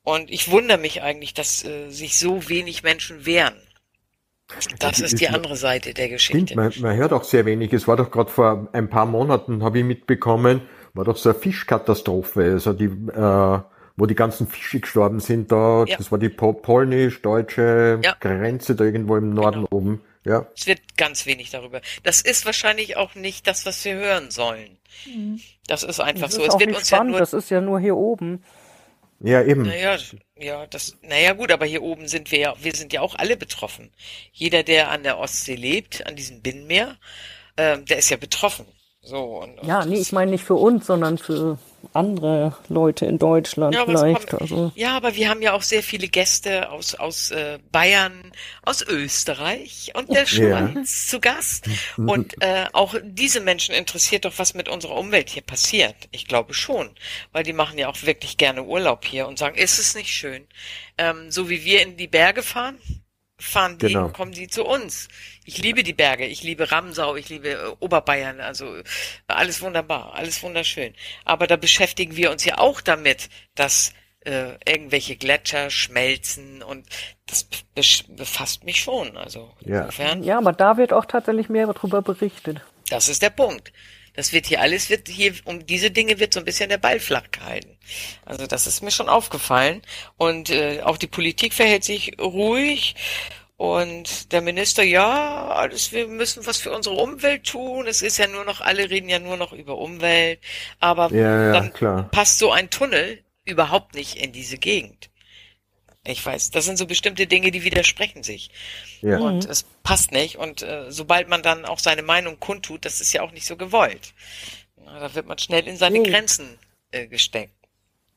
Und 0.04 0.30
ich 0.30 0.50
wundere 0.50 0.78
mich 0.78 1.02
eigentlich, 1.02 1.34
dass 1.34 1.64
äh, 1.64 1.88
sich 1.90 2.18
so 2.18 2.48
wenig 2.48 2.82
Menschen 2.82 3.24
wehren. 3.24 3.54
Das 4.78 5.00
ist 5.00 5.20
die 5.20 5.28
andere 5.28 5.56
Seite 5.56 5.94
der 5.94 6.08
Geschichte. 6.08 6.52
Stimmt, 6.52 6.56
man, 6.56 6.72
man 6.80 6.96
hört 6.96 7.12
auch 7.12 7.24
sehr 7.24 7.46
wenig. 7.46 7.72
Es 7.72 7.88
war 7.88 7.96
doch 7.96 8.10
gerade 8.10 8.30
vor 8.30 8.68
ein 8.72 8.90
paar 8.90 9.06
Monaten, 9.06 9.62
habe 9.62 9.78
ich 9.78 9.84
mitbekommen, 9.84 10.62
war 10.94 11.04
doch 11.04 11.16
so 11.16 11.30
eine 11.30 11.38
Fischkatastrophe, 11.38 12.44
also 12.52 12.72
die, 12.72 12.86
äh, 12.86 13.60
wo 13.96 14.06
die 14.06 14.14
ganzen 14.14 14.46
Fische 14.46 14.80
gestorben 14.80 15.20
sind 15.20 15.52
da. 15.52 15.84
Ja. 15.86 15.96
Das 15.96 16.10
war 16.10 16.18
die 16.18 16.28
polnisch-deutsche 16.28 18.00
ja. 18.02 18.16
Grenze 18.20 18.74
da 18.74 18.84
irgendwo 18.84 19.16
im 19.16 19.32
Norden 19.32 19.64
genau. 19.64 19.68
oben. 19.70 20.00
Ja. 20.24 20.46
Es 20.54 20.66
wird 20.66 20.80
ganz 20.96 21.26
wenig 21.26 21.50
darüber. 21.50 21.80
Das 22.02 22.20
ist 22.20 22.46
wahrscheinlich 22.46 22.96
auch 22.96 23.14
nicht 23.14 23.46
das, 23.46 23.66
was 23.66 23.84
wir 23.84 23.94
hören 23.94 24.30
sollen. 24.30 24.78
Mhm. 25.06 25.40
Das 25.66 25.82
ist 25.82 26.00
einfach 26.00 26.26
das 26.26 26.34
so. 26.34 26.42
Ist 26.42 26.54
es 26.54 26.60
wird 26.60 26.76
uns 26.76 26.88
spannend. 26.88 27.06
ja 27.06 27.10
nur, 27.10 27.18
das 27.20 27.32
ist 27.32 27.50
ja 27.50 27.60
nur 27.60 27.80
hier 27.80 27.96
oben. 27.96 28.42
Ja, 29.24 29.42
eben. 29.42 29.62
Naja, 29.62 29.98
ja, 30.36 30.66
das, 30.66 30.96
naja, 31.02 31.32
gut, 31.32 31.52
aber 31.52 31.64
hier 31.64 31.82
oben 31.82 32.08
sind 32.08 32.32
wir 32.32 32.38
ja, 32.38 32.54
wir 32.60 32.74
sind 32.74 32.92
ja 32.92 33.00
auch 33.00 33.14
alle 33.14 33.36
betroffen. 33.36 33.92
Jeder, 34.32 34.64
der 34.64 34.90
an 34.90 35.04
der 35.04 35.18
Ostsee 35.18 35.54
lebt, 35.54 36.04
an 36.06 36.16
diesem 36.16 36.42
Binnenmeer, 36.42 36.98
ähm, 37.56 37.84
der 37.84 37.98
ist 37.98 38.10
ja 38.10 38.16
betroffen. 38.16 38.66
So, 39.04 39.18
und, 39.38 39.58
und 39.58 39.66
ja, 39.66 39.84
nee, 39.84 39.98
ich 39.98 40.12
meine 40.12 40.30
nicht 40.30 40.44
für 40.44 40.54
uns, 40.54 40.86
sondern 40.86 41.18
für 41.18 41.58
andere 41.92 42.56
Leute 42.68 43.04
in 43.06 43.18
Deutschland 43.18 43.74
ja, 43.74 43.84
vielleicht. 43.84 44.32
Haben, 44.32 44.42
also. 44.42 44.72
Ja, 44.76 44.96
aber 44.96 45.16
wir 45.16 45.28
haben 45.28 45.42
ja 45.42 45.54
auch 45.54 45.62
sehr 45.62 45.82
viele 45.82 46.06
Gäste 46.06 46.70
aus, 46.70 46.94
aus 46.94 47.32
äh, 47.32 47.58
Bayern, 47.72 48.32
aus 48.62 48.80
Österreich 48.82 49.90
und 49.94 50.08
der 50.08 50.26
Schweiz 50.26 50.74
ja. 50.74 51.10
zu 51.10 51.20
Gast. 51.20 51.68
Und 51.96 52.34
äh, 52.42 52.66
auch 52.72 52.94
diese 53.02 53.40
Menschen 53.40 53.74
interessiert 53.74 54.24
doch, 54.24 54.34
was 54.36 54.54
mit 54.54 54.68
unserer 54.68 54.96
Umwelt 54.96 55.30
hier 55.30 55.42
passiert. 55.42 55.96
Ich 56.12 56.28
glaube 56.28 56.54
schon, 56.54 56.90
weil 57.32 57.42
die 57.42 57.52
machen 57.52 57.78
ja 57.78 57.88
auch 57.88 58.00
wirklich 58.04 58.36
gerne 58.36 58.62
Urlaub 58.62 59.04
hier 59.04 59.26
und 59.26 59.36
sagen, 59.36 59.56
ist 59.56 59.80
es 59.80 59.96
nicht 59.96 60.10
schön? 60.10 60.46
Ähm, 60.96 61.32
so 61.32 61.50
wie 61.50 61.64
wir 61.64 61.82
in 61.82 61.96
die 61.96 62.06
Berge 62.06 62.44
fahren, 62.44 62.78
fahren 63.42 63.78
die, 63.78 63.88
genau. 63.88 64.08
kommen 64.08 64.32
sie 64.32 64.48
zu 64.48 64.64
uns. 64.64 65.08
Ich 65.44 65.58
liebe 65.58 65.82
die 65.82 65.92
Berge, 65.92 66.26
ich 66.26 66.42
liebe 66.42 66.70
Ramsau, 66.70 67.16
ich 67.16 67.28
liebe 67.28 67.50
äh, 67.50 67.74
Oberbayern, 67.80 68.40
also 68.40 68.76
äh, 68.76 68.84
alles 69.26 69.60
wunderbar, 69.60 70.14
alles 70.14 70.42
wunderschön. 70.42 70.94
Aber 71.24 71.46
da 71.46 71.56
beschäftigen 71.56 72.16
wir 72.16 72.30
uns 72.30 72.44
ja 72.44 72.58
auch 72.58 72.80
damit, 72.80 73.28
dass 73.54 73.92
äh, 74.24 74.52
irgendwelche 74.64 75.16
Gletscher 75.16 75.70
schmelzen 75.70 76.62
und 76.62 76.86
das 77.26 77.46
befasst 78.08 78.64
mich 78.64 78.80
schon. 78.80 79.16
Also 79.16 79.52
ja. 79.60 79.80
insofern. 79.80 80.22
Ja, 80.22 80.38
aber 80.38 80.52
da 80.52 80.76
wird 80.76 80.92
auch 80.92 81.06
tatsächlich 81.06 81.48
mehr 81.48 81.66
darüber 81.66 82.02
berichtet. 82.02 82.60
Das 82.88 83.08
ist 83.08 83.22
der 83.22 83.30
Punkt. 83.30 83.72
Das 84.14 84.32
wird 84.32 84.46
hier 84.46 84.60
alles, 84.60 84.90
wird 84.90 85.08
hier, 85.08 85.34
um 85.44 85.64
diese 85.66 85.90
Dinge 85.90 86.18
wird 86.18 86.34
so 86.34 86.40
ein 86.40 86.44
bisschen 86.44 86.68
der 86.68 86.78
Ball 86.78 87.00
flach 87.00 87.30
gehalten. 87.30 87.78
Also 88.24 88.46
das 88.46 88.66
ist 88.66 88.82
mir 88.82 88.90
schon 88.90 89.08
aufgefallen. 89.08 89.82
Und 90.16 90.50
äh, 90.50 90.82
auch 90.82 90.98
die 90.98 91.06
Politik 91.06 91.54
verhält 91.54 91.84
sich 91.84 92.18
ruhig. 92.20 92.94
Und 93.56 94.32
der 94.32 94.40
Minister, 94.40 94.82
ja, 94.82 95.48
alles, 95.48 95.92
wir 95.92 96.08
müssen 96.08 96.44
was 96.46 96.58
für 96.58 96.72
unsere 96.72 96.96
Umwelt 96.96 97.46
tun. 97.46 97.86
Es 97.86 98.02
ist 98.02 98.18
ja 98.18 98.26
nur 98.26 98.44
noch, 98.44 98.60
alle 98.60 98.90
reden 98.90 99.08
ja 99.08 99.18
nur 99.18 99.36
noch 99.36 99.52
über 99.52 99.78
Umwelt. 99.78 100.40
Aber 100.80 101.12
ja, 101.12 101.46
ja, 101.46 101.52
dann 101.52 101.72
klar. 101.72 102.08
passt 102.10 102.38
so 102.38 102.50
ein 102.50 102.70
Tunnel 102.70 103.22
überhaupt 103.44 103.94
nicht 103.94 104.16
in 104.16 104.32
diese 104.32 104.58
Gegend. 104.58 105.10
Ich 106.04 106.24
weiß, 106.24 106.50
das 106.50 106.64
sind 106.64 106.78
so 106.78 106.86
bestimmte 106.86 107.28
Dinge, 107.28 107.52
die 107.52 107.62
widersprechen 107.62 108.24
sich. 108.24 108.50
Ja. 109.02 109.18
Und 109.18 109.44
mhm. 109.44 109.50
es 109.50 109.64
passt 109.84 110.10
nicht. 110.10 110.36
Und 110.36 110.62
äh, 110.62 110.90
sobald 110.90 111.28
man 111.28 111.42
dann 111.42 111.64
auch 111.64 111.78
seine 111.78 112.02
Meinung 112.02 112.40
kundtut, 112.40 112.84
das 112.84 113.00
ist 113.00 113.12
ja 113.12 113.22
auch 113.22 113.30
nicht 113.30 113.46
so 113.46 113.56
gewollt. 113.56 114.12
Na, 114.84 114.98
da 114.98 115.14
wird 115.14 115.26
man 115.26 115.38
schnell 115.38 115.66
in 115.68 115.76
seine 115.76 116.00
mhm. 116.00 116.04
Grenzen 116.04 116.58
äh, 116.90 117.06
gesteckt. 117.06 117.54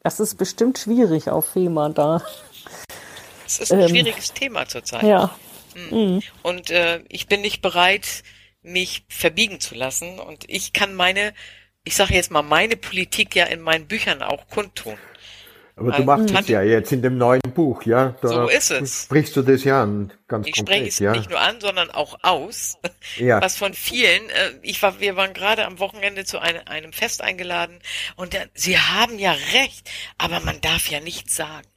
Das 0.04 0.20
ist 0.20 0.36
bestimmt 0.36 0.80
schwierig 0.80 1.30
auf 1.30 1.48
FEMA 1.50 1.90
da. 1.90 2.24
Es 3.46 3.60
ist 3.60 3.72
ein 3.72 3.82
ähm, 3.82 3.90
schwieriges 3.90 4.34
Thema 4.34 4.68
zurzeit. 4.68 5.04
Ja. 5.04 5.38
Mhm. 5.76 5.98
mhm. 5.98 6.24
Und 6.42 6.72
äh, 6.72 7.04
ich 7.10 7.28
bin 7.28 7.42
nicht 7.42 7.62
bereit, 7.62 8.24
mich 8.64 9.04
verbiegen 9.10 9.60
zu 9.60 9.76
lassen. 9.76 10.20
Und 10.20 10.46
ich 10.48 10.74
kann 10.74 10.96
meine, 10.96 11.34
ich 11.84 11.96
sage 11.96 12.16
jetzt 12.16 12.32
mal, 12.32 12.42
meine 12.42 12.78
Politik 12.78 13.36
ja 13.36 13.46
in 13.46 13.62
meinen 13.62 13.88
Büchern 13.88 14.24
auch 14.24 14.48
kundtun. 14.48 14.98
Aber 15.78 15.92
du 15.92 16.04
machst 16.04 16.34
es 16.34 16.48
ja 16.48 16.62
jetzt 16.62 16.94
in 16.94 17.02
dem 17.02 17.18
neuen 17.18 17.42
Buch, 17.54 17.84
ja? 17.84 18.16
Da 18.22 18.28
so 18.30 18.48
ist 18.48 18.72
es. 18.72 19.04
Sprichst 19.04 19.36
du 19.36 19.42
das 19.42 19.66
ja 19.66 19.84
an, 19.84 20.14
ganz 20.30 20.48
ich 20.48 20.56
konkret, 20.56 20.76
spreche 20.78 20.88
es 20.88 21.00
ja? 21.00 21.12
nicht 21.12 21.30
nur 21.30 21.40
an, 21.40 21.60
sondern 21.60 21.92
auch 21.92 22.18
aus. 22.22 22.78
Ja. 23.18 23.42
Was 23.42 23.58
von 23.58 23.74
vielen, 23.74 24.30
äh, 24.30 24.52
ich 24.62 24.82
war, 24.82 25.02
wir 25.02 25.18
waren 25.18 25.34
gerade 25.34 25.66
am 25.66 25.80
Wochenende 25.80 26.24
zu 26.24 26.40
einem, 26.40 26.62
einem 26.66 26.94
Fest 26.94 27.22
eingeladen 27.22 27.80
und 28.16 28.32
der, 28.32 28.48
sie 28.54 28.80
haben 28.80 29.20
ja 29.20 29.34
recht, 29.54 29.92
aber 30.18 30.40
man 30.40 30.62
darf 30.62 30.88
ja 30.88 31.02
nichts 31.02 31.36
sagen. 31.36 31.68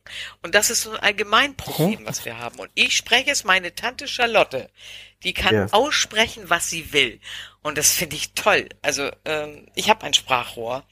Und 0.43 0.55
das 0.55 0.71
ist 0.71 0.83
so 0.83 0.93
ein 0.93 1.01
Allgemeinproblem, 1.01 2.07
was 2.07 2.25
wir 2.25 2.39
haben. 2.39 2.61
Und 2.61 2.71
ich 2.75 2.97
spreche 2.97 3.33
es, 3.33 3.43
meine 3.43 3.75
Tante 3.75 4.07
Charlotte, 4.07 4.71
die 5.25 5.35
kann 5.35 5.55
ja. 5.55 5.67
aussprechen, 5.73 6.45
was 6.47 6.71
sie 6.71 6.93
will. 6.93 7.19
Und 7.63 7.77
das 7.77 7.93
finde 7.93 8.15
ich 8.15 8.33
toll. 8.35 8.69
Also 8.81 9.11
ähm, 9.25 9.67
ich 9.75 9.91
habe 9.91 10.07
ein 10.07 10.15
Sprachrohr 10.15 10.85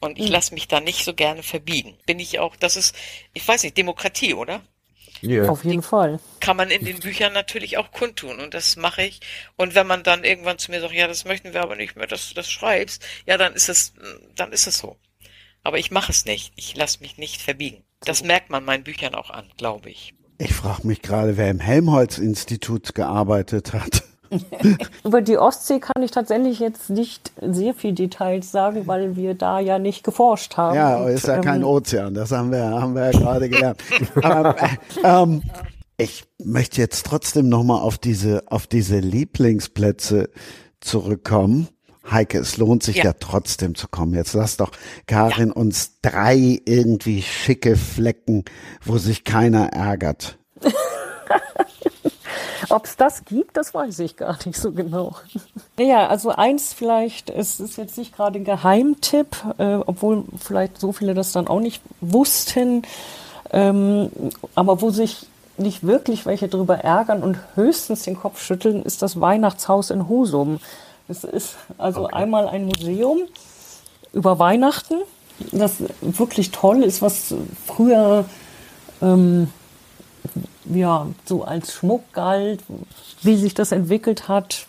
und 0.00 0.18
ich 0.18 0.26
hm. 0.26 0.32
lasse 0.32 0.54
mich 0.54 0.68
da 0.68 0.80
nicht 0.80 1.04
so 1.04 1.14
gerne 1.14 1.42
verbiegen. 1.42 1.96
Bin 2.06 2.20
ich 2.20 2.38
auch, 2.38 2.56
das 2.56 2.76
ist, 2.76 2.94
ich 3.34 3.46
weiß 3.46 3.62
nicht, 3.62 3.76
Demokratie, 3.76 4.34
oder? 4.34 4.60
Ja. 5.20 5.48
Auf 5.48 5.64
jeden 5.64 5.82
Fall. 5.82 6.20
Kann 6.40 6.56
man 6.56 6.70
in 6.70 6.84
den 6.84 7.00
Büchern 7.00 7.32
natürlich 7.32 7.76
auch 7.76 7.90
kundtun 7.90 8.38
und 8.38 8.54
das 8.54 8.76
mache 8.76 9.02
ich. 9.02 9.20
Und 9.56 9.74
wenn 9.74 9.86
man 9.86 10.02
dann 10.02 10.24
irgendwann 10.24 10.58
zu 10.58 10.70
mir 10.70 10.80
sagt, 10.80 10.94
ja, 10.94 11.08
das 11.08 11.24
möchten 11.24 11.52
wir 11.52 11.62
aber 11.62 11.76
nicht 11.76 11.96
mehr, 11.96 12.06
dass 12.06 12.28
du 12.28 12.34
das 12.34 12.48
schreibst, 12.48 13.04
ja, 13.26 13.36
dann 13.36 13.54
ist 13.54 13.68
es, 13.68 13.94
dann 14.36 14.52
ist 14.52 14.66
es 14.66 14.78
so. 14.78 14.96
Aber 15.64 15.78
ich 15.78 15.90
mache 15.90 16.12
es 16.12 16.24
nicht. 16.24 16.52
Ich 16.56 16.76
lasse 16.76 17.00
mich 17.00 17.18
nicht 17.18 17.42
verbiegen. 17.42 17.82
Das 18.00 18.22
merkt 18.22 18.48
man 18.50 18.64
meinen 18.64 18.84
Büchern 18.84 19.14
auch 19.14 19.30
an, 19.30 19.50
glaube 19.56 19.90
ich. 19.90 20.14
Ich 20.38 20.54
frage 20.54 20.86
mich 20.86 21.02
gerade, 21.02 21.36
wer 21.36 21.50
im 21.50 21.58
Helmholtz-Institut 21.58 22.94
gearbeitet 22.94 23.72
hat. 23.72 24.04
Über 25.04 25.22
die 25.22 25.38
Ostsee 25.38 25.80
kann 25.80 26.02
ich 26.02 26.10
tatsächlich 26.10 26.58
jetzt 26.58 26.90
nicht 26.90 27.32
sehr 27.40 27.74
viel 27.74 27.92
Details 27.92 28.50
sagen, 28.50 28.86
weil 28.86 29.16
wir 29.16 29.34
da 29.34 29.60
ja 29.60 29.78
nicht 29.78 30.04
geforscht 30.04 30.56
haben. 30.56 30.76
Ja, 30.76 31.08
ist 31.08 31.26
ja 31.26 31.36
ähm, 31.36 31.42
kein 31.42 31.64
Ozean, 31.64 32.14
das 32.14 32.32
haben 32.32 32.50
wir, 32.50 32.62
haben 32.64 32.94
wir 32.94 33.10
ja 33.10 33.18
gerade 33.18 33.48
gelernt. 33.48 33.80
Aber, 34.22 34.56
äh, 34.62 34.68
ähm, 35.02 35.42
ich 35.96 36.24
möchte 36.42 36.80
jetzt 36.80 37.06
trotzdem 37.06 37.48
nochmal 37.48 37.80
auf 37.80 37.98
diese, 37.98 38.44
auf 38.46 38.66
diese 38.66 38.98
Lieblingsplätze 38.98 40.30
zurückkommen. 40.80 41.68
Heike, 42.10 42.38
es 42.38 42.56
lohnt 42.56 42.82
sich 42.82 42.96
ja. 42.96 43.04
ja. 43.06 43.12
trotzdem 43.12 43.74
zu 43.74 43.88
kommen. 43.88 44.14
Jetzt 44.14 44.32
lass 44.32 44.56
doch 44.56 44.70
Karin 45.06 45.48
ja. 45.48 45.54
uns 45.54 46.00
drei 46.00 46.60
irgendwie 46.64 47.22
schicke 47.22 47.76
Flecken, 47.76 48.44
wo 48.84 48.98
sich 48.98 49.24
keiner 49.24 49.72
ärgert. 49.72 50.38
Ob 52.70 52.84
es 52.84 52.96
das 52.96 53.24
gibt, 53.24 53.56
das 53.56 53.72
weiß 53.72 53.98
ich 54.00 54.16
gar 54.16 54.38
nicht 54.44 54.58
so 54.58 54.72
genau. 54.72 55.14
Ja, 55.78 56.08
also 56.08 56.30
eins 56.30 56.72
vielleicht, 56.72 57.30
es 57.30 57.60
ist 57.60 57.76
jetzt 57.76 57.96
nicht 57.98 58.16
gerade 58.16 58.40
ein 58.40 58.44
Geheimtipp, 58.44 59.36
äh, 59.58 59.76
obwohl 59.86 60.24
vielleicht 60.36 60.80
so 60.80 60.90
viele 60.90 61.14
das 61.14 61.30
dann 61.30 61.46
auch 61.46 61.60
nicht 61.60 61.80
wussten, 62.00 62.82
ähm, 63.52 64.10
aber 64.56 64.82
wo 64.82 64.90
sich 64.90 65.28
nicht 65.56 65.86
wirklich 65.86 66.26
welche 66.26 66.48
drüber 66.48 66.78
ärgern 66.78 67.22
und 67.22 67.38
höchstens 67.54 68.02
den 68.02 68.18
Kopf 68.18 68.42
schütteln, 68.42 68.82
ist 68.82 69.02
das 69.02 69.20
Weihnachtshaus 69.20 69.90
in 69.90 70.08
Husum. 70.08 70.58
Es 71.08 71.22
ist 71.22 71.56
also 71.78 72.04
okay. 72.04 72.16
einmal 72.16 72.48
ein 72.48 72.66
Museum 72.66 73.18
über 74.12 74.38
Weihnachten, 74.40 74.96
das 75.52 75.76
wirklich 76.00 76.50
toll 76.50 76.82
ist, 76.82 77.02
was 77.02 77.34
früher 77.66 78.24
ähm, 79.00 79.48
ja, 80.72 81.06
so 81.24 81.44
als 81.44 81.72
Schmuck 81.72 82.12
galt, 82.12 82.62
wie 83.22 83.36
sich 83.36 83.54
das 83.54 83.72
entwickelt 83.72 84.28
hat. 84.28 84.66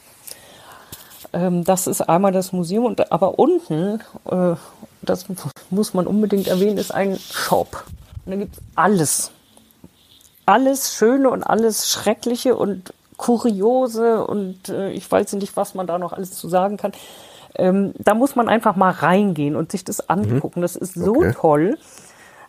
Ähm, 1.33 1.63
das 1.63 1.87
ist 1.87 2.01
einmal 2.01 2.31
das 2.31 2.51
Museum, 2.53 2.85
und, 2.85 3.11
aber 3.11 3.37
unten, 3.37 4.01
äh, 4.25 4.55
das 5.01 5.25
muss 5.69 5.93
man 5.93 6.07
unbedingt 6.07 6.47
erwähnen, 6.47 6.77
ist 6.77 6.93
ein 6.93 7.17
Shop. 7.17 7.85
Und 8.25 8.31
da 8.31 8.37
gibt 8.37 8.55
es 8.55 8.61
alles. 8.75 9.31
Alles 10.45 10.95
Schöne 10.95 11.29
und 11.29 11.43
alles 11.43 11.89
Schreckliche 11.89 12.55
und 12.55 12.93
Kuriose 13.17 14.25
und 14.25 14.69
äh, 14.69 14.91
ich 14.91 15.11
weiß 15.11 15.33
nicht, 15.33 15.55
was 15.57 15.75
man 15.75 15.85
da 15.85 15.99
noch 15.99 16.13
alles 16.13 16.31
zu 16.31 16.47
sagen 16.47 16.77
kann. 16.77 16.93
Ähm, 17.55 17.93
da 17.99 18.13
muss 18.13 18.35
man 18.35 18.47
einfach 18.47 18.75
mal 18.75 18.91
reingehen 18.91 19.55
und 19.55 19.71
sich 19.71 19.83
das 19.83 20.09
angucken. 20.09 20.59
Mhm. 20.59 20.61
Das 20.61 20.75
ist 20.75 20.93
so 20.93 21.17
okay. 21.17 21.33
toll. 21.33 21.77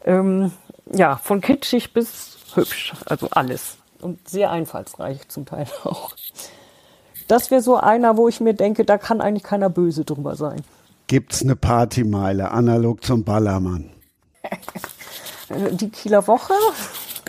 Ähm, 0.04 0.52
ja, 0.92 1.16
von 1.16 1.40
kitschig 1.40 1.92
bis 1.92 2.38
hübsch, 2.56 2.92
also 3.06 3.28
alles. 3.30 3.76
Und 4.00 4.28
sehr 4.28 4.50
einfallsreich 4.50 5.28
zum 5.28 5.46
Teil 5.46 5.66
auch. 5.84 6.14
Das 7.28 7.50
wäre 7.50 7.62
so 7.62 7.76
einer, 7.76 8.16
wo 8.16 8.28
ich 8.28 8.40
mir 8.40 8.54
denke, 8.54 8.84
da 8.84 8.98
kann 8.98 9.20
eigentlich 9.20 9.44
keiner 9.44 9.70
böse 9.70 10.04
drüber 10.04 10.36
sein. 10.36 10.62
Gibt's 11.06 11.42
eine 11.42 11.56
Partymeile, 11.56 12.50
analog 12.50 13.04
zum 13.04 13.24
Ballermann? 13.24 13.90
Die 15.72 15.90
Kieler 15.90 16.26
Woche, 16.26 16.54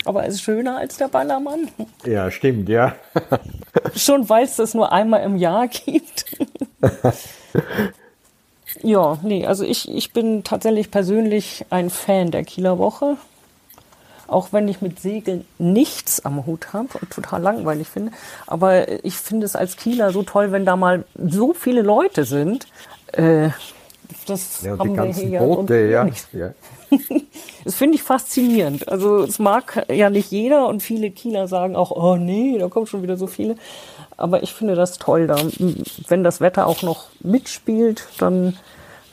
aber 0.04 0.26
ist 0.26 0.40
schöner 0.40 0.76
als 0.78 0.96
der 0.96 1.08
Ballermann. 1.08 1.68
Ja, 2.04 2.30
stimmt, 2.30 2.68
ja. 2.68 2.94
Schon 3.96 4.28
weil 4.28 4.44
es 4.44 4.56
das 4.56 4.74
nur 4.74 4.92
einmal 4.92 5.22
im 5.22 5.36
Jahr 5.36 5.68
gibt. 5.68 6.26
ja, 8.82 9.18
nee, 9.22 9.46
also 9.46 9.64
ich, 9.64 9.88
ich 9.88 10.12
bin 10.12 10.44
tatsächlich 10.44 10.90
persönlich 10.90 11.66
ein 11.70 11.90
Fan 11.90 12.30
der 12.30 12.44
Kieler 12.44 12.78
Woche 12.78 13.16
auch 14.32 14.52
wenn 14.52 14.68
ich 14.68 14.80
mit 14.80 15.00
Segeln 15.00 15.44
nichts 15.58 16.24
am 16.24 16.46
Hut 16.46 16.72
habe 16.72 16.88
und 17.00 17.10
total 17.10 17.42
langweilig 17.42 17.88
finde. 17.88 18.12
Aber 18.46 19.04
ich 19.04 19.16
finde 19.16 19.46
es 19.46 19.56
als 19.56 19.76
Kieler 19.76 20.12
so 20.12 20.22
toll, 20.22 20.52
wenn 20.52 20.64
da 20.64 20.76
mal 20.76 21.04
so 21.16 21.54
viele 21.54 21.82
Leute 21.82 22.24
sind. 22.24 22.66
Äh, 23.12 23.50
das 24.26 24.62
ja, 24.62 24.78
haben 24.78 24.96
wir 24.96 25.04
hier 25.06 25.40
Boote, 25.40 25.86
ja. 25.86 26.06
ja. 26.32 26.52
das 27.64 27.74
finde 27.74 27.96
ich 27.96 28.02
faszinierend. 28.02 28.88
Also 28.88 29.22
es 29.22 29.38
mag 29.38 29.86
ja 29.90 30.10
nicht 30.10 30.30
jeder 30.30 30.68
und 30.68 30.82
viele 30.82 31.10
Kieler 31.10 31.48
sagen 31.48 31.76
auch, 31.76 31.90
oh 31.90 32.16
nee, 32.16 32.58
da 32.58 32.68
kommen 32.68 32.86
schon 32.86 33.02
wieder 33.02 33.16
so 33.16 33.26
viele. 33.26 33.56
Aber 34.16 34.42
ich 34.42 34.52
finde 34.52 34.74
das 34.74 34.98
toll, 34.98 35.26
da, 35.26 35.36
wenn 36.08 36.22
das 36.22 36.40
Wetter 36.40 36.66
auch 36.66 36.82
noch 36.82 37.06
mitspielt, 37.20 38.06
dann 38.18 38.56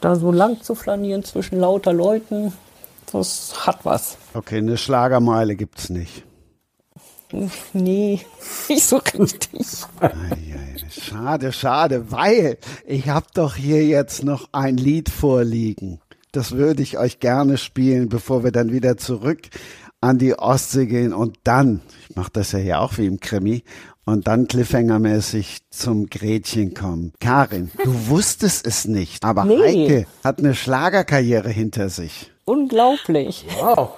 da 0.01 0.15
so 0.15 0.31
lang 0.31 0.61
zu 0.61 0.75
flanieren 0.75 1.23
zwischen 1.23 1.59
lauter 1.59 1.93
Leuten, 1.93 2.53
das 3.11 3.65
hat 3.65 3.85
was. 3.85 4.17
Okay, 4.33 4.57
eine 4.57 4.77
Schlagermeile 4.77 5.55
gibt's 5.55 5.89
nicht. 5.89 6.25
Nee, 7.73 8.21
nicht 8.69 8.83
so 8.83 8.97
richtig. 8.97 9.67
schade, 10.89 11.53
schade, 11.53 12.11
weil 12.11 12.57
ich 12.85 13.09
habe 13.09 13.27
doch 13.33 13.55
hier 13.55 13.85
jetzt 13.85 14.23
noch 14.23 14.49
ein 14.51 14.77
Lied 14.77 15.09
vorliegen. 15.09 15.99
Das 16.31 16.51
würde 16.51 16.83
ich 16.83 16.97
euch 16.97 17.19
gerne 17.19 17.57
spielen, 17.57 18.09
bevor 18.09 18.43
wir 18.43 18.51
dann 18.51 18.71
wieder 18.71 18.97
zurück 18.97 19.49
an 20.01 20.17
die 20.17 20.37
Ostsee 20.37 20.85
gehen 20.85 21.13
und 21.13 21.37
dann, 21.43 21.81
ich 22.07 22.15
mache 22.15 22.31
das 22.31 22.51
ja 22.53 22.59
hier 22.59 22.79
auch 22.81 22.97
wie 22.97 23.05
im 23.05 23.19
Krimi, 23.19 23.63
und 24.05 24.27
dann 24.27 24.47
Cliffhanger-mäßig 24.47 25.59
zum 25.69 26.07
Gretchen 26.07 26.73
kommen. 26.73 27.13
Karin, 27.19 27.69
du 27.83 27.93
wusstest 28.07 28.65
es 28.65 28.85
nicht, 28.85 29.23
aber 29.23 29.45
nee. 29.45 29.57
Heike 29.61 30.07
hat 30.23 30.39
eine 30.39 30.55
Schlagerkarriere 30.55 31.49
hinter 31.49 31.89
sich. 31.89 32.31
Unglaublich. 32.49 33.45
Wow. 33.59 33.91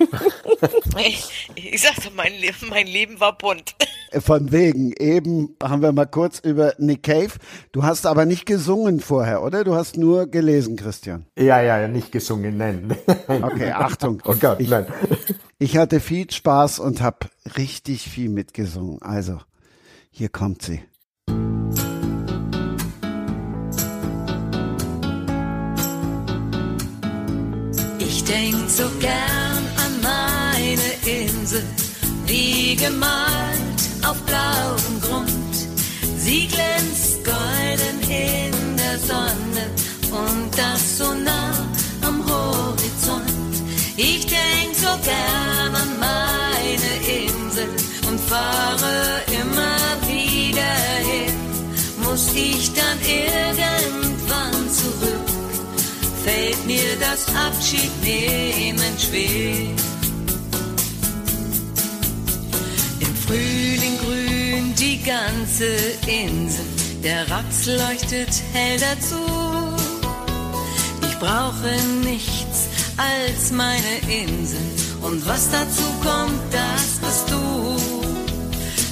ich, 0.98 1.50
ich 1.56 1.82
sagte, 1.82 2.10
mein, 2.14 2.34
mein 2.70 2.86
Leben 2.86 3.18
war 3.22 3.38
bunt. 3.38 3.76
Von 4.20 4.52
wegen, 4.52 4.92
eben 5.00 5.56
haben 5.64 5.82
wir 5.82 5.94
mal 5.94 6.06
kurz 6.06 6.40
über 6.40 6.74
Nick 6.78 7.04
Cave. 7.04 7.32
Du 7.72 7.84
hast 7.84 8.06
aber 8.06 8.26
nicht 8.26 8.46
gesungen 8.46 9.00
vorher, 9.00 9.42
oder? 9.42 9.64
Du 9.64 9.74
hast 9.74 9.96
nur 9.96 10.28
gelesen, 10.28 10.76
Christian. 10.76 11.28
Ja, 11.40 11.62
ja, 11.62 11.88
nicht 11.88 12.12
gesungen, 12.12 12.58
nein. 12.58 12.94
Okay, 13.30 13.72
Achtung. 13.72 14.22
Oh 14.26 14.36
Gott, 14.38 14.60
ich, 14.60 14.68
nein. 14.68 14.86
Ich 15.58 15.78
hatte 15.78 16.02
viel 16.02 16.30
Spaß 16.30 16.80
und 16.80 17.00
habe 17.02 17.28
richtig 17.56 18.10
viel 18.10 18.28
mitgesungen. 18.28 19.02
Also, 19.02 19.40
hier 20.10 20.28
kommt 20.28 20.62
sie. 20.62 20.82
Denk 28.32 28.70
so 28.70 28.88
gern 29.00 29.64
an 29.84 29.94
meine 30.02 30.90
Insel, 31.20 31.64
wie 32.26 32.76
gemalt 32.76 33.80
auf 34.08 34.20
blauem 34.30 35.02
Grund. 35.02 35.56
Sie 36.18 36.48
glänzt 36.48 37.26
golden 37.26 37.98
in 38.10 38.78
der 38.78 38.98
Sonne 39.12 39.64
und 40.24 40.50
das 40.58 40.98
so 40.98 41.14
nah 41.14 41.54
am 42.08 42.18
Horizont. 42.30 43.56
Ich 43.98 44.26
denk 44.28 44.72
so 44.76 44.94
gern 45.12 45.74
an 45.84 45.92
meine 46.08 46.92
Insel 47.26 47.70
und 48.08 48.20
fahre 48.20 48.96
immer 49.42 49.80
wieder 50.08 50.74
hin. 51.12 51.38
Muss 52.04 52.30
ich 52.34 52.72
dann 52.74 52.98
irgendwann? 53.02 54.01
Fällt 56.42 56.66
mir 56.66 56.96
das 57.00 57.28
Abschiednehmen 57.36 58.98
schwer. 58.98 59.76
Im 63.00 63.16
Frühling 63.26 63.98
grünt 64.00 64.80
die 64.80 65.02
ganze 65.04 65.68
Insel, 66.08 66.66
der 67.04 67.30
Raps 67.30 67.68
leuchtet 67.68 68.34
hell 68.54 68.80
dazu. 68.80 69.24
Ich 71.04 71.18
brauche 71.20 71.72
nichts 72.04 72.70
als 72.98 73.52
meine 73.52 73.96
Insel 74.08 74.66
und 75.02 75.26
was 75.28 75.50
dazu 75.52 75.84
kommt, 76.04 76.42
das 76.52 77.00
bist 77.02 77.30
du. 77.30 77.78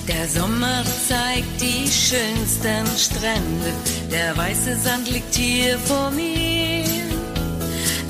Der 0.08 0.28
Sommer 0.28 0.84
zeigt 1.08 1.62
die 1.62 1.88
schönsten 1.88 2.86
Strände, 2.98 3.72
der 4.12 4.38
weiße 4.38 4.76
Sand 4.78 5.10
liegt 5.10 5.34
hier 5.34 5.80
vor 5.80 6.12
mir. 6.12 6.59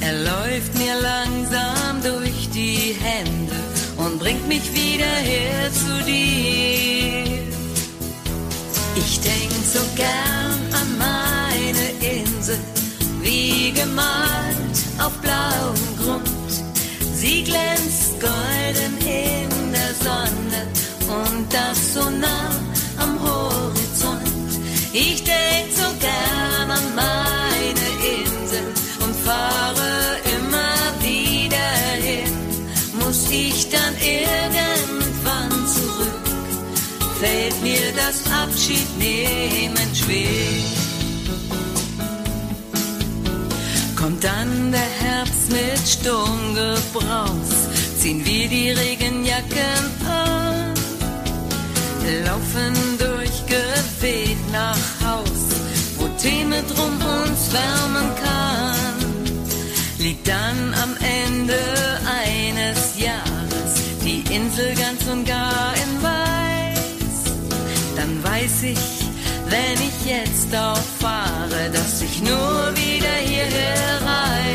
Er 0.09 0.15
läuft 0.23 0.75
mir 0.75 0.95
langsam 0.99 2.01
durch 2.01 2.49
die 2.49 2.95
Hände 2.99 3.53
und 3.95 4.17
bringt 4.17 4.47
mich 4.47 4.73
wieder 4.73 5.05
her 5.05 5.71
zu 5.71 6.03
dir. 6.03 7.43
Ich 8.95 9.19
denk 9.19 9.51
so 9.71 9.81
gern 9.95 10.59
an 10.81 10.97
meine 10.97 11.85
Insel, 12.01 12.57
wie 13.21 13.71
gemalt 13.71 14.77
auf 14.97 15.13
blauem 15.21 15.85
Grund. 16.01 16.53
Sie 17.13 17.43
glänzt 17.43 18.19
golden 18.19 18.97
in 19.05 19.71
der 19.71 19.93
Sonne 20.07 20.61
und 21.07 21.53
das 21.53 21.93
so 21.93 22.09
nah 22.09 22.49
am 22.97 23.13
Horizont. 23.21 24.57
Ich 24.91 25.23
denk 25.23 25.71
so 25.71 25.87
gern 25.99 26.71
an 26.71 26.95
meine 26.95 27.38
das 37.99 38.23
Abschiednehmen 38.31 39.89
schwer. 39.93 40.79
Kommt 43.95 44.23
dann 44.23 44.71
der 44.71 44.91
Herbst 45.01 45.51
mit 45.51 45.81
Sturmgebraus, 45.87 47.51
ziehen 47.99 48.23
wir 48.25 48.47
die 48.47 48.71
Regenjacken 48.71 49.83
an, 50.07 50.73
laufen 52.25 52.75
durchgeweht 52.97 54.43
nach 54.51 54.85
Haus, 55.05 55.43
wo 55.97 56.07
Tee 56.21 56.45
mit 56.45 56.67
rum 56.77 56.95
uns 57.23 57.51
wärmen 57.51 58.09
kann, 58.23 58.97
liegt 59.97 60.27
dann 60.27 60.73
am 60.83 60.95
Ende 61.25 61.59
eines 62.23 62.97
Jahres 62.97 63.73
die 64.03 64.23
Insel 64.33 64.73
ganz 64.75 65.05
und 65.11 65.25
gar 65.25 65.73
in 65.75 66.03
Weiß. 66.03 66.18
Dann 68.09 68.23
weiß 68.23 68.63
ich, 68.63 69.05
wenn 69.49 69.87
ich 69.87 70.05
jetzt 70.05 70.55
auch 70.55 70.81
fahre, 70.99 71.69
dass 71.71 72.01
ich 72.01 72.23
nur 72.23 72.71
wieder 72.75 73.15
hierher 73.23 74.01
reise. 74.01 74.48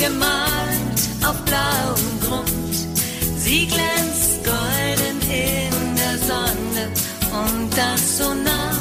Gemalt 0.00 1.00
auf 1.28 1.36
blauem 1.44 2.08
Grund. 2.24 2.74
Sie 3.36 3.66
glänzt 3.66 4.42
golden 4.44 5.20
in 5.28 5.96
der 6.02 6.16
Sonne 6.30 6.84
und 7.42 7.70
das 7.76 8.18
so 8.18 8.32
nah 8.34 8.72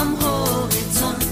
am 0.00 0.18
Horizont. 0.20 1.26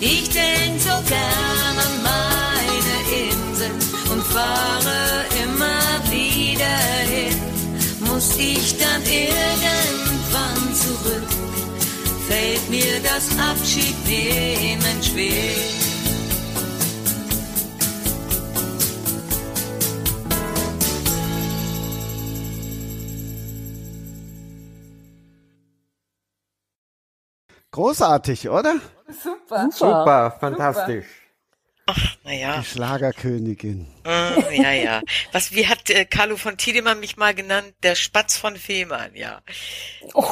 Ich 0.00 0.28
denk 0.28 0.80
so 0.80 0.96
gern 1.08 1.76
an 1.86 1.94
meine 2.12 2.96
Insel 3.24 3.72
und 4.12 4.22
fahre 4.22 5.24
immer 5.44 5.84
wieder 6.10 6.76
hin. 7.14 7.38
Muss 8.00 8.36
ich 8.36 8.76
dann 8.76 9.02
irgendwann 9.02 10.74
zurück, 10.74 11.28
fällt 12.28 12.68
mir 12.68 13.00
das 13.02 13.26
Abschied 13.50 13.96
nehmen 14.06 15.02
schwer. 15.02 15.83
Großartig, 27.74 28.48
oder? 28.50 28.76
Super. 29.20 29.68
Super, 29.72 30.36
fantastisch. 30.38 31.06
Ach, 31.86 32.16
naja. 32.22 32.58
Die 32.60 32.64
Schlagerkönigin. 32.66 33.88
Äh, 34.06 34.62
ja, 34.62 34.70
ja. 34.70 35.02
Was, 35.32 35.50
wie 35.50 35.66
hat 35.66 35.90
äh, 35.90 36.04
Carlo 36.04 36.36
von 36.36 36.56
Tiedemann 36.56 37.00
mich 37.00 37.16
mal 37.16 37.34
genannt? 37.34 37.74
Der 37.82 37.96
Spatz 37.96 38.36
von 38.38 38.54
Fehmarn, 38.56 39.16
ja. 39.16 39.42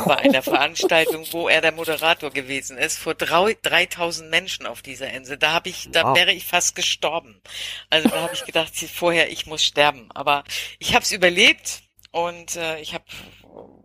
Bei 0.07 0.19
einer 0.19 0.43
Veranstaltung, 0.43 1.27
wo 1.33 1.49
er 1.49 1.61
der 1.61 1.73
Moderator 1.73 2.31
gewesen 2.31 2.79
ist, 2.79 2.97
vor 2.97 3.15
drei, 3.15 3.57
3000 3.61 4.31
Menschen 4.31 4.65
auf 4.65 4.81
dieser 4.81 5.13
Insel. 5.13 5.37
Da 5.37 5.51
habe 5.53 5.69
ich, 5.69 5.89
da 5.91 6.05
Wow. 6.05 6.17
wäre 6.17 6.31
ich 6.33 6.47
fast 6.47 6.77
gestorben. 6.77 7.43
Also 7.91 8.09
da 8.09 8.21
habe 8.23 8.35
ich 8.35 8.45
gedacht, 8.45 8.73
vorher, 8.95 9.33
ich 9.33 9.47
muss 9.47 9.65
sterben. 9.65 10.09
Aber 10.15 10.45
ich 10.79 10.95
habe 10.95 11.03
es 11.03 11.11
überlebt 11.11 11.83
und 12.13 12.55
äh, 12.55 12.79
ich 12.81 12.95
habe 12.95 13.05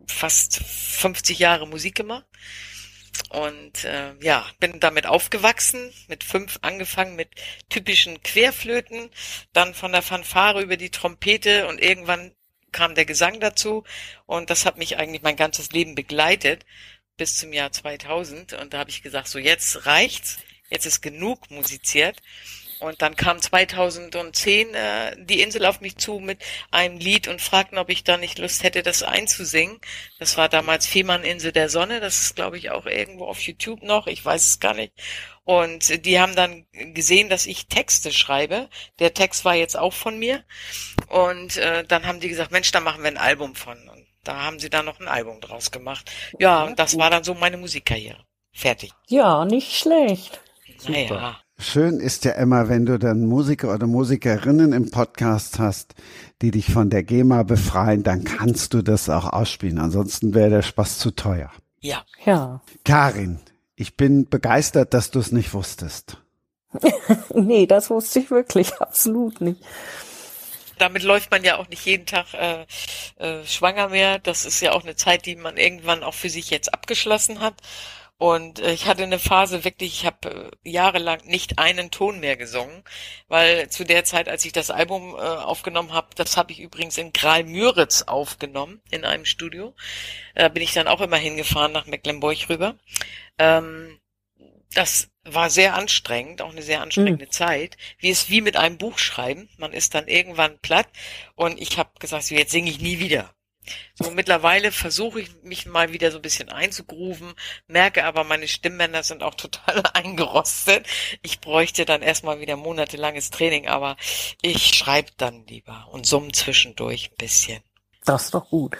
fast 0.08 0.58
50 0.60 1.40
Jahre 1.40 1.68
Musik 1.68 1.96
gemacht. 1.96 2.26
Und 3.30 3.84
äh, 3.84 4.14
ja, 4.22 4.45
bin 4.60 4.80
damit 4.80 5.06
aufgewachsen, 5.06 5.94
mit 6.07 6.23
fünf 6.23 6.60
angefangen 6.61 7.15
mit 7.15 7.30
typischen 7.69 8.22
Querflöten, 8.23 9.10
dann 9.53 9.73
von 9.73 9.91
der 9.91 10.02
Fanfare 10.02 10.61
über 10.61 10.77
die 10.77 10.91
Trompete 10.91 11.68
und 11.68 11.81
irgendwann 11.81 12.34
kam 12.72 12.95
der 12.95 13.06
Gesang 13.06 13.39
dazu. 13.39 13.84
Und 14.26 14.49
das 14.49 14.65
hat 14.65 14.77
mich 14.77 14.98
eigentlich 14.98 15.22
mein 15.22 15.35
ganzes 15.35 15.72
Leben 15.72 15.95
begleitet 15.95 16.65
bis 17.18 17.38
zum 17.38 17.52
Jahr 17.52 17.72
2000 17.72 18.53
und 18.53 18.73
da 18.73 18.80
habe 18.80 18.91
ich 18.91 19.02
gesagt, 19.02 19.27
so 19.27 19.39
jetzt 19.39 19.85
reicht's, 19.88 20.38
jetzt 20.69 20.85
ist 20.85 21.02
genug 21.02 21.49
musiziert 21.49 22.22
und 22.80 23.02
dann 23.02 23.16
kam 23.16 23.40
2010 23.40 24.74
äh, 24.74 25.16
die 25.18 25.41
Insel 25.41 25.66
auf 25.66 25.82
mich 25.82 25.98
zu 25.98 26.20
mit 26.20 26.44
einem 26.72 26.98
Lied 26.98 27.28
und 27.28 27.41
fragten, 27.41 27.78
ob 27.78 27.90
ich 27.90 28.04
da 28.04 28.18
nicht 28.18 28.38
Lust 28.38 28.64
hätte, 28.64 28.84
das 28.84 29.04
einzusingen. 29.04 29.80
Das 30.20 30.38
war 30.38 30.49
damals 30.49 30.86
Fehmarn 30.86 31.24
Insel 31.24 31.52
der 31.52 31.70
Sonne. 31.70 31.99
Das 31.99 32.22
ist, 32.22 32.36
glaube 32.36 32.58
ich, 32.58 32.70
auch 32.70 32.86
irgendwo 32.86 33.26
auf 33.26 33.41
YouTube 33.41 33.82
noch. 33.84 34.08
Ich 34.08 34.24
weiß 34.24 34.48
es 34.48 34.60
gar 34.60 34.74
nicht. 34.74 34.94
Und 35.44 36.06
die 36.06 36.20
haben 36.20 36.36
dann 36.36 36.66
gesehen, 36.72 37.30
dass 37.30 37.45
ich 37.45 37.68
Texte 37.68 38.12
schreibe. 38.12 38.70
Der 38.99 39.14
Text 39.14 39.45
war 39.45 39.56
jetzt 39.56 39.78
auch 39.78 39.94
von 39.94 40.20
mir. 40.20 40.44
Und 41.08 41.58
äh, 41.58 41.84
dann 41.84 42.06
haben 42.06 42.20
die 42.20 42.30
gesagt, 42.30 42.52
Mensch, 42.52 42.72
da 42.72 42.80
machen 42.80 43.02
wir 43.02 43.10
ein 43.10 43.18
Album 43.18 43.56
von. 43.56 43.78
Und 43.90 44.06
da 44.24 44.44
haben 44.44 44.60
sie 44.60 44.70
dann 44.70 44.86
noch 44.86 44.99
ein 44.99 45.08
Album 45.08 45.40
draus 45.40 45.72
gemacht. 45.72 46.12
Ja, 46.38 46.64
und 46.66 46.78
das 46.78 46.98
war 46.98 47.10
dann 47.10 47.24
so 47.24 47.34
meine 47.34 47.58
Musikkarriere. 47.58 48.26
Fertig. 48.52 48.91
Ja, 49.08 49.45
nicht 49.45 49.78
schlecht. 49.78 50.41
Naja. 50.88 51.41
Schön 51.60 52.00
ist 52.00 52.24
ja 52.24 52.34
immer, 52.34 52.70
wenn 52.70 52.86
du 52.86 53.00
dann 53.00 53.26
Musiker 53.26 53.74
oder 53.74 53.88
Musikerinnen 53.88 54.74
im 54.74 54.92
Podcast 54.92 55.58
hast, 55.58 55.96
die 56.42 56.52
dich 56.52 56.72
von 56.72 56.92
der 56.92 57.04
GEMA 57.04 57.42
befreien, 57.44 58.04
dann 58.04 58.24
kannst 58.24 58.76
du 58.76 58.84
das 58.84 59.10
auch 59.10 59.26
ausspielen. 59.34 59.80
Ansonsten 59.80 60.36
wäre 60.36 60.52
der 60.52 60.62
Spaß 60.62 61.00
zu 61.00 61.12
teuer. 61.12 61.52
Ja. 61.80 62.06
Ja. 62.26 62.62
Karin, 62.86 63.40
ich 63.76 63.98
bin 63.98 64.30
begeistert, 64.30 64.94
dass 64.94 65.10
du 65.10 65.20
es 65.20 65.32
nicht 65.32 65.54
wusstest. 65.54 66.18
Nee, 67.34 67.66
das 67.66 67.90
wusste 67.90 68.20
ich 68.20 68.30
wirklich 68.30 68.74
absolut 68.80 69.42
nicht. 69.42 69.62
damit 70.78 71.02
läuft 71.04 71.32
man 71.32 71.44
ja 71.44 71.58
auch 71.58 71.68
nicht 71.70 71.86
jeden 71.86 72.06
Tag 72.06 72.34
äh, 72.34 72.66
äh, 73.18 73.44
schwanger 73.46 73.90
mehr. 73.90 74.20
Das 74.20 74.46
ist 74.46 74.62
ja 74.62 74.74
auch 74.74 74.84
eine 74.84 74.96
Zeit, 74.96 75.26
die 75.26 75.36
man 75.36 75.58
irgendwann 75.58 76.04
auch 76.04 76.14
für 76.14 76.30
sich 76.30 76.50
jetzt 76.52 76.74
abgeschlossen 76.74 77.40
hat. 77.40 77.56
Und 78.18 78.60
äh, 78.60 78.73
ich 78.73 78.88
hatte 78.88 79.03
eine 79.03 79.19
Phase 79.19 79.64
wirklich, 79.64 79.94
ich 80.02 80.06
habe 80.06 80.52
äh, 80.64 80.69
jahrelang 80.69 81.22
nicht 81.26 81.60
einen 81.60 81.91
Ton 81.91 82.19
mehr 82.19 82.35
gesungen, 82.35 82.84
weil 83.27 83.69
zu 83.69 83.84
der 83.84 84.06
Zeit, 84.06 84.27
als 84.27 84.44
ich 84.44 84.53
das 84.53 84.72
Album 84.72 85.14
äh, 85.14 85.19
aufgenommen 85.19 85.94
habe, 85.94 86.07
das 86.15 86.35
habe 86.35 86.52
ich 86.52 86.60
übrigens 86.60 86.98
in 86.98 87.14
Graal-Müritz 87.14 88.03
aufgenommen, 88.03 88.81
in 88.89 89.06
einem 89.06 89.26
Studio. 89.26 89.76
Da 90.34 90.49
bin 90.49 90.64
ich 90.64 90.73
dann 90.73 90.88
auch 90.88 91.02
immer 91.02 91.18
hingefahren 91.18 91.72
nach 91.72 91.85
Mecklenburg 91.85 92.49
rüber. 92.49 92.76
Ähm, 93.38 93.99
das 94.73 95.10
war 95.23 95.49
sehr 95.49 95.76
anstrengend, 95.76 96.41
auch 96.41 96.52
eine 96.52 96.61
sehr 96.61 96.81
anstrengende 96.81 97.30
Zeit. 97.30 97.77
Wie 97.99 98.10
es 98.10 98.30
wie 98.30 98.41
mit 98.41 98.57
einem 98.57 98.77
Buch 98.77 98.98
schreiben. 98.98 99.49
Man 99.57 99.73
ist 99.73 99.94
dann 99.94 100.07
irgendwann 100.07 100.60
platt 100.60 100.88
und 101.35 101.60
ich 101.61 101.77
habe 101.77 101.91
gesagt, 101.99 102.23
so 102.26 102.35
jetzt 102.35 102.52
singe 102.52 102.69
ich 102.69 102.80
nie 102.80 102.99
wieder. 102.99 103.34
So 103.95 104.11
mittlerweile 104.11 104.72
versuche 104.72 105.22
ich 105.22 105.30
mich 105.44 105.65
mal 105.65 105.94
wieder 105.94 106.11
so 106.11 106.18
ein 106.18 106.22
bisschen 106.22 106.49
einzugrooven, 106.49 107.34
merke 107.68 108.06
aber, 108.06 108.23
meine 108.23 108.48
Stimmbänder 108.48 109.03
sind 109.03 109.23
auch 109.23 109.35
total 109.35 109.84
eingerostet. 109.94 110.85
Ich 111.22 111.39
bräuchte 111.39 111.85
dann 111.85 112.02
erstmal 112.02 112.39
wieder 112.39 112.56
monatelanges 112.56 113.30
Training, 113.30 113.68
aber 113.68 113.98
ich 114.41 114.73
schreibe 114.76 115.11
dann 115.18 115.45
lieber 115.48 115.88
und 115.91 116.06
summe 116.06 116.31
zwischendurch 116.31 117.11
ein 117.11 117.18
bisschen. 117.18 117.64
Das 118.06 118.26
ist 118.26 118.34
doch 118.34 118.49
gut. 118.49 118.77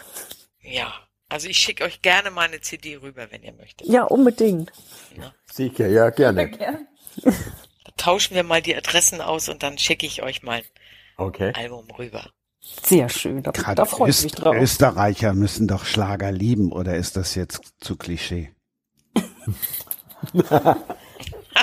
Ja, 0.62 0.94
also 1.30 1.48
ich 1.48 1.58
schicke 1.58 1.84
euch 1.84 2.02
gerne 2.02 2.32
mal 2.32 2.48
eine 2.48 2.62
CD 2.62 2.98
rüber, 2.98 3.32
wenn 3.32 3.44
ihr 3.44 3.54
möchtet. 3.54 3.88
Ja, 3.88 4.04
unbedingt. 4.04 4.72
Sicher, 5.46 5.88
ja, 5.88 6.10
gerne. 6.10 6.50
Gern. 6.58 6.88
Da 7.24 7.92
tauschen 7.98 8.36
wir 8.36 8.44
mal 8.44 8.62
die 8.62 8.76
Adressen 8.76 9.22
aus 9.22 9.50
und 9.50 9.64
dann 9.64 9.78
schicke 9.78 10.06
ich 10.06 10.22
euch 10.24 10.44
mal 10.44 10.64
Okay. 11.18 11.52
Album 11.56 11.90
rüber. 11.98 12.32
Sehr 12.84 13.10
schön. 13.10 13.44
Da, 13.44 13.52
Gerade 13.52 13.76
da 13.76 13.86
freue 13.86 14.10
ich 14.10 14.24
mich 14.24 14.32
drauf. 14.34 14.56
Österreicher 14.56 15.34
müssen 15.34 15.68
doch 15.68 15.86
Schlager 15.86 16.32
lieben, 16.32 16.72
oder 16.72 16.96
ist 16.96 17.18
das 17.18 17.36
jetzt 17.36 17.62
zu 17.80 17.96
Klischee? 17.96 18.52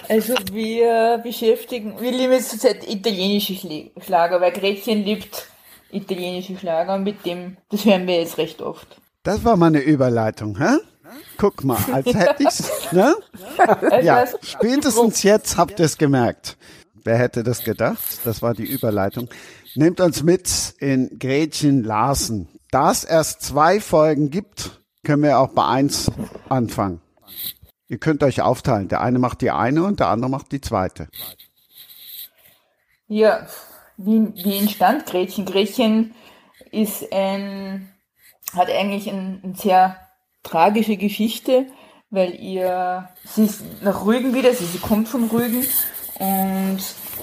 Also 0.09 0.35
wir 0.52 1.20
beschäftigen, 1.22 2.01
wir 2.01 2.10
lieben 2.10 2.32
jetzt 2.32 2.51
zurzeit 2.51 2.89
italienische 2.89 3.55
Schla- 3.55 3.90
Schlager, 4.05 4.40
weil 4.40 4.52
Gretchen 4.52 5.05
liebt 5.05 5.47
italienische 5.90 6.59
Schlager 6.59 6.94
und 6.97 7.05
mit 7.05 7.24
dem, 7.24 7.56
das 7.70 7.85
hören 7.85 8.06
wir 8.06 8.16
jetzt 8.20 8.36
recht 8.36 8.60
oft. 8.60 8.86
Das 9.22 9.44
war 9.44 9.56
mal 9.56 9.66
eine 9.68 9.81
Überleitung, 9.81 10.59
hä? 10.59 10.78
Guck 11.39 11.62
mal, 11.64 11.78
als 11.93 12.06
hätte 12.06 12.43
ich's, 12.43 12.70
ne? 12.93 13.14
Also 13.90 14.06
Ja, 14.06 14.26
spätestens 14.43 15.22
jetzt 15.22 15.56
habt 15.56 15.78
ihr 15.78 15.86
es 15.86 15.97
gemerkt. 15.97 16.56
Wer 17.05 17.16
hätte 17.16 17.43
das 17.44 17.62
gedacht? 17.62 17.98
Das 18.24 18.43
war 18.43 18.52
die 18.55 18.64
Überleitung. 18.64 19.28
Nehmt 19.76 20.01
uns 20.01 20.22
mit 20.22 20.74
in 20.78 21.18
Gretchen 21.18 21.82
Larsen. 21.82 22.48
Da 22.70 22.92
es 22.92 23.02
erst 23.02 23.42
zwei 23.42 23.80
Folgen 23.80 24.30
gibt, 24.30 24.80
können 25.02 25.24
wir 25.24 25.38
auch 25.40 25.48
bei 25.48 25.66
eins 25.66 26.10
anfangen. 26.48 27.01
Ihr 27.88 27.98
könnt 27.98 28.22
euch 28.22 28.40
aufteilen. 28.40 28.88
Der 28.88 29.01
eine 29.01 29.18
macht 29.18 29.40
die 29.40 29.51
eine 29.51 29.82
und 29.82 29.98
der 29.98 30.09
andere 30.09 30.30
macht 30.30 30.52
die 30.52 30.60
zweite. 30.60 31.09
Ja, 33.09 33.46
wie, 33.96 34.32
wie 34.34 34.59
entstand 34.59 35.06
Gretchen? 35.06 35.44
Gretchen 35.44 36.14
ist 36.70 37.12
ein, 37.12 37.92
hat 38.55 38.70
eigentlich 38.70 39.09
ein, 39.09 39.40
eine 39.42 39.56
sehr 39.56 39.96
tragische 40.44 40.96
Geschichte, 40.96 41.66
weil 42.10 42.34
ihr, 42.36 43.09
sie 43.24 43.44
ist 43.44 43.62
nach 43.82 44.06
Rügen 44.06 44.34
wieder, 44.34 44.51
also 44.51 44.64
sie 44.64 44.78
kommt 44.78 45.09
von 45.09 45.28
Rügen 45.28 45.64
und 46.18 46.78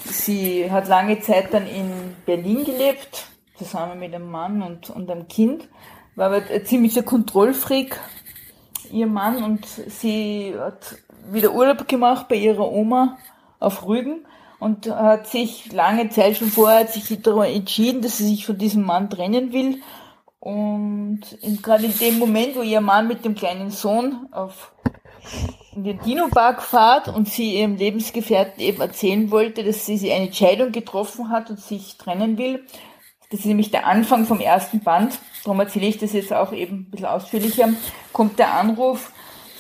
sie 0.06 0.72
hat 0.72 0.88
lange 0.88 1.20
Zeit 1.20 1.54
dann 1.54 1.68
in 1.68 2.16
Berlin 2.26 2.64
gelebt, 2.64 3.28
zusammen 3.58 4.00
mit 4.00 4.14
einem 4.14 4.30
Mann 4.30 4.62
und, 4.62 4.90
und 4.90 5.10
einem 5.10 5.28
Kind, 5.28 5.68
war 6.16 6.28
aber 6.28 6.44
ein 6.52 6.66
ziemlicher 6.66 7.04
Kontrollfreak, 7.04 8.00
ihr 8.92 9.08
Mann, 9.08 9.44
und 9.44 9.66
sie 9.66 10.56
hat 10.58 10.98
wieder 11.32 11.54
Urlaub 11.54 11.88
gemacht 11.88 12.28
bei 12.28 12.36
ihrer 12.36 12.72
Oma 12.72 13.18
auf 13.60 13.86
Rügen 13.86 14.26
und 14.60 14.88
hat 14.88 15.28
sich 15.28 15.72
lange 15.72 16.10
Zeit 16.10 16.38
schon 16.38 16.50
vorher 16.50 16.82
hat 16.82 16.92
sich 16.92 17.22
darüber 17.22 17.48
entschieden, 17.48 18.02
dass 18.02 18.18
sie 18.18 18.28
sich 18.28 18.46
von 18.46 18.58
diesem 18.58 18.84
Mann 18.84 19.10
trennen 19.10 19.54
will. 19.54 19.82
Und 20.40 21.22
gerade 21.62 21.86
in 21.86 21.98
dem 21.98 22.20
Moment, 22.20 22.56
wo 22.56 22.62
ihr 22.62 22.82
Mann 22.82 23.08
mit 23.08 23.26
dem 23.26 23.36
kleinen 23.36 23.72
Sohn 23.72 24.28
auf 24.32 24.72
in 25.74 25.84
den 25.84 26.00
Dino-Park 26.00 26.62
fahrt 26.62 27.08
und 27.08 27.30
sie 27.30 27.56
ihrem 27.60 27.78
Lebensgefährten 27.78 28.62
eben 28.62 28.82
erzählen 28.82 29.32
wollte, 29.32 29.64
dass 29.64 29.86
sie, 29.86 30.12
eine 30.12 30.26
Entscheidung 30.26 30.72
getroffen 30.72 31.30
hat 31.30 31.50
und 31.50 31.60
sich 31.60 31.98
trennen 31.98 32.38
will. 32.38 32.66
Das 33.30 33.42
ist 33.42 33.46
nämlich 33.46 33.72
der 33.72 33.88
Anfang 33.88 34.26
vom 34.26 34.42
ersten 34.42 34.82
Band. 34.82 35.18
Darum 35.46 35.62
erzähle 35.62 35.88
ich 35.88 35.98
das 35.98 36.12
jetzt 36.12 36.34
auch 36.34 36.52
eben 36.52 36.76
ein 36.76 36.92
bisschen 36.92 37.08
ausführlicher. 37.08 37.70
Kommt 38.12 38.38
der 38.38 38.54
Anruf 38.54 39.14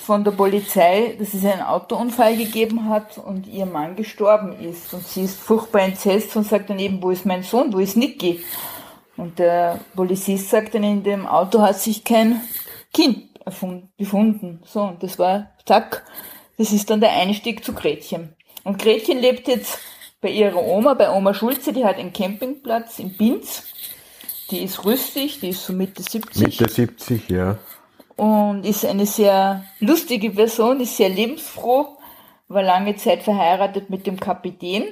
von 0.03 0.25
der 0.25 0.31
Polizei, 0.31 1.15
dass 1.17 1.33
es 1.33 1.45
einen 1.45 1.61
Autounfall 1.61 2.35
gegeben 2.35 2.89
hat 2.89 3.17
und 3.17 3.47
ihr 3.47 3.65
Mann 3.65 3.95
gestorben 3.95 4.59
ist. 4.59 4.93
Und 4.93 5.07
sie 5.07 5.23
ist 5.23 5.39
furchtbar 5.39 5.83
entsetzt 5.83 6.35
und 6.35 6.43
sagt 6.43 6.69
dann 6.69 6.79
eben, 6.79 7.01
wo 7.01 7.11
ist 7.11 7.25
mein 7.25 7.43
Sohn, 7.43 7.71
wo 7.71 7.79
ist 7.79 7.95
Niki? 7.95 8.43
Und 9.15 9.39
der 9.39 9.79
Polizist 9.95 10.49
sagt 10.49 10.75
dann, 10.75 10.83
in 10.83 11.03
dem 11.03 11.25
Auto 11.25 11.61
hat 11.61 11.79
sich 11.79 12.03
kein 12.03 12.41
Kind 12.93 13.30
gefunden. 13.45 14.61
So, 14.65 14.81
und 14.81 15.03
das 15.03 15.19
war, 15.19 15.51
zack, 15.65 16.03
das 16.57 16.71
ist 16.71 16.89
dann 16.89 17.01
der 17.01 17.13
Einstieg 17.13 17.63
zu 17.63 17.73
Gretchen. 17.73 18.35
Und 18.63 18.79
Gretchen 18.79 19.19
lebt 19.19 19.47
jetzt 19.47 19.79
bei 20.21 20.29
ihrer 20.29 20.63
Oma, 20.63 20.93
bei 20.93 21.09
Oma 21.11 21.33
Schulze, 21.33 21.73
die 21.73 21.83
hat 21.83 21.97
einen 21.97 22.13
Campingplatz 22.13 22.99
in 22.99 23.17
Binz. 23.17 23.63
Die 24.51 24.63
ist 24.63 24.85
rüstig, 24.85 25.39
die 25.39 25.49
ist 25.49 25.65
so 25.65 25.73
Mitte 25.73 26.03
70. 26.03 26.43
Mitte 26.43 26.69
70, 26.69 27.29
ja. 27.29 27.57
Und 28.17 28.65
ist 28.65 28.85
eine 28.85 29.05
sehr 29.05 29.65
lustige 29.79 30.29
Person, 30.31 30.81
ist 30.81 30.97
sehr 30.97 31.09
lebensfroh, 31.09 31.97
war 32.49 32.61
lange 32.61 32.95
Zeit 32.97 33.23
verheiratet 33.23 33.89
mit 33.89 34.05
dem 34.05 34.19
Kapitän. 34.19 34.83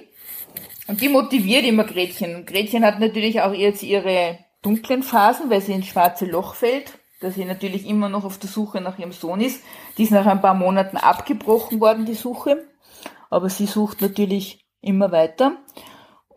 Und 0.88 1.02
die 1.02 1.10
motiviert 1.10 1.66
immer 1.66 1.84
Gretchen. 1.84 2.36
Und 2.36 2.48
Gretchen 2.48 2.84
hat 2.84 3.00
natürlich 3.00 3.42
auch 3.42 3.54
jetzt 3.54 3.84
ihre 3.84 4.40
dunklen 4.64 5.04
Phasen, 5.04 5.50
weil 5.52 5.62
sie 5.62 5.74
ins 5.74 5.88
schwarze 5.88 6.26
Loch 6.26 6.56
fällt 6.56 6.99
dass 7.20 7.36
sie 7.36 7.46
natürlich 7.46 7.88
immer 7.88 8.10
noch 8.10 8.24
auf 8.24 8.38
der 8.38 8.50
Suche 8.50 8.82
nach 8.82 8.98
ihrem 8.98 9.12
Sohn 9.12 9.42
ist. 9.42 9.62
Die 9.98 10.04
ist 10.04 10.12
nach 10.12 10.26
ein 10.26 10.42
paar 10.42 10.54
Monaten 10.54 10.98
abgebrochen 10.98 11.80
worden, 11.80 12.06
die 12.06 12.16
Suche. 12.16 12.66
Aber 13.30 13.50
sie 13.50 13.66
sucht 13.66 14.02
natürlich 14.02 14.66
immer 14.82 15.12
weiter. 15.12 15.58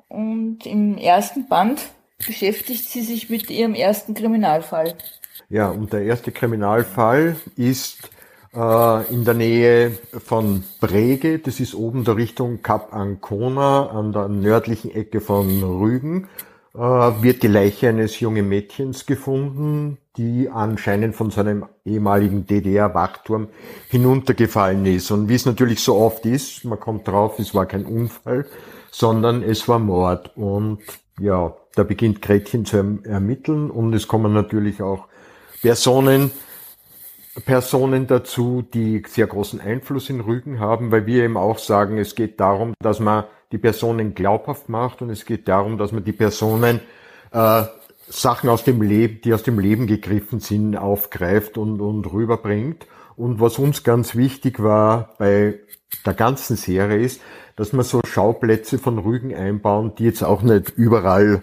Und 0.09 0.67
im 0.67 0.99
ersten 0.99 1.49
Band 1.49 1.81
beschäftigt 2.19 2.85
sie 2.85 3.03
sich 3.03 3.31
mit 3.31 3.51
ihrem 3.51 3.75
ersten 3.75 4.15
Kriminalfall. 4.15 4.95
Ja, 5.49 5.69
und 5.71 5.93
der 5.93 6.03
erste 6.03 6.33
Kriminalfall 6.33 7.37
ist 7.57 8.11
äh, 8.55 9.13
in 9.13 9.25
der 9.25 9.35
Nähe 9.35 9.93
von 10.25 10.65
Brege. 10.81 11.39
Das 11.39 11.61
ist 11.61 11.75
oben 11.75 12.05
der 12.05 12.17
Richtung 12.17 12.63
Kap 12.63 12.93
Ancona 12.93 13.89
an 13.91 14.13
der 14.13 14.29
nördlichen 14.29 14.91
Ecke 14.91 15.21
von 15.21 15.63
Rügen. 15.63 16.29
Äh, 16.75 16.79
wird 16.79 17.43
die 17.43 17.49
Leiche 17.49 17.89
eines 17.89 18.21
jungen 18.21 18.49
Mädchens 18.49 19.07
gefunden, 19.07 19.99
die 20.17 20.51
anscheinend 20.51 21.17
von 21.17 21.31
seinem 21.31 21.67
ehemaligen 21.85 22.47
DDR-Wachturm 22.47 23.49
hinuntergefallen 23.89 24.85
ist. 24.85 25.11
Und 25.11 25.29
wie 25.29 25.35
es 25.35 25.47
natürlich 25.47 25.81
so 25.81 25.97
oft 25.97 26.27
ist, 26.27 26.65
man 26.65 26.79
kommt 26.79 27.09
drauf, 27.09 27.39
es 27.39 27.55
war 27.55 27.67
kein 27.67 27.87
Unfall, 27.87 28.47
sondern 28.91 29.43
es 29.43 29.69
war 29.69 29.79
Mord. 29.79 30.37
Und 30.37 30.81
ja, 31.19 31.55
da 31.75 31.83
beginnt 31.83 32.21
Gretchen 32.21 32.67
zu 32.67 32.77
erm-, 32.77 33.05
ermitteln 33.05 33.71
und 33.71 33.95
es 33.95 34.07
kommen 34.07 34.33
natürlich 34.35 34.83
auch 34.83 35.07
Personen, 35.63 36.31
Personen 37.47 38.07
dazu, 38.07 38.63
die 38.75 39.03
sehr 39.09 39.27
großen 39.27 39.61
Einfluss 39.61 40.11
in 40.11 40.21
Rügen 40.21 40.61
haben, 40.61 40.91
weil 40.91 41.07
wir 41.07 41.25
eben 41.25 41.39
auch 41.39 41.59
sagen, 41.59 41.97
es 41.97 42.15
geht 42.15 42.39
darum, 42.41 42.75
dass 42.81 43.01
man 43.01 43.25
die 43.53 43.59
Personen 43.59 44.15
glaubhaft 44.15 44.69
macht 44.69 45.01
und 45.01 45.09
es 45.09 45.25
geht 45.25 45.49
darum, 45.49 45.79
dass 45.79 45.93
man 45.93 46.05
die 46.05 46.13
Personen 46.13 46.81
äh, 47.33 47.65
Sachen 48.13 48.51
aus 48.51 48.65
dem 48.65 48.83
Leben, 48.83 49.21
die 49.25 49.33
aus 49.33 49.43
dem 49.43 49.59
Leben 49.59 49.87
gegriffen 49.87 50.41
sind, 50.41 50.77
aufgreift 50.77 51.57
und, 51.57 51.81
und 51.81 52.13
rüberbringt. 52.13 52.87
Und 53.17 53.41
was 53.41 53.59
uns 53.59 53.85
ganz 53.85 54.15
wichtig 54.15 54.63
war 54.63 55.15
bei 55.19 55.59
der 56.05 56.15
ganzen 56.15 56.57
Serie 56.57 56.99
ist, 56.99 57.21
dass 57.57 57.73
wir 57.73 57.83
so 57.85 58.01
Schauplätze 58.05 58.79
von 58.79 58.99
Rügen 58.99 59.35
einbauen, 59.35 59.93
die 59.99 60.05
jetzt 60.05 60.23
auch 60.23 60.43
nicht 60.43 60.71
überall 60.71 61.43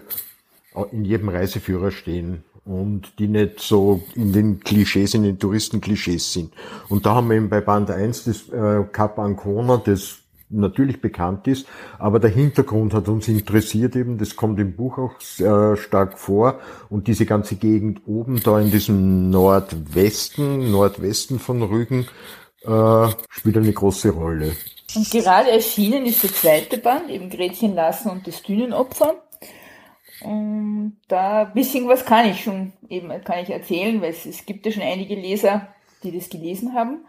in 0.92 1.04
jedem 1.04 1.28
Reiseführer 1.28 1.90
stehen 1.90 2.44
und 2.64 3.18
die 3.18 3.26
nicht 3.26 3.60
so 3.60 4.02
in 4.14 4.32
den 4.32 4.60
Klischees, 4.60 5.14
in 5.14 5.24
den 5.24 5.38
Touristenklischees 5.38 6.32
sind. 6.32 6.52
Und 6.88 7.04
da 7.04 7.16
haben 7.16 7.28
wir 7.28 7.36
eben 7.36 7.48
bei 7.48 7.60
Band 7.60 7.90
1 7.90 8.24
das 8.24 8.48
äh, 8.48 8.84
Cap 8.92 9.18
Ancona, 9.18 9.76
das 9.76 10.19
natürlich 10.50 11.00
bekannt 11.00 11.46
ist, 11.46 11.66
aber 11.98 12.18
der 12.18 12.30
Hintergrund 12.30 12.92
hat 12.92 13.08
uns 13.08 13.28
interessiert 13.28 13.96
eben, 13.96 14.18
das 14.18 14.36
kommt 14.36 14.58
im 14.58 14.74
Buch 14.74 14.98
auch 14.98 15.20
sehr 15.20 15.76
stark 15.76 16.18
vor 16.18 16.60
und 16.88 17.06
diese 17.06 17.26
ganze 17.26 17.56
Gegend 17.56 18.02
oben 18.06 18.42
da 18.42 18.60
in 18.60 18.70
diesem 18.70 19.30
Nordwesten, 19.30 20.70
Nordwesten 20.70 21.38
von 21.38 21.62
Rügen 21.62 22.06
äh, 22.62 23.08
spielt 23.30 23.56
eine 23.56 23.72
große 23.72 24.10
Rolle. 24.10 24.52
Und 24.94 25.10
gerade 25.10 25.50
erschienen 25.50 26.04
ist 26.04 26.22
der 26.22 26.32
zweite 26.32 26.78
Band, 26.78 27.10
eben 27.10 27.30
Gretchen 27.30 27.74
Lassen 27.74 28.10
und 28.10 28.26
das 28.26 28.42
Dünenopfer. 28.42 29.22
Und 30.22 30.98
da 31.08 31.44
ein 31.44 31.54
bisschen 31.54 31.88
was 31.88 32.04
kann 32.04 32.28
ich 32.28 32.42
schon 32.42 32.72
eben 32.88 33.08
kann 33.24 33.38
ich 33.38 33.50
erzählen, 33.50 34.02
weil 34.02 34.10
es, 34.10 34.26
es 34.26 34.44
gibt 34.44 34.66
ja 34.66 34.72
schon 34.72 34.82
einige 34.82 35.14
Leser, 35.14 35.68
die 36.02 36.12
das 36.12 36.28
gelesen 36.28 36.74
haben. 36.74 37.04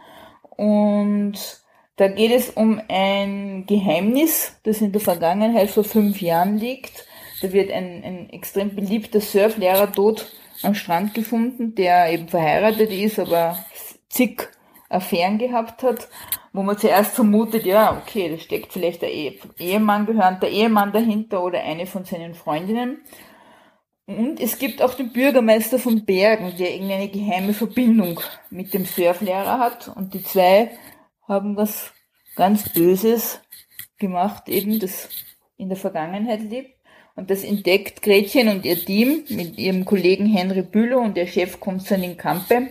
Und 0.55 1.60
da 1.95 2.07
geht 2.07 2.31
es 2.31 2.49
um 2.49 2.81
ein 2.87 3.65
Geheimnis, 3.67 4.59
das 4.63 4.81
in 4.81 4.91
der 4.91 5.01
Vergangenheit 5.01 5.69
vor 5.69 5.83
fünf 5.83 6.21
Jahren 6.21 6.57
liegt. 6.57 7.05
Da 7.41 7.51
wird 7.51 7.71
ein, 7.71 8.03
ein 8.03 8.29
extrem 8.29 8.75
beliebter 8.75 9.21
Surflehrer 9.21 9.91
tot 9.91 10.31
am 10.63 10.75
Strand 10.75 11.13
gefunden, 11.13 11.75
der 11.75 12.11
eben 12.11 12.27
verheiratet 12.27 12.91
ist, 12.91 13.19
aber 13.19 13.57
zig 14.09 14.47
Affären 14.89 15.37
gehabt 15.37 15.83
hat, 15.83 16.09
wo 16.53 16.63
man 16.63 16.77
zuerst 16.77 17.15
vermutet, 17.15 17.65
ja, 17.65 17.97
okay, 17.97 18.29
da 18.29 18.37
steckt 18.37 18.73
vielleicht 18.73 19.01
der 19.01 19.11
Ehemann 19.11 20.05
gehörend, 20.05 20.43
der 20.43 20.51
Ehemann 20.51 20.91
dahinter 20.91 21.43
oder 21.43 21.61
eine 21.61 21.85
von 21.85 22.03
seinen 22.03 22.33
Freundinnen. 22.33 23.01
Und 24.05 24.41
es 24.41 24.59
gibt 24.59 24.81
auch 24.81 24.93
den 24.93 25.13
Bürgermeister 25.13 25.79
von 25.79 26.03
Bergen, 26.03 26.53
der 26.57 26.73
irgendeine 26.73 27.07
geheime 27.07 27.53
Verbindung 27.53 28.19
mit 28.49 28.73
dem 28.73 28.85
Surflehrer 28.85 29.59
hat. 29.59 29.87
Und 29.87 30.13
die 30.13 30.23
zwei 30.23 30.71
haben 31.31 31.55
was 31.55 31.91
ganz 32.35 32.67
Böses 32.69 33.39
gemacht, 33.97 34.49
eben 34.49 34.79
das 34.79 35.07
in 35.57 35.69
der 35.69 35.77
Vergangenheit 35.77 36.41
lebt. 36.41 36.75
Und 37.15 37.29
das 37.29 37.43
entdeckt 37.43 38.01
Gretchen 38.01 38.49
und 38.49 38.65
ihr 38.65 38.83
Team 38.83 39.23
mit 39.29 39.57
ihrem 39.57 39.85
Kollegen 39.85 40.25
Henry 40.25 40.61
Bülow 40.61 40.99
und 40.99 41.15
der 41.15 41.27
Chef 41.27 41.59
Konstantin 41.59 42.17
Kampe, 42.17 42.67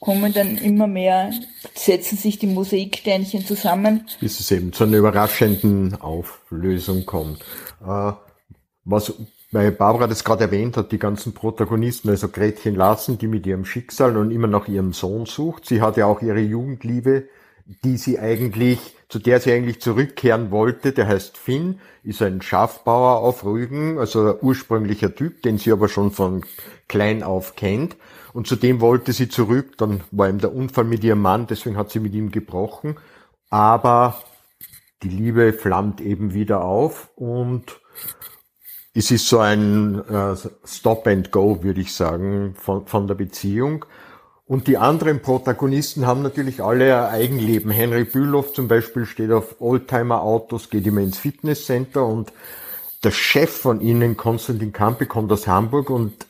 kommen 0.00 0.32
dann 0.32 0.58
immer 0.58 0.86
mehr, 0.86 1.30
setzen 1.74 2.16
sich 2.16 2.38
die 2.38 2.46
Mosaiksteinchen 2.46 3.44
zusammen. 3.44 4.06
Bis 4.20 4.40
es 4.40 4.50
eben 4.50 4.72
zu 4.72 4.84
einer 4.84 4.98
überraschenden 4.98 6.00
Auflösung 6.00 7.06
kommt. 7.06 7.40
Äh, 7.86 8.12
was 8.84 9.14
weil 9.50 9.70
Barbara 9.70 10.08
das 10.08 10.24
gerade 10.24 10.44
erwähnt 10.44 10.76
hat, 10.76 10.90
die 10.90 10.98
ganzen 10.98 11.32
Protagonisten, 11.32 12.08
also 12.08 12.28
Gretchen 12.28 12.74
Larsen, 12.74 13.18
die 13.18 13.28
mit 13.28 13.46
ihrem 13.46 13.64
Schicksal 13.64 14.16
und 14.16 14.32
immer 14.32 14.48
nach 14.48 14.66
ihrem 14.66 14.92
Sohn 14.92 15.26
sucht. 15.26 15.66
Sie 15.66 15.80
hat 15.80 15.96
ja 15.96 16.06
auch 16.06 16.22
ihre 16.22 16.40
Jugendliebe 16.40 17.28
die 17.66 17.96
sie 17.96 18.18
eigentlich, 18.18 18.96
zu 19.08 19.18
der 19.18 19.40
sie 19.40 19.52
eigentlich 19.52 19.80
zurückkehren 19.80 20.50
wollte, 20.50 20.92
der 20.92 21.06
heißt 21.06 21.38
Finn, 21.38 21.80
ist 22.02 22.20
ein 22.20 22.42
Schafbauer 22.42 23.20
auf 23.20 23.44
Rügen, 23.44 23.98
also 23.98 24.26
ein 24.26 24.38
ursprünglicher 24.42 25.14
Typ, 25.14 25.42
den 25.42 25.58
sie 25.58 25.72
aber 25.72 25.88
schon 25.88 26.10
von 26.10 26.44
klein 26.88 27.22
auf 27.22 27.56
kennt. 27.56 27.96
Und 28.32 28.46
zu 28.46 28.56
dem 28.56 28.80
wollte 28.80 29.12
sie 29.12 29.28
zurück, 29.28 29.78
dann 29.78 30.02
war 30.10 30.28
ihm 30.28 30.38
der 30.38 30.54
Unfall 30.54 30.84
mit 30.84 31.04
ihrem 31.04 31.22
Mann, 31.22 31.46
deswegen 31.46 31.76
hat 31.76 31.90
sie 31.90 32.00
mit 32.00 32.12
ihm 32.14 32.30
gebrochen. 32.30 32.96
Aber 33.48 34.18
die 35.02 35.08
Liebe 35.08 35.52
flammt 35.52 36.00
eben 36.00 36.34
wieder 36.34 36.64
auf 36.64 37.10
und 37.14 37.80
es 38.94 39.10
ist 39.10 39.28
so 39.28 39.38
ein 39.38 40.04
äh, 40.08 40.36
Stop 40.64 41.06
and 41.06 41.30
Go, 41.30 41.62
würde 41.62 41.80
ich 41.80 41.94
sagen, 41.94 42.54
von, 42.56 42.86
von 42.86 43.06
der 43.06 43.14
Beziehung. 43.14 43.86
Und 44.46 44.66
die 44.66 44.76
anderen 44.76 45.22
Protagonisten 45.22 46.06
haben 46.06 46.22
natürlich 46.22 46.62
alle 46.62 47.08
ein 47.08 47.14
Eigenleben. 47.14 47.70
Henry 47.70 48.04
Bülow 48.04 48.42
zum 48.42 48.68
Beispiel 48.68 49.06
steht 49.06 49.30
auf 49.30 49.60
Oldtimer-Autos, 49.60 50.68
geht 50.68 50.86
immer 50.86 51.00
ins 51.00 51.18
Fitnesscenter 51.18 52.04
und 52.04 52.32
der 53.02 53.10
Chef 53.10 53.50
von 53.50 53.80
ihnen, 53.80 54.16
Konstantin 54.16 54.72
Kampe, 54.72 55.06
kommt 55.06 55.32
aus 55.32 55.46
Hamburg 55.46 55.88
und 55.88 56.26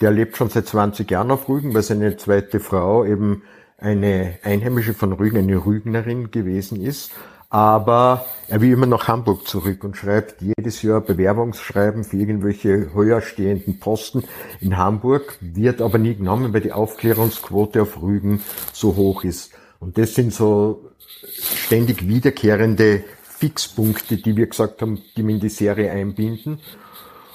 der 0.00 0.12
lebt 0.12 0.36
schon 0.36 0.50
seit 0.50 0.66
20 0.66 1.10
Jahren 1.10 1.30
auf 1.30 1.48
Rügen, 1.48 1.74
weil 1.74 1.82
seine 1.82 2.16
zweite 2.16 2.60
Frau 2.60 3.04
eben 3.04 3.42
eine 3.78 4.38
Einheimische 4.42 4.94
von 4.94 5.12
Rügen, 5.12 5.38
eine 5.38 5.64
Rügnerin 5.64 6.30
gewesen 6.30 6.80
ist. 6.80 7.12
Aber 7.48 8.26
er 8.48 8.60
will 8.60 8.72
immer 8.72 8.86
nach 8.86 9.08
Hamburg 9.08 9.46
zurück 9.46 9.84
und 9.84 9.96
schreibt 9.96 10.42
jedes 10.42 10.82
Jahr 10.82 11.00
Bewerbungsschreiben 11.00 12.04
für 12.04 12.16
irgendwelche 12.16 12.92
höher 12.92 13.20
stehenden 13.20 13.78
Posten 13.78 14.24
in 14.60 14.76
Hamburg, 14.76 15.38
wird 15.40 15.80
aber 15.80 15.98
nie 15.98 16.14
genommen, 16.14 16.52
weil 16.52 16.60
die 16.60 16.72
Aufklärungsquote 16.72 17.82
auf 17.82 18.02
Rügen 18.02 18.42
so 18.72 18.96
hoch 18.96 19.24
ist. 19.24 19.52
Und 19.78 19.98
das 19.98 20.14
sind 20.14 20.32
so 20.32 20.90
ständig 21.38 22.08
wiederkehrende 22.08 23.04
Fixpunkte, 23.22 24.16
die 24.16 24.36
wir 24.36 24.46
gesagt 24.46 24.82
haben, 24.82 25.02
die 25.16 25.26
wir 25.26 25.34
in 25.34 25.40
die 25.40 25.48
Serie 25.48 25.90
einbinden. 25.90 26.60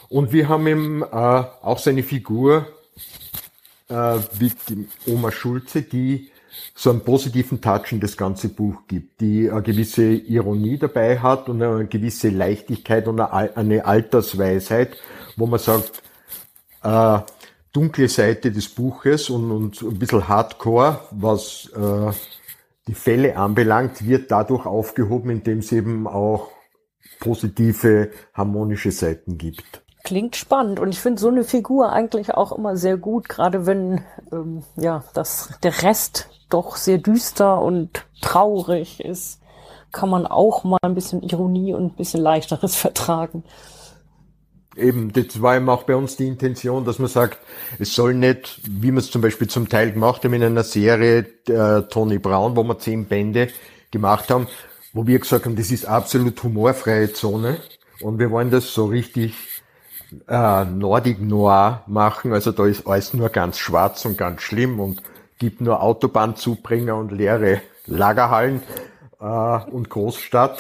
Und 0.09 0.33
wir 0.33 0.49
haben 0.49 0.67
ihm 0.67 1.03
äh, 1.03 1.05
auch 1.15 1.77
seine 1.77 2.03
Figur 2.03 2.67
äh, 3.88 4.17
wie 4.39 4.51
die 4.67 4.88
Oma 5.05 5.31
Schulze, 5.31 5.83
die 5.83 6.30
so 6.75 6.89
einen 6.89 7.01
positiven 7.01 7.61
Touch 7.61 7.91
in 7.91 7.99
das 7.99 8.17
ganze 8.17 8.49
Buch 8.49 8.83
gibt, 8.87 9.21
die 9.21 9.49
eine 9.49 9.61
gewisse 9.61 10.03
Ironie 10.03 10.77
dabei 10.77 11.19
hat 11.19 11.49
und 11.49 11.61
eine 11.61 11.87
gewisse 11.87 12.29
Leichtigkeit 12.29 13.07
und 13.07 13.19
eine 13.19 13.85
Altersweisheit, 13.85 14.97
wo 15.37 15.47
man 15.47 15.59
sagt, 15.59 16.01
äh, 16.83 17.19
dunkle 17.71 18.07
Seite 18.09 18.51
des 18.51 18.69
Buches 18.69 19.29
und, 19.29 19.51
und 19.51 19.81
ein 19.81 19.99
bisschen 19.99 20.27
Hardcore, 20.27 21.01
was 21.11 21.69
äh, 21.75 22.11
die 22.87 22.93
Fälle 22.93 23.37
anbelangt, 23.37 24.05
wird 24.05 24.31
dadurch 24.31 24.65
aufgehoben, 24.65 25.29
indem 25.29 25.59
es 25.59 25.71
eben 25.71 26.07
auch 26.07 26.49
positive, 27.19 28.11
harmonische 28.33 28.91
Seiten 28.91 29.37
gibt. 29.37 29.83
Klingt 30.03 30.35
spannend 30.35 30.79
und 30.79 30.89
ich 30.89 30.99
finde 30.99 31.21
so 31.21 31.27
eine 31.27 31.43
Figur 31.43 31.91
eigentlich 31.91 32.33
auch 32.33 32.51
immer 32.51 32.75
sehr 32.75 32.97
gut, 32.97 33.29
gerade 33.29 33.65
wenn 33.65 34.03
ähm, 34.31 34.63
ja 34.75 35.03
das 35.13 35.53
der 35.63 35.83
Rest 35.83 36.29
doch 36.49 36.75
sehr 36.75 36.97
düster 36.97 37.61
und 37.61 38.05
traurig 38.21 38.99
ist, 38.99 39.39
kann 39.91 40.09
man 40.09 40.25
auch 40.25 40.63
mal 40.63 40.79
ein 40.81 40.95
bisschen 40.95 41.21
Ironie 41.21 41.73
und 41.73 41.93
ein 41.93 41.95
bisschen 41.95 42.21
leichteres 42.21 42.75
vertragen. 42.77 43.43
Eben, 44.75 45.11
das 45.11 45.41
war 45.41 45.57
eben 45.57 45.67
auch 45.69 45.83
bei 45.83 45.95
uns 45.95 46.15
die 46.15 46.27
Intention, 46.27 46.85
dass 46.85 46.97
man 46.97 47.09
sagt, 47.09 47.39
es 47.77 47.93
soll 47.93 48.13
nicht, 48.13 48.61
wie 48.63 48.91
wir 48.91 48.99
es 48.99 49.11
zum 49.11 49.21
Beispiel 49.21 49.49
zum 49.49 49.67
Teil 49.67 49.91
gemacht 49.91 50.23
haben 50.23 50.33
in 50.33 50.43
einer 50.43 50.63
Serie 50.63 51.25
äh, 51.47 51.81
Tony 51.89 52.19
Brown, 52.19 52.55
wo 52.55 52.63
wir 52.63 52.79
zehn 52.79 53.05
Bände 53.05 53.49
gemacht 53.91 54.29
haben, 54.29 54.47
wo 54.93 55.05
wir 55.05 55.19
gesagt 55.19 55.45
haben, 55.45 55.57
das 55.57 55.71
ist 55.71 55.85
absolut 55.85 56.41
humorfreie 56.41 57.11
Zone 57.11 57.57
und 57.99 58.17
wir 58.17 58.31
wollen 58.31 58.49
das 58.49 58.73
so 58.73 58.85
richtig 58.85 59.33
äh, 60.27 60.65
Nordic 60.65 61.21
Noir 61.21 61.83
machen, 61.88 62.33
also 62.33 62.51
da 62.51 62.65
ist 62.65 62.88
alles 62.88 63.13
nur 63.13 63.29
ganz 63.29 63.57
schwarz 63.57 64.05
und 64.05 64.17
ganz 64.17 64.41
schlimm 64.41 64.79
und 64.79 65.01
gibt 65.39 65.61
nur 65.61 65.81
Autobahnzubringer 65.81 66.95
und 66.95 67.11
leere 67.11 67.61
Lagerhallen 67.88 68.61
äh, 69.19 69.25
und 69.25 69.89
Großstadt, 69.89 70.59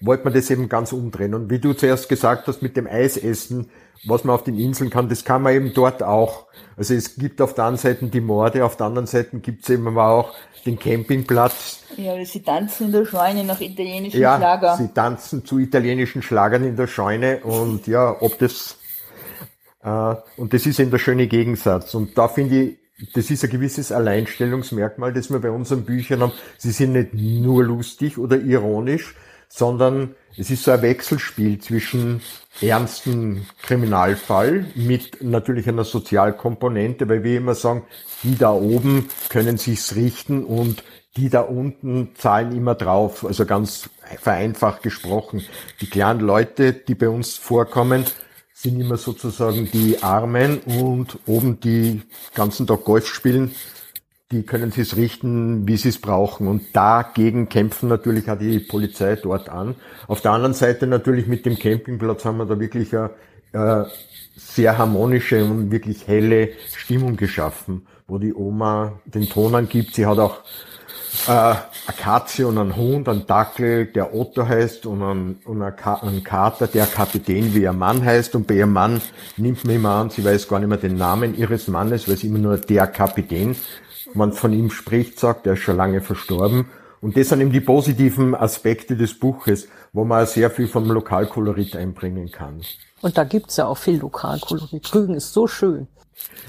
wollte 0.00 0.24
man 0.24 0.34
das 0.34 0.50
eben 0.50 0.68
ganz 0.68 0.92
umdrehen. 0.92 1.34
Und 1.34 1.50
wie 1.50 1.58
du 1.58 1.72
zuerst 1.72 2.08
gesagt 2.08 2.46
hast, 2.46 2.62
mit 2.62 2.76
dem 2.76 2.86
Eisessen, 2.86 3.70
was 4.04 4.24
man 4.24 4.34
auf 4.34 4.44
den 4.44 4.58
Inseln 4.58 4.90
kann, 4.90 5.08
das 5.08 5.24
kann 5.24 5.42
man 5.42 5.54
eben 5.54 5.72
dort 5.74 6.02
auch. 6.02 6.46
Also 6.76 6.94
es 6.94 7.16
gibt 7.16 7.40
auf 7.40 7.54
der 7.54 7.66
einen 7.66 7.76
Seite 7.76 8.06
die 8.06 8.20
Morde, 8.20 8.64
auf 8.64 8.76
der 8.76 8.86
anderen 8.86 9.06
Seite 9.06 9.38
gibt 9.38 9.64
es 9.64 9.70
eben 9.70 9.86
aber 9.86 10.08
auch 10.08 10.34
den 10.66 10.78
Campingplatz. 10.78 11.84
Ja, 11.96 12.24
sie 12.24 12.42
tanzen 12.42 12.86
in 12.86 12.92
der 12.92 13.04
Scheune 13.04 13.44
nach 13.44 13.60
italienischen 13.60 14.20
ja, 14.20 14.36
Schlager. 14.36 14.76
sie 14.76 14.88
tanzen 14.88 15.44
zu 15.44 15.58
italienischen 15.58 16.22
Schlagern 16.22 16.64
in 16.64 16.76
der 16.76 16.86
Scheune 16.86 17.38
und 17.38 17.86
ja, 17.86 18.16
ob 18.20 18.38
das 18.38 18.76
äh, 19.82 20.14
und 20.36 20.54
das 20.54 20.66
ist 20.66 20.78
eben 20.78 20.90
der 20.90 20.98
schöne 20.98 21.26
Gegensatz. 21.26 21.94
Und 21.94 22.16
da 22.16 22.28
finde 22.28 22.62
ich, 22.62 22.78
das 23.14 23.30
ist 23.30 23.42
ein 23.44 23.50
gewisses 23.50 23.90
Alleinstellungsmerkmal, 23.90 25.12
das 25.12 25.30
wir 25.30 25.40
bei 25.40 25.50
unseren 25.50 25.84
Büchern 25.84 26.20
haben. 26.20 26.32
Sie 26.56 26.70
sind 26.70 26.92
nicht 26.92 27.14
nur 27.14 27.64
lustig 27.64 28.16
oder 28.18 28.38
ironisch, 28.38 29.16
sondern 29.54 30.14
es 30.38 30.50
ist 30.50 30.64
so 30.64 30.70
ein 30.70 30.80
Wechselspiel 30.80 31.58
zwischen 31.58 32.22
ernsten 32.62 33.46
Kriminalfall 33.62 34.64
mit 34.74 35.22
natürlich 35.22 35.68
einer 35.68 35.84
Sozialkomponente, 35.84 37.06
weil 37.08 37.22
wir 37.22 37.36
immer 37.36 37.54
sagen, 37.54 37.82
die 38.22 38.36
da 38.38 38.52
oben 38.52 39.08
können 39.28 39.58
sich's 39.58 39.94
richten 39.94 40.44
und 40.44 40.82
die 41.18 41.28
da 41.28 41.42
unten 41.42 42.14
zahlen 42.14 42.56
immer 42.56 42.74
drauf. 42.74 43.26
Also 43.26 43.44
ganz 43.44 43.90
vereinfacht 44.18 44.82
gesprochen. 44.82 45.44
Die 45.82 45.90
kleinen 45.90 46.20
Leute, 46.20 46.72
die 46.72 46.94
bei 46.94 47.10
uns 47.10 47.36
vorkommen, 47.36 48.06
sind 48.54 48.80
immer 48.80 48.96
sozusagen 48.96 49.68
die 49.70 50.02
Armen 50.02 50.60
und 50.60 51.18
oben 51.26 51.60
die 51.60 52.00
ganzen 52.34 52.66
Tag 52.66 52.84
Golf 52.84 53.06
spielen, 53.06 53.54
die 54.32 54.42
können 54.42 54.72
sie 54.72 54.80
es 54.80 54.96
richten, 54.96 55.68
wie 55.68 55.76
sie 55.76 55.90
es 55.90 56.00
brauchen. 56.00 56.48
Und 56.48 56.74
dagegen 56.74 57.48
kämpfen 57.48 57.88
natürlich 57.88 58.30
auch 58.30 58.38
die 58.38 58.58
Polizei 58.58 59.16
dort 59.16 59.48
an. 59.48 59.74
Auf 60.08 60.22
der 60.22 60.32
anderen 60.32 60.54
Seite 60.54 60.86
natürlich 60.86 61.26
mit 61.26 61.46
dem 61.46 61.58
Campingplatz 61.58 62.24
haben 62.24 62.38
wir 62.38 62.46
da 62.46 62.58
wirklich 62.58 62.96
eine 62.96 63.10
äh, 63.52 63.84
sehr 64.36 64.78
harmonische 64.78 65.44
und 65.44 65.70
wirklich 65.70 66.08
helle 66.08 66.48
Stimmung 66.74 67.16
geschaffen, 67.16 67.86
wo 68.08 68.18
die 68.18 68.34
Oma 68.34 68.94
den 69.04 69.28
Ton 69.28 69.54
angibt. 69.54 69.94
Sie 69.94 70.06
hat 70.06 70.18
auch 70.18 70.38
äh, 71.28 71.30
eine 71.30 71.58
Katze 71.98 72.46
und 72.46 72.56
einen 72.56 72.74
Hund, 72.74 73.08
einen 73.08 73.26
Dackel, 73.26 73.86
der 73.86 74.14
Otto 74.14 74.46
heißt 74.46 74.86
und 74.86 75.02
einen, 75.02 75.38
und 75.44 75.62
einen 75.62 76.24
Kater, 76.24 76.66
der 76.66 76.86
Kapitän 76.86 77.54
wie 77.54 77.62
ihr 77.62 77.72
Mann 77.72 78.02
heißt. 78.04 78.34
Und 78.34 78.46
bei 78.46 78.54
ihrem 78.54 78.72
Mann 78.72 79.02
nimmt 79.36 79.64
man 79.64 79.76
immer 79.76 79.90
an, 79.90 80.10
sie 80.10 80.24
weiß 80.24 80.48
gar 80.48 80.58
nicht 80.58 80.68
mehr 80.68 80.78
den 80.78 80.96
Namen 80.96 81.36
ihres 81.36 81.68
Mannes, 81.68 82.08
weil 82.08 82.16
sie 82.16 82.28
immer 82.28 82.38
nur 82.38 82.56
der 82.56 82.86
Kapitän, 82.86 83.54
man 84.14 84.32
von 84.32 84.52
ihm 84.52 84.70
spricht, 84.70 85.18
sagt, 85.18 85.46
er 85.46 85.54
ist 85.54 85.60
schon 85.60 85.76
lange 85.76 86.00
verstorben. 86.00 86.66
Und 87.00 87.16
das 87.16 87.30
sind 87.30 87.40
eben 87.40 87.50
die 87.50 87.60
positiven 87.60 88.34
Aspekte 88.34 88.96
des 88.96 89.18
Buches, 89.18 89.68
wo 89.92 90.04
man 90.04 90.24
sehr 90.26 90.50
viel 90.50 90.68
vom 90.68 90.88
Lokalkolorit 90.88 91.74
einbringen 91.74 92.30
kann. 92.30 92.62
Und 93.00 93.18
da 93.18 93.24
gibt's 93.24 93.56
ja 93.56 93.66
auch 93.66 93.78
viel 93.78 93.98
Lokalkolorit. 93.98 94.94
Rügen 94.94 95.14
ist 95.14 95.32
so 95.32 95.48
schön. 95.48 95.88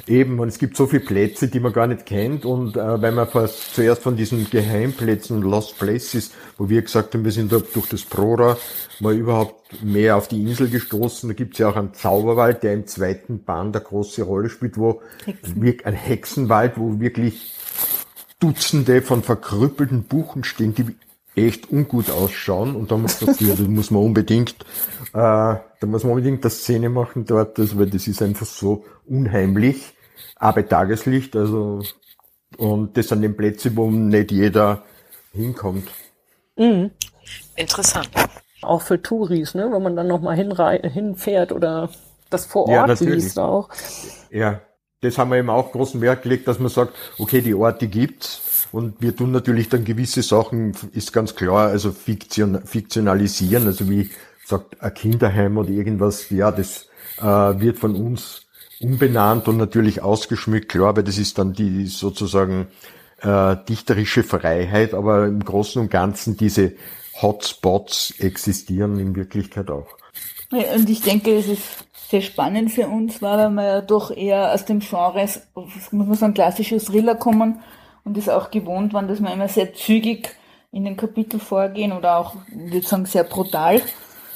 Eben, 0.05 0.39
und 0.39 0.49
es 0.49 0.57
gibt 0.57 0.75
so 0.75 0.87
viele 0.87 1.03
Plätze, 1.03 1.47
die 1.47 1.59
man 1.59 1.71
gar 1.71 1.87
nicht 1.87 2.05
kennt. 2.05 2.45
Und 2.45 2.75
äh, 2.75 3.01
weil 3.01 3.11
man 3.11 3.27
fast 3.27 3.75
zuerst 3.75 4.01
von 4.01 4.15
diesen 4.15 4.49
Geheimplätzen, 4.49 5.41
Lost 5.41 5.79
Places, 5.79 6.31
wo 6.57 6.69
wir 6.69 6.81
gesagt 6.81 7.13
haben, 7.13 7.23
wir 7.23 7.31
sind 7.31 7.51
da 7.51 7.59
durch 7.73 7.87
das 7.87 8.03
Prora 8.03 8.57
mal 8.99 9.15
überhaupt 9.15 9.83
mehr 9.83 10.17
auf 10.17 10.27
die 10.27 10.41
Insel 10.41 10.69
gestoßen. 10.69 11.29
Da 11.29 11.33
gibt's 11.33 11.59
ja 11.59 11.69
auch 11.69 11.75
einen 11.75 11.93
Zauberwald, 11.93 12.63
der 12.63 12.73
im 12.73 12.87
zweiten 12.87 13.43
Band 13.43 13.75
eine 13.75 13.85
große 13.85 14.23
Rolle 14.23 14.49
spielt, 14.49 14.77
wo 14.77 15.01
Hexen. 15.25 15.75
ein 15.85 15.93
Hexenwald, 15.93 16.77
wo 16.77 16.99
wirklich 16.99 17.53
Dutzende 18.39 19.01
von 19.01 19.23
verkrüppelten 19.23 20.03
Buchen 20.03 20.43
stehen, 20.43 20.75
die 20.75 20.85
echt 21.35 21.71
ungut 21.71 22.09
ausschauen. 22.09 22.75
Und 22.75 22.91
da 22.91 22.97
muss 22.97 23.21
man, 23.21 23.35
ja, 23.39 23.49
das 23.57 23.67
muss 23.67 23.91
man 23.91 24.03
unbedingt, 24.03 24.55
äh, 25.13 25.13
da 25.13 25.61
muss 25.81 26.03
man 26.03 26.13
unbedingt 26.13 26.43
das 26.45 26.59
Szene 26.59 26.89
machen 26.89 27.25
dort, 27.25 27.59
also, 27.59 27.77
weil 27.79 27.89
das 27.89 28.07
ist 28.07 28.21
einfach 28.21 28.45
so 28.45 28.85
unheimlich. 29.07 29.93
Aber 30.35 30.61
bei 30.61 30.63
Tageslicht, 30.63 31.35
also, 31.35 31.81
und 32.57 32.97
das 32.97 33.07
sind 33.07 33.21
die 33.21 33.29
Plätze, 33.29 33.75
wo 33.75 33.89
nicht 33.89 34.31
jeder 34.31 34.83
hinkommt. 35.31 35.87
Mhm. 36.57 36.91
Interessant. 37.55 38.09
Auch 38.61 38.81
für 38.81 39.01
Touris, 39.01 39.55
ne, 39.55 39.69
wenn 39.71 39.83
man 39.83 39.95
dann 39.95 40.07
nochmal 40.07 40.35
hinfährt 40.35 41.51
oder 41.51 41.89
das 42.29 42.45
vor 42.45 42.67
Ort 42.67 42.99
ja, 42.99 43.07
liest 43.07 43.37
auch. 43.39 43.69
Ja, 44.31 44.61
das 45.01 45.17
haben 45.17 45.31
wir 45.31 45.37
eben 45.37 45.49
auch 45.49 45.71
großen 45.71 46.01
Wert 46.01 46.23
gelegt, 46.23 46.47
dass 46.47 46.59
man 46.59 46.69
sagt, 46.69 46.93
okay, 47.19 47.41
die 47.41 47.53
Orte 47.53 47.87
gibt's, 47.87 48.41
und 48.73 48.99
wir 49.01 49.15
tun 49.15 49.31
natürlich 49.31 49.69
dann 49.69 49.85
gewisse 49.85 50.23
Sachen, 50.23 50.73
ist 50.93 51.13
ganz 51.13 51.35
klar, 51.35 51.67
also 51.67 51.91
Fiktion, 51.91 52.59
fiktionalisieren, 52.65 53.67
also 53.67 53.87
wie 53.87 54.09
sagt 54.43 54.81
ein 54.81 54.91
Kinderheim 54.95 55.59
oder 55.59 55.69
irgendwas, 55.69 56.31
ja, 56.31 56.51
das 56.51 56.87
äh, 57.19 57.23
wird 57.23 57.77
von 57.77 57.95
uns 57.95 58.47
umbenannt 58.81 59.47
und 59.47 59.57
natürlich 59.57 60.01
ausgeschmückt, 60.01 60.69
klar, 60.69 60.95
weil 60.95 61.03
das 61.03 61.19
ist 61.19 61.37
dann 61.37 61.53
die 61.53 61.85
sozusagen 61.85 62.65
äh, 63.21 63.55
dichterische 63.69 64.23
Freiheit, 64.23 64.95
aber 64.95 65.27
im 65.27 65.45
Großen 65.45 65.79
und 65.79 65.91
Ganzen 65.91 66.35
diese 66.35 66.71
Hotspots 67.21 68.15
existieren 68.17 68.97
in 68.97 69.15
Wirklichkeit 69.15 69.69
auch. 69.69 69.87
Ja, 70.51 70.73
und 70.73 70.89
ich 70.89 71.01
denke, 71.01 71.37
es 71.37 71.47
ist 71.47 71.61
sehr 72.09 72.21
spannend 72.21 72.71
für 72.71 72.87
uns, 72.87 73.21
weil 73.21 73.51
wir 73.51 73.63
ja 73.63 73.81
doch 73.81 74.09
eher 74.09 74.51
aus 74.51 74.65
dem 74.65 74.79
Genre, 74.79 75.29
muss 75.91 75.91
man 75.91 76.15
sagen, 76.15 76.33
klassisches 76.33 76.85
Thriller 76.85 77.13
kommen 77.13 77.59
und 78.05 78.17
es 78.17 78.29
auch 78.29 78.51
gewohnt 78.51 78.93
waren, 78.93 79.07
dass 79.07 79.21
wir 79.21 79.31
immer 79.31 79.47
sehr 79.47 79.73
zügig 79.73 80.35
in 80.71 80.85
den 80.85 80.97
Kapitel 80.97 81.39
vorgehen 81.39 81.91
oder 81.91 82.17
auch, 82.17 82.35
ich 82.47 82.73
würde 82.73 82.87
sagen, 82.87 83.05
sehr 83.05 83.23
brutal 83.23 83.81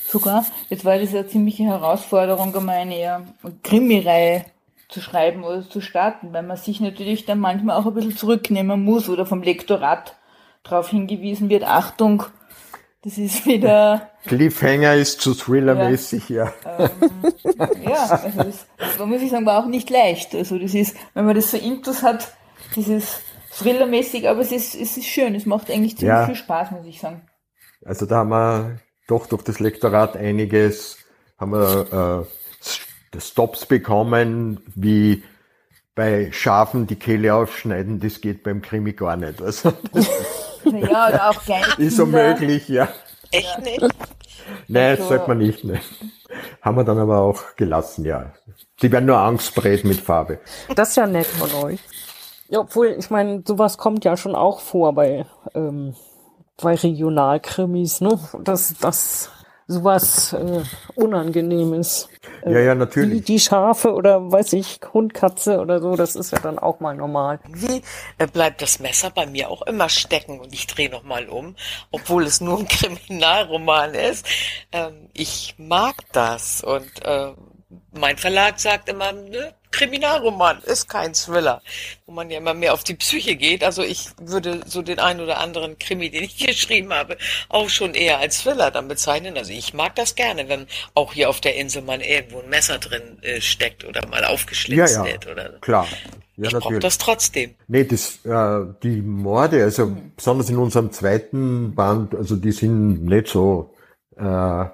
sogar. 0.08 0.46
Jetzt 0.70 0.86
war 0.86 0.98
das 0.98 1.10
eine 1.10 1.28
ziemliche 1.28 1.64
Herausforderung, 1.64 2.56
einmal 2.56 2.78
eine 2.78 2.98
eher 2.98 3.24
Krimireihe 3.64 4.46
zu 4.90 5.02
schreiben 5.02 5.44
oder 5.44 5.68
zu 5.68 5.82
starten, 5.82 6.32
weil 6.32 6.44
man 6.44 6.58
sich 6.58 6.80
natürlich 6.80 7.26
dann 7.26 7.40
manchmal 7.40 7.76
auch 7.78 7.86
ein 7.86 7.94
bisschen 7.94 8.16
zurücknehmen 8.16 8.84
muss 8.84 9.10
oder 9.10 9.26
vom 9.26 9.42
Lektorat 9.42 10.16
darauf 10.64 10.90
hingewiesen 10.90 11.50
wird, 11.50 11.64
Achtung, 11.64 12.24
das 13.04 13.18
ist 13.18 13.46
wieder... 13.46 14.10
Cliffhanger 14.26 14.96
ist 14.96 15.22
zu 15.22 15.34
thrillermäßig, 15.34 16.30
ja. 16.30 16.54
Ja, 16.64 16.80
ähm, 16.80 17.82
ja 17.82 18.06
also 18.06 18.44
das, 18.44 18.66
da 18.98 19.06
muss 19.06 19.22
ich 19.22 19.32
sagen, 19.32 19.46
war 19.46 19.64
auch 19.64 19.68
nicht 19.68 19.90
leicht. 19.90 20.36
Also 20.36 20.58
das 20.58 20.74
ist, 20.74 20.96
wenn 21.14 21.26
man 21.26 21.36
das 21.36 21.52
so 21.52 21.58
intus 21.58 22.04
hat, 22.04 22.34
dieses 22.76 23.22
thrillermäßig, 23.58 24.28
aber 24.30 24.42
es 24.42 24.52
ist, 24.52 24.76
es 24.76 24.98
ist 24.98 25.08
schön. 25.08 25.36
Es 25.36 25.46
macht 25.46 25.70
eigentlich 25.70 25.98
ziemlich 25.98 26.18
ja. 26.18 26.26
viel 26.26 26.36
Spaß, 26.36 26.72
muss 26.72 26.86
ich 26.86 27.00
sagen. 27.00 27.22
Also 27.86 28.06
da 28.06 28.18
haben 28.18 28.30
wir 28.30 28.80
doch 29.08 29.28
durch 29.28 29.44
das 29.44 29.60
Lektorat 29.60 30.18
einiges, 30.18 30.98
haben 31.38 31.52
wir 31.52 32.26
äh, 33.16 33.20
Stops 33.20 33.66
bekommen, 33.66 34.60
wie 34.76 35.24
bei 35.96 36.32
Schafen 36.32 36.86
die 36.86 36.96
Kehle 36.96 37.34
aufschneiden, 37.34 38.00
das 38.00 38.22
geht 38.22 38.44
beim 38.44 38.62
Krimi 38.62 38.94
gar 38.94 39.18
nicht. 39.18 39.42
Also, 39.42 39.74
ja, 40.64 41.08
oder 41.08 41.30
auch 41.30 41.42
kleine 41.46 41.66
Ist 41.78 42.00
unmöglich, 42.00 42.68
ja. 42.68 42.88
Echt 43.32 43.60
nicht? 43.64 43.82
Nein, 44.68 44.92
das 44.92 45.00
Also- 45.02 45.10
sagt 45.10 45.28
man 45.28 45.40
nicht. 45.40 45.64
Ne. 45.64 45.80
Haben 46.62 46.78
wir 46.78 46.84
dann 46.84 47.00
aber 47.00 47.20
auch 47.22 47.56
gelassen, 47.56 48.06
ja. 48.06 48.34
Sie 48.80 48.92
werden 48.92 49.06
nur 49.06 49.18
Angstbrät 49.18 49.84
mit 49.86 50.00
Farbe. 50.00 50.40
Das 50.76 50.90
ist 50.90 50.98
ja 50.98 51.08
nett 51.08 51.26
von 51.26 51.52
euch. 51.64 51.80
Ja, 52.50 52.60
obwohl, 52.60 52.96
ich 52.98 53.10
meine, 53.10 53.44
sowas 53.46 53.78
kommt 53.78 54.06
ja 54.06 54.16
schon 54.18 54.36
auch 54.36 54.60
vor 54.62 54.94
bei, 54.94 55.26
ähm, 55.54 55.96
bei 56.62 56.76
Regionalkrimis, 56.76 58.02
ne? 58.02 58.20
Dass 58.44 58.74
das 58.80 59.30
sowas 59.68 60.32
äh, 60.34 60.64
Unangenehmes. 60.96 62.08
Äh, 62.42 62.54
Ja, 62.54 62.60
ja, 62.60 62.74
Die, 62.74 62.80
natürlich. 62.80 63.24
die 63.26 63.40
Schafe 63.40 63.94
oder 63.94 64.32
weiß 64.32 64.54
ich, 64.54 64.80
Hund, 64.94 65.14
Katze 65.14 65.60
oder 65.60 65.82
so, 65.82 65.98
das 65.98 66.16
ist 66.16 66.32
ja 66.32 66.40
dann 66.40 66.58
auch 66.58 66.80
mal 66.80 66.96
normal. 66.96 67.40
Irgendwie 67.44 67.82
äh, 68.18 68.28
bleibt 68.28 68.62
das 68.62 68.80
Messer 68.80 69.10
bei 69.10 69.26
mir 69.26 69.50
auch 69.50 69.64
immer 69.64 69.90
stecken 69.90 70.40
und 70.40 70.54
ich 70.54 70.68
drehe 70.68 70.90
nochmal 70.90 71.28
um, 71.28 71.56
obwohl 71.92 72.24
es 72.24 72.40
nur 72.40 72.60
ein 72.60 72.68
Kriminalroman 72.70 73.94
ist. 73.94 74.26
Ähm, 74.72 75.10
ich 75.14 75.56
mag 75.58 75.96
das 76.14 76.64
und 76.64 77.06
äh, 77.06 77.34
mein 77.92 78.18
Verlag 78.18 78.60
sagt 78.60 78.88
immer, 78.88 79.12
ne, 79.12 79.54
Kriminalroman 79.72 80.62
ist 80.64 80.88
kein 80.90 81.14
Thriller, 81.14 81.62
wo 82.06 82.14
man 82.14 82.30
ja 82.30 82.38
immer 82.38 82.54
mehr 82.54 82.74
auf 82.74 82.84
die 82.84 82.96
Psyche 82.96 83.36
geht. 83.36 83.64
Also 83.64 83.84
ich 83.84 84.10
würde 84.20 84.62
so 84.66 84.82
den 84.82 85.00
einen 85.00 85.22
oder 85.22 85.40
anderen 85.40 85.78
Krimi, 85.78 86.10
den 86.10 86.24
ich 86.24 86.38
geschrieben 86.46 86.94
habe, 86.94 87.18
auch 87.50 87.70
schon 87.70 87.94
eher 87.94 88.20
als 88.20 88.42
Thriller 88.42 88.72
dann 88.72 88.88
bezeichnen. 88.88 89.38
Also 89.38 89.52
ich 89.52 89.74
mag 89.74 89.96
das 89.96 90.16
gerne, 90.16 90.50
wenn 90.50 90.68
auch 90.94 91.14
hier 91.14 91.30
auf 91.30 91.42
der 91.42 91.56
Insel 91.56 91.82
mal 91.82 92.02
irgendwo 92.02 92.40
ein 92.40 92.50
Messer 92.50 92.80
drin 92.80 93.18
äh, 93.22 93.42
steckt 93.42 93.84
oder 93.86 94.06
mal 94.08 94.22
Ja, 94.22 94.30
aufgeschlitzt 94.30 94.96
ja, 94.96 95.06
wird 95.06 95.28
oder 95.28 95.50
klar. 95.60 95.88
Ja, 96.38 96.50
ich 96.50 96.54
brauche 96.54 96.80
das 96.80 97.00
trotzdem. 97.00 97.56
Nee, 97.68 97.84
das, 97.84 98.24
äh, 98.24 98.60
die 98.84 99.02
Morde, 99.02 99.64
also 99.64 99.98
besonders 100.16 100.50
in 100.50 100.58
unserem 100.58 100.92
zweiten 100.92 101.74
Band, 101.74 102.14
also 102.14 102.36
die 102.36 102.52
sind 102.52 103.06
nicht 103.06 103.28
so 103.28 103.74
äh, 104.18 104.66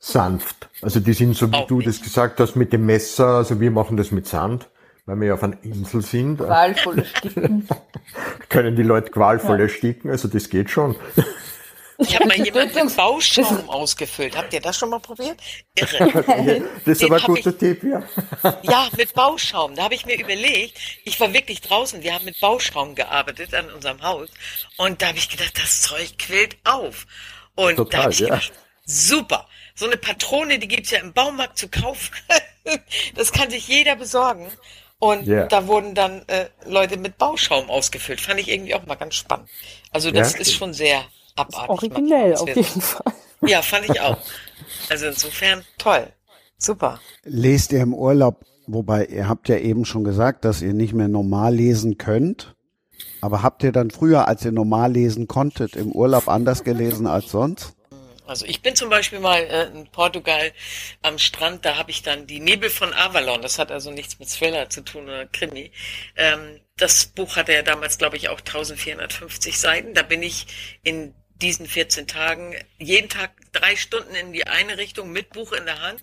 sanft. 0.00 0.68
Also 0.82 0.98
die 0.98 1.12
sind 1.12 1.36
so, 1.36 1.52
wie 1.52 1.56
Auch 1.56 1.66
du 1.66 1.76
nicht. 1.76 1.88
das 1.88 2.00
gesagt 2.00 2.40
hast, 2.40 2.56
mit 2.56 2.72
dem 2.72 2.86
Messer, 2.86 3.26
also 3.36 3.60
wir 3.60 3.70
machen 3.70 3.96
das 3.96 4.10
mit 4.10 4.26
Sand, 4.26 4.68
weil 5.06 5.20
wir 5.20 5.28
ja 5.28 5.34
auf 5.34 5.42
einer 5.42 5.62
Insel 5.62 6.00
sind, 6.02 6.38
Qualvolle 6.38 7.04
Sticken. 7.04 7.68
können 8.48 8.74
die 8.74 8.82
Leute 8.82 9.10
qualvoll 9.10 9.60
ersticken, 9.60 10.10
also 10.10 10.26
das 10.26 10.48
geht 10.48 10.70
schon. 10.70 10.96
Ich 11.98 12.14
habe 12.14 12.28
mal 12.28 12.36
jemanden 12.38 12.86
mit 12.86 12.96
Bauschaum 12.96 13.68
ausgefüllt. 13.68 14.34
Habt 14.34 14.54
ihr 14.54 14.60
das 14.62 14.78
schon 14.78 14.88
mal 14.88 15.00
probiert? 15.00 15.38
Irre. 15.74 16.62
Das 16.86 16.92
ist 16.94 17.02
Den 17.02 17.12
aber 17.12 17.16
ein 17.16 17.34
guter 17.34 17.58
Tipp, 17.58 17.82
ja. 17.82 18.02
Ja, 18.62 18.88
mit 18.96 19.12
Bauschaum. 19.12 19.74
Da 19.76 19.84
habe 19.84 19.94
ich 19.94 20.06
mir 20.06 20.18
überlegt, 20.18 20.78
ich 21.04 21.20
war 21.20 21.30
wirklich 21.34 21.60
draußen, 21.60 22.02
wir 22.02 22.14
haben 22.14 22.24
mit 22.24 22.40
Bauschaum 22.40 22.94
gearbeitet 22.94 23.54
an 23.54 23.70
unserem 23.70 24.02
Haus. 24.02 24.30
Und 24.78 25.02
da 25.02 25.08
habe 25.08 25.18
ich 25.18 25.28
gedacht, 25.28 25.60
das 25.62 25.82
Zeug 25.82 26.16
quillt 26.18 26.56
auf. 26.64 27.06
Und 27.54 27.72
da 27.78 27.84
Total, 27.84 28.02
habe 28.04 28.12
ich 28.14 28.20
ja. 28.20 28.26
gedacht, 28.28 28.52
super. 28.86 29.46
So 29.80 29.86
eine 29.86 29.96
Patrone, 29.96 30.58
die 30.58 30.68
gibt's 30.68 30.90
ja 30.90 30.98
im 30.98 31.14
Baumarkt 31.14 31.56
zu 31.56 31.66
kaufen. 31.66 32.12
das 33.14 33.32
kann 33.32 33.48
sich 33.48 33.66
jeder 33.66 33.96
besorgen. 33.96 34.46
Und 34.98 35.26
Ja. 35.26 35.46
da 35.46 35.66
wurden 35.66 35.94
dann 35.94 36.20
äh, 36.26 36.50
Leute 36.66 36.98
mit 36.98 37.16
Bauschaum 37.16 37.70
ausgefüllt. 37.70 38.20
Fand 38.20 38.38
ich 38.38 38.50
irgendwie 38.50 38.74
auch 38.74 38.84
mal 38.84 38.96
ganz 38.96 39.14
spannend. 39.14 39.48
Also 39.90 40.10
das 40.10 40.34
Ja. 40.34 40.40
ist 40.40 40.52
schon 40.52 40.74
sehr 40.74 41.00
abartig. 41.34 41.70
Originell 41.70 42.34
auf 42.36 42.46
jeden 42.46 42.62
Fall. 42.82 43.10
Ja, 43.46 43.62
fand 43.62 43.88
ich 43.88 43.98
auch. 44.02 44.18
Also 44.90 45.06
insofern 45.06 45.64
toll. 45.78 46.08
Super. 46.58 47.00
Lest 47.24 47.72
ihr 47.72 47.80
im 47.80 47.94
Urlaub, 47.94 48.44
wobei 48.66 49.06
ihr 49.06 49.30
habt 49.30 49.48
ja 49.48 49.56
eben 49.56 49.86
schon 49.86 50.04
gesagt, 50.04 50.44
dass 50.44 50.60
ihr 50.60 50.74
nicht 50.74 50.92
mehr 50.92 51.08
normal 51.08 51.54
lesen 51.54 51.96
könnt. 51.96 52.54
Aber 53.22 53.42
habt 53.42 53.62
ihr 53.62 53.72
dann 53.72 53.90
früher, 53.90 54.28
als 54.28 54.44
ihr 54.44 54.52
normal 54.52 54.92
lesen 54.92 55.26
konntet, 55.26 55.74
im 55.74 55.90
Urlaub 55.90 56.28
anders 56.28 56.64
gelesen 56.64 57.06
als 57.06 57.30
sonst? 57.30 57.72
Also 58.30 58.46
ich 58.46 58.62
bin 58.62 58.76
zum 58.76 58.90
Beispiel 58.90 59.18
mal 59.18 59.42
äh, 59.42 59.64
in 59.76 59.88
Portugal 59.88 60.52
am 61.02 61.18
Strand, 61.18 61.64
da 61.64 61.76
habe 61.76 61.90
ich 61.90 62.02
dann 62.02 62.28
die 62.28 62.38
Nebel 62.38 62.70
von 62.70 62.94
Avalon, 62.94 63.42
das 63.42 63.58
hat 63.58 63.72
also 63.72 63.90
nichts 63.90 64.20
mit 64.20 64.28
Thriller 64.30 64.70
zu 64.70 64.82
tun 64.82 65.02
oder 65.04 65.26
Krimi. 65.26 65.72
Ähm, 66.14 66.60
das 66.76 67.06
Buch 67.06 67.34
hatte 67.34 67.52
ja 67.52 67.62
damals, 67.62 67.98
glaube 67.98 68.16
ich, 68.16 68.28
auch 68.28 68.38
1450 68.38 69.58
Seiten. 69.58 69.94
Da 69.94 70.02
bin 70.02 70.22
ich 70.22 70.46
in 70.84 71.12
diesen 71.42 71.66
14 71.66 72.06
Tagen 72.06 72.54
jeden 72.78 73.08
Tag 73.08 73.32
drei 73.50 73.74
Stunden 73.74 74.14
in 74.14 74.32
die 74.32 74.46
eine 74.46 74.78
Richtung 74.78 75.10
mit 75.10 75.30
Buch 75.30 75.50
in 75.50 75.66
der 75.66 75.82
Hand 75.82 76.02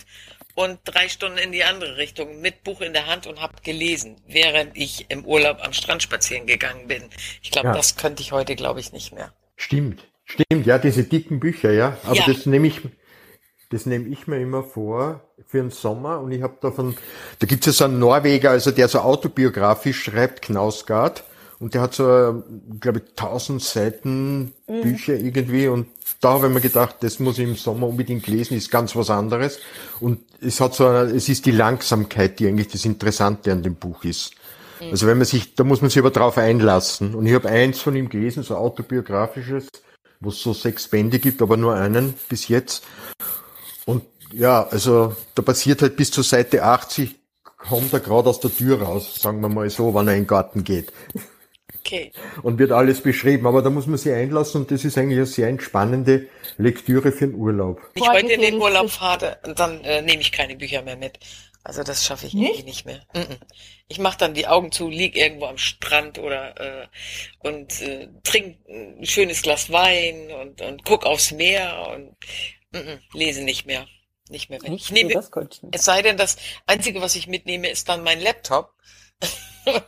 und 0.53 0.79
drei 0.83 1.07
Stunden 1.07 1.37
in 1.37 1.53
die 1.53 1.63
andere 1.63 1.95
Richtung 1.95 2.41
mit 2.41 2.61
Buch 2.65 2.81
in 2.81 2.91
der 2.91 3.05
Hand 3.07 3.25
und 3.25 3.39
habe 3.39 3.61
gelesen, 3.63 4.21
während 4.27 4.75
ich 4.75 5.09
im 5.09 5.23
Urlaub 5.23 5.63
am 5.63 5.71
Strand 5.71 6.03
spazieren 6.03 6.45
gegangen 6.45 6.89
bin. 6.89 7.09
Ich 7.41 7.51
glaube, 7.51 7.69
Ja. 7.69 7.73
das 7.73 7.95
könnte 7.95 8.21
ich 8.21 8.33
heute, 8.33 8.57
glaube 8.57 8.81
ich, 8.81 8.91
nicht 8.91 9.13
mehr. 9.13 9.33
Stimmt, 9.55 10.03
stimmt, 10.27 10.65
ja, 10.65 10.77
diese 10.77 11.03
dicken 11.03 11.39
Bücher, 11.39 11.71
ja. 11.71 11.97
Aber 12.05 12.15
Ja. 12.15 12.25
das 12.27 12.45
nehme 12.45 12.67
ich, 12.67 12.81
das 13.69 13.85
nehme 13.85 14.07
ich 14.09 14.27
mir 14.27 14.39
immer 14.39 14.63
vor 14.63 15.21
für 15.47 15.57
den 15.57 15.71
Sommer 15.71 16.19
und 16.19 16.31
ich 16.31 16.41
habe 16.43 16.57
davon, 16.61 16.95
da 17.39 17.47
gibt 17.47 17.61
es 17.65 17.65
ja 17.67 17.73
so 17.73 17.83
einen 17.85 17.99
Norweger, 17.99 18.51
also 18.51 18.71
der 18.71 18.87
so 18.87 18.99
autobiografisch 18.99 20.03
schreibt, 20.03 20.43
Knausgard. 20.43 21.23
Und 21.59 21.73
der 21.73 21.81
hat 21.81 21.95
so, 21.95 22.43
glaube 22.79 22.99
ich, 22.99 23.15
tausend 23.15 23.63
Seiten 23.63 24.53
Bücher 24.67 25.15
irgendwie 25.15 25.67
und 25.67 25.87
da 26.21 26.33
habe 26.33 26.47
ich 26.47 26.53
mir 26.53 26.61
gedacht, 26.61 26.97
das 26.99 27.17
muss 27.19 27.39
ich 27.39 27.45
im 27.45 27.55
Sommer 27.55 27.87
unbedingt 27.87 28.27
lesen, 28.27 28.55
ist 28.55 28.69
ganz 28.69 28.95
was 28.95 29.09
anderes. 29.09 29.59
Und 29.99 30.19
es 30.39 30.61
hat 30.61 30.75
so, 30.75 30.85
eine, 30.85 31.09
es 31.11 31.29
ist 31.29 31.47
die 31.47 31.51
Langsamkeit, 31.51 32.37
die 32.39 32.47
eigentlich 32.47 32.67
das 32.67 32.85
Interessante 32.85 33.51
an 33.51 33.63
dem 33.63 33.73
Buch 33.73 34.03
ist. 34.03 34.33
Also 34.79 35.07
wenn 35.07 35.17
man 35.17 35.25
sich, 35.25 35.55
da 35.55 35.63
muss 35.63 35.81
man 35.81 35.89
sich 35.89 35.97
aber 35.97 36.11
drauf 36.11 36.37
einlassen. 36.37 37.15
Und 37.15 37.25
ich 37.25 37.33
habe 37.33 37.49
eins 37.49 37.79
von 37.81 37.95
ihm 37.95 38.09
gelesen, 38.09 38.43
so 38.43 38.55
autobiografisches, 38.55 39.67
wo 40.19 40.29
es 40.29 40.41
so 40.41 40.53
sechs 40.53 40.87
Bände 40.87 41.19
gibt, 41.19 41.41
aber 41.41 41.57
nur 41.57 41.75
einen 41.75 42.13
bis 42.29 42.47
jetzt. 42.47 42.83
Und 43.85 44.03
ja, 44.33 44.67
also 44.67 45.15
da 45.35 45.41
passiert 45.41 45.81
halt 45.81 45.95
bis 45.95 46.11
zur 46.11 46.23
Seite 46.23 46.63
80, 46.63 47.15
kommt 47.57 47.93
er 47.93 47.99
gerade 47.99 48.29
aus 48.29 48.39
der 48.39 48.55
Tür 48.55 48.81
raus, 48.81 49.21
sagen 49.21 49.41
wir 49.41 49.49
mal 49.49 49.69
so, 49.69 49.93
wenn 49.93 50.07
er 50.07 50.15
in 50.15 50.21
den 50.21 50.27
Garten 50.27 50.63
geht. 50.63 50.91
Okay. 51.87 52.11
Und 52.41 52.59
wird 52.59 52.71
alles 52.71 53.01
beschrieben. 53.01 53.47
Aber 53.47 53.61
da 53.61 53.69
muss 53.69 53.87
man 53.87 53.97
sich 53.97 54.11
einlassen 54.11 54.61
und 54.61 54.71
das 54.71 54.83
ist 54.83 54.97
eigentlich 54.97 55.19
eine 55.19 55.25
sehr 55.25 55.47
entspannende 55.47 56.27
Lektüre 56.57 57.13
für 57.13 57.27
den 57.27 57.35
Urlaub. 57.35 57.81
Wenn 57.93 58.03
ich 58.03 58.09
heute 58.09 58.33
in 58.33 58.41
den 58.41 58.55
Urlaub 58.55 58.89
fahre, 58.89 59.37
dann 59.55 59.81
äh, 59.85 60.01
nehme 60.01 60.21
ich 60.21 60.33
keine 60.33 60.57
Bücher 60.57 60.81
mehr 60.81 60.97
mit. 60.97 61.17
Also 61.67 61.83
das 61.83 62.05
schaffe 62.05 62.27
ich 62.27 62.33
irgendwie 62.33 62.63
nicht 62.63 62.85
mehr. 62.85 63.05
Ich 63.89 63.99
mache 63.99 64.17
dann 64.17 64.33
die 64.33 64.47
Augen 64.47 64.71
zu, 64.71 64.87
lieg 64.87 65.17
irgendwo 65.17 65.47
am 65.47 65.57
Strand 65.57 66.17
oder 66.17 66.83
äh, 66.83 66.87
und 67.39 67.81
äh, 67.81 68.07
trink 68.23 68.57
ein 68.69 69.05
schönes 69.05 69.41
Glas 69.41 69.69
Wein 69.69 70.31
und, 70.31 70.61
und 70.61 70.85
guck 70.85 71.05
aufs 71.05 71.31
Meer 71.31 71.89
und 71.93 72.15
mhm, 72.71 73.01
lese 73.11 73.43
nicht 73.43 73.65
mehr. 73.65 73.85
Nicht 74.29 74.49
mehr. 74.49 74.61
Wenn 74.61 74.75
ich 74.75 74.91
Nicht? 74.91 75.09
Nehme, 75.09 75.21
nicht. 75.21 75.61
es 75.71 75.83
sei 75.83 76.01
denn, 76.01 76.15
das 76.15 76.37
Einzige, 76.67 77.01
was 77.01 77.17
ich 77.17 77.27
mitnehme, 77.27 77.67
ist 77.67 77.89
dann 77.89 78.01
mein 78.01 78.21
Laptop. 78.21 78.73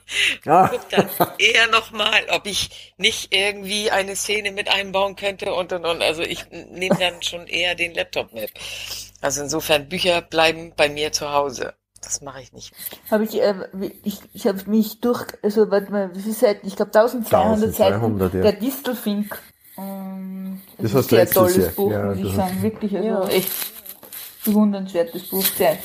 Ah, 0.45 0.67
guck 0.67 0.89
dann 0.89 1.07
eher 1.37 1.67
nochmal, 1.67 2.25
ob 2.31 2.45
ich 2.45 2.93
nicht 2.97 3.33
irgendwie 3.33 3.89
eine 3.91 4.15
Szene 4.15 4.51
mit 4.51 4.69
einbauen 4.69 5.15
könnte 5.15 5.53
und 5.53 5.71
und 5.71 5.85
und. 5.85 6.01
Also 6.01 6.21
ich 6.21 6.45
nehme 6.51 6.97
dann 6.97 7.21
schon 7.21 7.47
eher 7.47 7.75
den 7.75 7.93
Laptop 7.93 8.33
mit. 8.33 8.51
Also 9.21 9.41
insofern 9.41 9.87
Bücher 9.87 10.21
bleiben 10.21 10.73
bei 10.75 10.89
mir 10.89 11.11
zu 11.13 11.31
Hause. 11.31 11.75
Das 12.01 12.21
mache 12.21 12.41
ich 12.41 12.51
nicht. 12.53 12.73
Habe 13.11 13.23
ich, 13.25 13.41
äh, 13.41 13.53
ich, 14.03 14.19
ich 14.33 14.47
habe 14.47 14.69
mich 14.69 14.99
durch, 15.01 15.25
also 15.43 15.69
warte 15.71 15.91
mal, 15.91 16.15
wie 16.15 16.21
viele 16.21 16.33
Seiten? 16.35 16.67
Ich 16.67 16.75
glaube 16.75 16.91
1200 16.93 17.73
Seiten. 17.73 17.93
1200, 17.95 18.33
ja. 18.33 18.41
Der 18.41 18.53
Distelfink. 18.53 19.41
Ähm, 19.77 20.61
Das 20.77 20.91
ist 20.91 20.95
hast 20.95 21.11
du 21.11 21.15
ein 21.15 21.17
sehr 21.17 21.19
letztes 21.19 21.35
tolles 21.35 21.57
Jahr. 21.57 21.69
Buch, 21.71 21.91
Ja, 21.91 22.03
muss 22.05 22.17
ich 22.17 22.23
das 22.23 22.35
sagen. 22.35 22.61
Wirklich, 22.61 22.95
also 22.95 23.07
Ja. 23.07 23.27
echt 23.27 23.49
bewundernswertes 24.45 25.29
Buch. 25.29 25.45
Sehr. 25.45 25.77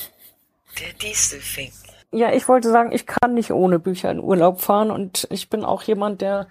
Der 0.80 0.92
Distelfink. 1.00 1.72
Ja, 2.14 2.32
ich 2.32 2.48
wollte 2.48 2.70
sagen, 2.70 2.92
ich 2.92 3.06
kann 3.06 3.34
nicht 3.34 3.50
ohne 3.50 3.78
Bücher 3.78 4.10
in 4.10 4.20
Urlaub 4.20 4.60
fahren 4.60 4.90
und 4.90 5.26
ich 5.30 5.50
bin 5.50 5.64
auch 5.64 5.82
jemand, 5.82 6.20
der, 6.20 6.46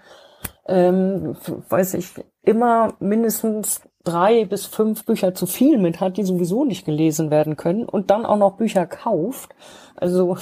ähm, 0.66 1.36
weiß 1.68 1.94
ich, 1.94 2.10
immer 2.42 2.94
mindestens 3.00 3.80
drei 4.04 4.44
bis 4.44 4.66
fünf 4.66 5.04
Bücher 5.04 5.34
zu 5.34 5.46
viel 5.46 5.78
mit 5.78 6.00
hat, 6.00 6.18
die 6.18 6.24
sowieso 6.24 6.64
nicht 6.64 6.84
gelesen 6.84 7.30
werden 7.30 7.56
können 7.56 7.86
und 7.86 8.10
dann 8.10 8.26
auch 8.26 8.36
noch 8.36 8.56
Bücher 8.56 8.86
kauft. 8.86 9.54
Also, 9.96 10.36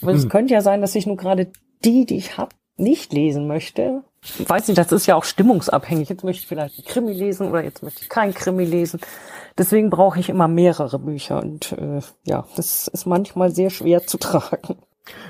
weil 0.00 0.14
es 0.16 0.28
könnte 0.28 0.54
ja 0.54 0.60
sein, 0.60 0.80
dass 0.80 0.94
ich 0.94 1.06
nur 1.06 1.16
gerade 1.16 1.50
die, 1.84 2.04
die 2.04 2.16
ich 2.16 2.36
habe, 2.36 2.50
nicht 2.76 3.12
lesen 3.12 3.46
möchte. 3.46 4.02
Ich 4.38 4.48
weiß 4.48 4.68
nicht, 4.68 4.78
das 4.78 4.92
ist 4.92 5.06
ja 5.06 5.16
auch 5.16 5.24
stimmungsabhängig. 5.24 6.08
Jetzt 6.08 6.24
möchte 6.24 6.42
ich 6.42 6.48
vielleicht 6.48 6.78
einen 6.78 6.86
Krimi 6.86 7.12
lesen 7.12 7.48
oder 7.48 7.62
jetzt 7.62 7.82
möchte 7.82 8.02
ich 8.02 8.08
keinen 8.08 8.34
Krimi 8.34 8.64
lesen. 8.64 9.00
Deswegen 9.58 9.90
brauche 9.90 10.20
ich 10.20 10.28
immer 10.28 10.46
mehrere 10.46 11.00
Bücher 11.00 11.42
und 11.42 11.72
äh, 11.72 12.00
ja, 12.24 12.46
das 12.56 12.86
ist 12.88 13.06
manchmal 13.06 13.50
sehr 13.50 13.70
schwer 13.70 14.06
zu 14.06 14.16
tragen. 14.18 14.76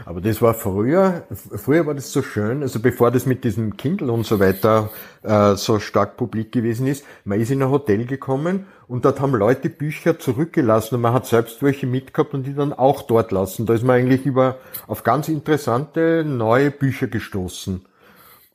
Aber 0.05 0.21
das 0.21 0.43
war 0.43 0.55
früher, 0.55 1.23
früher 1.57 1.87
war 1.87 1.95
das 1.95 2.13
so 2.13 2.23
schön, 2.23 2.63
also 2.63 2.81
bevor 2.81 3.11
das 3.11 3.27
mit 3.27 3.45
diesem 3.45 3.77
Kindle 3.77 4.13
und 4.13 4.27
so 4.27 4.41
weiter 4.41 4.91
äh, 5.23 5.55
so 5.55 5.79
stark 5.79 6.17
publik 6.17 6.53
gewesen 6.53 6.87
ist, 6.87 7.05
man 7.25 7.41
ist 7.41 7.51
in 7.51 7.63
ein 7.63 7.71
Hotel 7.71 8.05
gekommen 8.07 8.67
und 8.87 9.05
dort 9.05 9.21
haben 9.21 9.35
Leute 9.35 9.69
Bücher 9.69 10.19
zurückgelassen 10.19 10.97
und 10.97 11.03
man 11.03 11.13
hat 11.13 11.27
selbst 11.27 11.63
welche 11.63 11.87
mitgehabt 11.87 12.35
und 12.35 12.45
die 12.45 12.55
dann 12.55 12.73
auch 12.73 13.03
dort 13.03 13.33
lassen. 13.33 13.67
Da 13.67 13.75
ist 13.75 13.85
man 13.85 13.97
eigentlich 13.97 14.27
über 14.27 14.57
auf 14.87 15.05
ganz 15.05 15.29
interessante 15.29 16.25
neue 16.27 16.71
Bücher 16.71 17.07
gestoßen. 17.07 17.85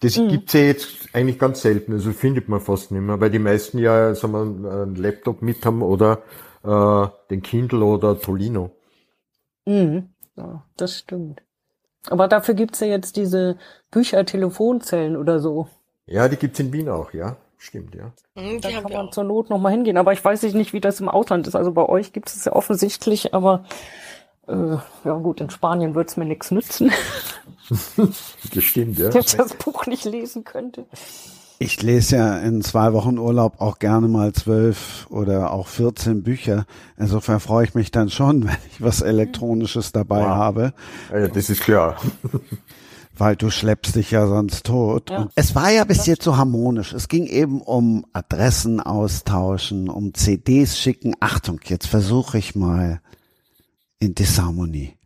Das 0.04 0.18
mhm. 0.18 0.28
gibt's 0.28 0.52
ja 0.52 0.60
jetzt 0.60 0.88
eigentlich 1.14 1.40
ganz 1.40 1.62
selten, 1.62 1.94
also 1.94 2.12
findet 2.12 2.50
man 2.50 2.60
fast 2.60 2.92
nicht 2.92 3.02
mehr, 3.02 3.22
weil 3.22 3.30
die 3.30 3.40
meisten 3.40 3.80
ja 3.80 4.14
sagen 4.14 4.64
wir, 4.64 4.72
einen 4.72 4.96
Laptop 4.96 5.42
mit 5.42 5.66
haben 5.66 5.82
oder 5.82 6.24
äh, 6.64 7.08
den 7.30 7.42
Kindle 7.42 7.86
oder 7.86 8.20
Tolino. 8.20 8.72
Mhm. 9.66 10.10
Ja, 10.36 10.66
das 10.76 10.98
stimmt. 10.98 11.42
Aber 12.10 12.28
dafür 12.28 12.54
gibt's 12.54 12.82
ja 12.82 12.88
jetzt 12.88 13.16
diese 13.16 13.58
Bücher-Telefonzellen 13.92 15.16
oder 15.16 15.40
so. 15.40 15.70
Ja, 16.06 16.28
die 16.28 16.36
gibt's 16.36 16.60
in 16.60 16.74
Wien 16.74 16.90
auch, 16.90 17.14
ja. 17.14 17.38
Stimmt, 17.58 17.96
ja. 17.96 18.12
Mhm, 18.36 18.60
da 18.60 18.72
kann 18.72 18.92
man 18.92 19.12
zur 19.14 19.24
Not 19.24 19.50
nochmal 19.50 19.72
hingehen. 19.72 19.96
Aber 19.96 20.12
ich 20.12 20.24
weiß 20.24 20.44
nicht, 20.54 20.74
wie 20.74 20.82
das 20.82 21.00
im 21.00 21.08
Ausland 21.08 21.48
ist. 21.48 21.56
Also 21.56 21.72
bei 21.72 21.88
euch 21.88 22.12
gibt 22.12 22.28
es 22.28 22.44
ja 22.44 22.52
offensichtlich, 22.52 23.34
aber 23.34 23.64
äh, 24.48 24.78
ja 25.06 25.14
gut, 25.14 25.42
in 25.42 25.50
Spanien 25.50 25.96
wird's 25.96 26.18
mir 26.18 26.26
nichts 26.26 26.52
nützen. 26.52 26.92
das 27.98 28.64
stimmt, 28.64 29.00
ja. 29.00 29.14
Wenn 29.14 29.22
ich 29.22 29.36
das 29.36 29.54
Buch 29.54 29.86
nicht 29.86 30.06
lesen 30.06 30.44
könnte. 30.44 30.86
Ich 31.60 31.82
lese 31.82 32.18
ja 32.18 32.38
in 32.40 32.62
zwei 32.62 32.92
Wochen 32.92 33.18
Urlaub 33.18 33.62
auch 33.62 33.80
gerne 33.80 34.10
mal 34.10 34.34
zwölf 34.34 35.08
oder 35.10 35.54
auch 35.54 35.68
14 35.68 36.24
Bücher. 36.24 36.66
Insofern 36.98 37.40
freue 37.40 37.64
ich 37.64 37.74
mich 37.74 37.90
dann 37.92 38.10
schon, 38.10 38.44
wenn 38.48 38.58
ich 38.70 38.82
was 38.82 39.02
Elektronisches 39.02 39.92
dabei 39.92 40.22
wow. 40.22 40.28
habe. 40.28 40.74
Ja, 41.12 41.28
das 41.28 41.50
ist 41.50 41.62
klar. 41.62 41.96
Weil 43.18 43.36
du 43.36 43.52
schleppst 43.52 43.96
dich 43.96 44.10
ja 44.10 44.26
sonst 44.28 44.66
tot. 44.66 45.12
Ja. 45.12 45.30
es 45.36 45.54
war 45.54 45.70
ja 45.70 45.84
bis 45.84 46.08
jetzt 46.08 46.24
so 46.24 46.36
harmonisch. 46.36 46.94
Es 46.94 47.08
ging 47.08 47.28
eben 47.28 47.62
um 47.62 48.08
Adressen 48.12 48.80
austauschen, 48.80 49.88
um 49.88 50.16
CDs 50.16 50.80
schicken. 50.80 51.16
Achtung, 51.20 51.60
jetzt 51.66 51.86
versuche 51.88 52.40
ich 52.40 52.56
mal 52.56 53.02
in 54.04 54.16
Disharmonie. 54.16 54.98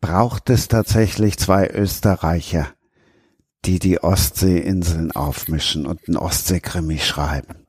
Braucht 0.00 0.50
es 0.50 0.68
tatsächlich 0.68 1.38
zwei 1.38 1.68
Österreicher? 1.68 2.68
die 3.64 3.78
die 3.78 4.02
Ostseeinseln 4.02 5.12
aufmischen 5.12 5.86
und 5.86 6.00
einen 6.08 6.16
Ostseekrimi 6.16 6.98
schreiben. 6.98 7.66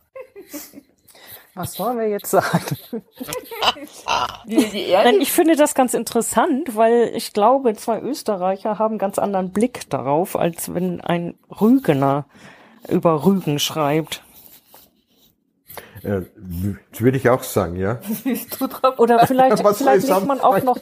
Was 1.55 1.73
sollen 1.73 1.99
wir 1.99 2.09
jetzt 2.09 2.31
sagen? 2.31 2.77
Nein, 4.47 5.21
ich 5.21 5.31
finde 5.31 5.55
das 5.55 5.75
ganz 5.75 5.93
interessant, 5.93 6.75
weil 6.75 7.11
ich 7.13 7.31
glaube, 7.31 7.75
zwei 7.75 7.99
Österreicher 8.01 8.79
haben 8.79 8.93
einen 8.93 8.99
ganz 8.99 9.19
anderen 9.19 9.51
Blick 9.51 9.87
darauf, 9.91 10.35
als 10.35 10.73
wenn 10.73 10.99
ein 11.01 11.35
Rügener 11.61 12.25
über 12.89 13.23
Rügen 13.23 13.59
schreibt. 13.59 14.23
Ja, 16.03 16.21
das 16.91 17.01
würde 17.01 17.17
ich 17.17 17.29
auch 17.29 17.43
sagen, 17.43 17.77
ja. 17.77 17.99
Oder 18.97 19.25
vielleicht, 19.25 19.59
vielleicht 19.59 20.07
legt 20.07 20.27
man 20.27 20.41
auch 20.41 20.61
noch 20.61 20.77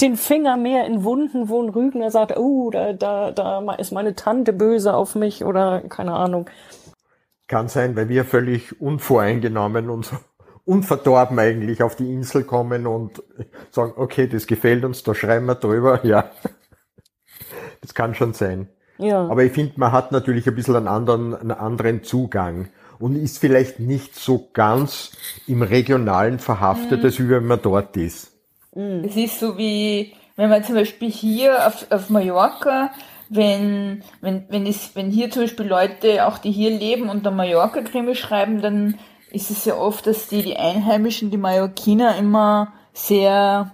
den 0.00 0.16
Finger 0.16 0.56
mehr 0.56 0.86
in 0.86 1.04
Wunden, 1.04 1.50
wo 1.50 1.62
ein 1.62 1.68
Rügener 1.68 2.10
sagt, 2.10 2.36
oh, 2.38 2.70
da, 2.70 2.94
da, 2.94 3.32
da 3.32 3.74
ist 3.74 3.92
meine 3.92 4.14
Tante 4.14 4.54
böse 4.54 4.94
auf 4.94 5.14
mich 5.14 5.44
oder 5.44 5.82
keine 5.82 6.14
Ahnung. 6.14 6.48
Kann 7.48 7.68
sein, 7.68 7.96
weil 7.96 8.08
wir 8.08 8.24
völlig 8.24 8.80
unvoreingenommen 8.80 9.90
und 9.90 10.10
unverdorben 10.64 11.38
eigentlich 11.38 11.82
auf 11.82 11.96
die 11.96 12.10
Insel 12.10 12.44
kommen 12.44 12.86
und 12.86 13.22
sagen, 13.70 13.92
okay, 13.96 14.26
das 14.26 14.46
gefällt 14.46 14.84
uns, 14.84 15.02
da 15.02 15.14
schreiben 15.14 15.46
wir 15.46 15.56
drüber, 15.56 16.00
ja. 16.06 16.30
Das 17.82 17.92
kann 17.92 18.14
schon 18.14 18.32
sein. 18.32 18.68
Ja. 18.96 19.26
Aber 19.26 19.44
ich 19.44 19.52
finde, 19.52 19.74
man 19.76 19.92
hat 19.92 20.12
natürlich 20.12 20.46
ein 20.46 20.54
bisschen 20.54 20.76
einen 20.76 20.88
anderen, 20.88 21.34
einen 21.34 21.52
anderen 21.52 22.04
Zugang 22.04 22.68
und 23.00 23.16
ist 23.16 23.38
vielleicht 23.38 23.80
nicht 23.80 24.14
so 24.14 24.48
ganz 24.52 25.12
im 25.46 25.62
Regionalen 25.62 26.38
verhaftet, 26.38 27.00
mhm. 27.00 27.04
als 27.04 27.18
wie 27.18 27.28
wenn 27.28 27.46
man 27.46 27.60
dort 27.60 27.96
ist. 27.96 28.32
Mhm. 28.74 29.04
Es 29.04 29.16
ist 29.16 29.40
so 29.40 29.58
wie, 29.58 30.12
wenn 30.36 30.50
man 30.50 30.62
zum 30.62 30.76
Beispiel 30.76 31.10
hier 31.10 31.66
auf, 31.66 31.86
auf 31.90 32.10
Mallorca, 32.10 32.92
wenn, 33.30 34.02
wenn, 34.20 34.44
wenn, 34.48 34.66
es, 34.66 34.90
wenn 34.94 35.10
hier 35.10 35.30
zum 35.30 35.42
Beispiel 35.42 35.66
Leute, 35.66 36.26
auch 36.26 36.38
die 36.38 36.50
hier 36.50 36.70
leben 36.70 37.08
und 37.08 37.24
der 37.24 37.32
Mallorca-Krimi 37.32 38.14
schreiben, 38.14 38.60
dann 38.60 38.98
ist 39.30 39.50
es 39.50 39.64
ja 39.64 39.76
oft, 39.76 40.06
dass 40.06 40.28
die, 40.28 40.42
die 40.42 40.56
Einheimischen, 40.56 41.30
die 41.30 41.36
Mallorquiner 41.36 42.16
immer 42.16 42.72
sehr, 42.92 43.70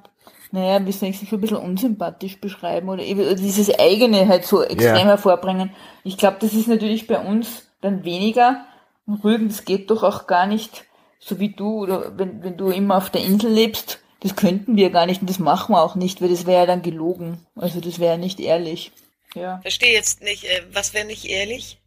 naja, 0.52 0.84
wie 0.86 0.92
soll 0.92 1.08
ich 1.08 1.22
es 1.22 1.32
ein 1.32 1.40
bisschen 1.40 1.56
unsympathisch 1.56 2.38
beschreiben 2.40 2.90
oder 2.90 3.02
dieses 3.02 3.76
eigene 3.78 4.28
halt 4.28 4.44
so 4.44 4.62
extrem 4.62 4.94
yeah. 4.94 5.04
hervorbringen. 5.06 5.70
Ich 6.04 6.18
glaube, 6.18 6.36
das 6.40 6.52
ist 6.52 6.68
natürlich 6.68 7.06
bei 7.06 7.18
uns 7.18 7.66
dann 7.80 8.04
weniger. 8.04 8.66
Rügen, 9.08 9.48
das 9.48 9.64
geht 9.64 9.90
doch 9.90 10.02
auch 10.02 10.26
gar 10.26 10.46
nicht, 10.46 10.84
so 11.18 11.38
wie 11.38 11.50
du, 11.50 11.82
oder 11.82 12.18
wenn, 12.18 12.42
wenn 12.42 12.56
du 12.56 12.68
immer 12.70 12.96
auf 12.96 13.10
der 13.10 13.22
Insel 13.22 13.50
lebst, 13.50 14.00
das 14.20 14.36
könnten 14.36 14.76
wir 14.76 14.90
gar 14.90 15.06
nicht 15.06 15.20
und 15.20 15.30
das 15.30 15.38
machen 15.38 15.74
wir 15.74 15.82
auch 15.82 15.94
nicht, 15.94 16.20
weil 16.20 16.28
das 16.28 16.46
wäre 16.46 16.60
ja 16.60 16.66
dann 16.66 16.82
gelogen. 16.82 17.46
Also 17.54 17.80
das 17.80 17.98
wäre 17.98 18.18
nicht 18.18 18.40
ehrlich. 18.40 18.92
Ja. 19.34 19.58
Verstehe 19.60 19.92
jetzt 19.92 20.22
nicht, 20.22 20.44
äh, 20.44 20.62
was 20.72 20.94
wäre 20.94 21.06
nicht 21.06 21.26
ehrlich? 21.26 21.80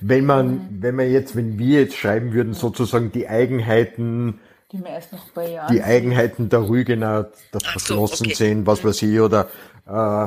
Wenn 0.00 0.26
man, 0.26 0.50
mhm. 0.50 0.82
wenn 0.82 0.94
man 0.94 1.10
jetzt, 1.10 1.34
wenn 1.34 1.58
wir 1.58 1.80
jetzt 1.80 1.96
schreiben 1.96 2.32
würden, 2.32 2.54
sozusagen 2.54 3.10
die 3.12 3.28
Eigenheiten, 3.28 4.40
die, 4.70 4.78
mir 4.78 4.90
erst 4.90 5.12
noch 5.12 5.28
bei 5.30 5.50
Jahren 5.50 5.74
die 5.74 5.82
Eigenheiten 5.82 6.48
der 6.48 6.68
Rügener, 6.68 7.30
das 7.50 7.62
Ach 7.66 7.72
Verschlossen 7.72 8.24
so, 8.24 8.24
okay. 8.26 8.34
sehen, 8.34 8.66
was 8.66 8.84
weiß 8.84 9.02
ich, 9.02 9.18
oder 9.18 9.48
äh, 9.88 10.24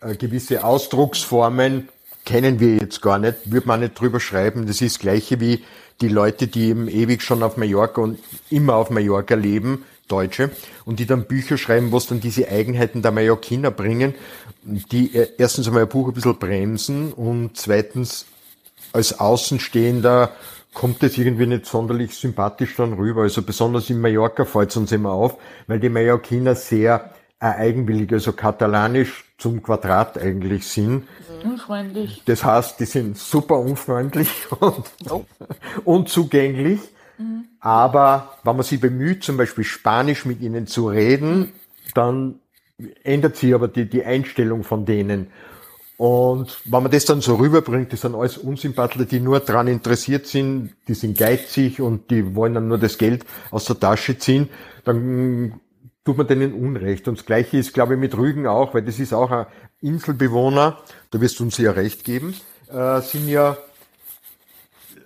äh, 0.00 0.16
gewisse 0.16 0.64
Ausdrucksformen 0.64 1.88
kennen 2.24 2.60
wir 2.60 2.76
jetzt 2.76 3.02
gar 3.02 3.18
nicht, 3.18 3.50
würde 3.50 3.66
man 3.66 3.80
nicht 3.80 3.98
drüber 3.98 4.20
schreiben. 4.20 4.66
Das 4.66 4.80
ist 4.80 4.96
das 4.96 5.00
gleiche 5.00 5.40
wie 5.40 5.62
die 6.00 6.08
Leute, 6.08 6.46
die 6.46 6.68
eben 6.68 6.88
ewig 6.88 7.22
schon 7.22 7.42
auf 7.42 7.56
Mallorca 7.56 8.00
und 8.00 8.18
immer 8.50 8.74
auf 8.74 8.90
Mallorca 8.90 9.34
leben, 9.34 9.84
Deutsche, 10.08 10.50
und 10.84 10.98
die 10.98 11.06
dann 11.06 11.24
Bücher 11.24 11.56
schreiben, 11.56 11.92
was 11.92 12.06
dann 12.06 12.20
diese 12.20 12.48
Eigenheiten 12.48 13.00
der 13.00 13.12
Mallorquiner 13.12 13.70
bringen, 13.70 14.14
die 14.62 15.14
äh, 15.14 15.28
erstens 15.38 15.66
einmal 15.66 15.82
ein 15.82 15.88
Buch 15.88 16.08
ein 16.08 16.14
bisschen 16.14 16.38
bremsen 16.38 17.12
und 17.12 17.56
zweitens 17.56 18.26
als 18.92 19.18
Außenstehender 19.18 20.32
kommt 20.74 21.02
es 21.02 21.16
irgendwie 21.16 21.46
nicht 21.46 21.66
sonderlich 21.66 22.14
sympathisch 22.14 22.74
dann 22.76 22.94
rüber. 22.94 23.22
Also 23.22 23.42
besonders 23.42 23.88
in 23.90 24.00
Mallorca 24.00 24.44
fällt 24.44 24.70
es 24.70 24.76
uns 24.76 24.92
immer 24.92 25.12
auf, 25.12 25.36
weil 25.66 25.80
die 25.80 25.88
Mallorquiner 25.88 26.54
sehr 26.54 27.14
eigenwillig, 27.52 28.12
also 28.12 28.32
katalanisch 28.32 29.24
zum 29.38 29.62
Quadrat 29.62 30.18
eigentlich 30.18 30.66
sind. 30.66 31.04
Unfreundlich. 31.42 32.22
Das 32.24 32.44
heißt, 32.44 32.80
die 32.80 32.86
sind 32.86 33.18
super 33.18 33.58
unfreundlich 33.58 34.30
und 34.60 34.90
oh. 35.10 35.24
unzugänglich. 35.84 36.80
Mhm. 37.18 37.44
Aber 37.60 38.36
wenn 38.44 38.56
man 38.56 38.64
sich 38.64 38.80
bemüht, 38.80 39.24
zum 39.24 39.36
Beispiel 39.36 39.64
Spanisch 39.64 40.24
mit 40.24 40.40
ihnen 40.40 40.66
zu 40.66 40.88
reden, 40.88 41.52
dann 41.94 42.36
ändert 43.02 43.36
sich 43.36 43.54
aber 43.54 43.68
die, 43.68 43.88
die 43.88 44.04
Einstellung 44.04 44.64
von 44.64 44.84
denen. 44.84 45.28
Und 45.96 46.60
wenn 46.64 46.82
man 46.82 46.90
das 46.90 47.04
dann 47.04 47.20
so 47.20 47.36
rüberbringt, 47.36 47.92
das 47.92 48.00
sind 48.00 48.16
alles 48.16 48.36
Unsympathler, 48.36 49.04
die 49.04 49.20
nur 49.20 49.38
daran 49.38 49.68
interessiert 49.68 50.26
sind, 50.26 50.74
die 50.88 50.94
sind 50.94 51.16
geizig 51.16 51.80
und 51.80 52.10
die 52.10 52.34
wollen 52.34 52.54
dann 52.54 52.66
nur 52.66 52.78
das 52.78 52.98
Geld 52.98 53.24
aus 53.52 53.66
der 53.66 53.78
Tasche 53.78 54.18
ziehen, 54.18 54.48
dann 54.84 55.60
tut 56.04 56.18
man 56.18 56.26
denen 56.26 56.52
Unrecht. 56.52 57.08
Und 57.08 57.18
das 57.18 57.26
Gleiche 57.26 57.56
ist, 57.56 57.72
glaube 57.72 57.94
ich, 57.94 58.00
mit 58.00 58.16
Rügen 58.16 58.46
auch, 58.46 58.74
weil 58.74 58.82
das 58.82 58.98
ist 58.98 59.12
auch 59.12 59.30
ein 59.30 59.46
Inselbewohner, 59.80 60.78
da 61.10 61.20
wirst 61.20 61.40
du 61.40 61.44
uns 61.44 61.58
ja 61.58 61.72
recht 61.72 62.04
geben, 62.04 62.34
äh, 62.70 63.00
sind 63.00 63.28
ja 63.28 63.56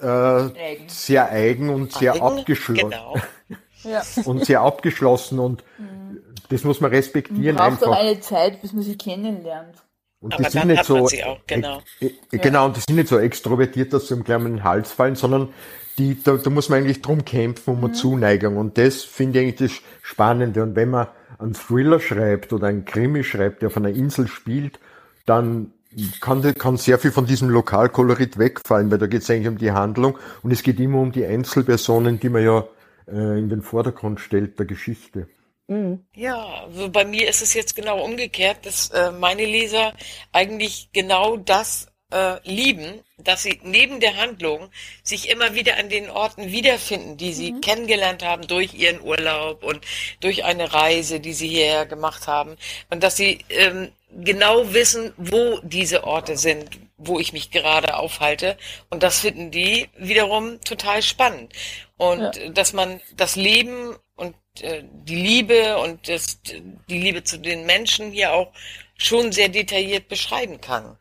äh, 0.00 0.06
eigen. 0.06 0.88
sehr 0.88 1.30
eigen 1.30 1.70
und 1.70 1.92
sehr 1.92 2.14
eigen, 2.14 2.22
abgeschlossen. 2.22 2.90
Genau. 2.90 3.14
ja. 3.84 4.02
Und 4.24 4.44
sehr 4.44 4.60
abgeschlossen 4.60 5.38
und 5.38 5.62
mhm. 5.78 6.20
das 6.48 6.64
muss 6.64 6.80
man 6.80 6.90
respektieren. 6.90 7.54
Man 7.56 7.76
braucht 7.76 7.84
einfach. 7.84 8.00
eine 8.00 8.20
Zeit, 8.20 8.60
bis 8.60 8.72
man 8.72 8.82
sie 8.82 8.98
kennenlernt. 8.98 9.76
Und 10.20 10.34
Aber 10.34 10.42
die 10.42 10.50
sind 10.50 10.66
nicht 10.66 10.84
so, 10.84 10.98
auch, 10.98 11.38
genau. 11.46 11.80
E 12.00 12.10
e 12.32 12.38
genau, 12.38 12.66
und 12.66 12.76
die 12.76 12.80
sind 12.80 12.96
nicht 12.96 13.08
so 13.08 13.18
extrovertiert, 13.18 13.92
dass 13.92 14.08
sie 14.08 14.14
im 14.14 14.24
kleinen 14.24 14.64
Hals 14.64 14.90
fallen, 14.90 15.14
sondern 15.14 15.54
die, 15.98 16.22
da, 16.22 16.36
da 16.36 16.50
muss 16.50 16.68
man 16.68 16.80
eigentlich 16.80 17.02
drum 17.02 17.24
kämpfen, 17.24 17.70
um 17.74 17.78
eine 17.78 17.88
mhm. 17.88 17.94
Zuneigung. 17.94 18.56
Und 18.56 18.78
das 18.78 19.02
finde 19.02 19.38
ich 19.38 19.44
eigentlich 19.44 19.70
das 19.70 19.82
Spannende. 20.02 20.62
Und 20.62 20.76
wenn 20.76 20.90
man 20.90 21.08
einen 21.38 21.54
Thriller 21.54 22.00
schreibt 22.00 22.52
oder 22.52 22.68
einen 22.68 22.84
Krimi 22.84 23.24
schreibt, 23.24 23.62
der 23.62 23.68
auf 23.68 23.76
einer 23.76 23.90
Insel 23.90 24.28
spielt, 24.28 24.78
dann 25.26 25.72
kann, 26.20 26.42
kann 26.54 26.76
sehr 26.76 26.98
viel 26.98 27.10
von 27.10 27.26
diesem 27.26 27.48
Lokalkolorit 27.48 28.38
wegfallen, 28.38 28.90
weil 28.90 28.98
da 28.98 29.06
geht 29.06 29.22
es 29.22 29.30
eigentlich 29.30 29.48
um 29.48 29.58
die 29.58 29.72
Handlung 29.72 30.18
und 30.42 30.50
es 30.50 30.62
geht 30.62 30.80
immer 30.80 31.00
um 31.00 31.12
die 31.12 31.24
Einzelpersonen, 31.24 32.20
die 32.20 32.28
man 32.28 32.44
ja 32.44 32.64
äh, 33.06 33.38
in 33.38 33.48
den 33.48 33.62
Vordergrund 33.62 34.20
stellt 34.20 34.58
der 34.58 34.66
Geschichte. 34.66 35.28
Mhm. 35.68 36.04
Ja, 36.14 36.64
also 36.64 36.90
bei 36.90 37.04
mir 37.04 37.28
ist 37.28 37.42
es 37.42 37.54
jetzt 37.54 37.76
genau 37.76 38.02
umgekehrt, 38.02 38.64
dass 38.64 38.90
äh, 38.90 39.12
meine 39.12 39.44
Leser 39.44 39.92
eigentlich 40.32 40.90
genau 40.92 41.36
das 41.36 41.87
äh, 42.10 42.36
lieben, 42.44 43.04
dass 43.18 43.42
sie 43.42 43.60
neben 43.62 44.00
der 44.00 44.16
Handlung 44.16 44.70
sich 45.02 45.28
immer 45.28 45.54
wieder 45.54 45.76
an 45.76 45.88
den 45.88 46.08
Orten 46.08 46.50
wiederfinden, 46.50 47.16
die 47.16 47.32
sie 47.32 47.52
mhm. 47.52 47.60
kennengelernt 47.60 48.24
haben 48.24 48.46
durch 48.46 48.74
ihren 48.74 49.02
Urlaub 49.02 49.62
und 49.62 49.84
durch 50.20 50.44
eine 50.44 50.72
Reise, 50.72 51.20
die 51.20 51.34
sie 51.34 51.48
hierher 51.48 51.86
gemacht 51.86 52.26
haben. 52.26 52.56
Und 52.90 53.02
dass 53.02 53.16
sie 53.16 53.44
ähm, 53.50 53.92
genau 54.10 54.72
wissen, 54.72 55.12
wo 55.16 55.58
diese 55.62 56.04
Orte 56.04 56.36
sind, 56.36 56.78
wo 56.96 57.18
ich 57.18 57.32
mich 57.32 57.50
gerade 57.50 57.96
aufhalte. 57.96 58.56
Und 58.90 59.02
das 59.02 59.20
finden 59.20 59.50
die 59.50 59.88
wiederum 59.98 60.60
total 60.62 61.02
spannend. 61.02 61.52
Und 61.96 62.36
ja. 62.36 62.48
dass 62.50 62.72
man 62.72 63.00
das 63.16 63.36
Leben 63.36 63.96
und 64.16 64.34
äh, 64.60 64.82
die 64.82 65.16
Liebe 65.16 65.78
und 65.78 66.08
das, 66.08 66.40
die 66.42 66.98
Liebe 66.98 67.22
zu 67.24 67.38
den 67.38 67.66
Menschen 67.66 68.12
hier 68.12 68.32
auch 68.32 68.52
schon 68.96 69.30
sehr 69.30 69.48
detailliert 69.48 70.08
beschreiben 70.08 70.60
kann. 70.60 70.96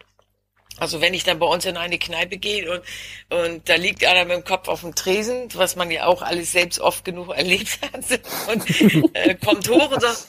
Also 0.80 1.02
wenn 1.02 1.14
ich 1.14 1.24
dann 1.24 1.40
bei 1.40 1.46
uns 1.46 1.66
in 1.66 1.78
eine 1.78 1.98
Kneipe 1.98 2.38
gehe 2.38 2.72
und, 2.72 2.84
und 3.30 3.70
da 3.70 3.76
liegt 3.76 4.06
einer 4.06 4.26
mit 4.26 4.38
dem 4.38 4.44
Kopf 4.44 4.68
auf 4.68 4.82
dem 4.82 4.96
Tresen, 4.96 5.50
was 5.54 5.76
man 5.76 5.92
ja 5.92 6.06
auch 6.06 6.22
alles 6.22 6.52
selbst 6.52 6.80
oft 6.80 7.04
genug 7.04 7.30
erlebt 7.36 7.80
hat, 7.94 8.22
und 8.50 9.16
äh, 9.16 9.36
kommt 9.36 9.68
hoch 9.70 9.92
und 9.92 10.02
sagt, 10.02 10.28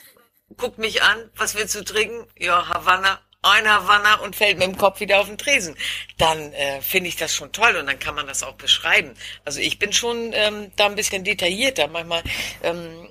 guckt 0.57 0.79
mich 0.79 1.03
an, 1.03 1.31
was 1.37 1.55
willst 1.55 1.75
du 1.75 1.85
trinken? 1.85 2.27
Ja, 2.39 2.69
Havanna, 2.69 3.21
ein 3.43 3.69
Havanna 3.69 4.17
und 4.17 4.37
fällt 4.37 4.59
mit 4.59 4.67
dem 4.67 4.77
Kopf 4.77 5.01
wieder 5.01 5.21
auf 5.21 5.27
den 5.27 5.39
Tresen. 5.39 5.77
Dann 6.17 6.53
äh, 6.53 6.81
finde 6.81 7.09
ich 7.09 7.17
das 7.17 7.35
schon 7.35 7.53
toll 7.53 7.77
und 7.77 7.87
dann 7.87 7.99
kann 7.99 8.15
man 8.15 8.27
das 8.27 8.43
auch 8.43 8.55
beschreiben. 8.55 9.15
Also 9.45 9.61
ich 9.61 9.79
bin 9.79 9.93
schon 9.93 10.33
ähm, 10.33 10.73
da 10.77 10.87
ein 10.87 10.97
bisschen 10.97 11.25
detaillierter. 11.25 11.89
Manchmal 11.89 12.23
ähm, 12.63 13.09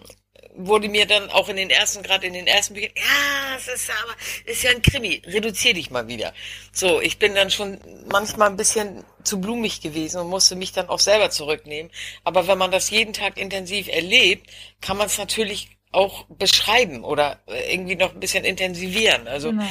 wurde 0.57 0.89
mir 0.89 1.05
dann 1.05 1.29
auch 1.29 1.49
in 1.49 1.55
den 1.55 1.69
ersten, 1.69 2.03
gerade 2.03 2.25
in 2.25 2.33
den 2.33 2.47
ersten 2.47 2.73
Büchern, 2.73 2.91
ja, 2.95 3.55
es 3.57 3.67
ist 3.67 3.89
aber, 3.89 4.15
ist 4.45 4.63
ja 4.63 4.71
ein 4.71 4.81
Krimi, 4.81 5.21
reduzier 5.25 5.73
dich 5.73 5.91
mal 5.91 6.07
wieder. 6.07 6.33
So, 6.71 6.99
ich 6.99 7.19
bin 7.19 7.35
dann 7.35 7.51
schon 7.51 7.79
manchmal 8.09 8.49
ein 8.49 8.57
bisschen 8.57 9.03
zu 9.23 9.39
blumig 9.39 9.81
gewesen 9.81 10.19
und 10.19 10.29
musste 10.29 10.55
mich 10.55 10.71
dann 10.71 10.89
auch 10.89 10.99
selber 10.99 11.29
zurücknehmen. 11.29 11.91
Aber 12.23 12.47
wenn 12.47 12.57
man 12.57 12.71
das 12.71 12.89
jeden 12.89 13.13
Tag 13.13 13.37
intensiv 13.37 13.87
erlebt, 13.87 14.49
kann 14.81 14.97
man 14.97 15.07
es 15.07 15.17
natürlich 15.17 15.69
auch 15.91 16.25
beschreiben 16.25 17.03
oder 17.03 17.39
irgendwie 17.69 17.95
noch 17.95 18.13
ein 18.13 18.19
bisschen 18.19 18.43
intensivieren. 18.43 19.27
Also, 19.27 19.51
genau. 19.51 19.63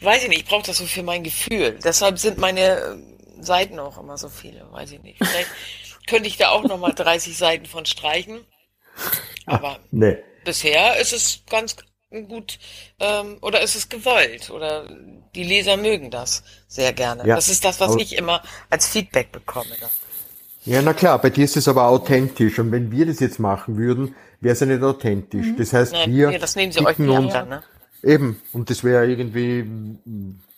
weiß 0.00 0.24
ich 0.24 0.28
nicht, 0.28 0.40
ich 0.40 0.46
brauche 0.46 0.66
das 0.66 0.76
so 0.76 0.86
für 0.86 1.02
mein 1.02 1.22
Gefühl. 1.22 1.78
Deshalb 1.84 2.18
sind 2.18 2.38
meine 2.38 3.00
Seiten 3.40 3.78
auch 3.78 3.98
immer 3.98 4.18
so 4.18 4.28
viele, 4.28 4.70
weiß 4.72 4.92
ich 4.92 5.02
nicht. 5.02 5.18
Vielleicht 5.18 5.50
könnte 6.06 6.28
ich 6.28 6.36
da 6.36 6.50
auch 6.50 6.64
nochmal 6.64 6.94
30 6.94 7.36
Seiten 7.36 7.66
von 7.66 7.86
streichen. 7.86 8.44
Aber 9.46 9.80
nee 9.90 10.18
bisher 10.44 10.98
ist 11.00 11.12
es 11.12 11.42
ganz 11.48 11.76
gut 12.28 12.58
ähm, 13.00 13.38
oder 13.40 13.62
ist 13.62 13.74
es 13.74 13.88
gewollt 13.88 14.50
oder 14.50 14.86
die 15.34 15.44
Leser 15.44 15.76
mögen 15.76 16.10
das 16.10 16.42
sehr 16.68 16.92
gerne. 16.92 17.26
Ja. 17.26 17.36
Das 17.36 17.48
ist 17.48 17.64
das, 17.64 17.80
was 17.80 17.96
ich 17.96 18.16
immer 18.16 18.42
als 18.68 18.86
Feedback 18.86 19.32
bekomme. 19.32 19.70
Dann. 19.80 19.90
Ja, 20.64 20.82
na 20.82 20.92
klar, 20.92 21.18
bei 21.18 21.30
dir 21.30 21.44
ist 21.44 21.56
es 21.56 21.68
aber 21.68 21.88
authentisch 21.88 22.58
und 22.58 22.70
wenn 22.70 22.92
wir 22.92 23.06
das 23.06 23.20
jetzt 23.20 23.38
machen 23.38 23.78
würden, 23.78 24.14
wäre 24.40 24.52
es 24.52 24.60
ja 24.60 24.66
nicht 24.66 24.82
authentisch. 24.82 25.46
Mhm. 25.46 25.56
Das 25.56 25.72
heißt, 25.72 25.92
Nein, 25.92 26.12
wir 26.12 26.32
ja, 26.32 26.38
das 26.38 26.54
nehmen 26.54 26.72
sie 26.72 26.84
euch 26.84 26.98
nicht 26.98 27.08
uns, 27.08 27.34
an, 27.34 27.48
ne? 27.48 27.62
Eben, 28.04 28.40
und 28.52 28.68
das 28.68 28.82
wäre 28.82 29.06
irgendwie, 29.06 29.64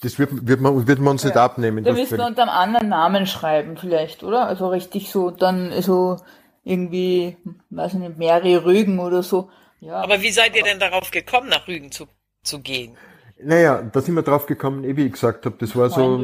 das 0.00 0.18
wird, 0.18 0.46
wird, 0.46 0.60
man, 0.60 0.86
wird 0.86 0.98
man 0.98 1.12
uns 1.12 1.22
ja. 1.22 1.28
nicht 1.28 1.36
abnehmen. 1.36 1.84
Da 1.84 1.92
müssen 1.92 2.16
wir 2.16 2.26
unter 2.26 2.42
einem 2.42 2.50
anderen 2.50 2.88
Namen 2.88 3.26
schreiben 3.26 3.76
vielleicht, 3.76 4.22
oder? 4.22 4.46
Also 4.46 4.68
richtig 4.68 5.10
so, 5.10 5.30
dann 5.30 5.70
so 5.82 6.16
irgendwie, 6.64 7.36
weiß 7.68 7.94
ich 7.94 7.98
nicht, 7.98 8.16
mehrere 8.16 8.64
Rügen 8.64 8.98
oder 8.98 9.22
so. 9.22 9.50
Ja. 9.84 9.96
Aber 9.96 10.22
wie 10.22 10.30
seid 10.30 10.56
ihr 10.56 10.62
denn 10.62 10.78
darauf 10.78 11.10
gekommen, 11.10 11.50
nach 11.50 11.68
Rügen 11.68 11.92
zu, 11.92 12.06
zu 12.42 12.60
gehen? 12.60 12.96
Naja, 13.42 13.82
da 13.82 14.00
sind 14.00 14.14
wir 14.14 14.22
drauf 14.22 14.46
gekommen, 14.46 14.84
eh 14.84 14.96
wie 14.96 15.06
ich 15.06 15.12
gesagt 15.12 15.44
habe, 15.44 15.56
das 15.58 15.76
war 15.76 15.90
so 15.90 16.16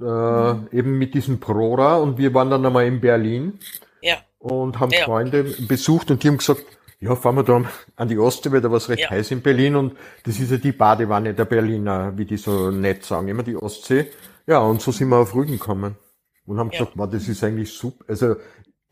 äh, 0.00 0.76
eben 0.76 0.98
mit 0.98 1.14
diesem 1.14 1.38
Prora 1.38 1.96
und 1.96 2.18
wir 2.18 2.34
waren 2.34 2.50
dann 2.50 2.66
einmal 2.66 2.86
in 2.86 3.00
Berlin 3.00 3.60
ja. 4.00 4.16
und 4.38 4.80
haben 4.80 4.90
ja. 4.90 5.04
Freunde 5.04 5.44
besucht 5.44 6.10
und 6.10 6.24
die 6.24 6.28
haben 6.28 6.38
gesagt, 6.38 6.64
ja, 6.98 7.14
fahren 7.14 7.36
wir 7.36 7.44
da 7.44 7.62
an 7.96 8.08
die 8.08 8.18
Ostsee, 8.18 8.50
weil 8.50 8.62
da 8.62 8.70
war 8.70 8.78
es 8.78 8.88
recht 8.88 9.02
ja. 9.02 9.10
heiß 9.10 9.30
in 9.30 9.42
Berlin 9.42 9.76
und 9.76 9.96
das 10.24 10.40
ist 10.40 10.50
ja 10.50 10.56
die 10.56 10.72
Badewanne 10.72 11.34
der 11.34 11.44
Berliner, 11.44 12.16
wie 12.16 12.24
die 12.24 12.38
so 12.38 12.70
nett 12.70 13.04
sagen, 13.04 13.28
immer 13.28 13.42
die 13.42 13.56
Ostsee. 13.56 14.06
Ja, 14.46 14.58
und 14.58 14.80
so 14.80 14.90
sind 14.90 15.10
wir 15.10 15.18
auf 15.18 15.34
Rügen 15.34 15.52
gekommen 15.52 15.96
und 16.46 16.58
haben 16.58 16.70
gesagt, 16.70 16.92
wow, 16.94 17.08
das 17.08 17.28
ist 17.28 17.44
eigentlich 17.44 17.72
super. 17.72 18.04
Also 18.08 18.36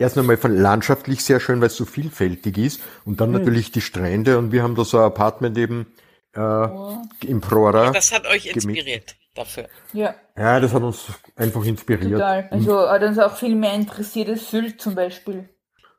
erst 0.02 0.18
einmal 0.18 0.38
landschaftlich 0.42 1.24
sehr 1.24 1.40
schön, 1.40 1.60
weil 1.60 1.68
es 1.68 1.76
so 1.76 1.84
vielfältig 1.84 2.58
ist 2.58 2.80
und 3.04 3.20
dann 3.20 3.30
mhm. 3.30 3.38
natürlich 3.38 3.72
die 3.72 3.80
Strände 3.80 4.38
und 4.38 4.52
wir 4.52 4.62
haben 4.62 4.74
da 4.74 4.84
so 4.84 4.98
ein 4.98 5.04
Apartment 5.04 5.56
eben 5.56 5.86
äh, 6.34 6.40
oh. 6.40 6.98
im 7.22 7.40
Prora. 7.40 7.90
das 7.90 8.12
hat 8.12 8.26
euch 8.26 8.46
inspiriert 8.46 9.16
dafür. 9.34 9.68
Ja. 9.92 10.14
Ja, 10.36 10.60
das 10.60 10.72
hat 10.72 10.82
uns 10.82 11.06
einfach 11.36 11.64
inspiriert. 11.64 12.12
Total. 12.12 12.48
Also 12.50 12.88
hat 12.88 13.02
uns 13.02 13.18
auch 13.18 13.36
viel 13.36 13.54
mehr 13.54 13.74
interessiert 13.74 14.28
als 14.28 14.50
Sylt 14.50 14.80
zum 14.80 14.94
Beispiel. 14.94 15.48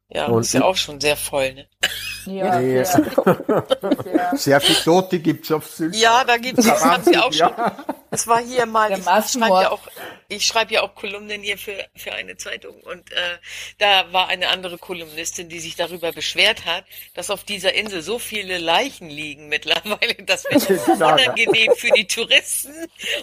Ja, 0.09 0.27
und 0.27 0.41
ist 0.41 0.53
ja 0.53 0.63
auch 0.63 0.75
schon 0.75 0.99
sehr 1.01 1.15
voll, 1.15 1.53
ne? 1.53 1.67
Ja, 2.25 2.59
ja. 2.59 2.85
Sehr, 2.85 4.31
sehr 4.35 4.61
viel 4.61 4.75
Tote 4.75 5.19
gibt's 5.19 5.51
auf 5.51 5.67
Sylt. 5.67 5.95
Ja, 5.95 6.23
da 6.23 6.37
gibt's, 6.37 6.65
das 6.65 6.85
haben 6.85 7.03
sie 7.03 7.17
auch 7.17 7.33
schon. 7.33 7.51
Es 8.13 8.27
war 8.27 8.39
hier 8.43 8.67
mal, 8.67 8.91
ich 8.91 9.03
schreibe 9.03 9.61
ja 9.61 9.71
auch, 9.71 9.81
ich 10.27 10.45
schreibe 10.45 10.73
ja 10.73 10.83
auch 10.83 10.93
Kolumnen 10.93 11.41
hier 11.41 11.57
für, 11.57 11.83
für 11.95 12.13
eine 12.13 12.37
Zeitung 12.37 12.75
und 12.81 13.11
äh, 13.11 13.15
da 13.79 14.13
war 14.13 14.27
eine 14.27 14.49
andere 14.49 14.77
Kolumnistin, 14.77 15.49
die 15.49 15.59
sich 15.59 15.75
darüber 15.75 16.11
beschwert 16.11 16.65
hat, 16.67 16.85
dass 17.15 17.31
auf 17.31 17.43
dieser 17.43 17.73
Insel 17.73 18.03
so 18.03 18.19
viele 18.19 18.59
Leichen 18.59 19.09
liegen 19.09 19.47
mittlerweile, 19.47 20.13
das 20.25 20.45
wäre 20.45 20.79
unangenehm 20.93 21.73
für 21.75 21.89
die 21.89 22.05
Touristen 22.05 22.73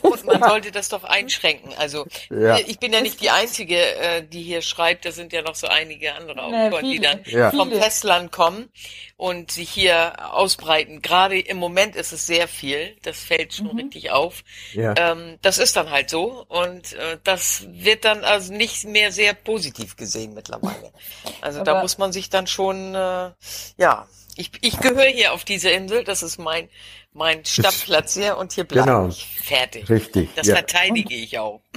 und 0.02 0.24
man 0.24 0.42
sollte 0.42 0.72
das 0.72 0.88
doch 0.88 1.04
einschränken. 1.04 1.72
Also 1.78 2.06
ja. 2.28 2.58
ich 2.58 2.80
bin 2.80 2.92
ja 2.92 3.00
nicht 3.00 3.20
die 3.20 3.30
Einzige, 3.30 3.76
äh, 3.76 4.24
die 4.26 4.42
hier 4.42 4.60
schreibt, 4.60 5.04
da 5.04 5.12
sind 5.12 5.32
ja 5.32 5.42
noch 5.42 5.54
so 5.54 5.68
einige 5.68 6.14
andere 6.16 6.42
Autoren, 6.42 6.90
die 6.90 6.98
dann 6.98 7.20
ja. 7.26 7.52
vom 7.52 7.70
Festland 7.70 8.32
kommen 8.32 8.68
und 9.16 9.52
sich 9.52 9.70
hier 9.70 10.34
ausbreiten. 10.34 11.00
Gerade 11.00 11.38
im 11.38 11.58
Moment 11.58 11.94
ist 11.94 12.12
es 12.12 12.26
sehr 12.26 12.48
viel, 12.48 12.96
das 13.02 13.20
fällt 13.20 13.54
schon 13.54 13.66
mhm. 13.66 13.78
richtig 13.78 14.10
auf. 14.10 14.42
Ja. 14.80 14.94
Ähm, 14.96 15.38
das 15.42 15.58
ist 15.58 15.76
dann 15.76 15.90
halt 15.90 16.10
so 16.10 16.44
und 16.48 16.92
äh, 16.94 17.18
das 17.24 17.66
wird 17.68 18.04
dann 18.04 18.24
also 18.24 18.52
nicht 18.52 18.84
mehr 18.84 19.12
sehr 19.12 19.34
positiv 19.34 19.96
gesehen 19.96 20.34
mittlerweile. 20.34 20.92
Also 21.40 21.60
Aber 21.60 21.72
da 21.72 21.82
muss 21.82 21.98
man 21.98 22.12
sich 22.12 22.30
dann 22.30 22.46
schon, 22.46 22.94
äh, 22.94 23.30
ja, 23.76 24.06
ich, 24.36 24.52
ich 24.60 24.78
gehöre 24.78 25.08
hier 25.08 25.32
auf 25.32 25.44
diese 25.44 25.70
Insel, 25.70 26.04
das 26.04 26.22
ist 26.22 26.38
mein 26.38 26.68
mein 27.12 27.44
Stammplatz 27.44 28.14
hier 28.14 28.38
und 28.38 28.52
hier 28.52 28.64
bleibe 28.64 28.86
genau. 28.86 29.08
ich 29.08 29.26
fertig. 29.42 29.88
Richtig. 29.90 30.30
Das 30.36 30.46
ja. 30.46 30.56
verteidige 30.56 31.14
ich 31.14 31.38
auch. 31.38 31.60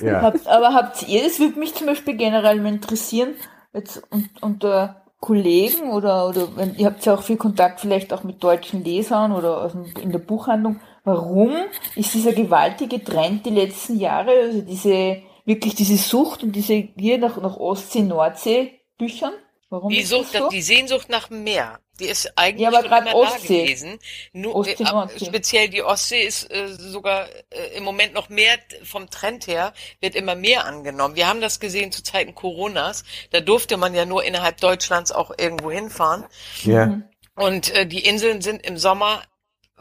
Ja. 0.00 0.22
habt, 0.22 0.46
aber 0.46 0.72
habt 0.72 1.06
ihr, 1.06 1.26
es 1.26 1.38
würde 1.38 1.58
mich 1.58 1.74
zum 1.74 1.86
Beispiel 1.86 2.16
generell 2.16 2.58
mal 2.62 2.72
interessieren, 2.72 3.34
jetzt 3.74 4.02
unter 4.40 5.02
Kollegen 5.20 5.90
oder, 5.90 6.28
oder 6.28 6.56
wenn, 6.56 6.74
ihr 6.76 6.86
habt 6.86 7.04
ja 7.04 7.12
auch 7.12 7.22
viel 7.22 7.36
Kontakt 7.36 7.80
vielleicht 7.80 8.14
auch 8.14 8.24
mit 8.24 8.42
deutschen 8.42 8.82
Lesern 8.82 9.32
oder 9.32 9.58
aus 9.60 9.72
dem, 9.72 9.84
in 10.00 10.12
der 10.12 10.18
Buchhandlung. 10.18 10.80
Warum 11.04 11.56
ist 11.96 12.14
dieser 12.14 12.32
gewaltige 12.32 13.02
Trend 13.02 13.46
die 13.46 13.50
letzten 13.50 13.98
Jahre, 13.98 14.30
also 14.30 14.60
diese, 14.60 15.22
wirklich 15.44 15.74
diese 15.74 15.96
Sucht 15.96 16.42
und 16.42 16.52
diese 16.52 16.82
Gier 16.82 17.18
nach, 17.18 17.40
nach 17.40 17.56
Ostsee, 17.56 18.02
Nordsee 18.02 18.80
Büchern? 18.98 19.32
Warum 19.70 19.88
die 19.88 20.02
Sucht, 20.02 20.32
so? 20.32 20.48
die 20.48 20.62
Sehnsucht 20.62 21.08
nach 21.08 21.28
dem 21.28 21.44
Meer. 21.44 21.78
Die 22.00 22.06
ist 22.06 22.32
eigentlich 22.36 22.62
ja, 22.62 22.68
aber 22.70 22.88
schon 22.88 23.06
immer 23.06 23.14
Ostsee. 23.14 23.58
da 23.58 23.64
gewesen. 23.64 23.98
Nur, 24.32 24.56
Ostsee, 24.56 24.82
äh, 24.82 25.24
speziell 25.24 25.68
die 25.68 25.82
Ostsee 25.82 26.22
ist 26.22 26.50
äh, 26.50 26.66
sogar 26.68 27.28
äh, 27.50 27.76
im 27.76 27.84
Moment 27.84 28.12
noch 28.12 28.28
mehr 28.30 28.58
vom 28.82 29.08
Trend 29.10 29.46
her, 29.46 29.72
wird 30.00 30.16
immer 30.16 30.34
mehr 30.34 30.64
angenommen. 30.64 31.14
Wir 31.14 31.28
haben 31.28 31.40
das 31.40 31.60
gesehen 31.60 31.92
zu 31.92 32.02
Zeiten 32.02 32.34
Coronas. 32.34 33.04
Da 33.30 33.40
durfte 33.40 33.76
man 33.76 33.94
ja 33.94 34.04
nur 34.06 34.24
innerhalb 34.24 34.60
Deutschlands 34.60 35.12
auch 35.12 35.30
irgendwo 35.38 35.70
hinfahren. 35.70 36.24
Ja. 36.64 36.86
Mhm. 36.86 37.04
Und 37.36 37.72
äh, 37.72 37.86
die 37.86 38.04
Inseln 38.04 38.42
sind 38.42 38.66
im 38.66 38.76
Sommer 38.76 39.22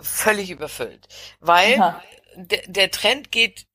völlig 0.02 0.52
überfüllt, 0.52 1.08
weil 1.40 1.96
der, 2.36 2.62
der 2.68 2.92
Trend 2.92 3.32
geht 3.32 3.68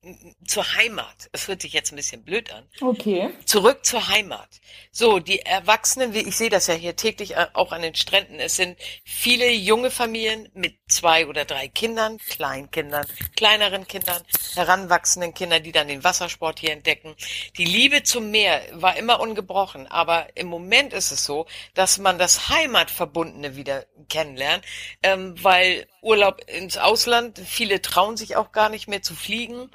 zur 0.45 0.75
Heimat. 0.75 1.29
Es 1.31 1.47
hört 1.47 1.61
sich 1.61 1.73
jetzt 1.73 1.91
ein 1.91 1.95
bisschen 1.95 2.23
blöd 2.23 2.51
an. 2.51 2.67
Okay. 2.81 3.29
Zurück 3.45 3.85
zur 3.85 4.07
Heimat. 4.07 4.49
So, 4.91 5.19
die 5.19 5.41
Erwachsenen, 5.41 6.13
wie 6.13 6.19
ich 6.19 6.37
sehe 6.37 6.49
das 6.49 6.67
ja 6.67 6.73
hier 6.73 6.95
täglich 6.95 7.35
äh, 7.35 7.47
auch 7.53 7.71
an 7.71 7.81
den 7.81 7.95
Stränden, 7.95 8.39
es 8.39 8.55
sind 8.55 8.77
viele 9.03 9.51
junge 9.51 9.91
Familien 9.91 10.49
mit 10.53 10.75
zwei 10.87 11.27
oder 11.27 11.45
drei 11.45 11.67
Kindern, 11.67 12.17
Kleinkindern, 12.17 13.05
kleineren 13.35 13.87
Kindern, 13.87 14.21
heranwachsenden 14.53 15.33
Kindern, 15.33 15.63
die 15.63 15.71
dann 15.71 15.87
den 15.87 16.03
Wassersport 16.03 16.59
hier 16.59 16.71
entdecken. 16.71 17.15
Die 17.57 17.65
Liebe 17.65 18.03
zum 18.03 18.31
Meer 18.31 18.61
war 18.73 18.97
immer 18.97 19.19
ungebrochen, 19.19 19.87
aber 19.87 20.27
im 20.35 20.47
Moment 20.47 20.93
ist 20.93 21.11
es 21.11 21.25
so, 21.25 21.47
dass 21.73 21.97
man 21.97 22.19
das 22.19 22.49
Heimatverbundene 22.49 23.55
wieder 23.55 23.85
kennenlernt, 24.09 24.63
ähm, 25.03 25.35
weil 25.43 25.87
Urlaub 26.01 26.41
ins 26.47 26.77
Ausland, 26.77 27.39
viele 27.43 27.81
trauen 27.81 28.15
sich 28.15 28.35
auch 28.35 28.51
gar 28.51 28.69
nicht 28.69 28.87
mehr 28.87 29.01
zu 29.01 29.15
fliegen. 29.15 29.71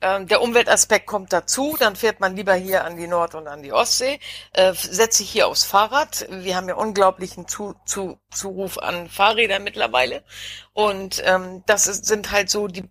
Ähm, 0.00 0.26
der 0.28 0.42
Umweltaspekt 0.42 1.06
kommt 1.06 1.32
dazu, 1.32 1.76
dann 1.78 1.96
fährt 1.96 2.20
man 2.20 2.36
lieber 2.36 2.54
hier 2.54 2.84
an 2.84 2.96
die 2.96 3.06
Nord- 3.06 3.34
und 3.34 3.48
an 3.48 3.62
die 3.62 3.72
Ostsee, 3.72 4.20
äh, 4.52 4.72
setzt 4.74 5.18
sich 5.18 5.30
hier 5.30 5.48
aufs 5.48 5.64
Fahrrad. 5.64 6.26
Wir 6.30 6.56
haben 6.56 6.68
ja 6.68 6.74
unglaublichen 6.74 7.48
zu, 7.48 7.74
zu, 7.86 8.18
Zuruf 8.30 8.78
an 8.78 9.08
Fahrräder 9.08 9.58
mittlerweile. 9.58 10.24
Und 10.72 11.22
ähm, 11.24 11.62
das 11.66 11.86
ist, 11.86 12.04
sind 12.04 12.30
halt 12.30 12.50
so 12.50 12.66
die 12.68 12.90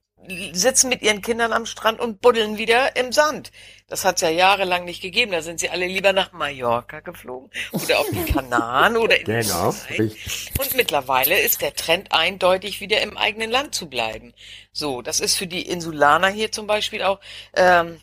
sitzen 0.54 0.90
mit 0.90 1.02
ihren 1.02 1.22
Kindern 1.22 1.54
am 1.54 1.66
Strand 1.66 2.00
und 2.00 2.22
buddeln 2.22 2.58
wieder 2.58 2.96
im 2.96 3.12
Sand. 3.12 3.52
Das 3.88 4.06
hat's 4.06 4.22
ja 4.22 4.30
jahrelang 4.30 4.86
nicht 4.86 5.02
gegeben. 5.02 5.32
Da 5.32 5.42
sind 5.42 5.60
sie 5.60 5.70
alle 5.70 5.86
lieber 5.88 6.14
nach 6.14 6.32
Mallorca 6.32 7.02
geflogen 7.02 7.52
oder 7.72 8.00
auf 8.00 8.08
die 8.10 8.24
Kanaren 8.32 8.98
oder 8.98 9.20
in 9.20 9.26
Genau. 9.26 9.70
Und 9.70 10.76
mittlerweile 10.76 11.40
ist 11.40 11.62
der 11.62 11.76
Trend 11.76 12.12
eindeutig, 12.12 12.82
wieder 12.82 13.02
im 13.02 13.18
eigenen 13.18 13.52
Land 13.52 13.76
zu 13.76 13.90
bleiben. 13.90 14.34
So, 14.72 15.02
das 15.02 15.20
ist 15.20 15.36
für 15.36 15.48
die 15.48 15.62
Insulaner 15.62 16.30
hier 16.30 16.52
zum 16.52 16.68
Beispiel 16.68 17.04
auch 17.04 17.20
ähm, 17.56 18.00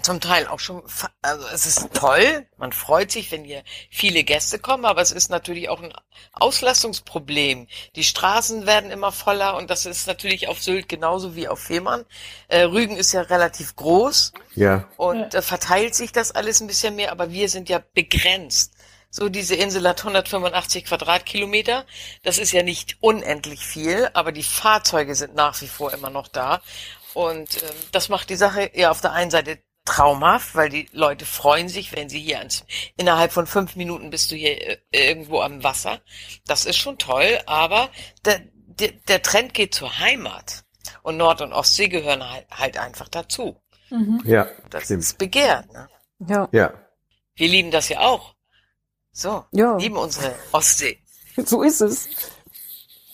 zum 0.00 0.20
Teil 0.20 0.46
auch 0.48 0.58
schon, 0.58 0.82
also 1.20 1.46
es 1.52 1.66
ist 1.66 1.94
toll, 1.94 2.46
man 2.56 2.72
freut 2.72 3.10
sich, 3.12 3.30
wenn 3.30 3.44
hier 3.44 3.62
viele 3.90 4.24
Gäste 4.24 4.58
kommen, 4.58 4.84
aber 4.84 5.00
es 5.00 5.12
ist 5.12 5.30
natürlich 5.30 5.68
auch 5.68 5.82
ein 5.82 5.92
Auslastungsproblem. 6.32 7.68
Die 7.94 8.04
Straßen 8.04 8.66
werden 8.66 8.90
immer 8.90 9.12
voller 9.12 9.56
und 9.56 9.70
das 9.70 9.86
ist 9.86 10.06
natürlich 10.06 10.48
auf 10.48 10.62
Sylt 10.62 10.88
genauso 10.88 11.36
wie 11.36 11.48
auf 11.48 11.60
Fehmarn. 11.60 12.04
Äh, 12.48 12.62
Rügen 12.62 12.96
ist 12.96 13.12
ja 13.12 13.22
relativ 13.22 13.76
groß 13.76 14.32
Ja, 14.54 14.88
und 14.96 15.34
äh, 15.34 15.42
verteilt 15.42 15.94
sich 15.94 16.12
das 16.12 16.32
alles 16.32 16.60
ein 16.60 16.66
bisschen 16.66 16.96
mehr, 16.96 17.12
aber 17.12 17.30
wir 17.30 17.48
sind 17.48 17.68
ja 17.68 17.82
begrenzt. 17.94 18.74
So, 19.14 19.28
diese 19.28 19.54
Insel 19.54 19.86
hat 19.86 19.98
185 20.00 20.86
Quadratkilometer. 20.86 21.84
Das 22.22 22.38
ist 22.38 22.50
ja 22.50 22.62
nicht 22.62 22.96
unendlich 23.00 23.60
viel, 23.60 24.08
aber 24.14 24.32
die 24.32 24.42
Fahrzeuge 24.42 25.14
sind 25.14 25.34
nach 25.34 25.60
wie 25.60 25.68
vor 25.68 25.92
immer 25.92 26.08
noch 26.08 26.28
da. 26.28 26.62
Und 27.12 27.62
ähm, 27.62 27.68
das 27.92 28.08
macht 28.08 28.30
die 28.30 28.36
Sache 28.36 28.70
ja 28.74 28.90
auf 28.90 29.02
der 29.02 29.12
einen 29.12 29.30
Seite 29.30 29.58
traumhaft, 29.84 30.54
weil 30.54 30.68
die 30.68 30.88
Leute 30.92 31.26
freuen 31.26 31.68
sich, 31.68 31.92
wenn 31.94 32.08
sie 32.08 32.20
hier 32.20 32.38
ans, 32.38 32.64
innerhalb 32.96 33.32
von 33.32 33.46
fünf 33.46 33.74
Minuten 33.76 34.10
bist 34.10 34.30
du 34.30 34.36
hier 34.36 34.60
äh, 34.68 34.78
irgendwo 34.92 35.40
am 35.40 35.62
Wasser. 35.64 36.00
Das 36.46 36.64
ist 36.66 36.76
schon 36.76 36.98
toll, 36.98 37.40
aber 37.46 37.90
der, 38.24 38.40
der, 38.66 38.92
der 38.92 39.22
Trend 39.22 39.54
geht 39.54 39.74
zur 39.74 39.98
Heimat. 39.98 40.64
Und 41.02 41.16
Nord- 41.16 41.40
und 41.40 41.52
Ostsee 41.52 41.88
gehören 41.88 42.28
halt, 42.28 42.46
halt 42.50 42.78
einfach 42.78 43.08
dazu. 43.08 43.60
ja, 44.24 44.48
Das 44.70 44.84
stimmt. 44.84 45.02
ist 45.02 45.18
begehrt. 45.18 45.70
Ne? 45.72 45.88
Ja, 46.28 46.48
Ja, 46.52 46.74
Wir 47.34 47.48
lieben 47.48 47.70
das 47.70 47.88
ja 47.88 48.00
auch. 48.00 48.34
So, 49.12 49.44
Ja. 49.52 49.76
lieben 49.76 49.96
unsere 49.96 50.34
Ostsee. 50.52 50.98
so 51.36 51.62
ist 51.62 51.80
es. 51.80 52.08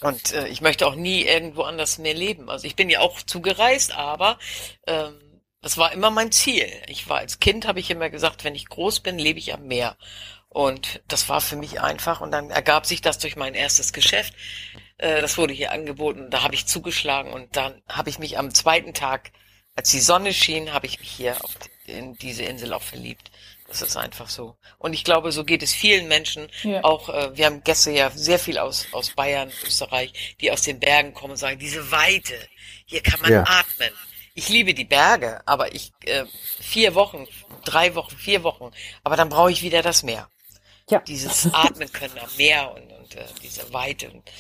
Und 0.01 0.33
äh, 0.33 0.47
ich 0.49 0.61
möchte 0.61 0.87
auch 0.87 0.95
nie 0.95 1.23
irgendwo 1.23 1.63
anders 1.63 1.99
mehr 1.99 2.15
leben. 2.15 2.49
Also 2.51 2.67
ich 2.67 2.77
bin 2.77 2.89
ja 2.91 3.01
auch 3.01 3.21
zugereist, 3.23 3.93
aber 3.97 4.39
ähm, 4.87 5.19
das 5.61 5.77
war 5.77 5.93
immer 5.93 6.11
mein 6.11 6.33
Ziel. 6.33 6.71
Ich 6.87 7.09
war 7.09 7.19
als 7.19 7.41
Kind, 7.41 7.67
habe 7.67 7.81
ich 7.81 7.91
immer 7.91 8.11
gesagt, 8.11 8.45
wenn 8.45 8.55
ich 8.55 8.69
groß 8.69 9.01
bin, 9.01 9.19
lebe 9.19 9.39
ich 9.39 9.53
am 9.55 9.67
Meer. 9.67 9.97
Und 10.49 11.03
das 11.09 11.29
war 11.29 11.41
für 11.41 11.57
mich 11.57 11.81
einfach. 11.81 12.21
Und 12.21 12.31
dann 12.31 12.51
ergab 12.51 12.87
sich 12.87 13.01
das 13.01 13.19
durch 13.19 13.37
mein 13.37 13.55
erstes 13.55 13.93
Geschäft. 13.93 14.35
Äh, 14.99 15.21
das 15.21 15.37
wurde 15.37 15.53
hier 15.55 15.73
angeboten. 15.73 16.31
Da 16.31 16.43
habe 16.43 16.55
ich 16.55 16.67
zugeschlagen 16.67 17.33
und 17.33 17.57
dann 17.57 17.83
habe 17.89 18.09
ich 18.11 18.19
mich 18.19 18.39
am 18.39 18.55
zweiten 18.55 18.95
Tag, 18.95 19.33
als 19.75 19.91
die 19.91 20.01
Sonne 20.01 20.33
schien, 20.33 20.73
habe 20.73 20.87
ich 20.87 21.01
mich 21.01 21.11
hier 21.11 21.45
auf 21.45 21.55
die, 21.87 21.93
in 21.93 22.15
diese 22.15 22.45
Insel 22.45 22.73
auch 22.73 22.83
verliebt. 22.83 23.31
Das 23.69 23.83
ist 23.83 23.97
einfach 23.97 24.31
so. 24.31 24.57
Und 24.79 24.95
ich 24.95 25.05
glaube, 25.05 25.31
so 25.31 25.45
geht 25.45 25.63
es 25.63 25.75
vielen 25.75 26.09
Menschen. 26.09 26.49
Ja. 26.63 26.83
Auch 26.85 27.11
äh, 27.11 27.37
wir 27.37 27.45
haben 27.47 27.63
Gäste 27.63 27.91
ja 27.91 28.11
sehr 28.11 28.39
viel 28.39 28.59
aus 28.59 28.87
aus 28.93 29.11
Bayern, 29.11 29.53
Österreich, 29.67 30.37
die 30.41 30.51
aus 30.51 30.63
den 30.63 30.81
Bergen 30.81 31.13
kommen 31.13 31.33
und 31.33 31.37
sagen, 31.37 31.59
diese 31.59 31.91
Weite, 31.91 32.35
hier 32.87 33.03
kann 33.03 33.21
man 33.21 33.33
Ja. 33.33 33.43
atmen. 33.43 33.91
Ich 34.39 34.49
liebe 34.51 34.73
die 34.73 34.85
Berge, 34.85 35.41
aber 35.47 35.75
ich 35.75 35.91
äh, 36.05 36.25
vier 36.61 36.95
Wochen, 36.95 37.27
drei 37.65 37.97
Wochen, 37.97 38.17
vier 38.17 38.45
Wochen, 38.45 38.71
aber 39.03 39.17
dann 39.17 39.31
brauche 39.31 39.51
ich 39.51 39.65
wieder 39.65 39.83
das 39.83 40.05
Meer. 40.05 40.31
Ja. 40.89 41.01
Dieses 41.01 41.53
Atmen 41.53 41.91
können 41.91 42.17
am 42.21 42.31
Meer 42.37 42.73
und, 42.73 42.93
und 42.93 43.17
äh, 43.17 43.25
diese 43.43 43.73
Weite. 43.73 44.09
Und 44.11 44.31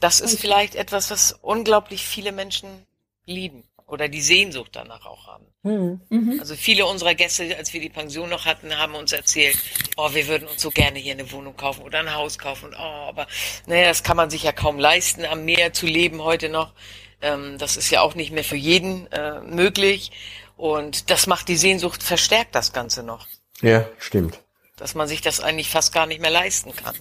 das 0.00 0.18
ist 0.18 0.40
vielleicht 0.40 0.74
etwas, 0.74 1.12
was 1.12 1.30
unglaublich 1.42 2.04
viele 2.04 2.32
Menschen 2.32 2.86
lieben 3.24 3.62
oder 3.86 4.08
die 4.08 4.20
Sehnsucht 4.20 4.70
danach 4.72 5.06
auch 5.06 5.28
haben. 5.28 5.46
Hm. 5.62 6.38
Also 6.40 6.56
viele 6.56 6.84
unserer 6.84 7.14
Gäste, 7.14 7.56
als 7.56 7.72
wir 7.72 7.80
die 7.80 7.88
Pension 7.88 8.28
noch 8.28 8.46
hatten, 8.46 8.76
haben 8.76 8.96
uns 8.96 9.12
erzählt, 9.12 9.56
oh, 9.96 10.12
wir 10.12 10.26
würden 10.26 10.48
uns 10.48 10.60
so 10.60 10.70
gerne 10.70 10.98
hier 10.98 11.12
eine 11.12 11.30
Wohnung 11.30 11.56
kaufen 11.56 11.82
oder 11.82 12.00
ein 12.00 12.12
Haus 12.12 12.36
kaufen. 12.36 12.74
Oh, 12.76 12.82
aber 12.82 13.28
naja, 13.66 13.86
das 13.86 14.02
kann 14.02 14.16
man 14.16 14.28
sich 14.28 14.42
ja 14.42 14.50
kaum 14.50 14.80
leisten, 14.80 15.24
am 15.24 15.44
Meer 15.44 15.72
zu 15.72 15.86
leben 15.86 16.20
heute 16.20 16.48
noch. 16.48 16.72
Ähm, 17.22 17.58
das 17.58 17.76
ist 17.76 17.90
ja 17.90 18.00
auch 18.02 18.14
nicht 18.14 18.32
mehr 18.32 18.44
für 18.44 18.56
jeden 18.56 19.10
äh, 19.12 19.40
möglich. 19.40 20.10
Und 20.56 21.10
das 21.10 21.26
macht 21.26 21.48
die 21.48 21.56
Sehnsucht, 21.56 22.02
verstärkt 22.02 22.54
das 22.54 22.72
Ganze 22.72 23.02
noch. 23.02 23.26
ja, 23.60 23.86
stimmt. 23.98 24.40
Dass 24.76 24.94
man 24.94 25.08
sich 25.08 25.22
das 25.22 25.40
eigentlich 25.40 25.70
fast 25.70 25.94
gar 25.94 26.04
nicht 26.06 26.20
mehr 26.20 26.30
leisten 26.30 26.76
kann. 26.76 26.94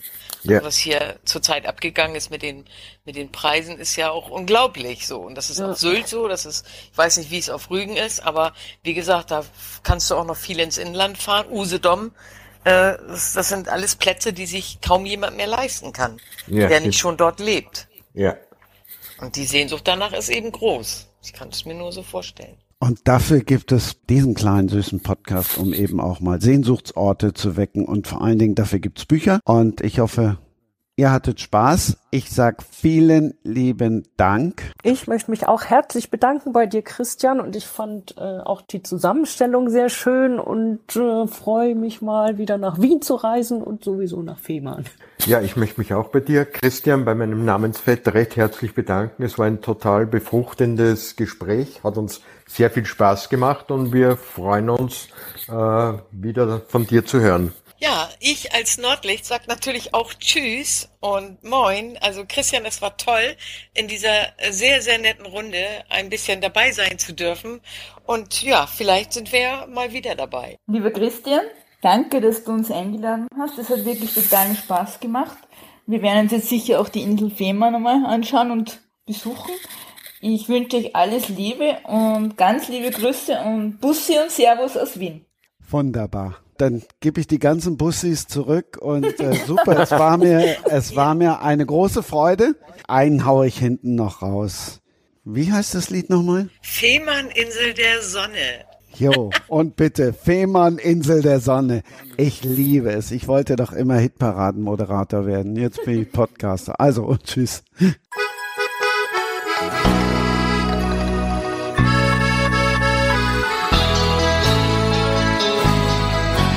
Ja. 0.44 0.64
Was 0.64 0.78
hier 0.78 1.20
zurzeit 1.26 1.66
abgegangen 1.66 2.16
ist 2.16 2.30
mit 2.30 2.42
den, 2.42 2.66
mit 3.04 3.18
den 3.18 3.32
Preisen, 3.34 3.78
ist 3.80 3.96
ja 3.98 4.12
auch 4.12 4.30
unglaublich 4.30 5.08
so. 5.08 5.20
Und 5.20 5.36
das 5.36 5.50
ist 5.50 5.60
auf 5.60 5.78
Sylt 5.78 6.08
so, 6.08 6.28
das 6.30 6.46
ist, 6.46 6.66
ich 6.92 6.98
weiß 6.98 7.18
nicht, 7.18 7.32
wie 7.32 7.40
es 7.40 7.50
auf 7.50 7.70
Rügen 7.70 7.98
ist, 7.98 8.22
aber 8.24 8.54
wie 8.84 8.94
gesagt, 8.94 9.32
da 9.32 9.44
kannst 9.84 10.10
du 10.10 10.16
auch 10.16 10.24
noch 10.24 10.38
viel 10.38 10.60
ins 10.60 10.78
Inland 10.78 11.18
fahren. 11.18 11.48
Usedom, 11.50 12.12
äh, 12.64 12.96
das, 13.08 13.34
das 13.34 13.50
sind 13.50 13.68
alles 13.68 13.96
Plätze, 13.96 14.32
die 14.32 14.46
sich 14.46 14.80
kaum 14.82 15.06
jemand 15.06 15.36
mehr 15.36 15.48
leisten 15.48 15.92
kann, 15.92 16.22
Ja, 16.48 16.68
der 16.68 16.76
stimmt. 16.76 16.86
nicht 16.88 17.00
schon 17.00 17.18
dort 17.18 17.40
lebt. 17.42 17.88
Ja, 18.14 18.38
Und 19.22 19.36
die 19.36 19.46
Sehnsucht 19.46 19.88
danach 19.88 20.14
ist 20.14 20.30
eben 20.30 20.52
groß. 20.52 21.08
Ich 21.24 21.34
kann 21.34 21.50
es 21.50 21.66
mir 21.66 21.74
nur 21.74 21.92
so 21.92 22.04
vorstellen. 22.04 22.58
Und 22.80 23.08
dafür 23.08 23.40
gibt 23.40 23.72
es 23.72 24.02
diesen 24.10 24.36
kleinen 24.36 24.68
süßen 24.68 25.00
Podcast, 25.00 25.58
um 25.58 25.74
eben 25.74 26.00
auch 26.00 26.20
mal 26.20 26.42
Sehnsuchtsorte 26.42 27.34
zu 27.34 27.56
wecken. 27.56 27.86
Und 27.86 28.08
vor 28.08 28.22
allen 28.22 28.38
Dingen 28.38 28.56
dafür 28.56 28.80
gibt's 28.80 29.06
Bücher. 29.06 29.40
Und 29.46 29.82
ich 29.82 30.00
hoffe, 30.00 30.38
ihr 30.98 31.12
hattet 31.12 31.42
Spaß. 31.42 31.98
Ich 32.10 32.32
sag 32.32 32.64
vielen 32.64 33.34
lieben 33.44 34.08
Dank. 34.16 34.72
Ich 34.84 35.08
möchte 35.08 35.32
mich 35.32 35.48
auch 35.48 35.66
herzlich 35.66 36.10
bedanken 36.10 36.54
bei 36.54 36.66
dir, 36.66 36.82
Christian, 36.82 37.42
und 37.42 37.56
ich 37.56 37.68
fand 37.68 38.16
äh, 38.18 38.40
auch 38.40 38.62
die 38.62 38.82
Zusammenstellung 38.82 39.70
sehr 39.70 39.90
schön 39.90 40.40
und 40.40 40.96
äh, 40.96 41.28
freue 41.28 41.76
mich 41.76 42.02
mal 42.02 42.38
wieder 42.38 42.58
nach 42.58 42.80
Wien 42.80 43.02
zu 43.02 43.16
reisen 43.16 43.62
und 43.62 43.84
sowieso 43.84 44.22
nach 44.22 44.40
Fehmarn. 44.40 44.86
Ja, 45.26 45.42
ich 45.42 45.56
möchte 45.56 45.82
mich 45.82 45.94
auch 45.94 46.10
bei 46.10 46.20
dir, 46.22 46.46
Christian, 46.46 47.04
bei 47.04 47.16
meinem 47.16 47.44
Namensvetter 47.44 48.14
recht 48.14 48.36
herzlich 48.36 48.74
bedanken. 48.74 49.24
Es 49.24 49.38
war 49.38 49.48
ein 49.48 49.62
total 49.62 50.06
befruchtendes 50.06 51.16
Gespräch, 51.16 51.84
hat 51.84 51.98
uns 51.98 52.22
sehr 52.48 52.70
viel 52.70 52.86
Spaß 52.86 53.30
gemacht 53.30 53.72
und 53.72 53.92
wir 53.92 54.18
freuen 54.18 54.70
uns, 54.70 55.08
äh, 55.50 55.94
wieder 56.12 56.62
von 56.68 56.86
dir 56.86 57.06
zu 57.06 57.20
hören. 57.20 57.54
Ja, 57.78 58.10
ich 58.20 58.54
als 58.54 58.78
Nordlicht 58.78 59.26
sag 59.26 59.48
natürlich 59.48 59.94
auch 59.94 60.14
Tschüss 60.14 60.90
und 61.02 61.44
Moin. 61.44 61.98
Also 62.00 62.24
Christian, 62.26 62.64
es 62.66 62.82
war 62.82 62.96
toll, 62.96 63.36
in 63.74 63.88
dieser 63.90 64.34
sehr, 64.50 64.82
sehr 64.82 64.98
netten 64.98 65.26
Runde 65.26 65.84
ein 65.90 66.10
bisschen 66.10 66.40
dabei 66.40 66.72
sein 66.72 66.98
zu 66.98 67.14
dürfen. 67.14 67.60
Und 68.06 68.42
ja, 68.44 68.66
vielleicht 68.66 69.12
sind 69.12 69.32
wir 69.34 69.40
ja 69.40 69.68
mal 69.68 69.92
wieder 69.92 70.16
dabei. 70.16 70.58
Lieber 70.68 70.92
Christian, 70.92 71.42
danke, 71.82 72.22
dass 72.22 72.46
du 72.46 72.54
uns 72.54 72.72
eingeladen 72.72 73.28
hast. 73.38 73.58
Es 73.58 73.70
hat 73.70 73.84
wirklich 73.84 74.14
totalen 74.14 74.56
Spaß 74.56 75.02
gemacht. 75.02 75.38
Wir 75.86 76.02
werden 76.02 76.22
uns 76.22 76.32
jetzt 76.32 76.50
sicher 76.50 76.80
auch 76.80 76.90
die 76.90 77.02
Insel 77.02 77.30
Fehmarn 77.30 77.74
nochmal 77.74 78.06
anschauen 78.06 78.52
und 78.52 78.80
besuchen. 79.06 79.52
Ich 80.22 80.48
wünsche 80.48 80.78
euch 80.78 80.96
alles 80.96 81.28
Liebe 81.28 81.80
und 81.84 82.38
ganz 82.38 82.70
liebe 82.70 82.90
Grüße 82.90 83.38
und 83.42 83.80
Bussi 83.82 84.18
und 84.18 84.32
Servus 84.32 84.78
aus 84.78 84.98
Wien. 84.98 85.26
Wunderbar. 85.70 86.45
Dann 86.58 86.84
gebe 87.02 87.20
ich 87.20 87.28
die 87.28 87.40
ganzen 87.40 87.78
Bussis 87.78 88.28
zurück 88.28 88.78
und 88.80 89.20
äh, 89.20 89.34
super, 89.46 89.80
es 89.80 89.92
war 89.92 90.18
mir, 90.18 90.56
es 90.66 90.96
war 90.96 91.14
mir 91.14 91.42
eine 91.42 91.66
große 91.66 92.02
Freude. 92.02 92.56
Einen 92.88 93.26
haue 93.26 93.48
ich 93.48 93.58
hinten 93.58 93.96
noch 93.96 94.22
raus. 94.22 94.82
Wie 95.26 95.52
heißt 95.52 95.76
das 95.76 95.90
Lied 95.90 96.10
nochmal? 96.10 96.50
Fehmarn, 96.62 97.28
Insel 97.28 97.74
der 97.74 98.02
Sonne. 98.02 98.66
Jo, 98.98 99.32
und 99.50 99.76
bitte, 99.76 100.14
Fehmarn, 100.14 100.78
Insel 100.78 101.22
der 101.22 101.42
Sonne. 101.42 101.84
Ich 102.16 102.46
liebe 102.46 102.92
es. 102.92 103.12
Ich 103.12 103.28
wollte 103.28 103.58
doch 103.58 103.74
immer 103.74 103.98
Hitparaden-Moderator 103.98 105.26
werden. 105.26 105.58
Jetzt 105.58 105.84
bin 105.84 106.04
ich 106.04 106.12
Podcaster. 106.12 106.80
Also, 106.80 107.04
und 107.04 107.24
tschüss. 107.26 107.64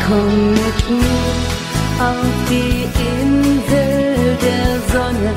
Komm 0.08 0.52
mit 0.52 0.88
mir 0.88 1.32
auf 2.00 2.32
die 2.48 2.88
Insel 3.20 4.38
der 4.40 4.70
Sonne. 4.90 5.32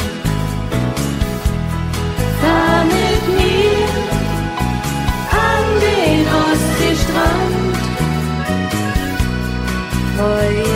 Fahr 2.40 2.86
mit 2.86 3.24
mir 3.38 3.88
an 5.50 5.66
den 5.86 6.26
Ostseestrand. 6.46 7.76
Freue 10.16 10.71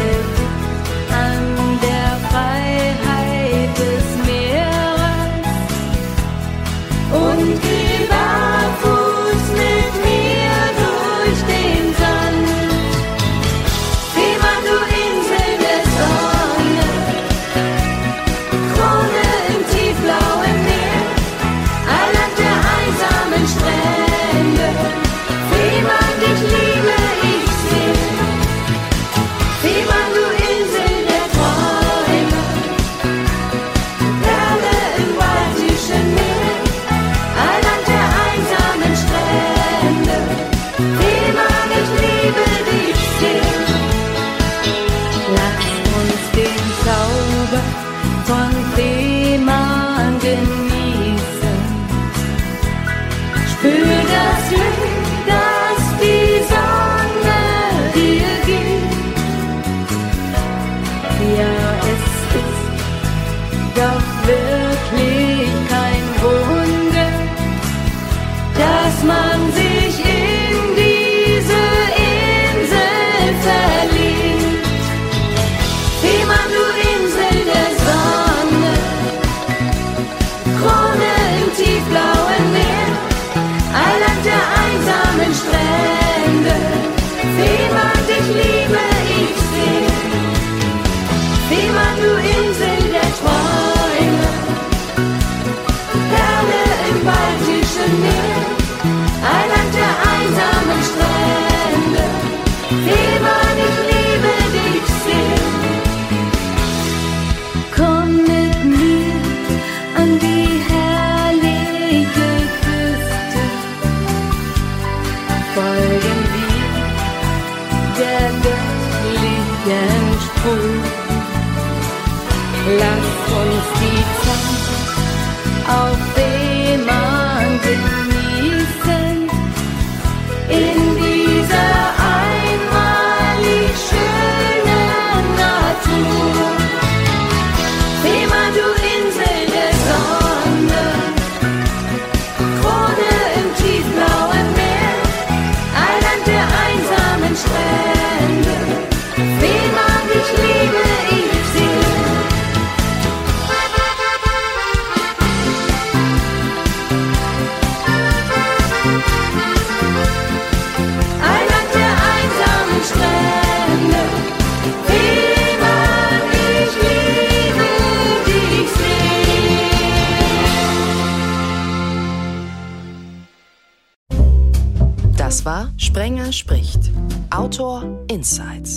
Insights. 178.26 178.75